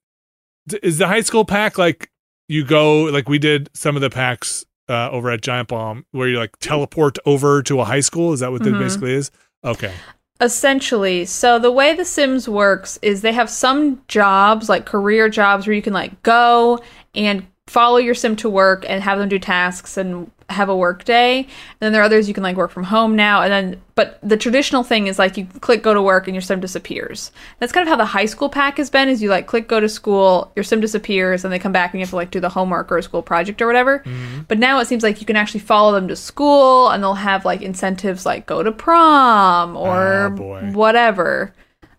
Is 0.82 0.98
the 0.98 1.06
high 1.06 1.20
school 1.20 1.44
pack 1.44 1.78
like 1.78 2.10
you 2.48 2.64
go 2.64 3.04
like 3.04 3.28
we 3.28 3.38
did 3.38 3.68
some 3.74 3.96
of 3.96 4.02
the 4.02 4.10
packs 4.10 4.64
uh, 4.88 5.10
over 5.10 5.30
at 5.30 5.40
Giant 5.42 5.68
Bomb 5.68 6.06
where 6.12 6.28
you 6.28 6.38
like 6.38 6.56
teleport 6.58 7.18
over 7.26 7.62
to 7.64 7.80
a 7.80 7.84
high 7.84 8.00
school? 8.00 8.32
Is 8.32 8.40
that 8.40 8.50
what 8.52 8.62
that 8.64 8.70
Mhm. 8.74 8.78
basically 8.78 9.12
is? 9.14 9.30
Okay. 9.64 9.92
Essentially, 10.40 11.24
so 11.24 11.58
the 11.58 11.72
way 11.72 11.94
The 11.94 12.04
Sims 12.04 12.46
works 12.46 12.98
is 13.00 13.22
they 13.22 13.32
have 13.32 13.48
some 13.48 14.02
jobs, 14.06 14.68
like 14.68 14.84
career 14.84 15.30
jobs, 15.30 15.66
where 15.66 15.74
you 15.74 15.80
can 15.80 15.94
like 15.94 16.22
go 16.22 16.78
and 17.16 17.46
follow 17.66 17.96
your 17.96 18.14
sim 18.14 18.36
to 18.36 18.48
work 18.48 18.84
and 18.88 19.02
have 19.02 19.18
them 19.18 19.28
do 19.28 19.38
tasks 19.40 19.96
and 19.96 20.30
have 20.48 20.68
a 20.68 20.76
work 20.76 21.02
day. 21.02 21.40
And 21.40 21.48
then 21.80 21.92
there 21.92 22.00
are 22.00 22.04
others 22.04 22.28
you 22.28 22.34
can 22.34 22.44
like 22.44 22.56
work 22.56 22.70
from 22.70 22.84
home 22.84 23.16
now. 23.16 23.42
And 23.42 23.50
then, 23.50 23.82
but 23.96 24.20
the 24.22 24.36
traditional 24.36 24.84
thing 24.84 25.08
is 25.08 25.18
like 25.18 25.36
you 25.36 25.46
click 25.60 25.82
go 25.82 25.92
to 25.92 26.00
work 26.00 26.28
and 26.28 26.34
your 26.36 26.42
sim 26.42 26.60
disappears. 26.60 27.32
That's 27.58 27.72
kind 27.72 27.82
of 27.82 27.88
how 27.88 27.96
the 27.96 28.04
high 28.04 28.26
school 28.26 28.48
pack 28.48 28.76
has 28.76 28.88
been. 28.88 29.08
Is 29.08 29.20
you 29.20 29.28
like 29.30 29.48
click 29.48 29.66
go 29.66 29.80
to 29.80 29.88
school, 29.88 30.52
your 30.54 30.62
sim 30.62 30.80
disappears, 30.80 31.44
and 31.44 31.52
they 31.52 31.58
come 31.58 31.72
back 31.72 31.92
and 31.92 31.98
you 31.98 32.04
have 32.04 32.10
to 32.10 32.16
like 32.16 32.30
do 32.30 32.38
the 32.38 32.48
homework 32.48 32.92
or 32.92 32.98
a 32.98 33.02
school 33.02 33.22
project 33.22 33.60
or 33.60 33.66
whatever. 33.66 33.98
Mm-hmm. 34.00 34.42
But 34.46 34.60
now 34.60 34.78
it 34.78 34.86
seems 34.86 35.02
like 35.02 35.20
you 35.20 35.26
can 35.26 35.34
actually 35.34 35.60
follow 35.60 35.92
them 35.92 36.06
to 36.06 36.14
school, 36.14 36.90
and 36.90 37.02
they'll 37.02 37.14
have 37.14 37.44
like 37.44 37.62
incentives 37.62 38.24
like 38.24 38.46
go 38.46 38.62
to 38.62 38.70
prom 38.70 39.76
or 39.76 40.32
Oh, 40.38 40.70
whatever. 40.72 41.52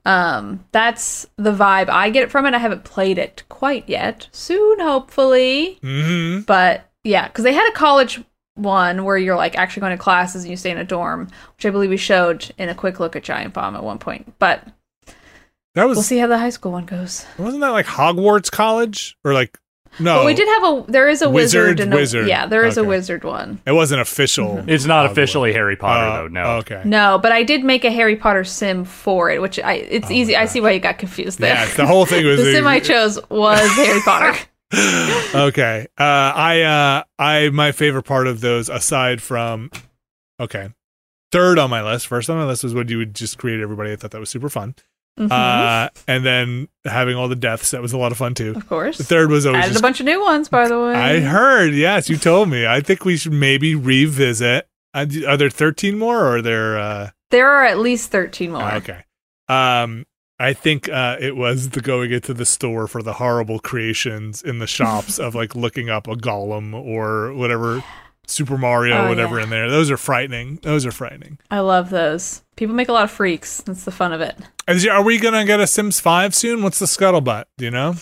Um, 0.07 0.63
that's 0.71 1.27
the 1.35 1.51
vibe 1.51 1.89
I 1.89 2.09
get 2.09 2.31
from 2.31 2.45
it. 2.45 2.53
I 2.53 2.59
haven't 2.59 2.85
played 2.85 3.17
it 3.17 3.43
quite 3.49 3.87
yet. 3.89 4.29
Soon, 4.31 4.79
hopefully. 4.79 5.79
Mm-hmm. 5.83 6.41
But 6.41 6.89
yeah, 7.03 7.27
because 7.27 7.43
they 7.43 7.53
had 7.53 7.69
a 7.69 7.73
college 7.75 8.23
one 8.55 9.03
where 9.03 9.17
you're 9.17 9.35
like 9.35 9.57
actually 9.57 9.81
going 9.81 9.97
to 9.97 10.01
classes 10.01 10.43
and 10.43 10.51
you 10.51 10.57
stay 10.57 10.71
in 10.71 10.77
a 10.77 10.83
dorm, 10.83 11.27
which 11.57 11.65
I 11.65 11.69
believe 11.71 11.89
we 11.89 11.97
showed 11.97 12.49
in 12.57 12.69
a 12.69 12.75
quick 12.75 12.99
look 12.99 13.15
at 13.15 13.23
Giant 13.23 13.53
Bomb 13.53 13.75
at 13.75 13.83
one 13.83 13.99
point. 13.99 14.33
But 14.39 14.65
That 15.75 15.87
was 15.87 15.97
we'll 15.97 16.03
see 16.03 16.17
how 16.17 16.27
the 16.27 16.37
high 16.39 16.49
school 16.51 16.71
one 16.71 16.85
goes. 16.85 17.25
wasn't 17.37 17.61
that 17.61 17.69
like 17.69 17.85
Hogwarts 17.85 18.49
College 18.51 19.17
or 19.25 19.33
like 19.33 19.59
no? 19.99 20.17
But 20.19 20.25
we 20.25 20.33
did 20.33 20.47
have 20.47 20.63
a 20.63 20.83
there 20.91 21.09
is 21.09 21.21
a 21.21 21.29
Wizard, 21.29 21.61
wizard, 21.77 21.79
and 21.79 21.93
a, 21.93 21.95
wizard. 21.97 22.27
yeah, 22.27 22.45
there 22.45 22.65
is 22.65 22.77
a 22.77 22.83
wizard 22.83 23.23
one. 23.23 23.61
It 23.65 23.71
wasn't 23.73 24.01
official. 24.01 24.63
It's 24.67 24.85
not 24.85 25.05
Hogwarts. 25.07 25.11
officially 25.11 25.53
Harry 25.53 25.75
Potter, 25.75 26.05
Uh, 26.05 26.17
though. 26.23 26.27
No. 26.27 26.43
Okay. 26.57 26.81
No, 26.85 27.19
but 27.21 27.31
I 27.31 27.43
did 27.43 27.63
make 27.63 27.83
a 27.85 27.91
Harry 27.91 28.15
Potter 28.15 28.43
sim 28.43 28.85
for 28.85 29.29
it, 29.29 29.41
which 29.41 29.59
I 29.59 29.73
it's 29.73 30.09
easy. 30.11 30.35
I 30.35 30.45
see 30.45 30.61
why 30.61 30.71
you 30.71 30.79
got 30.79 30.97
confused 30.97 31.39
there. 31.39 31.55
Oh 31.55 31.59
Yeah, 31.61 31.73
the 31.75 31.85
whole 31.87 32.05
thing 32.05 32.25
was 32.25 32.37
the 32.37 32.51
sim 32.53 32.67
I 32.67 32.79
chose 32.79 33.19
was 33.29 33.69
Harry 33.75 34.01
Potter. 34.01 34.37
okay. 35.35 35.87
Uh, 35.97 36.03
I 36.03 36.61
uh, 36.61 37.03
I 37.17 37.49
my 37.49 37.71
favorite 37.71 38.03
part 38.03 38.27
of 38.27 38.41
those, 38.41 38.69
aside 38.69 39.21
from, 39.21 39.71
okay, 40.39 40.69
third 41.31 41.57
on 41.59 41.69
my 41.69 41.81
list. 41.83 42.07
First 42.07 42.29
on 42.29 42.37
my 42.37 42.45
list 42.45 42.63
was 42.63 42.73
when 42.73 42.87
you 42.89 42.97
would 42.97 43.15
just 43.15 43.37
create 43.37 43.61
everybody. 43.61 43.91
I 43.91 43.95
thought 43.95 44.11
that 44.11 44.19
was 44.19 44.29
super 44.29 44.49
fun. 44.49 44.75
Mhm. 45.17 45.31
Uh, 45.31 45.89
and 46.07 46.23
then 46.25 46.67
having 46.85 47.15
all 47.15 47.27
the 47.27 47.35
deaths 47.35 47.71
that 47.71 47.81
was 47.81 47.91
a 47.91 47.97
lot 47.97 48.11
of 48.11 48.17
fun 48.19 48.33
too. 48.35 48.53
of 48.55 48.67
course. 48.69 48.97
The 48.99 49.03
third 49.03 49.29
was 49.31 49.45
always 49.45 49.63
Added 49.63 49.69
just 49.73 49.79
a 49.79 49.81
bunch 49.81 49.99
of 49.99 50.05
new 50.05 50.21
ones, 50.23 50.47
by 50.49 50.67
the 50.67 50.79
way. 50.79 50.93
I 50.93 51.19
heard. 51.21 51.73
Yes, 51.73 52.09
you 52.09 52.17
told 52.17 52.49
me. 52.49 52.67
I 52.67 52.81
think 52.81 53.03
we 53.03 53.17
should 53.17 53.33
maybe 53.33 53.73
revisit. 53.75 54.67
Uh, 54.93 55.05
Are 55.27 55.37
there 55.37 55.49
thirteen 55.49 55.97
more, 55.97 56.19
or 56.23 56.37
are 56.37 56.41
there? 56.41 56.77
Uh, 56.79 57.09
there 57.31 57.49
are 57.49 57.65
at 57.65 57.79
least 57.79 58.11
thirteen 58.11 58.51
more. 58.51 58.71
okay. 58.75 59.03
Um, 59.49 60.05
I 60.39 60.53
think 60.53 60.87
uh, 60.87 61.17
it 61.19 61.35
was 61.35 61.69
the 61.71 61.81
going 61.81 62.11
into 62.11 62.33
the 62.33 62.45
store 62.45 62.87
for 62.87 63.01
the 63.01 63.13
horrible 63.13 63.59
creations 63.59 64.43
in 64.43 64.59
the 64.59 64.67
shops 64.67 65.17
of 65.25 65.33
like 65.35 65.55
looking 65.55 65.89
up 65.89 66.07
a 66.07 66.15
golem 66.15 66.73
or 66.75 67.33
whatever, 67.33 67.83
Super 68.27 68.57
Mario, 68.57 69.05
Oh, 69.05 69.09
whatever 69.09 69.37
yeah. 69.37 69.43
in 69.45 69.49
there. 69.49 69.69
Those 69.69 69.89
are 69.89 69.97
frightening. 69.97 70.59
Those 70.61 70.85
are 70.85 70.91
frightening. 70.91 71.39
I 71.49 71.59
love 71.61 71.89
those. 71.89 72.41
People 72.57 72.75
make 72.75 72.89
a 72.89 72.93
lot 72.93 73.05
of 73.05 73.11
freaks. 73.11 73.61
That's 73.61 73.83
the 73.85 73.91
fun 73.91 74.13
of 74.13 74.21
it. 74.21 74.37
Is, 74.67 74.85
are 74.87 75.01
we 75.03 75.17
gonna 75.17 75.45
get 75.45 75.59
a 75.59 75.67
Sims 75.67 75.99
Five 75.99 76.35
soon? 76.35 76.61
What's 76.61 76.79
the 76.79 76.85
scuttlebutt? 76.87 77.45
Do 77.57 77.65
you 77.65 77.71
know? 77.71 77.95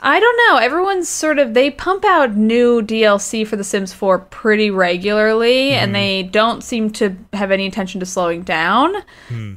I 0.00 0.20
don't 0.20 0.36
know. 0.46 0.58
Everyone's 0.58 1.08
sort 1.08 1.40
of 1.40 1.54
they 1.54 1.70
pump 1.72 2.04
out 2.04 2.36
new 2.36 2.80
DLC 2.82 3.44
for 3.44 3.56
The 3.56 3.64
Sims 3.64 3.92
4 3.92 4.20
pretty 4.20 4.70
regularly, 4.70 5.70
Mm-hmm. 5.70 5.84
and 5.84 5.94
they 5.94 6.22
don't 6.22 6.62
seem 6.62 6.90
to 6.92 7.16
have 7.32 7.50
any 7.50 7.64
intention 7.66 7.98
to 8.00 8.06
slowing 8.06 8.42
down. 8.42 8.94
Hmm. 9.28 9.54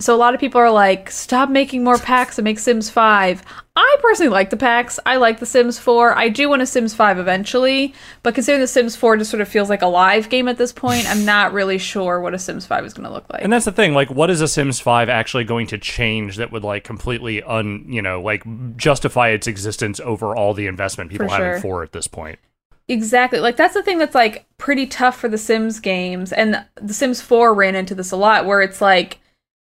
So 0.00 0.14
a 0.14 0.16
lot 0.16 0.32
of 0.32 0.40
people 0.40 0.60
are 0.60 0.70
like, 0.70 1.10
"Stop 1.10 1.50
making 1.50 1.82
more 1.82 1.98
packs 1.98 2.38
and 2.38 2.44
make 2.44 2.58
Sims 2.58 2.88
5." 2.88 3.42
I 3.74 3.96
personally 4.00 4.30
like 4.30 4.50
the 4.50 4.56
packs. 4.56 4.98
I 5.06 5.16
like 5.16 5.38
The 5.38 5.46
Sims 5.46 5.78
4. 5.78 6.16
I 6.18 6.28
do 6.28 6.48
want 6.48 6.62
a 6.62 6.66
Sims 6.66 6.94
5 6.94 7.18
eventually, 7.18 7.94
but 8.24 8.34
considering 8.34 8.60
The 8.60 8.66
Sims 8.66 8.96
4 8.96 9.16
just 9.16 9.30
sort 9.30 9.40
of 9.40 9.48
feels 9.48 9.68
like 9.68 9.82
a 9.82 9.86
live 9.86 10.28
game 10.28 10.48
at 10.48 10.58
this 10.58 10.72
point, 10.72 11.08
I'm 11.08 11.24
not 11.34 11.52
really 11.52 11.78
sure 11.78 12.20
what 12.20 12.34
a 12.34 12.38
Sims 12.38 12.66
5 12.66 12.84
is 12.84 12.92
going 12.92 13.06
to 13.06 13.12
look 13.12 13.26
like. 13.32 13.42
And 13.42 13.52
that's 13.52 13.64
the 13.64 13.72
thing. 13.72 13.94
Like, 13.94 14.10
what 14.10 14.30
is 14.30 14.40
a 14.40 14.48
Sims 14.48 14.80
5 14.80 15.08
actually 15.08 15.44
going 15.44 15.68
to 15.68 15.78
change 15.78 16.36
that 16.36 16.50
would 16.50 16.64
like 16.64 16.82
completely 16.82 17.40
un, 17.42 17.84
you 17.88 18.02
know, 18.02 18.20
like 18.20 18.42
justify 18.76 19.28
its 19.28 19.46
existence 19.46 20.00
over 20.00 20.34
all 20.34 20.54
the 20.54 20.66
investment 20.66 21.10
people 21.10 21.28
For 21.28 21.34
have 21.34 21.40
sure. 21.40 21.54
in 21.54 21.62
four 21.62 21.82
at 21.84 21.92
this 21.92 22.08
point? 22.08 22.40
Exactly. 22.88 23.38
Like 23.38 23.56
that's 23.56 23.74
the 23.74 23.82
thing 23.82 23.98
that's 23.98 24.14
like 24.14 24.46
pretty 24.56 24.86
tough 24.86 25.18
for 25.18 25.28
the 25.28 25.38
Sims 25.38 25.78
games 25.78 26.32
and 26.32 26.64
the 26.74 26.94
Sims 26.94 27.20
4 27.20 27.54
ran 27.54 27.76
into 27.76 27.94
this 27.94 28.10
a 28.10 28.16
lot 28.16 28.46
where 28.46 28.62
it's 28.62 28.80
like 28.80 29.20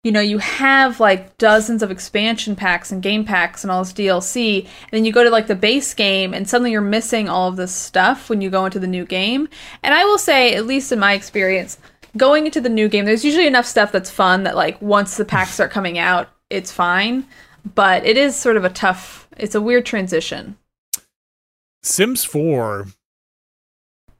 you 0.02 0.12
know, 0.12 0.20
you 0.20 0.38
have 0.38 0.98
like 0.98 1.36
dozens 1.36 1.82
of 1.82 1.90
expansion 1.90 2.56
packs 2.56 2.90
and 2.90 3.02
game 3.02 3.24
packs 3.24 3.62
and 3.62 3.70
all 3.70 3.84
this 3.84 3.92
DLC, 3.92 4.62
and 4.62 4.90
then 4.90 5.04
you 5.04 5.12
go 5.12 5.22
to 5.22 5.30
like 5.30 5.46
the 5.46 5.54
base 5.54 5.92
game 5.92 6.32
and 6.32 6.48
suddenly 6.48 6.72
you're 6.72 6.80
missing 6.80 7.28
all 7.28 7.48
of 7.48 7.56
this 7.56 7.74
stuff 7.74 8.30
when 8.30 8.40
you 8.40 8.48
go 8.48 8.64
into 8.64 8.78
the 8.78 8.86
new 8.86 9.04
game. 9.04 9.48
And 9.82 9.94
I 9.94 10.04
will 10.04 10.18
say, 10.18 10.54
at 10.54 10.66
least 10.66 10.90
in 10.90 10.98
my 10.98 11.12
experience, 11.12 11.78
going 12.16 12.46
into 12.46 12.60
the 12.60 12.70
new 12.70 12.88
game, 12.88 13.04
there's 13.04 13.24
usually 13.24 13.46
enough 13.46 13.66
stuff 13.66 13.92
that's 13.92 14.10
fun 14.10 14.44
that 14.44 14.56
like 14.56 14.80
once 14.80 15.16
the 15.16 15.24
packs 15.24 15.52
start 15.52 15.70
coming 15.70 15.98
out, 15.98 16.30
it's 16.48 16.72
fine. 16.72 17.26
But 17.74 18.06
it 18.06 18.16
is 18.16 18.34
sort 18.34 18.56
of 18.56 18.64
a 18.64 18.70
tough 18.70 19.28
it's 19.36 19.54
a 19.54 19.60
weird 19.60 19.86
transition. 19.86 20.56
Sims 21.82 22.24
Four 22.24 22.86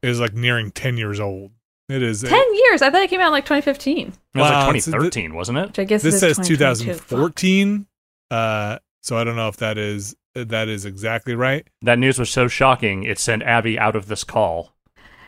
is 0.03 0.21
like 0.21 0.35
nearing 0.35 0.71
ten 0.71 0.97
years 0.97 1.21
old. 1.21 1.53
It 1.91 2.03
is. 2.03 2.23
Ten 2.23 2.55
years. 2.55 2.83
I 2.83 2.91
thought 2.91 3.03
it 3.03 3.11
came 3.11 3.21
out 3.21 3.27
in 3.27 3.33
like 3.33 3.45
2015. 3.45 4.09
It 4.09 4.15
was 4.35 4.51
like 4.51 4.69
it's- 4.77 4.85
2013, 4.85 5.35
wasn't 5.35 5.59
it? 5.59 5.67
Which 5.69 5.79
I 5.81 5.85
guess 5.85 6.03
this 6.03 6.21
says 6.21 6.39
2014. 6.39 7.87
Uh, 8.31 8.79
so 9.03 9.17
I 9.19 9.25
don't 9.25 9.37
know 9.37 9.49
if 9.49 9.57
that 9.59 9.77
is 9.79 10.15
that 10.35 10.69
is 10.69 10.85
exactly 10.85 11.35
right. 11.35 11.67
That 11.83 11.99
news 11.99 12.19
was 12.19 12.31
so 12.31 12.47
shocking, 12.49 13.03
it 13.05 13.19
sent 13.19 13.43
Abby 13.43 13.79
out 13.79 13.97
of 13.97 14.07
this 14.07 14.23
call. 14.25 14.73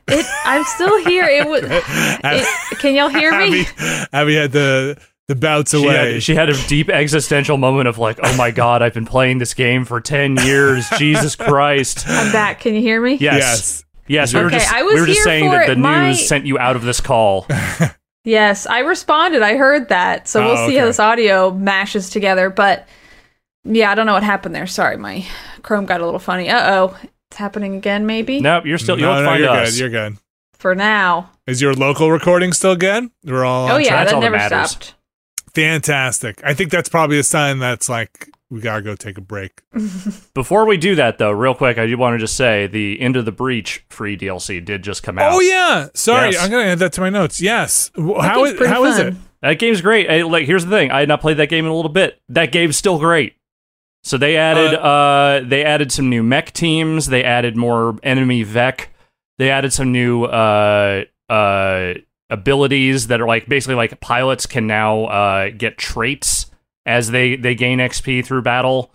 It, 0.09 0.27
I'm 0.45 0.65
still 0.65 1.05
here. 1.05 1.25
It 1.25 1.47
was. 1.47 1.63
It, 2.25 2.79
can 2.79 2.95
y'all 2.95 3.09
hear 3.09 3.31
me? 3.39 3.61
Abby, 3.63 4.07
Abby 4.13 4.35
had 4.37 4.53
the 4.53 5.01
the 5.29 5.35
bouts 5.37 5.71
She 5.73 5.85
away. 5.85 6.15
had, 6.15 6.23
she 6.23 6.35
had 6.35 6.49
a 6.49 6.67
deep 6.67 6.89
existential 6.89 7.57
moment 7.57 7.89
of 7.89 7.99
like, 7.99 8.19
oh 8.23 8.37
my 8.37 8.51
god, 8.51 8.83
I've 8.83 8.95
been 8.95 9.07
playing 9.07 9.39
this 9.39 9.55
game 9.55 9.85
for 9.85 10.01
10 10.01 10.37
years. 10.39 10.89
Jesus 10.99 11.37
Christ. 11.37 12.05
I'm 12.09 12.33
back. 12.33 12.61
Can 12.61 12.75
you 12.75 12.81
hear 12.81 13.01
me? 13.01 13.15
Yes. 13.15 13.39
yes. 13.39 13.85
Yes, 14.13 14.35
we 14.35 14.41
were 14.41 14.47
Okay, 14.47 14.59
just, 14.59 14.73
I 14.73 14.83
was 14.83 14.95
we 14.95 15.01
were 15.01 15.07
just 15.07 15.19
here 15.19 15.25
saying 15.25 15.45
for 15.51 15.57
that 15.57 15.67
the 15.67 15.73
it. 15.73 15.79
My- 15.79 16.09
news 16.09 16.27
sent 16.29 16.47
you 16.47 16.59
out 16.59 16.77
of 16.77 16.83
this 16.83 17.01
call. 17.01 17.47
Yes, 18.25 18.67
I 18.67 18.81
responded. 18.81 19.43
I 19.43 19.57
heard 19.57 19.89
that. 19.89 20.29
So 20.29 20.45
we'll 20.45 20.57
Oh, 20.57 20.69
see 20.69 20.77
how 20.77 20.85
this 20.85 21.01
audio 21.01 21.51
mashes 21.51 22.09
together. 22.09 22.51
But 22.51 22.87
yeah, 23.65 23.91
I 23.91 23.97
don't 23.97 24.07
know 24.07 24.13
what 24.13 24.23
happened 24.23 24.55
there. 24.55 24.69
Sorry, 24.69 24.97
my 24.97 25.27
Chrome 25.63 25.87
got 25.87 26.01
a 26.01 26.05
little 26.05 26.21
funny. 26.21 26.49
Uh 26.49 26.73
oh. 26.73 26.99
It's 27.33 27.37
happening 27.39 27.75
again, 27.75 28.07
maybe? 28.07 28.41
nope, 28.41 28.65
you're 28.65 28.79
still, 28.79 28.95
you 28.97 29.07
no, 29.07 29.15
don't 29.15 29.25
no, 29.25 29.29
find 29.31 29.43
you're 29.43 29.51
us. 29.51 29.71
good. 29.73 29.81
You're 29.81 29.89
good. 29.91 30.19
For 30.55 30.77
now. 30.77 31.31
Is 31.49 31.61
your 31.61 31.75
local 31.75 32.13
recording 32.13 32.53
still 32.53 32.77
good? 32.77 33.11
We're 33.25 33.45
all 33.45 33.69
Oh, 33.69 33.75
on 33.75 33.81
yeah, 33.83 33.89
track? 33.89 34.07
That 34.07 34.15
all 34.15 34.21
that 34.21 34.27
never 34.31 34.37
matters. 34.37 34.71
stopped. 34.71 34.95
fantastic. 35.53 36.41
I 36.45 36.55
think 36.55 36.71
that's 36.71 36.89
probably 36.89 37.19
a 37.19 37.23
sign 37.25 37.59
that's 37.59 37.89
like 37.89 38.29
we 38.53 38.61
gotta 38.61 38.83
go 38.83 38.95
take 38.95 39.17
a 39.17 39.23
break. 39.23 39.63
Before 40.35 40.67
we 40.67 40.77
do 40.77 40.95
that, 40.97 41.17
though, 41.19 41.31
real 41.31 41.55
quick, 41.55 41.79
I 41.79 41.87
do 41.87 41.97
want 41.97 42.15
to 42.15 42.19
just 42.19 42.37
say 42.37 42.67
the 42.67 43.01
Into 43.01 43.23
the 43.23 43.33
Breach 43.33 43.85
free 43.89 44.17
DLC 44.17 44.63
did 44.63 44.83
just 44.83 45.03
come 45.03 45.19
out. 45.19 45.33
Oh 45.33 45.41
yeah, 45.41 45.89
sorry, 45.95 46.33
Yes. 46.33 46.45
I'm 46.45 46.51
gonna 46.51 46.65
add 46.65 46.79
that 46.81 46.93
to 46.95 47.01
my 47.01 47.09
notes. 47.11 47.41
Yes, 47.41 47.89
W- 47.97 48.15
That 48.15 48.23
how 48.23 48.37
game's 48.37 48.51
is 48.51 48.57
pretty 48.59 48.73
how 48.73 48.85
is 48.85 48.99
it? 48.99 49.15
that 49.41 49.59
game's 49.59 49.81
great. 49.81 50.09
Hey, 50.11 50.23
like, 50.23 50.45
here's 50.47 50.65
the 50.67 50.71
thing: 50.71 50.91
I 50.91 51.01
had 51.01 51.09
not 51.09 51.21
played 51.23 51.39
that 51.39 51.49
game 51.49 51.65
in 51.65 51.71
a 51.71 51.75
little 51.75 51.91
bit. 51.91 52.21
That 52.29 52.53
game's 52.53 52.77
still 52.77 52.99
great. 52.99 53.37
So 54.05 54.19
they 54.19 54.37
added, 54.37 54.75
uh, 54.75 55.43
they 55.47 55.65
added 55.65 55.93
some 55.93 56.11
new 56.11 56.23
mech 56.25 56.53
teams. 56.53 57.07
They 57.07 57.23
added 57.25 57.57
more 57.57 57.97
enemy 58.03 58.45
Vek. 58.45 58.87
They 59.39 59.49
added 59.49 59.73
some 59.73 59.93
new 59.93 60.25
uh, 60.25 61.05
uh, 61.29 61.95
abilities 62.29 63.07
that 63.07 63.21
are 63.21 63.27
like 63.27 63.47
basically 63.47 63.77
like 63.77 64.01
pilots 64.01 64.45
can 64.47 64.67
now 64.67 65.05
uh, 65.05 65.51
get 65.51 65.79
traits 65.79 66.51
as 66.87 67.11
they 67.11 67.37
they 67.37 67.55
gain 67.55 67.79
XP 67.79 68.25
through 68.25 68.43
battle. 68.43 68.91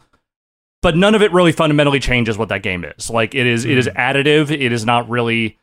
But 0.81 0.95
none 0.95 1.15
of 1.15 1.21
it 1.21 1.31
really 1.33 1.51
fundamentally 1.51 1.99
changes 1.99 2.37
what 2.37 2.49
that 2.49 2.61
game 2.61 2.85
is. 2.85 3.09
Like 3.09 3.33
it 3.33 3.47
is, 3.47 3.65
it 3.65 3.77
is 3.77 3.87
additive. 3.87 4.51
It 4.51 4.71
is 4.71 4.85
not 4.85 5.09
really 5.09 5.57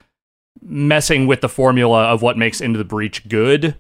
messing 0.61 1.27
with 1.27 1.41
the 1.41 1.49
formula 1.49 2.05
of 2.07 2.20
what 2.20 2.37
makes 2.37 2.61
Into 2.61 2.79
the 2.79 2.85
Breach 2.85 3.27
good. 3.29 3.77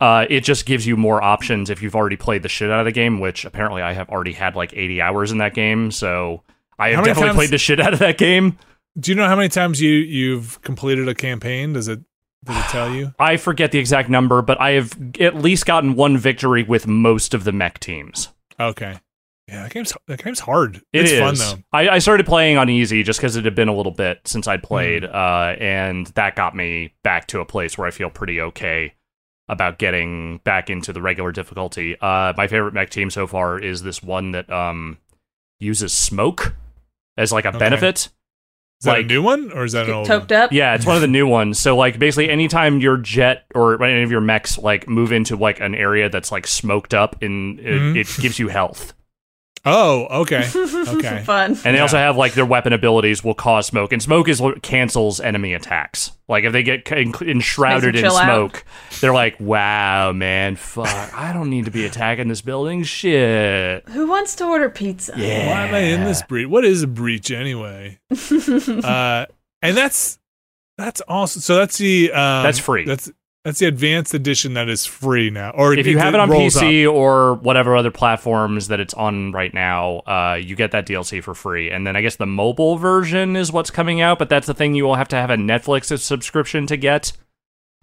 Uh, 0.00 0.26
it 0.28 0.40
just 0.40 0.66
gives 0.66 0.84
you 0.84 0.96
more 0.96 1.22
options 1.22 1.70
if 1.70 1.80
you've 1.80 1.94
already 1.94 2.16
played 2.16 2.42
the 2.42 2.48
shit 2.48 2.68
out 2.70 2.80
of 2.80 2.86
the 2.86 2.92
game, 2.92 3.20
which 3.20 3.44
apparently 3.44 3.80
I 3.82 3.92
have 3.92 4.08
already 4.08 4.32
had 4.32 4.56
like 4.56 4.72
80 4.74 5.00
hours 5.00 5.30
in 5.30 5.38
that 5.38 5.54
game. 5.54 5.92
So 5.92 6.42
I 6.78 6.88
have 6.90 7.04
definitely 7.04 7.28
times- 7.28 7.36
played 7.36 7.50
the 7.50 7.58
shit 7.58 7.78
out 7.78 7.92
of 7.92 8.00
that 8.00 8.18
game. 8.18 8.58
Do 8.98 9.12
you 9.12 9.14
know 9.14 9.26
how 9.28 9.36
many 9.36 9.48
times 9.48 9.80
you 9.80 9.90
you've 9.92 10.60
completed 10.62 11.08
a 11.08 11.14
campaign? 11.14 11.72
Does 11.72 11.86
it 11.88 12.00
does 12.44 12.56
it 12.64 12.68
tell 12.68 12.92
you? 12.92 13.14
I 13.18 13.36
forget 13.36 13.72
the 13.72 13.78
exact 13.78 14.08
number, 14.08 14.42
but 14.42 14.60
I 14.60 14.70
have 14.72 14.92
at 15.20 15.36
least 15.36 15.66
gotten 15.66 15.94
one 15.94 16.18
victory 16.18 16.62
with 16.62 16.86
most 16.86 17.34
of 17.34 17.44
the 17.44 17.52
mech 17.52 17.78
teams. 17.80 18.28
Okay. 18.58 18.98
Yeah, 19.48 19.64
that 19.64 19.72
game's 19.74 19.92
that 20.06 20.22
game's 20.22 20.40
hard. 20.40 20.76
It 20.92 21.02
it's 21.02 21.10
is. 21.12 21.18
fun 21.20 21.34
though. 21.34 21.62
I, 21.76 21.88
I 21.88 21.98
started 21.98 22.26
playing 22.26 22.56
on 22.58 22.70
easy 22.70 23.02
just 23.02 23.18
because 23.18 23.34
it 23.36 23.44
had 23.44 23.54
been 23.56 23.68
a 23.68 23.74
little 23.74 23.92
bit 23.92 24.20
since 24.24 24.46
I'd 24.46 24.62
played, 24.62 25.02
Hmm. 25.04 25.10
uh, 25.14 25.54
and 25.58 26.06
that 26.14 26.36
got 26.36 26.54
me 26.54 26.94
back 27.02 27.26
to 27.28 27.40
a 27.40 27.44
place 27.44 27.76
where 27.76 27.86
I 27.86 27.90
feel 27.90 28.08
pretty 28.08 28.40
okay 28.40 28.94
about 29.48 29.78
getting 29.78 30.38
back 30.44 30.70
into 30.70 30.92
the 30.92 31.02
regular 31.02 31.32
difficulty. 31.32 31.96
Uh, 32.00 32.32
my 32.36 32.46
favorite 32.46 32.72
mech 32.72 32.88
team 32.90 33.10
so 33.10 33.26
far 33.26 33.58
is 33.58 33.82
this 33.82 34.02
one 34.02 34.30
that 34.30 34.50
um, 34.50 34.96
uses 35.58 35.92
smoke 35.92 36.54
as 37.18 37.32
like 37.32 37.44
a 37.44 37.48
Okay. 37.48 37.58
benefit. 37.58 38.08
Is 38.82 38.86
that 38.86 38.94
a 38.94 38.98
Like- 38.98 39.06
new 39.06 39.22
one 39.22 39.52
or 39.54 39.62
is 39.62 39.70
that 39.74 39.82
an 39.82 39.86
Get 39.90 39.94
old 39.94 40.06
toked 40.08 40.30
one? 40.32 40.40
up. 40.40 40.52
Yeah, 40.52 40.74
it's 40.74 40.84
one 40.84 40.96
of 40.96 41.02
the 41.02 41.06
new 41.06 41.24
ones. 41.24 41.56
So 41.60 41.76
like 41.76 42.00
basically 42.00 42.28
anytime 42.28 42.80
your 42.80 42.96
jet 42.96 43.44
or 43.54 43.80
any 43.80 44.02
of 44.02 44.10
your 44.10 44.20
mechs 44.20 44.58
like 44.58 44.88
move 44.88 45.12
into 45.12 45.36
like 45.36 45.60
an 45.60 45.76
area 45.76 46.08
that's 46.08 46.32
like 46.32 46.48
smoked 46.48 46.92
up 46.92 47.14
and 47.22 47.60
it, 47.60 47.80
Mhm. 47.80 47.96
it 47.96 48.08
gives 48.20 48.40
you 48.40 48.48
health. 48.48 48.92
Oh, 49.64 50.22
okay. 50.22 50.48
Okay. 50.92 51.22
Fun. 51.24 51.52
And 51.64 51.76
they 51.76 51.80
also 51.80 51.96
have 51.96 52.16
like 52.16 52.34
their 52.34 52.44
weapon 52.44 52.72
abilities 52.72 53.22
will 53.24 53.34
cause 53.34 53.66
smoke, 53.66 53.92
and 53.92 54.02
smoke 54.02 54.28
is 54.28 54.40
what 54.42 54.62
cancels 54.62 55.20
enemy 55.20 55.54
attacks. 55.54 56.12
Like 56.28 56.44
if 56.44 56.52
they 56.52 56.62
get 56.62 56.90
en- 56.92 57.12
enshrouded 57.20 57.94
in 57.94 58.02
chill 58.02 58.16
out. 58.16 58.24
smoke, 58.24 58.64
they're 59.00 59.12
like, 59.12 59.38
"Wow, 59.40 60.12
man, 60.12 60.56
fuck! 60.56 60.86
I 61.16 61.32
don't 61.32 61.50
need 61.50 61.64
to 61.66 61.70
be 61.70 61.86
attacking 61.86 62.28
this 62.28 62.40
building. 62.40 62.82
Shit." 62.82 63.88
Who 63.88 64.06
wants 64.08 64.34
to 64.36 64.44
order 64.46 64.68
pizza? 64.68 65.14
Yeah. 65.16 65.48
Why 65.48 65.66
am 65.66 65.74
I 65.74 65.78
in 65.78 66.04
this 66.04 66.22
breach? 66.22 66.48
What 66.48 66.64
is 66.64 66.82
a 66.82 66.88
breach 66.88 67.30
anyway? 67.30 67.98
uh, 68.10 69.26
and 69.62 69.76
that's 69.76 70.18
that's 70.78 71.00
also 71.02 71.40
so 71.40 71.56
that's 71.56 71.78
the 71.78 72.12
um, 72.12 72.42
That's 72.42 72.58
free. 72.58 72.84
That's 72.84 73.10
that's 73.44 73.58
the 73.58 73.66
advanced 73.66 74.14
edition 74.14 74.54
that 74.54 74.68
is 74.68 74.86
free 74.86 75.28
now. 75.30 75.50
Or 75.50 75.74
If 75.74 75.86
you 75.86 75.98
have 75.98 76.14
it 76.14 76.20
on 76.20 76.30
rolls 76.30 76.56
up. 76.56 76.62
PC 76.62 76.90
or 76.92 77.34
whatever 77.34 77.74
other 77.76 77.90
platforms 77.90 78.68
that 78.68 78.78
it's 78.80 78.94
on 78.94 79.32
right 79.32 79.52
now, 79.52 79.98
uh, 80.06 80.38
you 80.40 80.54
get 80.54 80.70
that 80.72 80.86
DLC 80.86 81.22
for 81.22 81.34
free. 81.34 81.70
And 81.70 81.86
then 81.86 81.96
I 81.96 82.02
guess 82.02 82.16
the 82.16 82.26
mobile 82.26 82.76
version 82.76 83.34
is 83.34 83.50
what's 83.52 83.70
coming 83.70 84.00
out, 84.00 84.18
but 84.18 84.28
that's 84.28 84.46
the 84.46 84.54
thing 84.54 84.74
you 84.74 84.84
will 84.84 84.94
have 84.94 85.08
to 85.08 85.16
have 85.16 85.30
a 85.30 85.36
Netflix 85.36 85.98
subscription 85.98 86.66
to 86.68 86.76
get. 86.76 87.12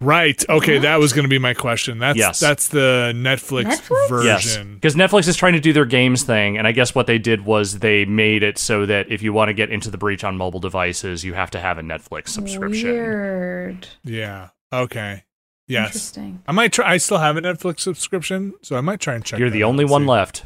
right? 0.01 0.41
Okay, 0.47 0.77
that 0.77 0.95
was 0.97 1.11
going 1.11 1.23
to 1.23 1.29
be 1.29 1.39
my 1.39 1.53
question. 1.53 1.99
That's 1.99 2.17
Yes. 2.17 2.39
that's 2.39 2.69
the 2.69 3.11
Netflix, 3.13 3.65
Netflix? 3.65 4.23
Yes, 4.23 4.43
version. 4.55 4.75
because 4.75 4.95
Netflix 4.95 5.27
is 5.27 5.35
trying 5.35 5.51
to 5.53 5.59
do 5.59 5.73
their 5.73 5.83
games 5.83 6.23
thing, 6.23 6.57
and 6.57 6.65
I 6.65 6.71
guess 6.71 6.95
what 6.95 7.05
they 7.05 7.17
did 7.17 7.43
was 7.43 7.79
they 7.79 8.05
made 8.05 8.41
it 8.41 8.57
so 8.57 8.85
that 8.85 9.11
if 9.11 9.21
you 9.21 9.33
want 9.33 9.49
to 9.49 9.53
get 9.53 9.69
into 9.69 9.91
the 9.91 9.97
breach 9.97 10.23
on 10.23 10.37
mobile 10.37 10.61
devices, 10.61 11.25
you 11.25 11.33
have 11.33 11.51
to 11.51 11.59
have 11.59 11.77
a 11.77 11.81
Netflix 11.81 12.29
subscription. 12.29 12.91
Weird. 12.93 13.87
Yeah. 14.05 14.49
Okay. 14.71 15.25
Yes. 15.69 15.87
Interesting. 15.87 16.43
I 16.47 16.51
might 16.51 16.73
try. 16.73 16.91
I 16.93 16.97
still 16.97 17.19
have 17.19 17.37
a 17.37 17.41
Netflix 17.41 17.79
subscription, 17.81 18.53
so 18.61 18.75
I 18.75 18.81
might 18.81 18.99
try 18.99 19.13
and 19.15 19.23
check. 19.23 19.39
You're 19.39 19.49
that 19.49 19.53
the 19.53 19.63
only 19.63 19.83
and 19.85 19.91
one 19.91 20.01
see. 20.03 20.07
left. 20.09 20.45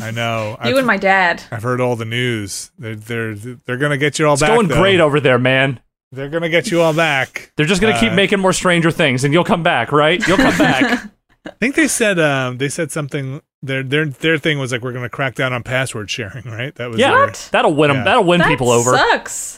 I 0.00 0.10
know. 0.10 0.56
You 0.64 0.70
I've, 0.70 0.76
and 0.76 0.86
my 0.86 0.96
dad. 0.96 1.42
I've 1.50 1.62
heard 1.62 1.80
all 1.80 1.96
the 1.96 2.04
news. 2.04 2.70
They're 2.78 2.94
they're 2.94 3.34
they're 3.34 3.76
gonna 3.78 3.98
get 3.98 4.18
you 4.18 4.26
all 4.26 4.34
It's 4.34 4.42
back. 4.42 4.50
going 4.50 4.68
though. 4.68 4.80
great 4.80 5.00
over 5.00 5.18
there, 5.18 5.38
man. 5.38 5.80
They're 6.12 6.28
gonna 6.28 6.48
get 6.48 6.70
you 6.70 6.80
all 6.82 6.92
back. 6.92 7.52
They're 7.56 7.66
just 7.66 7.80
gonna 7.80 7.98
keep 7.98 8.12
Uh, 8.12 8.16
making 8.16 8.40
more 8.40 8.52
Stranger 8.52 8.90
Things, 8.90 9.24
and 9.24 9.32
you'll 9.32 9.44
come 9.44 9.62
back, 9.62 9.92
right? 9.92 10.26
You'll 10.26 10.36
come 10.38 10.56
back. 10.58 11.04
I 11.46 11.50
think 11.60 11.74
they 11.74 11.88
said 11.88 12.18
um 12.18 12.58
they 12.58 12.68
said 12.68 12.90
something. 12.92 13.40
Their 13.62 13.82
their 13.82 14.06
their 14.06 14.36
thing 14.38 14.58
was 14.58 14.72
like 14.72 14.82
we're 14.82 14.92
gonna 14.92 15.08
crack 15.08 15.34
down 15.36 15.52
on 15.52 15.62
password 15.62 16.10
sharing, 16.10 16.44
right? 16.46 16.74
That 16.74 16.90
was 16.90 16.98
yeah, 16.98 17.10
their- 17.12 17.32
that'll 17.52 17.74
win 17.74 17.88
them. 17.88 17.98
Yeah. 17.98 18.04
That'll 18.04 18.24
win 18.24 18.40
that 18.40 18.48
people 18.48 18.70
over. 18.70 18.96
Sucks. 18.96 19.56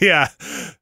yeah. 0.00 0.28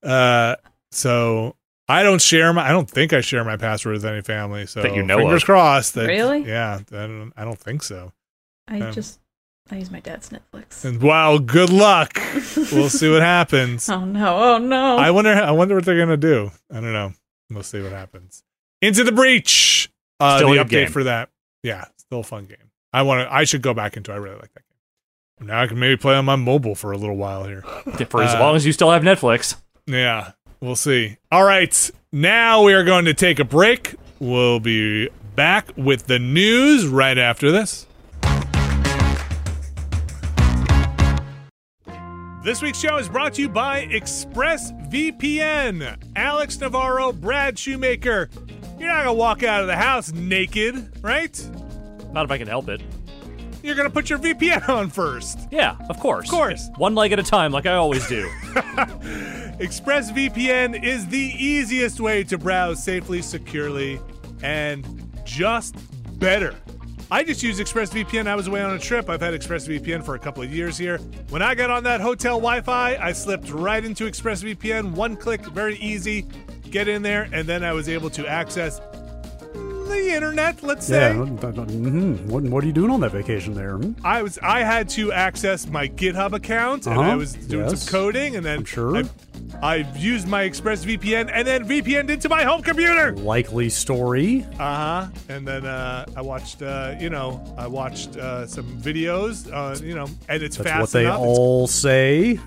Uh, 0.03 0.57
so 0.93 1.57
I 1.91 2.03
don't 2.03 2.20
share 2.22 2.53
my. 2.53 2.68
I 2.68 2.70
don't 2.72 2.88
think 2.88 3.12
I 3.12 3.20
share 3.20 3.45
my 3.45 3.57
password 3.57 3.95
with 3.95 4.05
any 4.05 4.22
family. 4.22 4.66
So 4.66 4.82
That 4.82 4.95
you 4.95 5.03
know 5.03 5.18
fingers 5.18 5.43
of. 5.43 5.47
crossed. 5.47 5.95
That, 5.95 6.07
Really? 6.07 6.45
Yeah. 6.45 6.80
I 6.91 6.95
don't. 7.07 7.32
I 7.36 7.45
don't 7.45 7.59
think 7.59 7.82
so. 7.82 8.12
I 8.68 8.80
Um, 8.80 8.93
just 8.93 9.18
I 9.70 9.76
use 9.76 9.91
my 9.91 10.01
dad's 10.01 10.30
Netflix. 10.30 10.84
And 10.84 11.01
wow, 11.03 11.38
good 11.38 11.70
luck. 11.70 12.18
we'll 12.72 12.88
see 12.88 13.11
what 13.11 13.22
happens. 13.38 13.88
Oh 13.88 14.05
no! 14.05 14.55
Oh 14.55 14.59
no! 14.59 14.97
I 14.99 15.11
wonder. 15.11 15.30
I 15.32 15.51
wonder 15.53 15.74
what 15.76 15.84
they're 15.84 15.99
gonna 15.99 16.16
do. 16.16 16.51
I 16.70 16.74
don't 16.74 16.93
know. 16.93 17.12
We'll 17.51 17.62
see 17.62 17.80
what 17.82 17.93
happens. 17.93 18.43
Into 18.82 19.05
the 19.05 19.12
breach. 19.12 19.91
Uh, 20.20 20.38
Still 20.38 20.53
the 20.53 20.61
a 20.61 20.64
update 20.64 20.68
game. 20.70 20.88
for 20.91 21.05
that. 21.05 21.30
Yeah, 21.62 21.86
still 21.99 22.20
a 22.20 22.24
fun 22.24 22.45
game. 22.45 22.70
I 22.93 23.03
want 23.03 23.26
to. 23.28 23.34
I 23.34 23.45
should 23.45 23.62
go 23.62 23.74
back 23.74 23.97
into. 23.97 24.12
I 24.12 24.16
really 24.16 24.36
like 24.36 24.53
that 24.55 24.62
game. 25.38 25.49
Now 25.49 25.62
I 25.62 25.66
can 25.66 25.78
maybe 25.78 25.97
play 25.97 26.14
on 26.14 26.24
my 26.24 26.36
mobile 26.36 26.74
for 26.74 26.93
a 26.93 26.99
little 26.99 27.16
while 27.16 27.45
here. 27.45 27.62
For 28.09 28.22
as 28.22 28.34
Uh, 28.34 28.41
long 28.41 28.57
as 28.57 28.66
you 28.66 28.72
still 28.72 28.91
have 28.91 29.03
Netflix. 29.03 29.57
Yeah, 29.86 30.32
we'll 30.61 30.77
see. 30.77 31.17
All 31.33 31.45
right, 31.45 31.91
now 32.13 32.63
we 32.63 32.73
are 32.73 32.85
going 32.85 33.07
to 33.07 33.15
take 33.15 33.39
a 33.39 33.45
break. 33.45 33.97
We'll 34.19 34.61
be 34.61 35.09
back 35.35 35.71
with 35.77 36.07
the 36.07 36.19
news 36.19 36.87
right 36.87 37.19
after 37.19 37.51
this. 37.51 37.87
This 42.43 42.63
week's 42.63 42.79
show 42.79 42.97
is 42.97 43.07
brought 43.07 43.35
to 43.35 43.43
you 43.43 43.51
by 43.51 43.85
ExpressVPN. 43.87 45.99
Alex 46.17 46.59
Navarro, 46.59 47.13
Brad 47.13 47.59
Shoemaker. 47.59 48.31
You're 48.79 48.89
not 48.89 49.05
gonna 49.05 49.13
walk 49.13 49.43
out 49.43 49.61
of 49.61 49.67
the 49.67 49.77
house 49.77 50.11
naked, 50.13 50.91
right? 51.03 51.51
Not 52.13 52.25
if 52.25 52.31
I 52.31 52.39
can 52.39 52.49
help 52.49 52.71
it. 52.71 52.81
You're 53.63 53.75
gonna 53.75 53.91
put 53.91 54.09
your 54.09 54.19
VPN 54.19 54.69
on 54.69 54.89
first. 54.91 55.49
Yeah, 55.51 55.77
of 55.89 55.99
course. 55.99 56.27
Of 56.27 56.35
course. 56.35 56.71
One 56.77 56.95
leg 56.95 57.13
at 57.13 57.19
a 57.19 57.23
time, 57.23 57.53
like 57.53 57.67
I 57.67 57.75
always 57.75 58.07
do. 58.09 58.29
ExpressVPN 59.61 60.83
is 60.83 61.07
the 61.09 61.19
easiest 61.19 62.01
way 62.01 62.25
to 62.25 62.39
browse 62.39 62.83
safely, 62.83 63.21
securely, 63.21 64.01
and 64.43 64.87
just 65.25 65.77
better. 66.19 66.55
I 67.13 67.25
just 67.25 67.43
used 67.43 67.61
ExpressVPN. 67.61 68.29
I 68.29 68.37
was 68.37 68.47
away 68.47 68.63
on 68.63 68.71
a 68.75 68.79
trip. 68.79 69.11
I've 69.11 69.21
had 69.21 69.35
ExpressVPN 69.35 70.05
for 70.05 70.15
a 70.15 70.19
couple 70.19 70.43
of 70.45 70.55
years 70.55 70.79
here. 70.79 70.99
When 71.29 71.43
I 71.43 71.57
got 71.57 71.69
on 71.69 71.83
that 71.85 72.01
hotel 72.01 72.37
Wi 72.37 72.61
Fi, 72.61 72.97
I 72.97 73.13
slipped 73.13 73.51
right 73.51 73.85
into 73.85 74.05
ExpressVPN. 74.05 74.93
One 74.93 75.17
click, 75.17 75.45
very 75.47 75.77
easy. 75.77 76.27
Get 76.71 76.87
in 76.87 77.03
there, 77.03 77.29
and 77.33 77.49
then 77.49 77.65
I 77.65 77.73
was 77.73 77.89
able 77.89 78.11
to 78.11 78.27
access 78.29 78.81
the 79.91 80.14
internet, 80.14 80.62
let's 80.62 80.86
say. 80.86 81.11
Yeah. 81.14 81.24
mhm. 81.24 82.24
What, 82.26 82.43
what 82.45 82.64
are 82.64 82.66
you 82.66 82.72
doing 82.72 82.91
on 82.91 83.01
that 83.01 83.12
vacation 83.12 83.54
there? 83.54 83.76
hmm? 83.76 83.92
I 84.04 84.22
was 84.22 84.38
I 84.42 84.62
had 84.62 84.88
to 84.91 85.12
access 85.12 85.67
my 85.67 85.88
GitHub 85.88 86.33
account 86.33 86.87
and 86.87 86.99
Uh-huh, 86.99 87.11
I 87.11 87.17
was 87.17 87.34
doing 87.34 87.68
yes. 87.68 87.83
some 87.83 87.92
coding 87.92 88.37
and 88.37 88.45
then 88.46 88.58
I'm 88.61 88.64
sure. 88.64 88.96
I, 88.96 89.04
I 89.62 89.75
used 89.96 90.29
my 90.29 90.49
ExpressVPN 90.49 91.30
and 91.33 91.46
then 91.46 91.67
VPN'd 91.68 92.08
into 92.11 92.29
my 92.29 92.45
home 92.45 92.62
computer. 92.62 93.12
Likely 93.17 93.68
story. 93.68 94.46
Uh 94.58 94.76
huh. 94.76 95.08
And 95.29 95.46
then 95.46 95.67
uh, 95.67 96.04
I 96.17 96.22
watched, 96.22 96.62
uh, 96.62 96.95
you 97.00 97.11
know, 97.11 97.42
I 97.58 97.67
watched 97.67 98.17
uh, 98.17 98.46
some 98.46 98.64
videos, 98.80 99.50
uh, 99.53 99.79
you 99.84 99.95
know, 99.95 100.07
and 100.29 100.42
it's 100.42 100.57
That's 100.57 100.71
fast 100.71 100.80
what 100.80 100.91
they 100.92 101.04
enough. 101.04 101.21
It's- 101.21 101.37
all 101.38 101.67
say. 101.67 102.38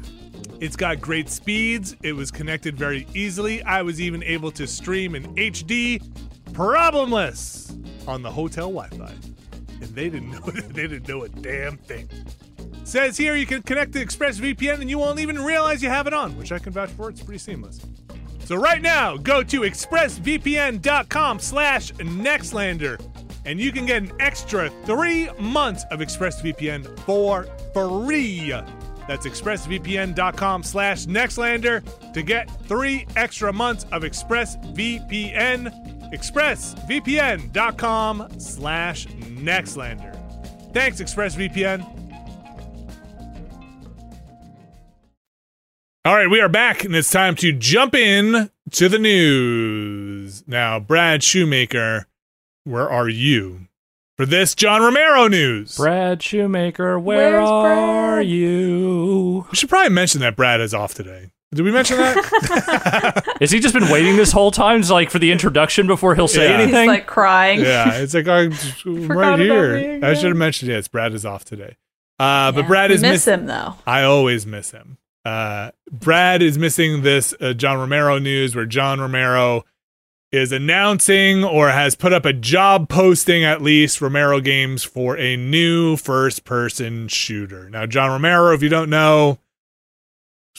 it's 0.61 0.75
got 0.77 1.01
great 1.01 1.29
speeds. 1.29 1.95
It 2.03 2.13
was 2.13 2.31
connected 2.31 2.77
very 2.77 3.05
easily. 3.13 3.61
I 3.63 3.81
was 3.81 3.99
even 3.99 4.23
able 4.23 4.51
to 4.51 4.65
stream 4.65 5.13
in 5.15 5.23
HD, 5.35 6.01
problemless, 6.53 7.71
on 8.07 8.21
the 8.21 8.31
hotel 8.31 8.71
Wi-Fi, 8.71 9.13
and 9.81 9.95
they 9.95 10.09
didn't 10.09 10.31
know. 10.31 10.39
They 10.73 10.87
didn't 10.87 11.07
know 11.07 11.23
a 11.23 11.29
damn 11.29 11.77
thing. 11.77 12.09
Says 12.83 13.15
here 13.17 13.35
you 13.35 13.45
can 13.45 13.61
connect 13.61 13.93
to 13.93 14.05
ExpressVPN 14.05 14.81
and 14.81 14.89
you 14.89 14.97
won't 14.97 15.19
even 15.19 15.41
realize 15.41 15.81
you 15.81 15.89
have 15.89 16.07
it 16.07 16.13
on, 16.13 16.37
which 16.37 16.51
I 16.51 16.59
can 16.59 16.73
vouch 16.73 16.89
for. 16.89 17.09
It's 17.09 17.23
pretty 17.23 17.37
seamless. 17.37 17.79
So 18.45 18.55
right 18.55 18.81
now, 18.81 19.15
go 19.15 19.41
to 19.41 19.61
expressvpn.com 19.61 21.39
slash 21.39 21.91
nextlander 21.93 22.99
and 23.45 23.59
you 23.59 23.71
can 23.71 23.85
get 23.85 24.03
an 24.03 24.11
extra 24.19 24.69
three 24.85 25.29
months 25.39 25.85
of 25.91 25.99
ExpressVPN 25.99 26.99
for 26.99 27.45
free. 27.73 28.49
That's 29.07 29.25
expressvpn.com 29.27 30.63
slash 30.63 31.05
nextlander 31.05 32.13
to 32.13 32.21
get 32.21 32.49
three 32.67 33.05
extra 33.15 33.51
months 33.51 33.85
of 33.91 34.03
ExpressVPN. 34.03 35.92
expressvpn.com 36.13 38.27
slash 38.39 39.07
nextlander. 39.07 40.13
Thanks, 40.73 41.01
ExpressVPN. 41.01 41.89
All 46.05 46.15
right, 46.15 46.29
we 46.29 46.41
are 46.41 46.49
back, 46.49 46.83
and 46.83 46.93
it's 46.95 47.09
time 47.09 47.35
to 47.37 47.53
jump 47.53 47.95
in 47.95 48.49
to 48.71 48.89
the 48.89 48.99
news. 48.99 50.43
Now, 50.47 50.79
Brad 50.79 51.23
Shoemaker, 51.23 52.07
where 52.65 52.89
are 52.89 53.07
you 53.07 53.67
for 54.17 54.25
this 54.25 54.53
John 54.53 54.81
Romero 54.81 55.27
news? 55.27 55.77
Brad 55.77 56.21
Shoemaker, 56.21 56.99
where 56.99 57.39
Where's 57.39 57.49
are 57.49 58.15
Brad? 58.17 58.27
you? 58.27 59.45
We 59.49 59.55
should 59.55 59.69
probably 59.69 59.93
mention 59.93 60.19
that 60.21 60.35
Brad 60.35 60.59
is 60.59 60.73
off 60.73 60.93
today. 60.93 61.31
Did 61.53 61.61
we 61.63 61.71
mention 61.71 61.97
that? 61.97 63.35
Has 63.39 63.51
he 63.51 63.59
just 63.59 63.73
been 63.73 63.89
waiting 63.89 64.15
this 64.17 64.31
whole 64.31 64.51
time, 64.51 64.79
just 64.81 64.91
like 64.91 65.09
for 65.09 65.19
the 65.19 65.31
introduction 65.31 65.87
before 65.87 66.15
he'll 66.15 66.27
say 66.27 66.49
Yeah. 66.49 66.57
He's 66.57 66.63
anything? 66.67 66.87
like 66.87 67.05
crying. 67.07 67.59
yeah, 67.61 67.97
it's 67.97 68.13
like 68.13 68.27
I'm 68.27 68.51
just 68.51 68.77
Forgot 68.81 69.09
right 69.09 69.27
about 69.27 69.39
here. 69.39 69.75
I 69.75 69.79
again. 69.79 70.15
should 70.15 70.25
have 70.29 70.37
mentioned 70.37 70.71
it. 70.71 70.75
Yes, 70.75 70.87
Brad 70.87 71.13
is 71.13 71.25
off 71.25 71.45
today. 71.45 71.77
Uh, 72.19 72.51
but 72.51 72.61
Yeah, 72.61 72.67
Brad 72.67 72.89
we 72.89 72.95
is 72.95 73.01
miss 73.01 73.11
miss- 73.11 73.27
him 73.27 73.45
though. 73.45 73.75
I 73.85 74.03
always 74.03 74.45
miss 74.45 74.71
him. 74.71 74.97
Uh, 75.25 75.71
Brad 75.91 76.41
is 76.41 76.57
missing 76.57 77.01
this 77.01 77.33
uh, 77.39 77.53
John 77.53 77.79
Romero 77.79 78.17
news 78.19 78.55
where 78.55 78.65
John 78.65 78.99
Romero 78.99 79.63
is 80.33 80.51
announcing 80.51 81.43
or 81.43 81.69
has 81.69 81.95
put 81.95 82.11
up 82.11 82.25
a 82.25 82.33
job 82.33 82.89
posting 82.89 83.43
at 83.43 83.61
least 83.61 84.01
Romero 84.01 84.39
Games 84.39 84.83
for 84.83 85.15
a 85.17 85.37
new 85.37 85.95
first 85.95 86.43
person 86.43 87.07
shooter. 87.07 87.69
Now, 87.69 87.85
John 87.85 88.09
Romero, 88.09 88.51
if 88.53 88.63
you 88.63 88.67
don't 88.69 88.89
know, 88.89 89.37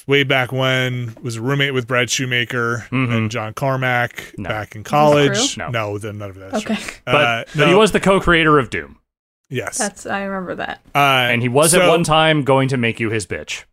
way 0.06 0.22
back 0.24 0.52
when 0.52 1.14
was 1.22 1.36
a 1.36 1.40
roommate 1.42 1.72
with 1.74 1.86
Brad 1.86 2.10
Shoemaker 2.10 2.86
Mhm. 2.90 3.14
and 3.16 3.30
John 3.30 3.54
Carmack 3.54 4.34
No. 4.38 4.48
back 4.48 4.74
in 4.76 4.84
college. 4.84 5.54
crew? 5.54 5.64
No. 5.64 5.70
No, 5.70 5.98
then 5.98 6.18
none 6.18 6.30
of 6.30 6.36
that. 6.36 6.54
Okay, 6.54 6.76
but, 7.06 7.14
uh, 7.14 7.44
but 7.56 7.68
he 7.68 7.74
was 7.74 7.92
the 7.92 8.00
co-creator 8.00 8.58
of 8.58 8.70
Doom, 8.70 8.98
yes, 9.48 9.78
that's 9.78 10.06
I 10.06 10.22
remember 10.22 10.54
that. 10.56 10.80
uh, 10.94 10.98
and 10.98 11.42
he 11.42 11.48
was 11.48 11.74
at 11.74 11.88
one 11.88 12.04
time 12.04 12.42
going 12.42 12.68
to 12.68 12.76
make 12.76 13.00
you 13.00 13.10
his 13.10 13.26
bitch. 13.26 13.64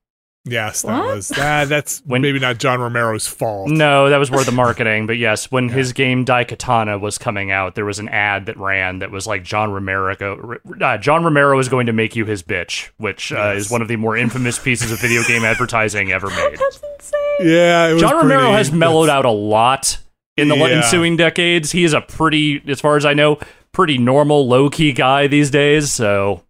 Yes, 0.43 0.81
that 0.81 0.91
What? 0.91 1.15
was 1.15 1.29
that. 1.29 1.69
That's 1.69 2.01
When- 2.03 2.23
maybe 2.23 2.39
not 2.39 2.57
John 2.57 2.79
Romero's 2.81 3.27
fault. 3.27 3.69
No, 3.69 4.09
that 4.09 4.17
was 4.17 4.31
more 4.31 4.43
the 4.43 4.51
marketing. 4.51 5.05
But 5.05 5.17
yes, 5.17 5.51
when 5.51 5.69
his 5.69 5.93
game 5.93 6.25
Daikatana 6.25 6.99
was 6.99 7.19
coming 7.19 7.51
out, 7.51 7.75
there 7.75 7.85
was 7.85 7.99
an 7.99 8.09
ad 8.09 8.47
that 8.47 8.57
ran 8.57 8.99
that 8.99 9.11
was 9.11 9.27
like 9.27 9.43
John 9.43 9.71
Romero. 9.71 10.15
Go, 10.15 10.55
uh, 10.81 10.97
John 10.97 11.23
Romero 11.23 11.59
is 11.59 11.69
going 11.69 11.85
to 11.85 11.93
make 11.93 12.15
you 12.15 12.25
his 12.25 12.41
bitch, 12.41 12.89
which 12.97 13.31
uh, 13.31 13.35
Yes. 13.53 13.57
is 13.65 13.71
one 13.71 13.83
of 13.83 13.87
the 13.87 13.97
more 13.97 14.17
infamous 14.17 14.57
pieces 14.57 14.91
of 14.91 14.99
video 14.99 15.21
game 15.23 15.45
advertising 15.45 16.11
ever 16.11 16.27
made. 16.35 16.57
That's 16.57 16.81
insane. 16.97 17.47
Yeah, 17.47 17.87
it 17.89 17.93
was 17.93 18.01
John 18.01 18.15
Romero 18.15 18.51
has 18.53 18.71
mellowed 18.71 19.09
out 19.09 19.25
a 19.25 19.31
lot 19.31 19.99
in 20.37 20.47
the 20.47 20.55
Yeah. 20.55 20.77
ensuing 20.77 21.17
decades. 21.17 21.71
He 21.71 21.83
is 21.83 21.93
a 21.93 22.01
pretty, 22.01 22.63
as 22.67 22.81
far 22.81 22.97
as 22.97 23.05
I 23.05 23.13
know, 23.13 23.37
pretty 23.73 23.99
normal, 23.99 24.47
low 24.47 24.71
key 24.71 24.91
guy 24.91 25.27
these 25.27 25.51
days. 25.51 25.91
So 25.91 26.41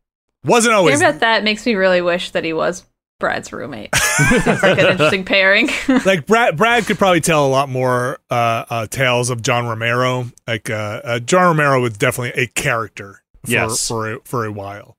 Wasn't 0.46 0.74
always 0.74 1.00
Hearing 1.02 1.10
about 1.16 1.20
that 1.20 1.44
makes 1.44 1.66
me 1.66 1.76
really 1.76 2.02
wish 2.02 2.32
that 2.32 2.46
he 2.46 2.54
was 2.54 2.86
Brad's 3.22 3.54
roommate. 3.54 3.96
Seems 4.18 4.46
like 4.46 4.78
an 4.80 4.88
interesting 4.88 5.24
pairing. 5.24 5.70
like 6.06 6.26
Brad. 6.26 6.58
Brad 6.58 6.86
could 6.86 6.98
probably 6.98 7.22
tell 7.22 7.46
a 7.46 7.48
lot 7.48 7.70
more 7.70 8.20
uh, 8.30 8.66
uh, 8.70 8.88
tales 8.88 9.30
of 9.30 9.42
John 9.42 9.66
Romero. 9.68 10.26
Like 10.46 10.70
uh, 10.70 10.74
uh, 11.04 11.20
John 11.20 11.56
Romero 11.58 11.82
was 11.82 11.98
definitely 11.98 12.42
a 12.44 12.48
character 12.48 13.24
for 13.46 13.52
Yes. 13.52 13.88
for 13.88 14.14
a, 14.16 14.20
for 14.26 14.46
a 14.46 14.52
while, 14.52 14.98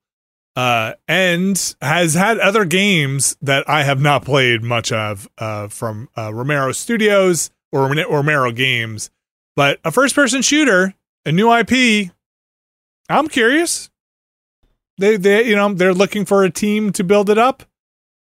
uh, 0.56 0.94
and 1.06 1.74
has 1.82 2.14
had 2.14 2.38
other 2.38 2.64
games 2.64 3.36
that 3.42 3.68
I 3.68 3.82
have 3.82 4.00
not 4.00 4.24
played 4.24 4.62
much 4.62 4.90
of 4.90 5.28
uh, 5.36 5.68
from 5.68 6.08
uh, 6.16 6.32
Romero 6.32 6.72
Studios 6.72 7.50
or 7.70 7.82
Rome- 7.88 8.10
Romero 8.10 8.50
Games, 8.52 9.10
but 9.56 9.78
a 9.84 9.90
first 9.92 10.14
person 10.14 10.40
shooter, 10.42 10.94
a 11.26 11.32
new 11.32 11.52
IP. 11.52 12.10
I'm 13.08 13.28
curious. 13.28 13.90
They 14.98 15.16
they 15.16 15.46
you 15.48 15.56
know 15.56 15.72
they're 15.72 15.94
looking 15.94 16.24
for 16.24 16.44
a 16.44 16.50
team 16.50 16.92
to 16.92 17.04
build 17.04 17.30
it 17.30 17.38
up. 17.38 17.62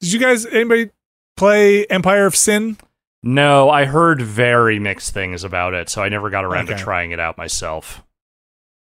Did 0.02 0.14
you 0.14 0.20
guys 0.20 0.46
anybody 0.46 0.92
play 1.36 1.86
Empire 1.88 2.26
of 2.26 2.36
Sin? 2.36 2.78
no, 3.24 3.70
I 3.70 3.86
heard 3.86 4.22
very 4.22 4.80
mixed 4.80 5.14
things 5.14 5.44
about 5.44 5.74
it, 5.74 5.90
so 5.90 6.02
I 6.04 6.08
never 6.10 6.30
got 6.30 6.46
around 6.46 6.70
Okay. 6.70 6.78
to 6.78 6.84
trying 6.84 7.12
it 7.12 7.20
out 7.20 7.38
myself. 7.38 8.04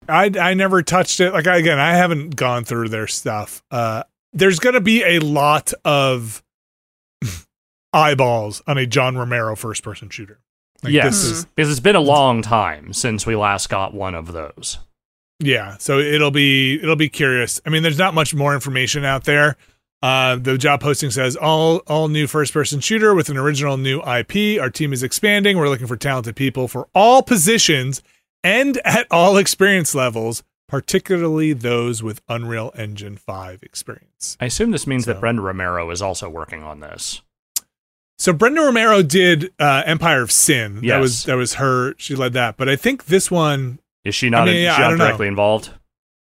I 0.07 0.31
I 0.39 0.53
never 0.53 0.81
touched 0.81 1.19
it. 1.19 1.33
Like 1.33 1.45
again, 1.47 1.79
I 1.79 1.93
haven't 1.95 2.35
gone 2.35 2.63
through 2.63 2.89
their 2.89 3.07
stuff. 3.07 3.63
Uh, 3.71 4.03
there's 4.33 4.59
gonna 4.59 4.81
be 4.81 5.03
a 5.03 5.19
lot 5.19 5.73
of 5.83 6.43
eyeballs 7.93 8.61
on 8.67 8.77
a 8.77 8.85
John 8.85 9.17
Romero 9.17 9.55
first 9.55 9.83
person 9.83 10.09
shooter. 10.09 10.39
Like, 10.83 10.93
yes, 10.93 11.05
this 11.05 11.23
is 11.25 11.45
because 11.45 11.69
it's 11.71 11.79
been 11.81 11.95
a 11.95 11.99
long 12.01 12.41
time 12.41 12.93
since 12.93 13.25
we 13.25 13.35
last 13.35 13.69
got 13.69 13.93
one 13.93 14.15
of 14.15 14.31
those. 14.31 14.77
yeah. 15.39 15.75
So 15.77 15.99
it'll 15.99 16.31
be 16.31 16.75
it'll 16.81 16.95
be 16.95 17.09
curious. 17.09 17.59
I 17.65 17.69
mean, 17.69 17.83
there's 17.83 17.97
not 17.99 18.13
much 18.13 18.33
more 18.33 18.53
information 18.53 19.03
out 19.03 19.25
there. 19.25 19.57
Uh, 20.01 20.37
the 20.37 20.57
job 20.57 20.79
posting 20.79 21.11
says 21.11 21.35
all 21.35 21.77
all 21.87 22.07
new 22.07 22.25
first 22.25 22.53
person 22.53 22.79
shooter 22.79 23.13
with 23.13 23.27
an 23.29 23.37
original 23.37 23.75
new 23.77 23.99
IP. 24.01 24.59
Our 24.61 24.69
team 24.69 24.93
is 24.93 25.03
expanding. 25.03 25.57
We're 25.57 25.67
looking 25.69 25.87
for 25.87 25.97
talented 25.97 26.35
people 26.37 26.67
for 26.69 26.87
all 26.95 27.21
positions 27.21 28.01
and 28.43 28.77
at 28.85 29.07
all 29.11 29.35
experience 29.35 29.93
levels, 29.93 30.41
particularly 30.69 31.51
those 31.51 32.01
with 32.01 32.21
Unreal 32.29 32.71
Engine 32.77 33.17
5 33.17 33.61
experience. 33.63 34.37
I 34.39 34.45
assume 34.45 34.71
this 34.71 34.87
means 34.87 35.03
So- 35.03 35.13
that 35.13 35.19
Brenda 35.19 35.41
Romero 35.41 35.89
is 35.89 36.01
also 36.01 36.29
working 36.29 36.63
on 36.63 36.79
this. 36.79 37.21
So 38.17 38.31
Brenda 38.33 38.61
Romero 38.61 39.01
did 39.01 39.51
uh, 39.59 39.83
Empire 39.85 40.21
of 40.21 40.31
Sin. 40.31 40.81
That 40.87 40.99
was 40.99 41.23
that 41.23 41.35
was 41.35 41.55
her. 41.55 41.93
She 41.97 42.15
led 42.15 42.33
that. 42.33 42.55
But 42.57 42.67
I 42.69 42.75
think 42.77 43.05
this 43.05 43.29
one, 43.31 43.79
Is 44.05 44.13
she 44.15 44.29
not, 44.29 44.43
I 44.47 44.51
mean, 44.51 44.63
yeah, 44.63 44.75
she 44.75 44.81
not 44.81 44.89
don't 44.89 44.97
know. 44.97 45.05
directly 45.07 45.27
involved? 45.27 45.71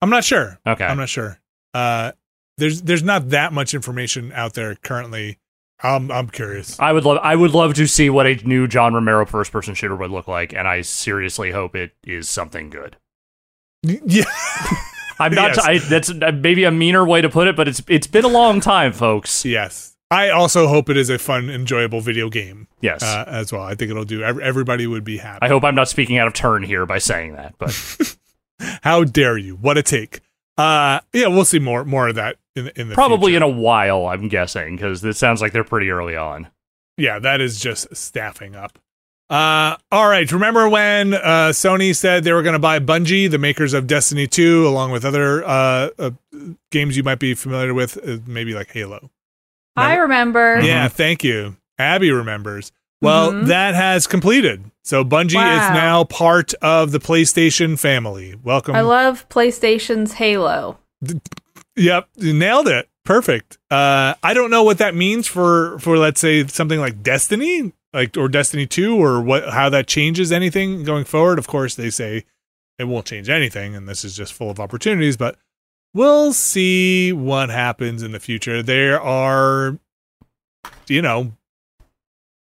I'm 0.03 0.11
not 0.11 0.23
sure. 0.25 0.59
Okay. 0.67 0.85
I'm 0.85 0.97
not 0.99 1.09
sure. 1.09 1.41
Uh, 1.75 2.13
there's 2.59 2.83
there's 2.83 3.03
not 3.03 3.31
that 3.31 3.53
much 3.53 3.73
information 3.75 4.33
out 4.33 4.55
there 4.55 4.75
currently. 4.77 5.39
I'm 5.83 6.11
I'm 6.11 6.29
curious. 6.29 6.79
I 6.81 6.93
would 6.93 7.05
love 7.05 7.19
I 7.23 7.35
would 7.37 7.53
love 7.53 7.75
to 7.75 7.87
see 7.87 8.11
what 8.11 8.27
a 8.27 8.35
new 8.47 8.67
John 8.67 8.95
Romero 8.95 9.25
first 9.25 9.51
person 9.53 9.75
shooter 9.75 9.97
would 9.97 10.11
look 10.11 10.29
like, 10.29 10.53
and 10.53 10.67
I 10.69 10.83
seriously 10.83 11.53
hope 11.53 11.75
it 11.77 11.93
is 12.05 12.29
something 12.29 12.69
good. 12.71 12.97
Yeah. 13.83 14.25
I'm 15.21 15.35
not. 15.35 15.57
Yes. 15.57 15.59
I, 15.67 15.79
that's 15.79 16.11
uh, 16.11 16.33
maybe 16.33 16.65
a 16.65 16.71
meaner 16.71 17.05
way 17.05 17.21
to 17.21 17.29
put 17.29 17.49
it, 17.49 17.57
but 17.57 17.67
it's 17.69 17.83
it's 17.89 18.07
been 18.07 18.25
a 18.25 18.29
long 18.29 18.61
time, 18.61 18.93
folks. 18.93 19.45
yes. 19.45 19.95
I 20.11 20.31
also 20.31 20.69
hope 20.69 20.89
it 20.89 20.97
is 20.97 21.11
a 21.11 21.19
fun, 21.19 21.51
enjoyable 21.51 22.01
video 22.01 22.31
game 22.31 22.67
Yes. 22.81 23.03
uh, 23.03 23.25
as 23.27 23.53
well. 23.53 23.61
I 23.63 23.75
think 23.75 23.91
it'll 23.91 24.05
do. 24.05 24.23
ev- 24.23 24.39
Everybody 24.39 24.87
would 24.87 25.05
be 25.05 25.19
happy. 25.19 25.41
I 25.43 25.49
hope 25.49 25.65
I'm 25.65 25.75
not 25.75 25.87
speaking 25.91 26.17
out 26.17 26.27
of 26.27 26.33
turn 26.33 26.63
here 26.63 26.87
by 26.87 26.97
saying 26.97 27.35
that, 27.35 27.57
but 27.59 28.17
How 28.83 29.05
dare 29.05 29.37
you? 29.37 29.57
What 29.57 29.77
a 29.77 29.83
take. 29.83 30.21
Uh, 30.57 31.01
yeah, 31.13 31.27
we'll 31.27 31.45
see 31.45 31.59
more 31.59 31.85
more 31.85 32.09
of 32.09 32.15
that 32.15 32.37
in 32.59 32.69
in 32.77 32.89
the 32.89 32.95
probably 32.95 33.33
future. 33.33 33.37
in 33.37 33.43
a 33.43 33.49
while. 33.49 34.07
I'm 34.07 34.29
guessing 34.29 34.77
because 34.77 35.03
it 35.05 35.15
sounds 35.17 35.41
like 35.41 35.53
they're 35.53 35.65
pretty 35.65 35.91
early 35.91 36.17
on. 36.17 36.49
yeah, 36.99 37.19
that 37.21 37.41
is 37.41 37.59
just 37.61 37.95
staffing 37.97 38.55
up. 38.57 38.79
Uh, 39.31 39.77
all 39.93 40.09
right. 40.09 40.31
Remember 40.33 40.69
when 40.71 41.13
uh, 41.15 41.51
Sony 41.53 41.95
said 41.95 42.25
they 42.25 42.33
were 42.33 42.43
going 42.43 42.55
to 42.55 42.59
buy 42.59 42.79
Bungie, 42.79 43.31
the 43.31 43.37
makers 43.39 43.75
of 43.75 43.87
Destiny 43.87 44.27
2, 44.27 44.67
along 44.67 44.91
with 44.91 45.05
other 45.05 45.45
uh, 45.45 45.91
uh, 45.99 46.11
games 46.73 46.97
you 46.97 47.03
might 47.03 47.19
be 47.19 47.35
familiar 47.35 47.75
with, 47.75 47.99
uh, 48.09 48.19
maybe 48.27 48.55
like 48.55 48.71
Halo? 48.71 49.11
I 49.77 49.97
remember. 49.97 50.61
Yeah, 50.61 50.89
thank 50.89 51.23
you. 51.23 51.57
Abby 51.79 52.11
remembers. 52.11 52.73
Well, 53.03 53.31
Mhm. 53.33 53.47
that 53.49 53.75
has 53.75 54.07
completed. 54.07 54.65
So 54.83 55.05
Bungie 55.05 55.27
is 55.27 55.71
now 55.75 56.05
part 56.05 56.55
of 56.63 56.91
the 56.91 56.99
PlayStation 56.99 57.79
family. 57.79 58.35
Welcome. 58.43 58.75
I 58.75 58.81
love 58.81 59.29
PlayStation's 59.29 60.15
Halo. 60.15 60.79
Yep, 61.79 62.09
you 62.17 62.35
nailed 62.35 62.69
it. 62.69 62.89
Perfect. 63.05 63.57
Uh, 63.71 64.15
I 64.23 64.35
don't 64.35 64.51
know 64.51 64.63
what 64.65 64.79
that 64.79 64.95
means 64.95 65.27
for 65.27 65.79
for 65.79 65.97
let's 65.97 66.21
say 66.21 66.47
something 66.47 66.79
like 66.81 67.03
Destiny, 67.03 67.73
like 67.95 68.17
or 68.19 68.29
Destiny 68.29 68.67
Two, 68.67 69.03
or 69.03 69.21
what 69.23 69.49
how 69.51 69.71
that 69.71 69.87
changes 69.87 70.31
anything 70.31 70.85
going 70.85 71.05
forward. 71.05 71.39
Of 71.39 71.47
course, 71.47 71.75
they 71.75 71.89
say 71.91 72.25
it 72.79 72.85
won't 72.85 73.07
change 73.07 73.29
anything, 73.31 73.75
and 73.75 73.89
this 73.89 74.05
is 74.05 74.17
just 74.17 74.33
full 74.35 74.51
of 74.51 74.61
opportunities. 74.61 75.17
But 75.17 75.37
we'll 75.95 76.33
see 76.35 77.13
what 77.13 77.49
happens 77.49 78.03
in 78.03 78.13
the 78.13 78.21
future. 78.21 78.63
There 78.63 79.01
are, 79.01 79.79
you 80.87 81.01
know, 81.01 81.33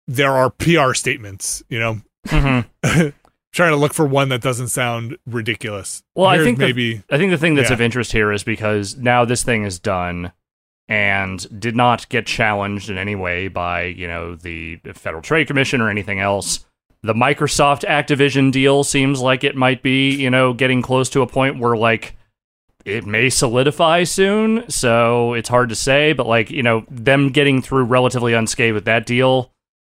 there 0.08 0.32
are 0.32 0.50
PR 0.50 0.94
statements. 0.94 1.62
You 1.68 1.80
know, 1.80 2.02
Mhm. 2.28 3.14
trying 3.54 3.72
to 3.72 3.78
look 3.78 3.94
for 3.94 4.06
one 4.06 4.30
that 4.30 4.42
doesn't 4.42 4.68
sound 4.68 5.18
ridiculous. 5.26 6.04
Well, 6.16 6.28
I 6.28 6.40
think 6.40 6.58
the- 6.58 6.66
maybe. 6.66 7.02
I 7.10 7.18
think 7.18 7.32
the 7.32 7.38
thing 7.38 7.56
that's 7.56 7.70
Yeah. 7.70 7.76
of 7.76 7.82
interest 7.82 8.12
here 8.12 8.32
is 8.32 8.44
because 8.44 8.98
now 8.98 9.24
this 9.26 9.44
thing 9.44 9.64
is 9.64 9.80
done 9.80 10.32
and 10.90 11.60
did 11.60 11.76
not 11.76 12.10
get 12.10 12.26
challenged 12.26 12.90
in 12.90 12.98
any 12.98 13.16
way 13.16 13.48
by, 13.48 13.84
you 13.84 14.08
know, 14.08 14.36
the 14.36 14.80
Federal 14.94 15.22
Trade 15.22 15.48
Commission 15.48 15.80
or 15.80 15.90
anything 15.90 16.20
else. 16.20 16.66
The 17.04 17.14
Microsoft 17.14 17.84
Activision 17.88 18.52
deal 18.52 18.84
seems 18.84 19.22
like 19.22 19.44
it 19.44 19.56
might 19.56 19.82
be, 19.82 20.12
you 20.12 20.30
know, 20.30 20.54
getting 20.54 20.82
close 20.82 21.10
to 21.12 21.22
a 21.22 21.28
point 21.28 21.60
where 21.60 21.76
like 21.78 22.16
it 22.86 23.06
may 23.06 23.30
solidify 23.30 24.04
soon, 24.04 24.70
so 24.70 25.34
it's 25.34 25.48
hard 25.48 25.70
to 25.70 25.76
say, 25.76 26.12
but 26.12 26.28
like, 26.28 26.50
you 26.52 26.62
know, 26.64 26.86
them 26.90 27.30
getting 27.30 27.62
through 27.62 27.84
relatively 27.86 28.34
unscathed 28.34 28.74
with 28.76 28.86
that 28.86 29.06
deal. 29.06 29.52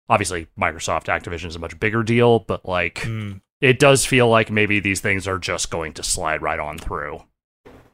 Obviously, 0.08 0.46
Microsoft 0.58 1.06
Activision 1.06 1.46
is 1.46 1.56
a 1.56 1.58
much 1.58 1.78
bigger 1.80 2.04
deal, 2.04 2.38
but 2.40 2.64
like 2.68 2.98
Hmm. 3.00 3.32
It 3.60 3.78
does 3.78 4.04
feel 4.04 4.28
like 4.28 4.50
maybe 4.50 4.80
these 4.80 5.00
things 5.00 5.26
are 5.26 5.38
just 5.38 5.70
going 5.70 5.92
to 5.94 6.02
slide 6.02 6.42
right 6.42 6.58
on 6.60 6.78
through. 6.78 7.22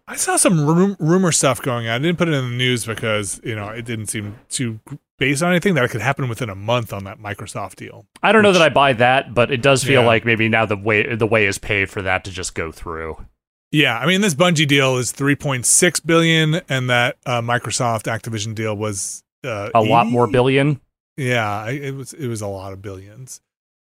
I 0.08 0.16
saw 0.16 0.36
some 0.36 0.66
rum- 0.66 0.96
rumor 0.98 1.32
stuff 1.32 1.62
going 1.62 1.86
on. 1.86 1.94
I 1.94 1.98
didn't 1.98 2.18
put 2.18 2.28
it 2.28 2.34
in 2.34 2.50
the 2.50 2.56
news 2.56 2.84
because 2.84 3.40
you 3.44 3.54
know 3.54 3.68
it 3.68 3.84
didn't 3.84 4.06
seem 4.06 4.36
too 4.48 4.80
based 5.18 5.42
on 5.42 5.50
anything 5.50 5.74
that 5.74 5.84
it 5.84 5.90
could 5.90 6.00
happen 6.00 6.28
within 6.28 6.50
a 6.50 6.54
month 6.56 6.92
on 6.92 7.04
that 7.04 7.18
Microsoft 7.20 7.76
deal. 7.76 8.06
I 8.22 8.32
don't 8.32 8.42
know 8.42 8.52
that 8.52 8.60
I 8.62 8.68
buy 8.68 8.92
that, 8.94 9.32
but 9.34 9.52
it 9.52 9.62
does 9.62 9.84
feel 9.84 10.00
Yeah. 10.02 10.06
like 10.08 10.24
maybe 10.24 10.48
now 10.48 10.66
the 10.66 10.76
way 10.76 11.14
the 11.14 11.26
way 11.26 11.46
is 11.46 11.58
paid 11.58 11.88
for 11.88 12.02
that 12.02 12.24
to 12.24 12.30
just 12.32 12.54
go 12.54 12.72
through. 12.72 13.24
Yeah, 13.70 13.96
I 13.98 14.04
mean 14.06 14.20
this 14.20 14.34
Bungie 14.34 14.66
deal 14.68 14.96
is 14.98 15.12
3.6 15.12 16.04
billion, 16.04 16.60
and 16.68 16.90
that 16.90 17.16
uh, 17.24 17.40
Microsoft 17.40 18.02
Activision 18.04 18.54
deal 18.54 18.76
was 18.76 19.22
uh, 19.44 19.70
A 19.74 19.80
lot 19.80 20.08
more 20.08 20.26
billion. 20.26 20.80
Yeah, 21.16 21.68
it 21.70 21.94
was 21.94 22.12
it 22.12 22.26
was 22.26 22.42
a 22.42 22.48
lot 22.48 22.72
of 22.72 22.82
billions. 22.82 23.40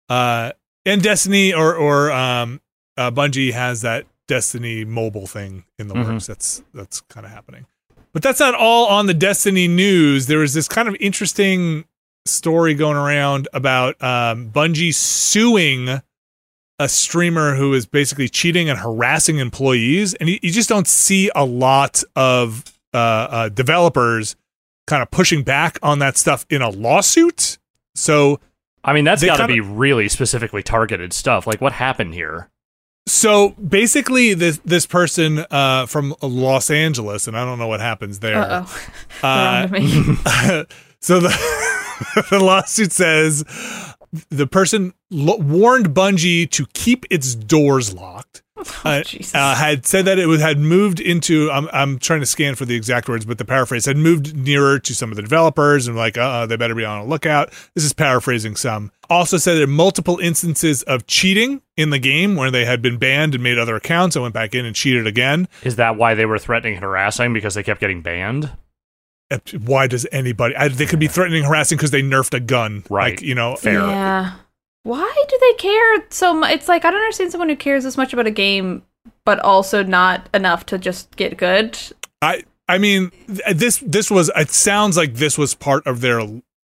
Uh, 0.08 0.52
and 0.86 1.02
Destiny 1.02 1.52
or 1.52 1.74
or 1.74 2.10
um, 2.12 2.60
uh, 2.96 3.10
Bungie 3.10 3.52
has 3.52 3.82
that 3.82 4.06
Destiny 4.26 4.84
mobile 4.84 5.26
thing 5.26 5.64
in 5.78 5.88
the 5.88 5.94
Mhm. 5.94 6.12
works. 6.14 6.26
That's 6.26 6.62
that's 6.72 7.00
kind 7.02 7.26
of 7.26 7.32
happening. 7.32 7.66
But 8.12 8.22
that's 8.22 8.40
not 8.40 8.54
all 8.54 8.86
on 8.86 9.06
the 9.06 9.14
Destiny 9.14 9.66
news. 9.68 10.26
There 10.26 10.38
was 10.38 10.54
this 10.54 10.68
kind 10.68 10.88
of 10.88 10.96
interesting 11.00 11.84
story 12.26 12.74
going 12.74 12.96
around 12.96 13.48
about 13.52 14.00
um, 14.02 14.50
Bungie 14.50 14.94
suing 14.94 16.00
a 16.78 16.88
streamer 16.88 17.54
who 17.54 17.72
is 17.74 17.86
basically 17.86 18.28
cheating 18.28 18.68
and 18.70 18.78
harassing 18.78 19.38
employees, 19.38 20.14
and 20.14 20.28
you, 20.28 20.38
you 20.42 20.50
just 20.50 20.68
don't 20.68 20.88
see 20.88 21.30
a 21.34 21.44
lot 21.44 22.02
of 22.16 22.64
uh, 22.92 22.96
uh, 22.96 23.48
developers 23.48 24.36
kind 24.86 25.02
of 25.02 25.10
pushing 25.10 25.42
back 25.42 25.78
on 25.82 25.98
that 25.98 26.16
stuff 26.16 26.46
in 26.50 26.62
a 26.62 26.70
lawsuit. 26.70 27.58
So, 27.94 28.40
I 28.84 28.92
mean, 28.92 29.04
that's 29.04 29.24
got 29.24 29.38
to 29.38 29.46
be 29.46 29.60
really 29.60 30.08
specifically 30.08 30.62
targeted 30.62 31.12
stuff. 31.12 31.46
Like, 31.46 31.60
what 31.60 31.72
happened 31.72 32.14
here? 32.14 32.50
so 33.06 33.50
basically, 33.50 34.34
this 34.34 34.58
this 34.64 34.86
person 34.86 35.44
uh, 35.50 35.86
from 35.86 36.14
Los 36.22 36.70
Angeles, 36.70 37.28
and 37.28 37.36
I 37.36 37.44
don't 37.44 37.58
know 37.58 37.66
what 37.66 37.80
happens 37.80 38.20
there. 38.20 38.38
Uh 38.38 38.66
oh. 39.22 40.18
Uh, 40.26 40.64
so 41.00 41.20
the 41.20 41.28
the 42.30 42.38
lawsuit 42.38 42.92
says 42.92 43.44
the 44.30 44.46
person 44.46 44.94
lo- 45.10 45.36
warned 45.36 45.90
Bungie 45.90 46.50
to 46.50 46.66
keep 46.72 47.04
its 47.10 47.34
doors 47.34 47.92
locked. 47.92 48.42
Uh, 48.56 49.02
uh, 49.34 49.54
had 49.56 49.84
said 49.84 50.04
that 50.04 50.18
it 50.18 50.26
was 50.26 50.40
had 50.40 50.58
moved 50.58 51.00
into. 51.00 51.50
I'm 51.50 51.68
I'm 51.72 51.98
trying 51.98 52.20
to 52.20 52.26
scan 52.26 52.54
for 52.54 52.64
the 52.64 52.76
exact 52.76 53.08
words, 53.08 53.24
but 53.24 53.38
the 53.38 53.44
paraphrase 53.44 53.86
had 53.86 53.96
moved 53.96 54.36
nearer 54.36 54.78
to 54.78 54.94
some 54.94 55.10
of 55.10 55.16
the 55.16 55.22
developers 55.22 55.88
and 55.88 55.96
like, 55.96 56.16
uh, 56.16 56.46
they 56.46 56.56
better 56.56 56.74
be 56.74 56.84
on 56.84 57.00
a 57.00 57.04
lookout. 57.04 57.52
This 57.74 57.84
is 57.84 57.92
paraphrasing 57.92 58.54
some. 58.54 58.92
Also 59.10 59.38
said 59.38 59.54
there 59.56 59.64
are 59.64 59.66
multiple 59.66 60.18
instances 60.18 60.82
of 60.84 61.06
cheating 61.08 61.62
in 61.76 61.90
the 61.90 61.98
game 61.98 62.36
where 62.36 62.50
they 62.50 62.64
had 62.64 62.80
been 62.80 62.96
banned 62.96 63.34
and 63.34 63.42
made 63.42 63.58
other 63.58 63.74
accounts. 63.74 64.16
I 64.16 64.20
went 64.20 64.34
back 64.34 64.54
in 64.54 64.64
and 64.64 64.76
cheated 64.76 65.06
again. 65.06 65.48
Is 65.64 65.76
that 65.76 65.96
why 65.96 66.14
they 66.14 66.24
were 66.24 66.38
threatening 66.38 66.74
and 66.74 66.84
harassing 66.84 67.32
because 67.32 67.54
they 67.54 67.62
kept 67.64 67.80
getting 67.80 68.02
banned? 68.02 68.50
Why 69.58 69.88
does 69.88 70.06
anybody? 70.12 70.54
I, 70.54 70.68
they 70.68 70.86
could 70.86 71.00
be 71.00 71.08
threatening, 71.08 71.42
harassing 71.42 71.76
because 71.76 71.90
they 71.90 72.02
nerfed 72.02 72.34
a 72.34 72.40
gun, 72.40 72.84
Right. 72.88 73.14
Like 73.14 73.22
you 73.22 73.34
know, 73.34 73.56
Fair. 73.56 73.80
Yeah. 73.80 74.34
Why 74.84 75.12
do 75.28 75.38
they 75.40 75.54
care 75.54 76.04
so 76.10 76.32
much? 76.34 76.52
It's 76.52 76.68
like 76.68 76.84
I 76.84 76.90
don't 76.90 77.00
understand 77.00 77.32
someone 77.32 77.48
who 77.48 77.56
cares 77.56 77.84
this 77.84 77.96
much 77.96 78.12
about 78.12 78.26
a 78.26 78.30
game, 78.30 78.82
but 79.24 79.38
also 79.40 79.82
not 79.82 80.28
enough 80.32 80.64
to 80.66 80.78
just 80.78 81.16
get 81.16 81.36
good. 81.36 81.76
I 82.22 82.44
I 82.68 82.78
mean, 82.78 83.10
this 83.26 83.78
this 83.78 84.10
was. 84.10 84.30
It 84.36 84.50
sounds 84.50 84.96
like 84.96 85.14
this 85.14 85.36
was 85.36 85.54
part 85.54 85.86
of 85.86 86.00
their 86.00 86.20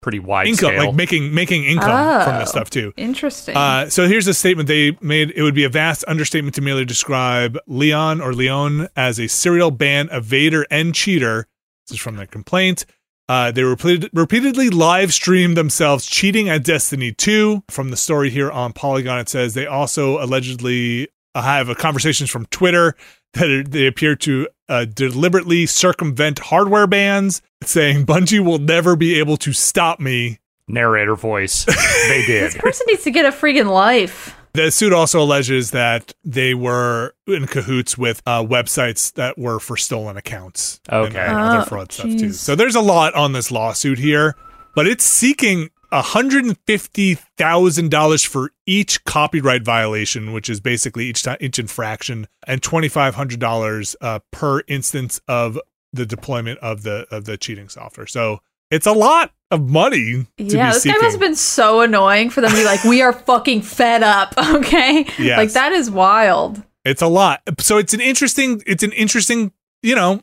Pretty 0.02 0.20
wide 0.20 0.48
income, 0.48 0.70
scale. 0.72 0.88
like 0.88 0.96
making 0.96 1.34
making 1.34 1.64
income 1.64 2.24
from 2.24 2.40
this 2.40 2.50
Oh. 2.50 2.52
stuff 2.52 2.70
too. 2.70 2.92
Interesting. 2.98 3.56
Uh, 3.56 3.88
so 3.90 4.08
here's 4.08 4.28
a 4.28 4.34
statement 4.34 4.68
they 4.68 4.98
made. 5.00 5.32
It 5.36 5.44
would 5.44 5.54
be 5.54 5.64
a 5.64 5.70
vast 5.70 6.04
understatement 6.08 6.56
to 6.56 6.62
merely 6.62 6.86
describe 6.86 7.58
Leon 7.68 8.20
or 8.20 8.34
Leon 8.34 8.88
as 8.96 9.20
a 9.20 9.28
serial 9.28 9.70
ban 9.72 10.08
evader 10.10 10.64
and 10.72 10.96
cheater. 10.96 11.48
This 11.88 11.98
is 11.98 12.02
from 12.02 12.16
their 12.18 12.26
complaint. 12.26 12.86
Uh, 13.32 13.50
they 13.50 13.64
repeated, 13.64 14.10
repeatedly 14.12 14.70
live 14.70 15.14
streamed 15.14 15.56
themselves 15.56 16.06
cheating 16.06 16.50
at 16.50 16.66
Destiny 16.66 17.14
2. 17.14 17.64
From 17.70 17.90
the 17.90 17.96
story 17.96 18.30
here 18.30 18.52
on 18.52 18.74
Polygon, 18.74 19.20
it 19.20 19.30
says 19.30 19.54
they 19.54 19.66
also 19.66 20.22
allegedly 20.22 21.08
uh, 21.34 21.42
have 21.42 21.70
a 21.70 21.76
conversations 21.76 22.30
from 22.30 22.46
Twitter 22.48 22.94
that 23.36 23.68
they 23.70 23.88
appear 23.88 24.18
to 24.18 24.50
uh, 24.68 24.84
deliberately 24.84 25.66
circumvent 25.66 26.40
hardware 26.40 26.88
bans, 26.88 27.42
saying 27.64 28.06
Bungie 28.06 28.44
will 28.44 28.60
never 28.60 28.98
be 28.98 29.18
able 29.18 29.38
to 29.38 29.54
stop 29.54 30.02
me 30.02 30.40
Narrator 30.68 31.16
voice. 31.16 31.64
they 31.64 32.24
did. 32.28 32.52
this 32.52 32.58
person 32.58 32.86
needs 32.90 33.04
to 33.06 33.12
get 33.12 33.26
a 33.26 33.32
freaking 33.32 33.72
life. 33.72 34.36
The 34.54 34.70
suit 34.70 34.92
also 34.92 35.22
alleges 35.22 35.72
that 35.72 36.14
they 36.26 36.54
were 36.54 37.14
in 37.28 37.48
cahoots 37.48 37.98
with 37.98 38.22
uh, 38.26 38.44
websites 38.44 39.14
that 39.14 39.38
were 39.38 39.62
for 39.62 39.78
stolen 39.78 40.18
accounts 40.18 40.82
Okay. 40.92 41.18
and, 41.18 41.40
other 41.40 41.60
Oh, 41.60 41.64
fraud 41.66 41.92
stuff 41.94 42.14
too. 42.18 42.34
So 42.34 42.56
there's 42.56 42.76
a 42.76 42.82
lot 42.82 43.14
on 43.14 43.32
this 43.32 43.50
lawsuit 43.52 43.98
here, 43.98 44.36
but 44.76 44.88
it's 44.88 45.06
seeking 45.06 45.70
$150,000 45.94 48.28
for 48.28 48.52
each 48.66 49.04
copyright 49.06 49.64
violation, 49.64 50.34
which 50.34 50.50
is 50.50 50.60
basically 50.60 51.06
each 51.06 51.24
time, 51.24 51.38
each 51.40 51.60
infraction, 51.60 52.28
and 52.48 52.62
$2,500 52.62 53.96
uh, 54.02 54.20
per 54.32 54.62
instance 54.68 55.22
of 55.28 55.60
the 55.94 56.06
deployment 56.06 56.58
of 56.60 56.84
the 56.84 57.06
of 57.12 57.26
the 57.26 57.38
cheating 57.38 57.68
software. 57.68 58.08
So 58.08 58.40
it's 58.70 58.88
a 58.88 58.94
lot 58.94 59.34
of 59.52 59.70
money 59.70 60.26
to 60.38 60.44
yeah, 60.44 60.70
be 60.70 60.74
this 60.74 60.84
seeking. 60.84 61.00
guy 61.00 61.06
must 61.06 61.14
have 61.14 61.20
been 61.22 61.36
so 61.36 61.82
annoying 61.82 62.30
for 62.30 62.42
them 62.42 62.50
to 62.52 62.56
be 62.58 62.66
like, 62.66 62.84
"We 62.84 63.02
are 63.02 63.14
fucking 63.14 63.62
fed 63.62 64.04
up." 64.04 64.34
Okay, 64.62 65.06
Yes. 65.20 65.38
like 65.38 65.52
that 65.54 65.72
is 65.72 65.90
wild. 65.92 66.62
It's 66.86 67.02
a 67.02 67.08
lot. 67.08 67.42
So 67.60 67.78
it's 67.78 67.94
an 67.94 68.02
interesting. 68.02 68.62
It's 68.66 68.84
an 68.84 68.92
interesting. 68.94 69.52
You 69.84 69.96
know, 69.96 70.22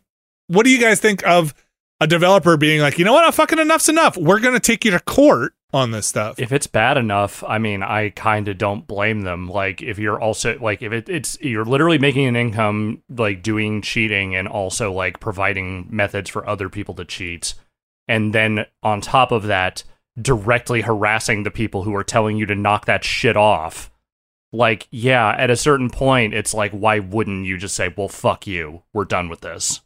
what 0.49 0.65
do 0.65 0.71
you 0.71 0.81
guys 0.81 1.01
think 1.01 1.27
of 1.27 1.55
a 2.01 2.07
developer 2.07 2.57
being 2.57 2.81
like, 2.81 2.97
you 2.99 3.05
know 3.05 3.13
what, 3.13 3.25
I'm 3.25 3.33
fucking 3.33 3.59
enough's 3.59 3.89
enough. 3.89 4.17
We're 4.17 4.39
gonna 4.41 4.61
take 4.61 4.85
you 4.85 4.93
to 4.93 5.01
court 5.01 5.53
on 5.75 5.91
this 5.91 6.07
stuff. 6.07 6.39
if 6.39 6.51
it's 6.53 6.67
bad 6.69 6.97
enough, 6.97 7.43
I 7.47 7.59
mean, 7.59 7.83
I 7.83 8.11
kind 8.11 8.47
of 8.49 8.57
don't 8.57 8.87
blame 8.87 9.23
them. 9.23 9.49
Like, 9.49 9.83
if 9.83 9.99
you're 9.99 10.19
also 10.21 10.57
like, 10.61 10.81
if 10.81 10.93
it, 10.93 11.09
it's 11.09 11.37
you're 11.43 11.65
literally 11.65 11.99
making 11.99 12.27
an 12.27 12.37
income, 12.37 13.03
like 13.11 13.43
doing 13.43 13.83
cheating, 13.83 14.35
and 14.37 14.47
also 14.49 14.93
like 14.93 15.19
providing 15.21 15.87
methods 15.91 16.31
for 16.31 16.49
other 16.49 16.69
people 16.69 16.95
to 16.95 17.05
cheat, 17.05 17.55
and 18.09 18.35
then 18.35 18.67
on 18.83 19.01
top 19.01 19.31
of 19.31 19.45
that, 19.45 19.85
directly 20.21 20.81
harassing 20.81 21.43
the 21.43 21.51
people 21.51 21.83
who 21.85 21.95
are 21.95 22.05
telling 22.05 22.37
you 22.37 22.47
to 22.47 22.55
knock 22.55 22.87
that 22.87 23.05
shit 23.05 23.37
off. 23.37 23.91
Like, 24.53 24.89
yeah, 24.91 25.35
at 25.37 25.51
a 25.51 25.57
certain 25.57 25.91
point, 25.91 26.35
it's 26.35 26.55
like, 26.55 26.73
why 26.73 26.99
wouldn't 27.01 27.47
you 27.47 27.59
just 27.59 27.75
say, 27.75 27.93
well, 27.95 28.09
fuck 28.09 28.47
you, 28.47 28.83
we're 28.93 29.05
done 29.05 29.29
with 29.29 29.43
this? 29.43 29.83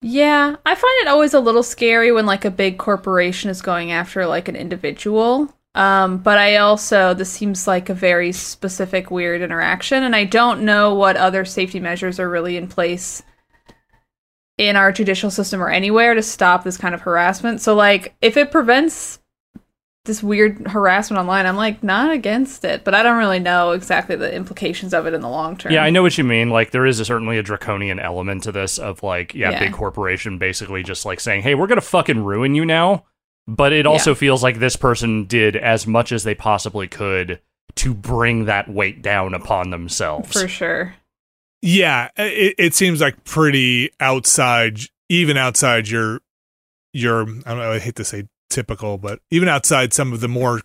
Yeah, 0.00 0.56
I 0.64 0.74
find 0.74 1.00
it 1.00 1.08
always 1.08 1.34
a 1.34 1.40
little 1.40 1.62
scary 1.62 2.10
when 2.10 2.26
like 2.26 2.44
a 2.44 2.50
big 2.50 2.78
corporation 2.78 3.50
is 3.50 3.62
going 3.62 3.92
after 3.92 4.26
like 4.26 4.48
an 4.48 4.56
individual. 4.56 5.52
Um, 5.74 6.18
but 6.18 6.38
I 6.38 6.56
also 6.56 7.14
this 7.14 7.30
seems 7.30 7.66
like 7.66 7.88
a 7.88 7.94
very 7.94 8.32
specific 8.32 9.10
weird 9.10 9.42
interaction, 9.42 10.02
and 10.02 10.14
I 10.14 10.24
don't 10.24 10.64
know 10.64 10.94
what 10.94 11.16
other 11.16 11.44
safety 11.44 11.80
measures 11.80 12.20
are 12.20 12.28
really 12.28 12.56
in 12.56 12.68
place 12.68 13.22
in 14.68 14.76
our 14.76 14.92
judicial 14.92 15.30
system 15.30 15.62
or 15.62 15.68
anywhere 15.70 16.14
to 16.14 16.22
stop 16.22 16.64
this 16.64 16.76
kind 16.76 16.94
of 16.94 17.00
harassment. 17.02 17.60
So 17.60 17.74
like 17.74 18.14
if 18.22 18.36
it 18.36 18.50
prevents 18.50 19.18
this 20.04 20.20
weird 20.22 20.66
harassment 20.66 21.20
online, 21.20 21.46
I'm 21.46 21.56
like 21.56 21.82
not 21.84 22.10
against 22.10 22.64
it, 22.64 22.82
but 22.82 22.92
I 22.94 23.02
don't 23.04 23.18
really 23.18 23.38
know 23.38 23.70
exactly 23.70 24.16
the 24.16 24.34
implications 24.34 24.92
of 24.92 25.06
it 25.06 25.14
in 25.14 25.20
the 25.20 25.28
long 25.28 25.56
term. 25.56 25.70
Yeah, 25.72 25.84
I 25.84 25.90
know 25.90 26.02
what 26.02 26.18
you 26.18 26.24
mean. 26.24 26.50
Like, 26.50 26.72
there 26.72 26.86
is 26.86 26.98
a, 26.98 27.04
certainly 27.04 27.38
a 27.38 27.42
draconian 27.42 28.00
element 28.00 28.42
to 28.44 28.52
this 28.52 28.78
of 28.78 29.02
like, 29.04 29.32
yeah, 29.34 29.50
Yeah. 29.50 29.60
big 29.60 29.72
corporation 29.72 30.38
basically 30.38 30.82
just 30.82 31.04
like 31.06 31.20
saying, 31.20 31.42
"Hey, 31.42 31.54
we're 31.54 31.68
gonna 31.68 31.80
fucking 31.80 32.24
ruin 32.24 32.54
you 32.56 32.64
now." 32.64 33.04
But 33.46 33.72
it 33.72 33.86
also 33.86 34.10
Yeah. 34.10 34.14
feels 34.16 34.42
like 34.42 34.58
this 34.58 34.74
person 34.76 35.24
did 35.26 35.54
as 35.56 35.86
much 35.86 36.10
as 36.10 36.24
they 36.24 36.34
possibly 36.34 36.88
could 36.88 37.40
to 37.76 37.94
bring 37.94 38.46
that 38.46 38.68
weight 38.68 39.02
down 39.02 39.34
upon 39.34 39.70
themselves. 39.70 40.32
for 40.32 40.48
sure. 40.48 40.94
Yeah, 41.62 42.08
it, 42.16 42.54
it 42.58 42.74
seems 42.74 43.00
like 43.00 43.22
pretty 43.24 43.90
outside, 44.00 44.80
even 45.08 45.36
outside 45.36 45.88
your 45.88 46.20
your. 46.92 47.22
I 47.22 47.24
don't 47.26 47.58
know. 47.58 47.72
I 47.72 47.78
hate 47.78 47.94
to 47.96 48.04
say 48.04 48.24
typical, 48.50 48.98
but 48.98 49.20
even 49.30 49.48
outside 49.48 49.92
some 49.92 50.12
of 50.12 50.20
the 50.20 50.28
more 50.28 50.60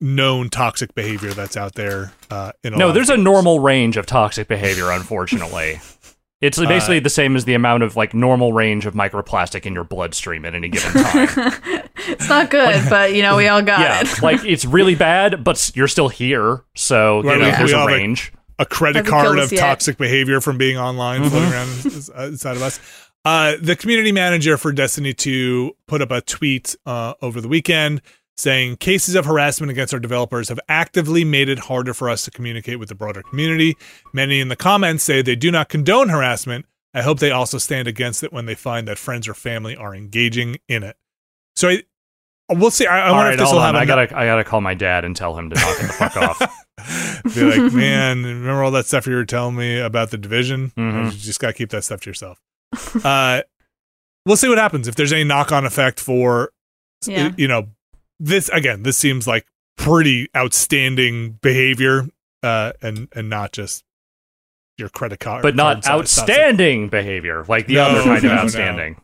known 0.00 0.48
toxic 0.48 0.94
behavior 0.94 1.30
that's 1.32 1.56
out 1.56 1.74
there. 1.74 2.12
Uh, 2.30 2.52
in 2.64 2.72
a 2.74 2.76
no, 2.76 2.92
there's 2.92 3.10
a 3.10 3.16
normal 3.16 3.60
range 3.60 3.96
of 3.96 4.06
toxic 4.06 4.48
behavior. 4.48 4.90
Unfortunately, 4.90 5.80
it's 6.40 6.58
basically 6.58 7.00
the 7.00 7.10
same 7.10 7.36
as 7.36 7.44
the 7.44 7.54
amount 7.54 7.82
of 7.82 7.94
like 7.96 8.14
normal 8.14 8.52
range 8.54 8.86
of 8.86 8.94
microplastic 8.94 9.66
in 9.66 9.74
your 9.74 9.84
bloodstream 9.84 10.44
at 10.46 10.54
any 10.54 10.68
given 10.68 11.02
time. 11.02 11.52
It's 12.10 12.28
not 12.28 12.48
good, 12.48 12.88
but 12.88 13.12
you 13.12 13.20
know 13.22 13.36
we 13.36 13.48
all 13.48 13.60
got 13.60 13.80
yeah, 13.80 14.00
it. 14.00 14.22
like 14.22 14.42
it's 14.42 14.64
really 14.64 14.94
bad, 15.10 15.44
but 15.44 15.70
you're 15.74 15.88
still 15.88 16.08
here, 16.08 16.62
so 16.74 17.20
you 17.22 17.28
Right, 17.28 17.38
know 17.38 17.44
we- 17.46 17.50
there's 17.50 17.70
we 17.70 17.74
a 17.76 17.78
all, 17.78 17.84
like, 17.84 17.96
range. 17.96 18.32
A 18.58 18.66
credit 18.66 19.06
card 19.06 19.38
of 19.38 19.52
yet. 19.52 19.60
toxic 19.60 19.96
behavior 19.98 20.40
from 20.40 20.58
being 20.58 20.76
online 20.78 21.22
Mm-hmm. 21.22 21.30
floating 21.30 21.52
around 21.52 22.10
uh, 22.18 22.26
inside 22.32 22.56
of 22.56 22.62
us. 22.62 22.80
Uh, 23.24 23.54
the 23.60 23.76
community 23.76 24.12
manager 24.12 24.56
for 24.56 24.72
Destiny 24.72 25.12
2 25.12 25.76
put 25.86 26.00
up 26.00 26.10
a 26.10 26.20
tweet 26.20 26.76
uh, 26.86 27.14
over 27.20 27.40
the 27.40 27.48
weekend 27.48 28.00
saying 28.36 28.76
cases 28.76 29.16
of 29.16 29.24
harassment 29.26 29.68
against 29.70 29.92
our 29.92 29.98
developers 29.98 30.48
have 30.48 30.60
actively 30.68 31.24
made 31.24 31.48
it 31.48 31.58
harder 31.58 31.92
for 31.92 32.08
us 32.08 32.24
to 32.24 32.30
communicate 32.30 32.78
with 32.78 32.88
the 32.88 32.94
broader 32.94 33.20
community. 33.22 33.74
Many 34.12 34.38
in 34.40 34.48
the 34.48 34.54
comments 34.56 35.02
say 35.02 35.22
they 35.22 35.34
do 35.34 35.50
not 35.50 35.68
condone 35.68 36.08
harassment. 36.08 36.64
I 36.94 37.02
hope 37.02 37.18
they 37.18 37.32
also 37.32 37.58
stand 37.58 37.88
against 37.88 38.22
it 38.22 38.32
when 38.32 38.46
they 38.46 38.54
find 38.54 38.86
that 38.88 38.96
friends 38.96 39.26
or 39.28 39.34
family 39.34 39.74
are 39.76 39.94
engaging 39.94 40.56
in 40.68 40.84
it. 40.84 40.96
So 41.56 41.68
I, 41.68 41.82
we'll 42.48 42.70
see. 42.70 42.86
I, 42.86 43.00
I 43.00 43.08
All 43.08 43.14
wonder 43.16 43.24
right, 43.30 43.32
if 43.34 43.40
this 43.40 43.48
hold 43.50 43.56
will 43.60 43.66
on. 43.66 43.74
have 43.74 43.82
I 43.82 43.86
gotta, 43.86 44.16
I 44.16 44.24
gotta 44.24 44.44
call 44.44 44.60
my 44.60 44.74
dad 44.74 45.04
and 45.04 45.16
tell 45.16 45.36
him 45.36 45.50
to 45.50 45.56
knock 45.56 45.76
it 45.80 45.82
the 45.82 45.92
fuck 45.92 46.16
off. 46.16 46.64
Be 47.34 47.42
like, 47.42 47.72
man, 47.72 48.22
remember 48.24 48.62
all 48.62 48.70
that 48.72 48.86
stuff 48.86 49.06
you 49.06 49.14
were 49.14 49.24
telling 49.24 49.56
me 49.56 49.78
about 49.78 50.10
the 50.10 50.18
division? 50.18 50.72
Mhm. 50.76 51.12
You 51.12 51.18
just 51.18 51.40
got 51.40 51.48
to 51.48 51.52
keep 51.52 51.70
that 51.70 51.84
stuff 51.84 52.00
to 52.02 52.10
yourself. 52.10 52.40
uh, 53.04 53.42
we'll 54.26 54.36
see 54.36 54.48
what 54.48 54.58
happens 54.58 54.88
if 54.88 54.94
there's 54.94 55.12
any 55.12 55.24
knock 55.24 55.52
on 55.52 55.64
effect 55.64 56.00
for, 56.00 56.52
Yeah. 57.06 57.32
you 57.36 57.48
know, 57.48 57.68
this 58.20 58.48
again. 58.50 58.82
This 58.82 58.96
seems 58.96 59.26
like 59.26 59.46
pretty 59.76 60.28
outstanding 60.36 61.38
behavior, 61.42 62.08
uh, 62.42 62.72
and 62.82 63.08
and 63.14 63.28
not 63.30 63.52
just 63.52 63.84
your 64.76 64.88
credit 64.88 65.20
card, 65.20 65.42
But 65.42 65.56
not 65.56 65.84
card 65.84 66.08
size 66.08 66.10
stuff. 66.10 66.28
outstanding 66.28 66.88
behavior, 66.88 67.44
like 67.48 67.66
the 67.66 67.74
No, 67.74 67.82
other 67.84 68.02
kind 68.02 68.22
no, 68.22 68.30
of 68.30 68.34
no. 68.36 68.42
outstanding. 68.42 69.00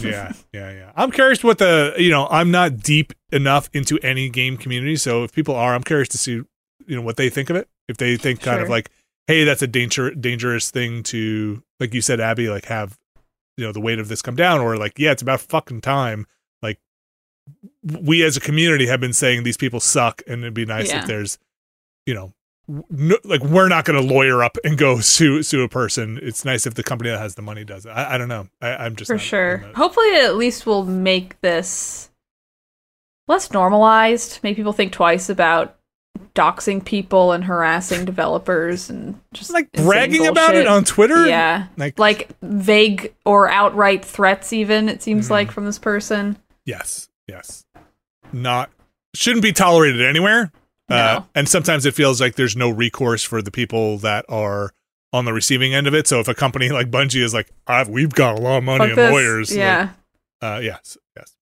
yeah, 0.00 0.32
yeah, 0.52 0.70
yeah. 0.72 0.92
I'm 0.96 1.10
curious 1.10 1.44
what 1.44 1.58
the 1.58 1.94
you 1.98 2.10
know 2.10 2.26
I'm 2.30 2.50
not 2.50 2.78
deep 2.78 3.12
enough 3.32 3.68
into 3.72 3.98
any 4.02 4.28
game 4.30 4.56
community, 4.56 4.96
so 4.96 5.24
if 5.24 5.32
people 5.32 5.54
are, 5.54 5.74
I'm 5.74 5.82
curious 5.84 6.08
to 6.10 6.18
see 6.18 6.42
you 6.88 6.96
know 6.96 7.02
what 7.02 7.16
they 7.16 7.30
think 7.30 7.50
of 7.50 7.56
it. 7.56 7.68
If 7.86 7.96
they 7.98 8.16
think 8.16 8.40
kind 8.40 8.60
of 8.60 8.68
like, 8.68 8.90
hey, 9.28 9.44
that's 9.44 9.62
a 9.62 9.66
danger 9.68 10.10
dangerous 10.14 10.70
thing 10.70 11.02
to 11.04 11.62
like 11.78 11.94
you 11.94 12.00
said, 12.00 12.20
Abby, 12.20 12.48
like 12.48 12.64
have 12.64 12.98
you 13.56 13.64
know 13.64 13.72
the 13.72 13.80
weight 13.80 13.98
of 14.00 14.08
this 14.08 14.22
come 14.22 14.34
down, 14.36 14.60
or 14.60 14.76
like 14.76 14.98
yeah, 14.98 15.12
it's 15.12 15.22
about 15.22 15.40
fucking 15.40 15.80
time. 15.82 16.26
Like 16.62 16.78
we 17.82 18.22
as 18.24 18.36
a 18.36 18.40
community 18.40 18.86
have 18.86 19.00
been 19.00 19.12
saying 19.12 19.42
these 19.44 19.56
people 19.56 19.80
suck, 19.80 20.22
and 20.26 20.42
it'd 20.42 20.54
be 20.54 20.66
nice 20.66 20.88
Yeah. 20.90 21.00
if 21.02 21.06
there's 21.06 21.38
you 22.06 22.14
know. 22.14 22.32
No, 22.90 23.16
like 23.24 23.40
we're 23.42 23.68
not 23.70 23.86
going 23.86 23.98
to 23.98 24.06
lawyer 24.14 24.44
up 24.44 24.58
and 24.62 24.76
go 24.76 25.00
sue 25.00 25.42
sue 25.42 25.62
a 25.62 25.70
person. 25.70 26.18
It's 26.20 26.44
nice 26.44 26.66
if 26.66 26.74
the 26.74 26.82
company 26.82 27.08
that 27.08 27.18
has 27.18 27.34
the 27.34 27.40
money 27.40 27.64
does 27.64 27.86
it. 27.86 27.88
I, 27.90 28.16
I 28.16 28.18
don't 28.18 28.28
know. 28.28 28.48
I, 28.60 28.76
I'm 28.84 28.94
just 28.94 29.08
For 29.08 29.14
not- 29.14 29.22
sure. 29.22 29.58
Not- 29.62 29.74
Hopefully, 29.76 30.14
at 30.16 30.36
least 30.36 30.66
we'll 30.66 30.84
make 30.84 31.40
this 31.40 32.10
less 33.26 33.50
normalized. 33.52 34.40
Make 34.42 34.56
people 34.56 34.74
think 34.74 34.92
twice 34.92 35.30
about 35.30 35.77
doxing 36.38 36.84
people 36.84 37.32
and 37.32 37.44
harassing 37.44 38.04
developers 38.04 38.88
and 38.88 39.18
just 39.32 39.52
like 39.52 39.70
bragging 39.72 40.26
about 40.26 40.54
it 40.54 40.66
on 40.68 40.84
Twitter. 40.84 41.26
Yeah, 41.26 41.66
Like, 41.76 41.98
like 41.98 42.30
vague 42.42 43.12
or 43.24 43.48
outright 43.50 44.04
threats. 44.04 44.52
Even 44.52 44.88
it 44.88 45.02
seems 45.02 45.26
Mhm. 45.26 45.30
like 45.30 45.50
from 45.50 45.64
this 45.64 45.78
person. 45.78 46.36
yes, 46.64 47.08
yes, 47.26 47.64
not 48.32 48.70
shouldn't 49.14 49.42
be 49.42 49.52
tolerated 49.52 50.00
anywhere. 50.02 50.52
Uh, 50.88 51.20
and 51.34 51.48
sometimes 51.48 51.84
it 51.84 51.94
feels 51.94 52.20
like 52.20 52.36
there's 52.36 52.56
no 52.56 52.70
recourse 52.70 53.22
for 53.22 53.42
the 53.42 53.50
people 53.50 53.98
that 53.98 54.24
are 54.28 54.72
on 55.12 55.24
the 55.26 55.32
receiving 55.32 55.74
end 55.74 55.86
of 55.86 55.94
it. 55.94 56.06
So 56.06 56.20
if 56.20 56.28
a 56.28 56.34
company 56.34 56.68
like 56.78 56.90
Bungie 56.90 57.22
is 57.22 57.34
like, 57.34 57.50
I've, 57.66 57.88
"We've 57.88 58.12
got 58.12 58.38
a 58.38 58.40
lot 58.40 58.58
of 58.58 58.64
money 58.64 58.78
Fuck 58.78 58.88
and 58.90 58.98
this. 58.98 59.10
lawyers," 59.12 59.50
like, 59.50 59.58
Yeah. 59.58 59.88
uh, 60.40 60.60
yes, 60.62 60.96
yes. 61.16 61.34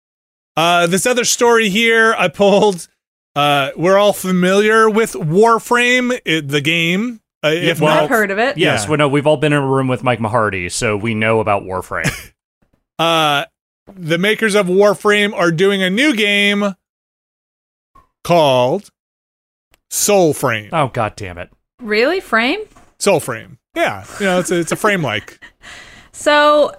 Uh, 0.56 0.86
this 0.86 1.06
other 1.06 1.24
story 1.24 1.68
here 1.68 2.14
I 2.18 2.28
pulled. 2.28 2.88
Uh, 3.36 3.70
we're 3.76 3.96
all 3.98 4.12
familiar 4.14 4.88
with 4.90 5.12
Warframe, 5.12 6.18
it, 6.24 6.48
the 6.48 6.60
game. 6.60 7.20
Uh, 7.44 7.48
if 7.52 7.80
well- 7.80 7.94
not, 7.94 8.04
I've 8.04 8.08
heard 8.10 8.30
of 8.30 8.38
it. 8.38 8.56
Yes, 8.58 8.84
Yeah. 8.84 8.88
well, 8.90 8.98
no, 8.98 9.08
we've 9.08 9.26
all 9.26 9.36
been 9.36 9.52
in 9.52 9.62
a 9.62 9.66
room 9.66 9.86
with 9.88 10.02
Mike 10.02 10.18
Mahardy, 10.18 10.72
so 10.72 10.96
we 10.96 11.14
know 11.14 11.40
about 11.40 11.62
Warframe. 11.62 12.32
uh 12.98 13.44
the 13.94 14.18
makers 14.18 14.54
of 14.56 14.66
warframe 14.66 15.32
are 15.32 15.52
doing 15.52 15.80
a 15.82 15.88
new 15.90 16.12
game 16.16 16.74
called 18.24 18.90
Soul 19.90 20.32
Frame. 20.34 20.70
oh 20.72 20.88
god 20.88 21.14
damn 21.14 21.38
it! 21.38 21.50
Really, 21.80 22.18
frame. 22.20 22.60
Soul 22.98 23.20
Frame. 23.20 23.58
yeah 23.76 24.04
you 24.18 24.26
know 24.26 24.40
it's 24.40 24.50
a, 24.50 24.58
it's 24.58 24.72
a 24.72 24.76
frame 24.76 25.02
like 25.02 25.38
So, 26.12 26.72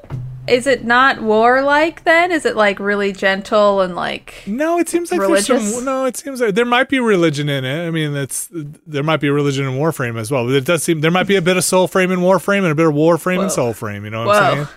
is 0.48 0.68
it 0.68 0.84
not 0.84 1.22
warlike 1.22 2.03
then? 2.03 2.32
Is 2.32 2.45
it 2.45 2.56
like 2.56 2.80
really 2.80 3.11
gentle 3.11 3.82
and 3.82 3.95
like? 3.95 4.44
no 4.45 4.80
it 4.80 4.90
seems 4.90 5.11
like 5.11 5.19
there's 5.22 5.45
some 5.45 5.86
no 5.86 6.06
it 6.06 6.18
seems 6.18 6.41
like 6.41 6.56
there 6.56 6.65
might 6.65 6.90
be 6.90 6.99
religion 6.99 7.49
in 7.49 7.65
it 7.65 7.88
i 7.88 7.91
mean 7.91 8.14
that's 8.14 8.49
there 8.52 9.03
might 9.03 9.19
be 9.19 9.28
a 9.28 9.34
religion 9.34 9.65
in 9.65 9.74
warframe 9.74 10.19
as 10.19 10.32
well 10.32 10.45
but 10.45 10.53
it 10.53 10.65
does 10.65 10.84
seem 10.84 11.02
there 11.02 11.11
might 11.11 11.28
be 11.28 11.36
a 11.36 11.41
bit 11.41 11.57
of 11.57 11.64
soulframe 11.64 12.11
in 12.11 12.19
warframe 12.19 12.60
and 12.60 12.68
a 12.68 12.76
bit 12.76 12.88
of 12.88 12.94
warframe 12.94 13.41
in 13.41 13.49
Whoa. 13.49 13.74
soulframe 13.74 14.03
you 14.03 14.10
know 14.10 14.26
what 14.26 14.36
i'm 14.36 14.57
Whoa. 14.57 14.64
saying 14.65 14.68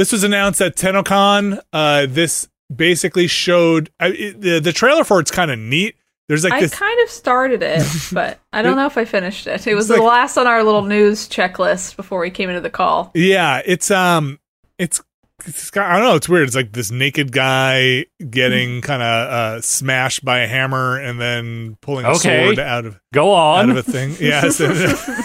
this 0.00 0.12
was 0.12 0.24
announced 0.24 0.62
at 0.62 0.76
TennoCon. 0.76 1.60
Uh, 1.74 2.06
this 2.08 2.48
basically 2.74 3.26
showed 3.26 3.90
I, 4.00 4.06
it, 4.06 4.40
the 4.40 4.58
the 4.58 4.72
trailer 4.72 5.04
for 5.04 5.20
it's 5.20 5.30
kind 5.30 5.50
of 5.50 5.58
neat. 5.58 5.94
There's 6.26 6.42
like 6.42 6.54
I 6.54 6.60
this 6.62 6.74
kind 6.74 6.98
of 7.02 7.10
started 7.10 7.62
it, 7.62 7.84
but 8.12 8.38
I 8.50 8.62
don't 8.62 8.76
know 8.76 8.86
if 8.86 8.96
I 8.96 9.04
finished 9.04 9.46
it. 9.46 9.66
It 9.66 9.74
was 9.74 9.90
It's 9.90 9.98
the 9.98 10.02
last 10.02 10.38
on 10.38 10.46
our 10.46 10.64
little 10.64 10.86
news 10.86 11.28
checklist 11.28 11.96
before 11.96 12.18
we 12.20 12.30
came 12.30 12.48
into 12.48 12.62
the 12.62 12.70
call. 12.70 13.10
Yeah, 13.14 13.60
it's 13.66 13.90
um, 13.90 14.39
it's, 14.80 15.02
it's 15.46 15.70
got, 15.70 15.86
I 15.90 15.98
don't 15.98 16.08
know. 16.08 16.16
It's 16.16 16.28
weird. 16.28 16.46
It's 16.48 16.56
like 16.56 16.72
this 16.72 16.90
naked 16.90 17.32
guy 17.32 18.06
getting 18.28 18.80
kind 18.80 19.02
of 19.02 19.08
uh, 19.30 19.60
smashed 19.60 20.24
by 20.24 20.40
a 20.40 20.46
hammer 20.48 20.98
and 20.98 21.20
then 21.20 21.76
pulling 21.80 22.04
a 22.06 22.10
Okay. 22.10 22.44
sword 22.44 22.58
out 22.58 22.84
of 22.86 23.00
Go 23.14 23.34
out 23.34 23.64
on. 23.64 23.70
of 23.70 23.76
a 23.76 23.82
thing. 23.82 24.16
Yes, 24.20 24.60
and- 24.60 25.24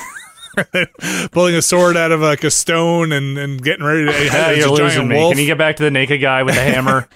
pulling 1.32 1.54
a 1.56 1.62
sword 1.62 1.98
out 1.98 2.14
of 2.14 2.22
like 2.22 2.46
a 2.46 2.50
stone 2.50 3.12
and 3.12 3.38
and 3.38 3.62
getting 3.62 3.84
ready 3.86 4.06
to. 4.06 4.12
Yeah, 4.26 4.52
you're 4.52 4.68
a 4.68 4.72
losing 4.72 4.88
giant 4.90 5.10
me. 5.10 5.16
wolf. 5.18 5.32
Can 5.34 5.40
you 5.42 5.48
get 5.48 5.58
back 5.58 5.76
to 5.78 5.84
the 5.84 5.92
naked 5.92 6.22
guy 6.22 6.44
with 6.44 6.56
the 6.56 6.62
hammer? 6.62 7.10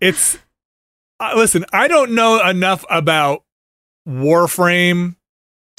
it's 0.00 0.38
uh, 1.18 1.32
listen 1.36 1.64
i 1.72 1.88
don't 1.88 2.12
know 2.12 2.46
enough 2.46 2.84
about 2.90 3.42
warframe 4.08 5.16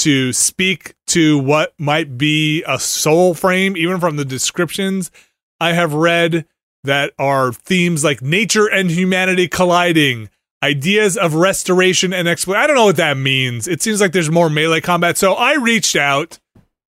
to 0.04 0.34
speak 0.34 0.96
to 1.08 1.38
what 1.38 1.74
might 1.78 2.18
be 2.18 2.64
a 2.68 2.78
soul 2.80 3.34
frame 3.34 3.78
even 3.78 4.00
from 4.00 4.18
the 4.18 4.26
descriptions. 4.26 5.12
I 5.60 5.74
have 5.74 5.94
read 5.94 6.46
that 6.84 7.14
are 7.18 7.54
themes 7.54 8.04
like 8.04 8.22
nature 8.22 8.68
and 8.68 8.92
humanity 8.92 9.48
colliding 9.48 10.30
ideas 10.62 11.18
of 11.18 11.36
restoration 11.36 12.14
and 12.14 12.28
exploration 12.28 12.64
i 12.64 12.68
don't 12.68 12.76
know 12.76 12.86
what 12.86 12.98
that 12.98 13.18
means. 13.18 13.68
It 13.68 13.82
seems 13.82 14.02
like 14.02 14.12
there's 14.12 14.30
more 14.30 14.50
melee 14.50 14.82
combat. 14.82 15.18
So 15.18 15.34
i 15.34 15.56
reached 15.56 15.96
out 15.96 16.40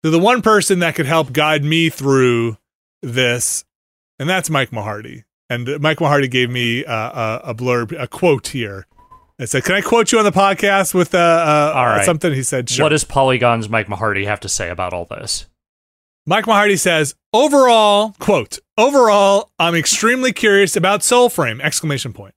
to 0.04 0.10
the 0.10 0.20
one 0.20 0.42
person 0.42 0.80
that 0.80 0.96
could 0.96 1.06
help 1.06 1.34
guide 1.34 1.64
me 1.64 1.90
through 1.90 2.58
this 3.02 3.66
and 4.18 4.30
that's 4.30 4.50
mike 4.50 4.72
mahardy 4.72 5.24
and 5.50 5.80
Mike 5.82 6.00
Mahardy 6.00 6.32
gave 6.32 6.50
me 6.50 6.84
uh, 6.86 7.40
a, 7.44 7.50
a 7.50 7.56
blurb, 7.56 7.94
a 8.00 8.08
quote 8.08 8.48
here. 8.48 8.88
I 9.40 9.46
said, 9.46 9.64
"Can 9.64 9.76
I 9.76 9.82
quote 9.82 10.12
you 10.12 10.20
on 10.20 10.26
the 10.26 10.32
podcast 10.32 10.94
with 10.94 11.16
uh, 11.16 11.18
uh, 11.18 11.74
All 11.76 11.86
right. 11.86 12.06
something?" 12.06 12.34
He 12.34 12.44
said, 12.44 12.70
"Sure." 12.70 12.86
What 12.86 12.90
does 12.90 13.04
Polygon's 13.04 13.70
Mike 13.70 13.88
Mahardy 13.88 14.26
have 14.26 14.40
to 14.42 14.50
say 14.50 14.70
about 14.70 14.94
all 14.94 15.06
this? 15.06 15.48
Mike 16.26 16.46
Mahardy 16.46 16.80
says, 16.80 17.16
"Overall, 17.34 18.16
quote, 18.20 18.60
overall, 18.78 19.52
I'm 19.60 19.76
extremely 19.76 20.32
curious 20.32 20.76
about 20.76 21.02
Soulframe!" 21.02 21.62
Exclamation 21.62 22.14
point. 22.14 22.36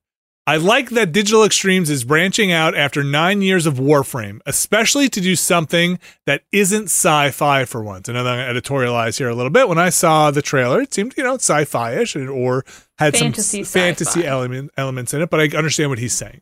I 0.48 0.58
like 0.58 0.90
that 0.90 1.10
Digital 1.10 1.42
Extremes 1.44 1.90
is 1.90 2.04
branching 2.04 2.52
out 2.52 2.76
after 2.76 3.02
nine 3.02 3.42
years 3.42 3.66
of 3.66 3.74
Warframe, 3.74 4.38
especially 4.46 5.08
to 5.08 5.20
do 5.20 5.34
something 5.34 5.98
that 6.24 6.42
isn't 6.52 6.84
sci-fi 6.84 7.64
for 7.64 7.82
once. 7.82 8.08
Another 8.08 8.30
I'm 8.30 8.54
going 8.54 8.54
to 8.54 8.60
editorialize 8.70 9.18
here 9.18 9.28
a 9.28 9.34
little 9.34 9.50
bit. 9.50 9.68
When 9.68 9.78
I 9.78 9.88
saw 9.88 10.30
the 10.30 10.42
trailer, 10.42 10.80
it 10.80 10.94
seemed, 10.94 11.16
you 11.16 11.24
know, 11.24 11.34
sci-fi-ish 11.34 12.14
or 12.14 12.64
had 12.96 13.16
Fantasy 13.16 13.64
some 13.64 13.80
fantasy 13.80 14.20
sci-fi. 14.20 14.28
element, 14.28 14.70
elements 14.76 15.12
in 15.12 15.20
it, 15.20 15.30
but 15.30 15.40
I 15.40 15.56
understand 15.56 15.90
what 15.90 15.98
he's 15.98 16.14
saying. 16.14 16.40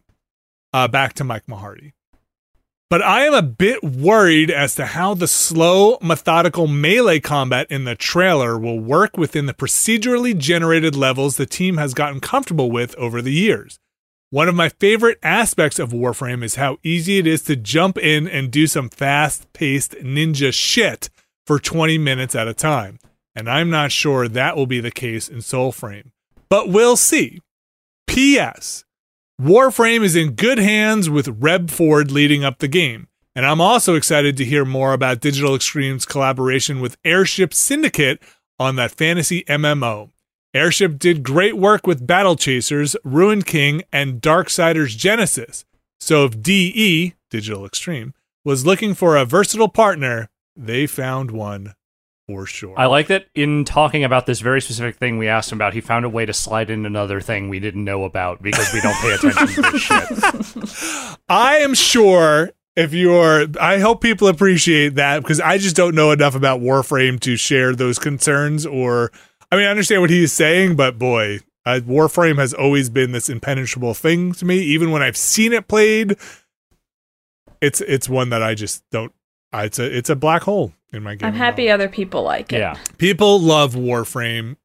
Uh, 0.74 0.88
back 0.88 1.12
to 1.14 1.22
Mike 1.22 1.46
Mahardy. 1.46 1.92
But 2.90 3.00
I 3.00 3.26
am 3.26 3.32
a 3.32 3.42
bit 3.42 3.84
worried 3.84 4.50
as 4.50 4.74
to 4.74 4.86
how 4.86 5.14
the 5.14 5.28
slow, 5.28 5.98
methodical 6.02 6.66
melee 6.66 7.20
combat 7.20 7.68
in 7.70 7.84
the 7.84 7.94
trailer 7.94 8.58
will 8.58 8.80
work 8.80 9.16
within 9.16 9.46
the 9.46 9.54
procedurally 9.54 10.36
generated 10.36 10.96
levels 10.96 11.36
the 11.36 11.46
team 11.46 11.76
has 11.76 11.94
gotten 11.94 12.18
comfortable 12.18 12.72
with 12.72 12.92
over 12.96 13.22
the 13.22 13.32
years. 13.32 13.78
One 14.30 14.48
of 14.48 14.56
my 14.56 14.68
favorite 14.68 15.18
aspects 15.22 15.78
of 15.78 15.92
Warframe 15.92 16.42
is 16.42 16.56
how 16.56 16.78
easy 16.82 17.18
it 17.18 17.26
is 17.28 17.42
to 17.42 17.54
jump 17.54 17.96
in 17.96 18.26
and 18.26 18.50
do 18.50 18.66
some 18.66 18.88
fast 18.88 19.52
paced 19.52 19.92
ninja 19.92 20.52
shit 20.52 21.08
for 21.46 21.60
20 21.60 21.98
minutes 21.98 22.34
at 22.34 22.48
a 22.48 22.54
time. 22.54 22.98
And 23.36 23.48
I'm 23.48 23.70
not 23.70 23.92
sure 23.92 24.26
that 24.26 24.56
will 24.56 24.66
be 24.66 24.80
the 24.80 24.90
case 24.90 25.28
in 25.28 25.38
Soulframe. 25.38 26.10
But 26.48 26.68
we'll 26.68 26.96
see. 26.96 27.40
P.S. 28.08 28.84
Warframe 29.40 30.04
is 30.04 30.14
in 30.14 30.34
good 30.34 30.58
hands 30.58 31.10
with 31.10 31.40
Rebb 31.40 31.68
Ford 31.68 32.12
leading 32.12 32.44
up 32.44 32.60
the 32.60 32.68
game. 32.68 33.08
And 33.34 33.44
I'm 33.44 33.60
also 33.60 33.96
excited 33.96 34.36
to 34.36 34.44
hear 34.44 34.64
more 34.64 34.92
about 34.92 35.18
Digital 35.18 35.56
Extreme's 35.56 36.06
collaboration 36.06 36.80
with 36.80 36.96
Airship 37.04 37.52
Syndicate 37.52 38.22
on 38.60 38.76
that 38.76 38.92
fantasy 38.92 39.42
MMO. 39.48 40.12
Airship 40.54 41.00
did 41.00 41.24
great 41.24 41.56
work 41.56 41.84
with 41.84 42.06
Battle 42.06 42.36
Chasers, 42.36 42.94
Ruined 43.02 43.44
King, 43.44 43.82
and 43.92 44.22
Darksiders 44.22 44.96
Genesis. 44.96 45.64
So 45.98 46.26
if 46.26 46.40
DE, 46.40 47.14
Digital 47.28 47.66
Extreme, 47.66 48.14
was 48.44 48.64
looking 48.64 48.94
for 48.94 49.16
a 49.16 49.24
versatile 49.24 49.68
partner, 49.68 50.28
they 50.54 50.86
found 50.86 51.32
one 51.32 51.74
for 52.26 52.46
sure. 52.46 52.74
I 52.78 52.86
like 52.86 53.08
that 53.08 53.26
in 53.34 53.64
talking 53.64 54.04
about 54.04 54.26
this 54.26 54.40
very 54.40 54.60
specific 54.60 54.96
thing 54.96 55.18
we 55.18 55.28
asked 55.28 55.52
him 55.52 55.58
about, 55.58 55.74
he 55.74 55.80
found 55.80 56.04
a 56.04 56.08
way 56.08 56.24
to 56.24 56.32
slide 56.32 56.70
in 56.70 56.86
another 56.86 57.20
thing 57.20 57.48
we 57.48 57.60
didn't 57.60 57.84
know 57.84 58.04
about 58.04 58.42
because 58.42 58.72
we 58.72 58.80
don't 58.80 58.96
pay 58.96 59.12
attention 59.14 59.46
to 59.46 59.70
this 59.70 59.82
shit. 59.82 61.18
I 61.28 61.58
am 61.58 61.74
sure 61.74 62.52
if 62.76 62.94
you're, 62.94 63.46
I 63.60 63.78
hope 63.78 64.00
people 64.00 64.28
appreciate 64.28 64.94
that 64.94 65.22
because 65.22 65.40
I 65.40 65.58
just 65.58 65.76
don't 65.76 65.94
know 65.94 66.12
enough 66.12 66.34
about 66.34 66.60
Warframe 66.60 67.20
to 67.20 67.36
share 67.36 67.74
those 67.74 67.98
concerns. 67.98 68.64
Or, 68.64 69.12
I 69.52 69.56
mean, 69.56 69.66
I 69.66 69.70
understand 69.70 70.00
what 70.00 70.10
he's 70.10 70.32
saying, 70.32 70.76
but 70.76 70.98
boy, 70.98 71.40
uh, 71.66 71.80
Warframe 71.84 72.38
has 72.38 72.54
always 72.54 72.90
been 72.90 73.12
this 73.12 73.28
impenetrable 73.28 73.94
thing 73.94 74.32
to 74.32 74.44
me. 74.44 74.58
Even 74.58 74.90
when 74.90 75.02
I've 75.02 75.16
seen 75.16 75.52
it 75.52 75.68
played, 75.68 76.16
it's 77.60 77.80
it's 77.80 78.08
one 78.08 78.30
that 78.30 78.42
I 78.42 78.54
just 78.54 78.84
don't. 78.90 79.12
Uh, 79.52 79.62
it's 79.64 79.78
a 79.78 79.96
it's 79.96 80.10
a 80.10 80.16
black 80.16 80.42
hole 80.42 80.74
in 80.94 81.02
my 81.02 81.14
game. 81.16 81.26
I'm 81.28 81.34
happy 81.34 81.68
other 81.70 81.88
people 81.88 82.22
like 82.22 82.52
it. 82.52 82.58
Yeah. 82.58 82.78
People 82.98 83.40
love 83.40 83.74
Warframe. 83.74 84.56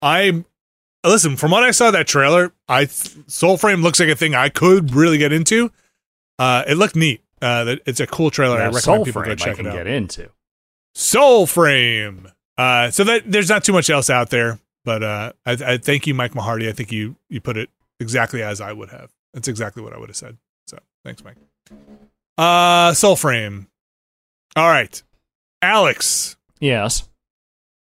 I 0.00 0.44
listen 1.04 1.36
from 1.36 1.50
what 1.50 1.62
I 1.62 1.70
saw 1.70 1.90
that 1.90 2.06
trailer. 2.06 2.52
I 2.68 2.84
Soulframe 2.86 3.82
looks 3.82 4.00
like 4.00 4.08
a 4.08 4.14
thing 4.16 4.34
I 4.34 4.48
could 4.48 4.94
really 4.94 5.18
get 5.18 5.32
into. 5.32 5.70
Uh, 6.38 6.64
it 6.66 6.74
looked 6.76 6.96
neat. 6.96 7.22
Uh, 7.42 7.76
it's 7.86 8.00
a 8.00 8.06
cool 8.06 8.30
trailer. 8.30 8.56
I 8.56 8.66
Now, 8.68 8.72
recommend 8.72 9.04
people 9.04 9.22
go 9.22 9.28
Soulframe 9.28 9.32
I 9.32 9.34
check 9.34 9.56
can 9.56 9.66
it 9.66 9.70
out. 9.70 9.74
get 9.76 9.86
into. 9.86 10.30
Soulframe. 10.96 12.32
Uh, 12.56 12.90
so 12.90 13.04
that 13.04 13.30
there's 13.30 13.48
not 13.48 13.64
too 13.64 13.72
much 13.72 13.90
else 13.90 14.08
out 14.10 14.30
there, 14.30 14.58
but 14.84 15.02
uh, 15.02 15.32
I, 15.44 15.52
I 15.52 15.78
thank 15.78 16.06
you, 16.06 16.14
Mike 16.14 16.32
Mahardy. 16.34 16.68
I 16.68 16.72
think 16.72 16.92
you 16.92 17.16
you 17.28 17.40
put 17.40 17.56
it 17.56 17.68
exactly 17.98 18.42
as 18.42 18.60
I 18.60 18.72
would 18.72 18.90
have. 18.90 19.10
That's 19.32 19.48
exactly 19.48 19.82
what 19.82 19.92
I 19.92 19.98
would 19.98 20.08
have 20.08 20.16
said. 20.16 20.36
So 20.68 20.78
thanks, 21.04 21.24
Mike. 21.24 21.36
Uh, 22.38 22.92
Soulframe. 22.92 23.66
All 24.56 24.68
right, 24.68 25.02
Alex. 25.64 26.36
Yes. 26.60 27.08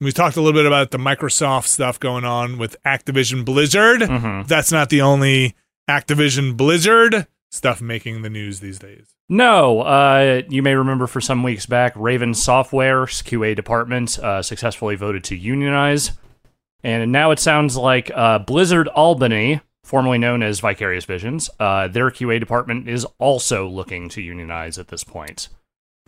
We 0.02 0.12
talked 0.12 0.38
a 0.38 0.42
little 0.42 0.58
bit 0.58 0.66
about 0.66 0.92
the 0.92 0.98
Microsoft 0.98 1.66
stuff 1.66 2.00
going 2.00 2.24
on 2.24 2.58
with 2.58 2.82
Activision 2.86 3.44
Blizzard. 3.44 4.04
hmm 4.04 4.42
That's 4.44 4.72
not 4.72 4.90
the 4.90 5.02
only 5.02 5.56
Activision 5.90 6.56
Blizzard 6.56 7.28
stuff 7.52 7.82
making 7.82 8.22
the 8.22 8.30
news 8.30 8.60
these 8.60 8.78
days. 8.80 9.16
No, 9.28 9.82
uh, 9.82 10.42
you 10.50 10.62
may 10.64 10.76
remember 10.76 11.08
for 11.08 11.20
some 11.22 11.42
weeks 11.44 11.66
back, 11.66 11.94
Raven 11.96 12.34
Software's 12.34 13.22
QA 13.22 13.56
department 13.56 14.18
uh, 14.20 14.42
successfully 14.42 14.96
voted 14.96 15.24
to 15.26 15.36
unionize. 15.36 16.12
And 16.84 17.12
now 17.12 17.32
it 17.32 17.40
sounds 17.40 17.76
like 17.76 18.10
uh, 18.16 18.40
Blizzard 18.40 18.88
Albany, 18.90 19.62
formerly 19.84 20.18
known 20.18 20.42
as 20.44 20.60
Vicarious 20.62 21.06
Visions, 21.06 21.50
uh, 21.60 21.88
their 21.88 22.10
QA 22.10 22.40
department 22.40 22.88
is 22.88 23.06
also 23.18 23.68
looking 23.68 24.08
to 24.10 24.22
unionize 24.22 24.78
at 24.78 24.88
this 24.88 25.04
point. 25.04 25.50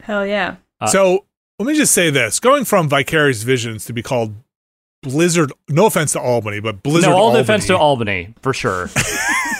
Hell 0.01 0.25
yeah. 0.25 0.55
Uh, 0.79 0.87
so 0.87 1.25
let 1.61 1.71
me 1.71 1.77
just 1.77 1.93
say 1.93 2.09
this: 2.09 2.39
going 2.39 2.65
from 2.65 2.89
Vicarious 2.89 3.43
Visions 3.43 3.85
to 3.85 3.93
be 3.93 4.01
called 4.01 4.33
Blizzard. 5.03 5.51
No 5.69 5.85
offense 5.85 6.13
to 6.13 6.19
Albany, 6.19 6.59
but 6.59 6.83
Blizzard. 6.83 7.09
no, 7.09 7.15
all 7.15 7.25
Albany, 7.25 7.43
defense 7.43 7.67
to 7.67 7.77
Albany, 7.77 8.33
for 8.41 8.53
sure. 8.53 8.89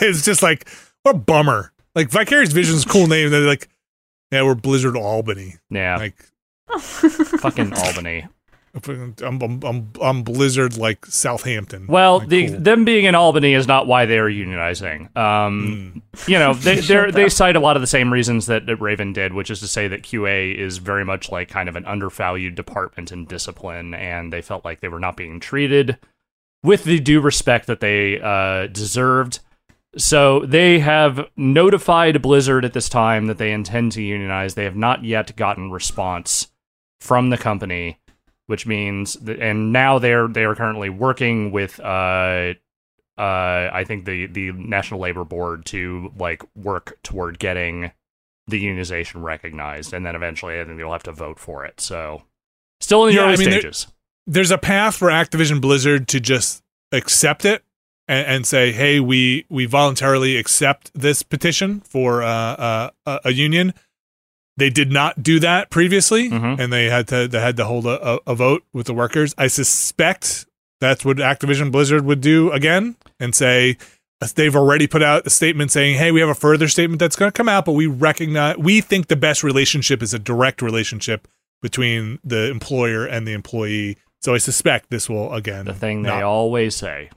it's 0.00 0.24
just 0.24 0.42
like 0.42 0.68
what 1.02 1.14
a 1.14 1.18
bummer. 1.18 1.72
Like 1.94 2.10
Vicarious 2.10 2.52
Visions, 2.52 2.84
cool 2.84 3.06
name. 3.06 3.30
They're 3.30 3.40
like, 3.42 3.68
yeah, 4.30 4.42
we're 4.42 4.54
Blizzard 4.54 4.96
Albany. 4.96 5.56
Yeah, 5.70 5.96
Like 5.96 6.16
fucking 6.78 7.72
Albany. 7.74 8.26
I'm, 8.74 9.14
I'm, 9.62 9.92
I'm, 10.00 10.22
Blizzard 10.22 10.78
like 10.78 11.04
Southampton. 11.04 11.86
Well, 11.88 12.20
Like, 12.20 12.28
the, 12.28 12.48
cool. 12.48 12.58
them 12.60 12.84
being 12.86 13.04
in 13.04 13.14
Albany 13.14 13.52
is 13.52 13.66
not 13.68 13.86
why 13.86 14.06
they 14.06 14.18
are 14.18 14.30
unionizing. 14.30 15.14
Um, 15.16 16.02
Mm. 16.16 16.28
you 16.28 16.38
know, 16.38 16.54
they 16.54 16.80
they 17.10 17.28
cite 17.28 17.54
a 17.56 17.60
lot 17.60 17.76
of 17.76 17.82
the 17.82 17.86
same 17.86 18.10
reasons 18.10 18.46
that, 18.46 18.64
that 18.66 18.76
Raven 18.76 19.12
did, 19.12 19.34
which 19.34 19.50
is 19.50 19.60
to 19.60 19.68
say 19.68 19.88
that 19.88 20.02
QA 20.02 20.54
is 20.56 20.78
very 20.78 21.04
much 21.04 21.30
like 21.30 21.48
kind 21.50 21.68
of 21.68 21.76
an 21.76 21.84
undervalued 21.84 22.54
department 22.54 23.12
in 23.12 23.26
discipline, 23.26 23.92
and 23.94 24.32
they 24.32 24.40
felt 24.40 24.64
like 24.64 24.80
they 24.80 24.88
were 24.88 25.00
not 25.00 25.18
being 25.18 25.38
treated 25.38 25.98
with 26.62 26.84
the 26.84 26.98
due 26.98 27.20
respect 27.20 27.66
that 27.66 27.80
they 27.80 28.20
uh, 28.22 28.68
deserved. 28.68 29.40
So 29.98 30.46
they 30.46 30.78
have 30.78 31.28
notified 31.36 32.22
Blizzard 32.22 32.64
at 32.64 32.72
this 32.72 32.88
time 32.88 33.26
that 33.26 33.36
they 33.36 33.52
intend 33.52 33.92
to 33.92 34.02
unionize. 34.02 34.54
They 34.54 34.64
have 34.64 34.76
not 34.76 35.04
yet 35.04 35.36
gotten 35.36 35.70
response 35.70 36.48
from 37.00 37.28
the 37.28 37.36
company, 37.36 37.98
which 38.46 38.66
means 38.66 39.14
that, 39.14 39.38
and 39.40 39.72
now 39.72 39.98
they're 39.98 40.28
they 40.28 40.44
are 40.44 40.54
currently 40.54 40.88
working 40.90 41.50
with 41.52 41.78
uh 41.80 42.54
uh 43.18 43.70
I 43.72 43.84
think 43.86 44.04
the 44.04 44.26
the 44.26 44.52
National 44.52 45.00
Labor 45.00 45.24
Board 45.24 45.64
to 45.66 46.12
like 46.18 46.42
work 46.56 46.98
toward 47.02 47.38
getting 47.38 47.92
the 48.48 48.62
unionization 48.64 49.22
recognized, 49.22 49.92
and 49.92 50.04
then 50.04 50.16
eventually 50.16 50.58
I 50.60 50.64
think 50.64 50.76
they'll 50.78 50.92
have 50.92 51.02
to 51.04 51.12
vote 51.12 51.38
for 51.38 51.64
it. 51.64 51.80
So 51.80 52.22
still 52.80 53.04
in 53.06 53.10
the 53.10 53.16
Yeah, 53.20 53.26
early 53.26 53.34
I 53.34 53.36
mean, 53.36 53.50
there- 53.50 53.60
stages. 53.60 53.86
there's 54.26 54.50
a 54.50 54.58
path 54.58 54.96
for 54.96 55.08
Activision 55.08 55.60
Blizzard 55.60 56.08
to 56.08 56.20
just 56.20 56.62
accept 56.90 57.44
it 57.44 57.62
and, 58.08 58.26
and 58.26 58.46
say, 58.46 58.72
"Hey, 58.72 58.98
we 58.98 59.46
we 59.48 59.66
voluntarily 59.66 60.36
accept 60.36 60.90
this 60.94 61.22
petition 61.22 61.80
for 61.82 62.22
uh, 62.22 62.90
uh, 63.06 63.18
a 63.24 63.32
union." 63.32 63.74
They 64.56 64.70
did 64.70 64.92
not 64.92 65.22
do 65.22 65.40
that 65.40 65.70
previously, 65.70 66.28
Mhm. 66.28 66.58
and 66.58 66.72
they 66.72 66.90
had 66.90 67.08
to 67.08 67.26
they 67.26 67.40
had 67.40 67.56
to 67.56 67.64
hold 67.64 67.86
a, 67.86 68.20
a, 68.26 68.34
vote 68.34 68.64
with 68.74 68.86
the 68.86 68.92
workers. 68.94 69.34
I 69.38 69.46
suspect 69.46 70.46
that's 70.80 71.04
what 71.04 71.16
Activision 71.16 71.72
Blizzard 71.72 72.04
would 72.04 72.20
do 72.20 72.50
again 72.52 72.96
and 73.18 73.34
say 73.34 73.78
uh, 74.20 74.28
they've 74.34 74.54
already 74.54 74.86
put 74.86 75.02
out 75.02 75.26
a 75.26 75.30
statement 75.30 75.70
saying, 75.70 75.96
"Hey, 75.96 76.12
we 76.12 76.20
have 76.20 76.28
a 76.28 76.34
further 76.34 76.68
statement 76.68 77.00
that's 77.00 77.16
going 77.16 77.30
to 77.32 77.36
come 77.36 77.48
out, 77.48 77.64
but 77.64 77.72
we 77.72 77.86
recognize 77.86 78.56
we 78.58 78.80
think 78.82 79.08
the 79.08 79.16
best 79.16 79.42
relationship 79.42 80.02
is 80.02 80.12
a 80.12 80.18
direct 80.18 80.60
relationship 80.60 81.26
between 81.62 82.18
the 82.22 82.50
employer 82.50 83.06
and 83.06 83.26
the 83.26 83.32
employee." 83.32 83.96
So 84.20 84.34
I 84.34 84.38
suspect 84.38 84.90
this 84.90 85.08
will 85.08 85.32
again 85.32 85.64
The 85.64 85.74
thing 85.74 86.02
they 86.02 86.10
always 86.22 86.76
say. 86.76 87.10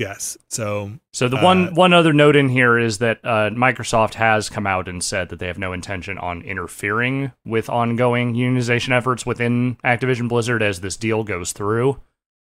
Yes. 0.00 0.38
So 0.48 0.92
So 1.12 1.28
the 1.28 1.36
Uh, 1.36 1.44
one 1.44 1.74
one 1.74 1.92
other 1.92 2.12
note 2.12 2.34
in 2.34 2.48
here 2.48 2.78
is 2.78 2.98
that 2.98 3.20
uh, 3.22 3.50
Microsoft 3.50 4.14
has 4.14 4.48
come 4.48 4.66
out 4.66 4.88
and 4.88 5.04
said 5.04 5.28
that 5.28 5.38
they 5.38 5.46
have 5.46 5.58
no 5.58 5.72
intention 5.72 6.16
on 6.18 6.42
interfering 6.42 7.32
with 7.44 7.68
ongoing 7.68 8.34
unionization 8.34 8.96
efforts 8.96 9.26
within 9.26 9.76
Activision 9.84 10.28
Blizzard 10.28 10.62
as 10.62 10.80
this 10.80 10.96
deal 10.96 11.22
goes 11.22 11.52
through. 11.52 12.00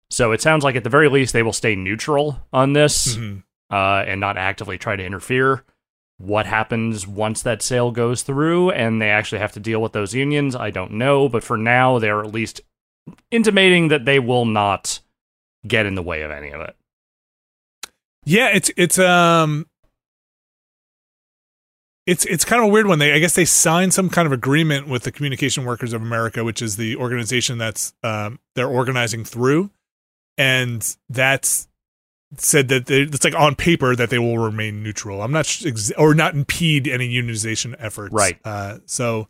So 0.10 0.34
it 0.34 0.42
sounds 0.42 0.64
like 0.64 0.76
at 0.76 0.84
the 0.84 0.90
very 0.90 1.10
least 1.10 1.34
they 1.34 1.44
will 1.44 1.54
stay 1.54 1.76
neutral 1.76 2.40
on 2.52 2.74
this 2.74 3.16
mhm. 3.16 3.44
uh, 3.72 4.04
and 4.06 4.20
not 4.20 4.38
actively 4.38 4.78
try 4.78 4.96
to 4.96 5.06
interfere. 5.06 5.64
What 6.18 6.48
happens 6.48 7.08
once 7.08 7.42
that 7.44 7.62
sale 7.62 7.92
goes 7.92 8.24
through 8.24 8.72
and 8.72 9.02
they 9.02 9.10
actually 9.10 9.40
have 9.40 9.52
to 9.54 9.60
deal 9.60 9.82
with 9.82 9.94
those 9.94 10.14
unions, 10.14 10.56
I 10.56 10.72
don't 10.72 10.94
know. 10.94 11.30
But 11.30 11.44
for 11.44 11.58
now, 11.58 12.00
they're 12.00 12.22
at 12.22 12.34
least 12.34 12.62
intimating 13.32 13.88
that 13.90 14.06
they 14.06 14.20
will 14.20 14.46
not 14.46 15.00
get 15.66 15.86
in 15.86 15.96
the 15.96 16.02
way 16.02 16.24
of 16.24 16.32
any 16.32 16.50
of 16.50 16.62
it. 16.62 16.76
Yeah, 18.28 18.50
it's 18.54 18.72
it's 18.78 19.00
um. 19.00 19.68
It's 22.06 22.24
it's 22.26 22.46
kind 22.46 22.62
of 22.62 22.70
a 22.70 22.72
weird 22.72 22.88
one. 22.88 23.00
They 23.00 23.14
I 23.14 23.20
guess 23.20 23.36
they 23.36 23.46
signed 23.46 23.94
some 23.94 24.10
kind 24.10 24.26
of 24.26 24.32
agreement 24.32 24.88
with 24.88 25.04
the 25.04 25.12
Communication 25.12 25.66
Workers 25.66 25.92
of 25.92 26.02
America, 26.02 26.44
which 26.44 26.62
is 26.62 26.78
the 26.78 26.96
organization 26.96 27.58
that's 27.58 27.94
um, 28.04 28.40
they're 28.56 28.68
organizing 28.68 29.26
through, 29.26 29.72
and 30.38 30.96
that's 31.10 31.68
said 32.36 32.68
that 32.70 32.86
they, 32.86 33.02
it's 33.02 33.24
like 33.24 33.36
on 33.36 33.56
paper 33.56 33.96
that 33.96 34.10
they 34.10 34.20
will 34.20 34.38
remain 34.38 34.84
neutral. 34.84 35.22
I'm 35.22 35.32
not 35.32 35.46
sh- 35.46 35.66
ex- 35.66 35.92
or 35.98 36.14
not 36.14 36.34
impede 36.34 36.88
any 36.88 37.10
unionization 37.10 37.76
efforts. 37.80 38.14
Right. 38.14 38.38
Uh, 38.44 38.80
so 38.86 39.28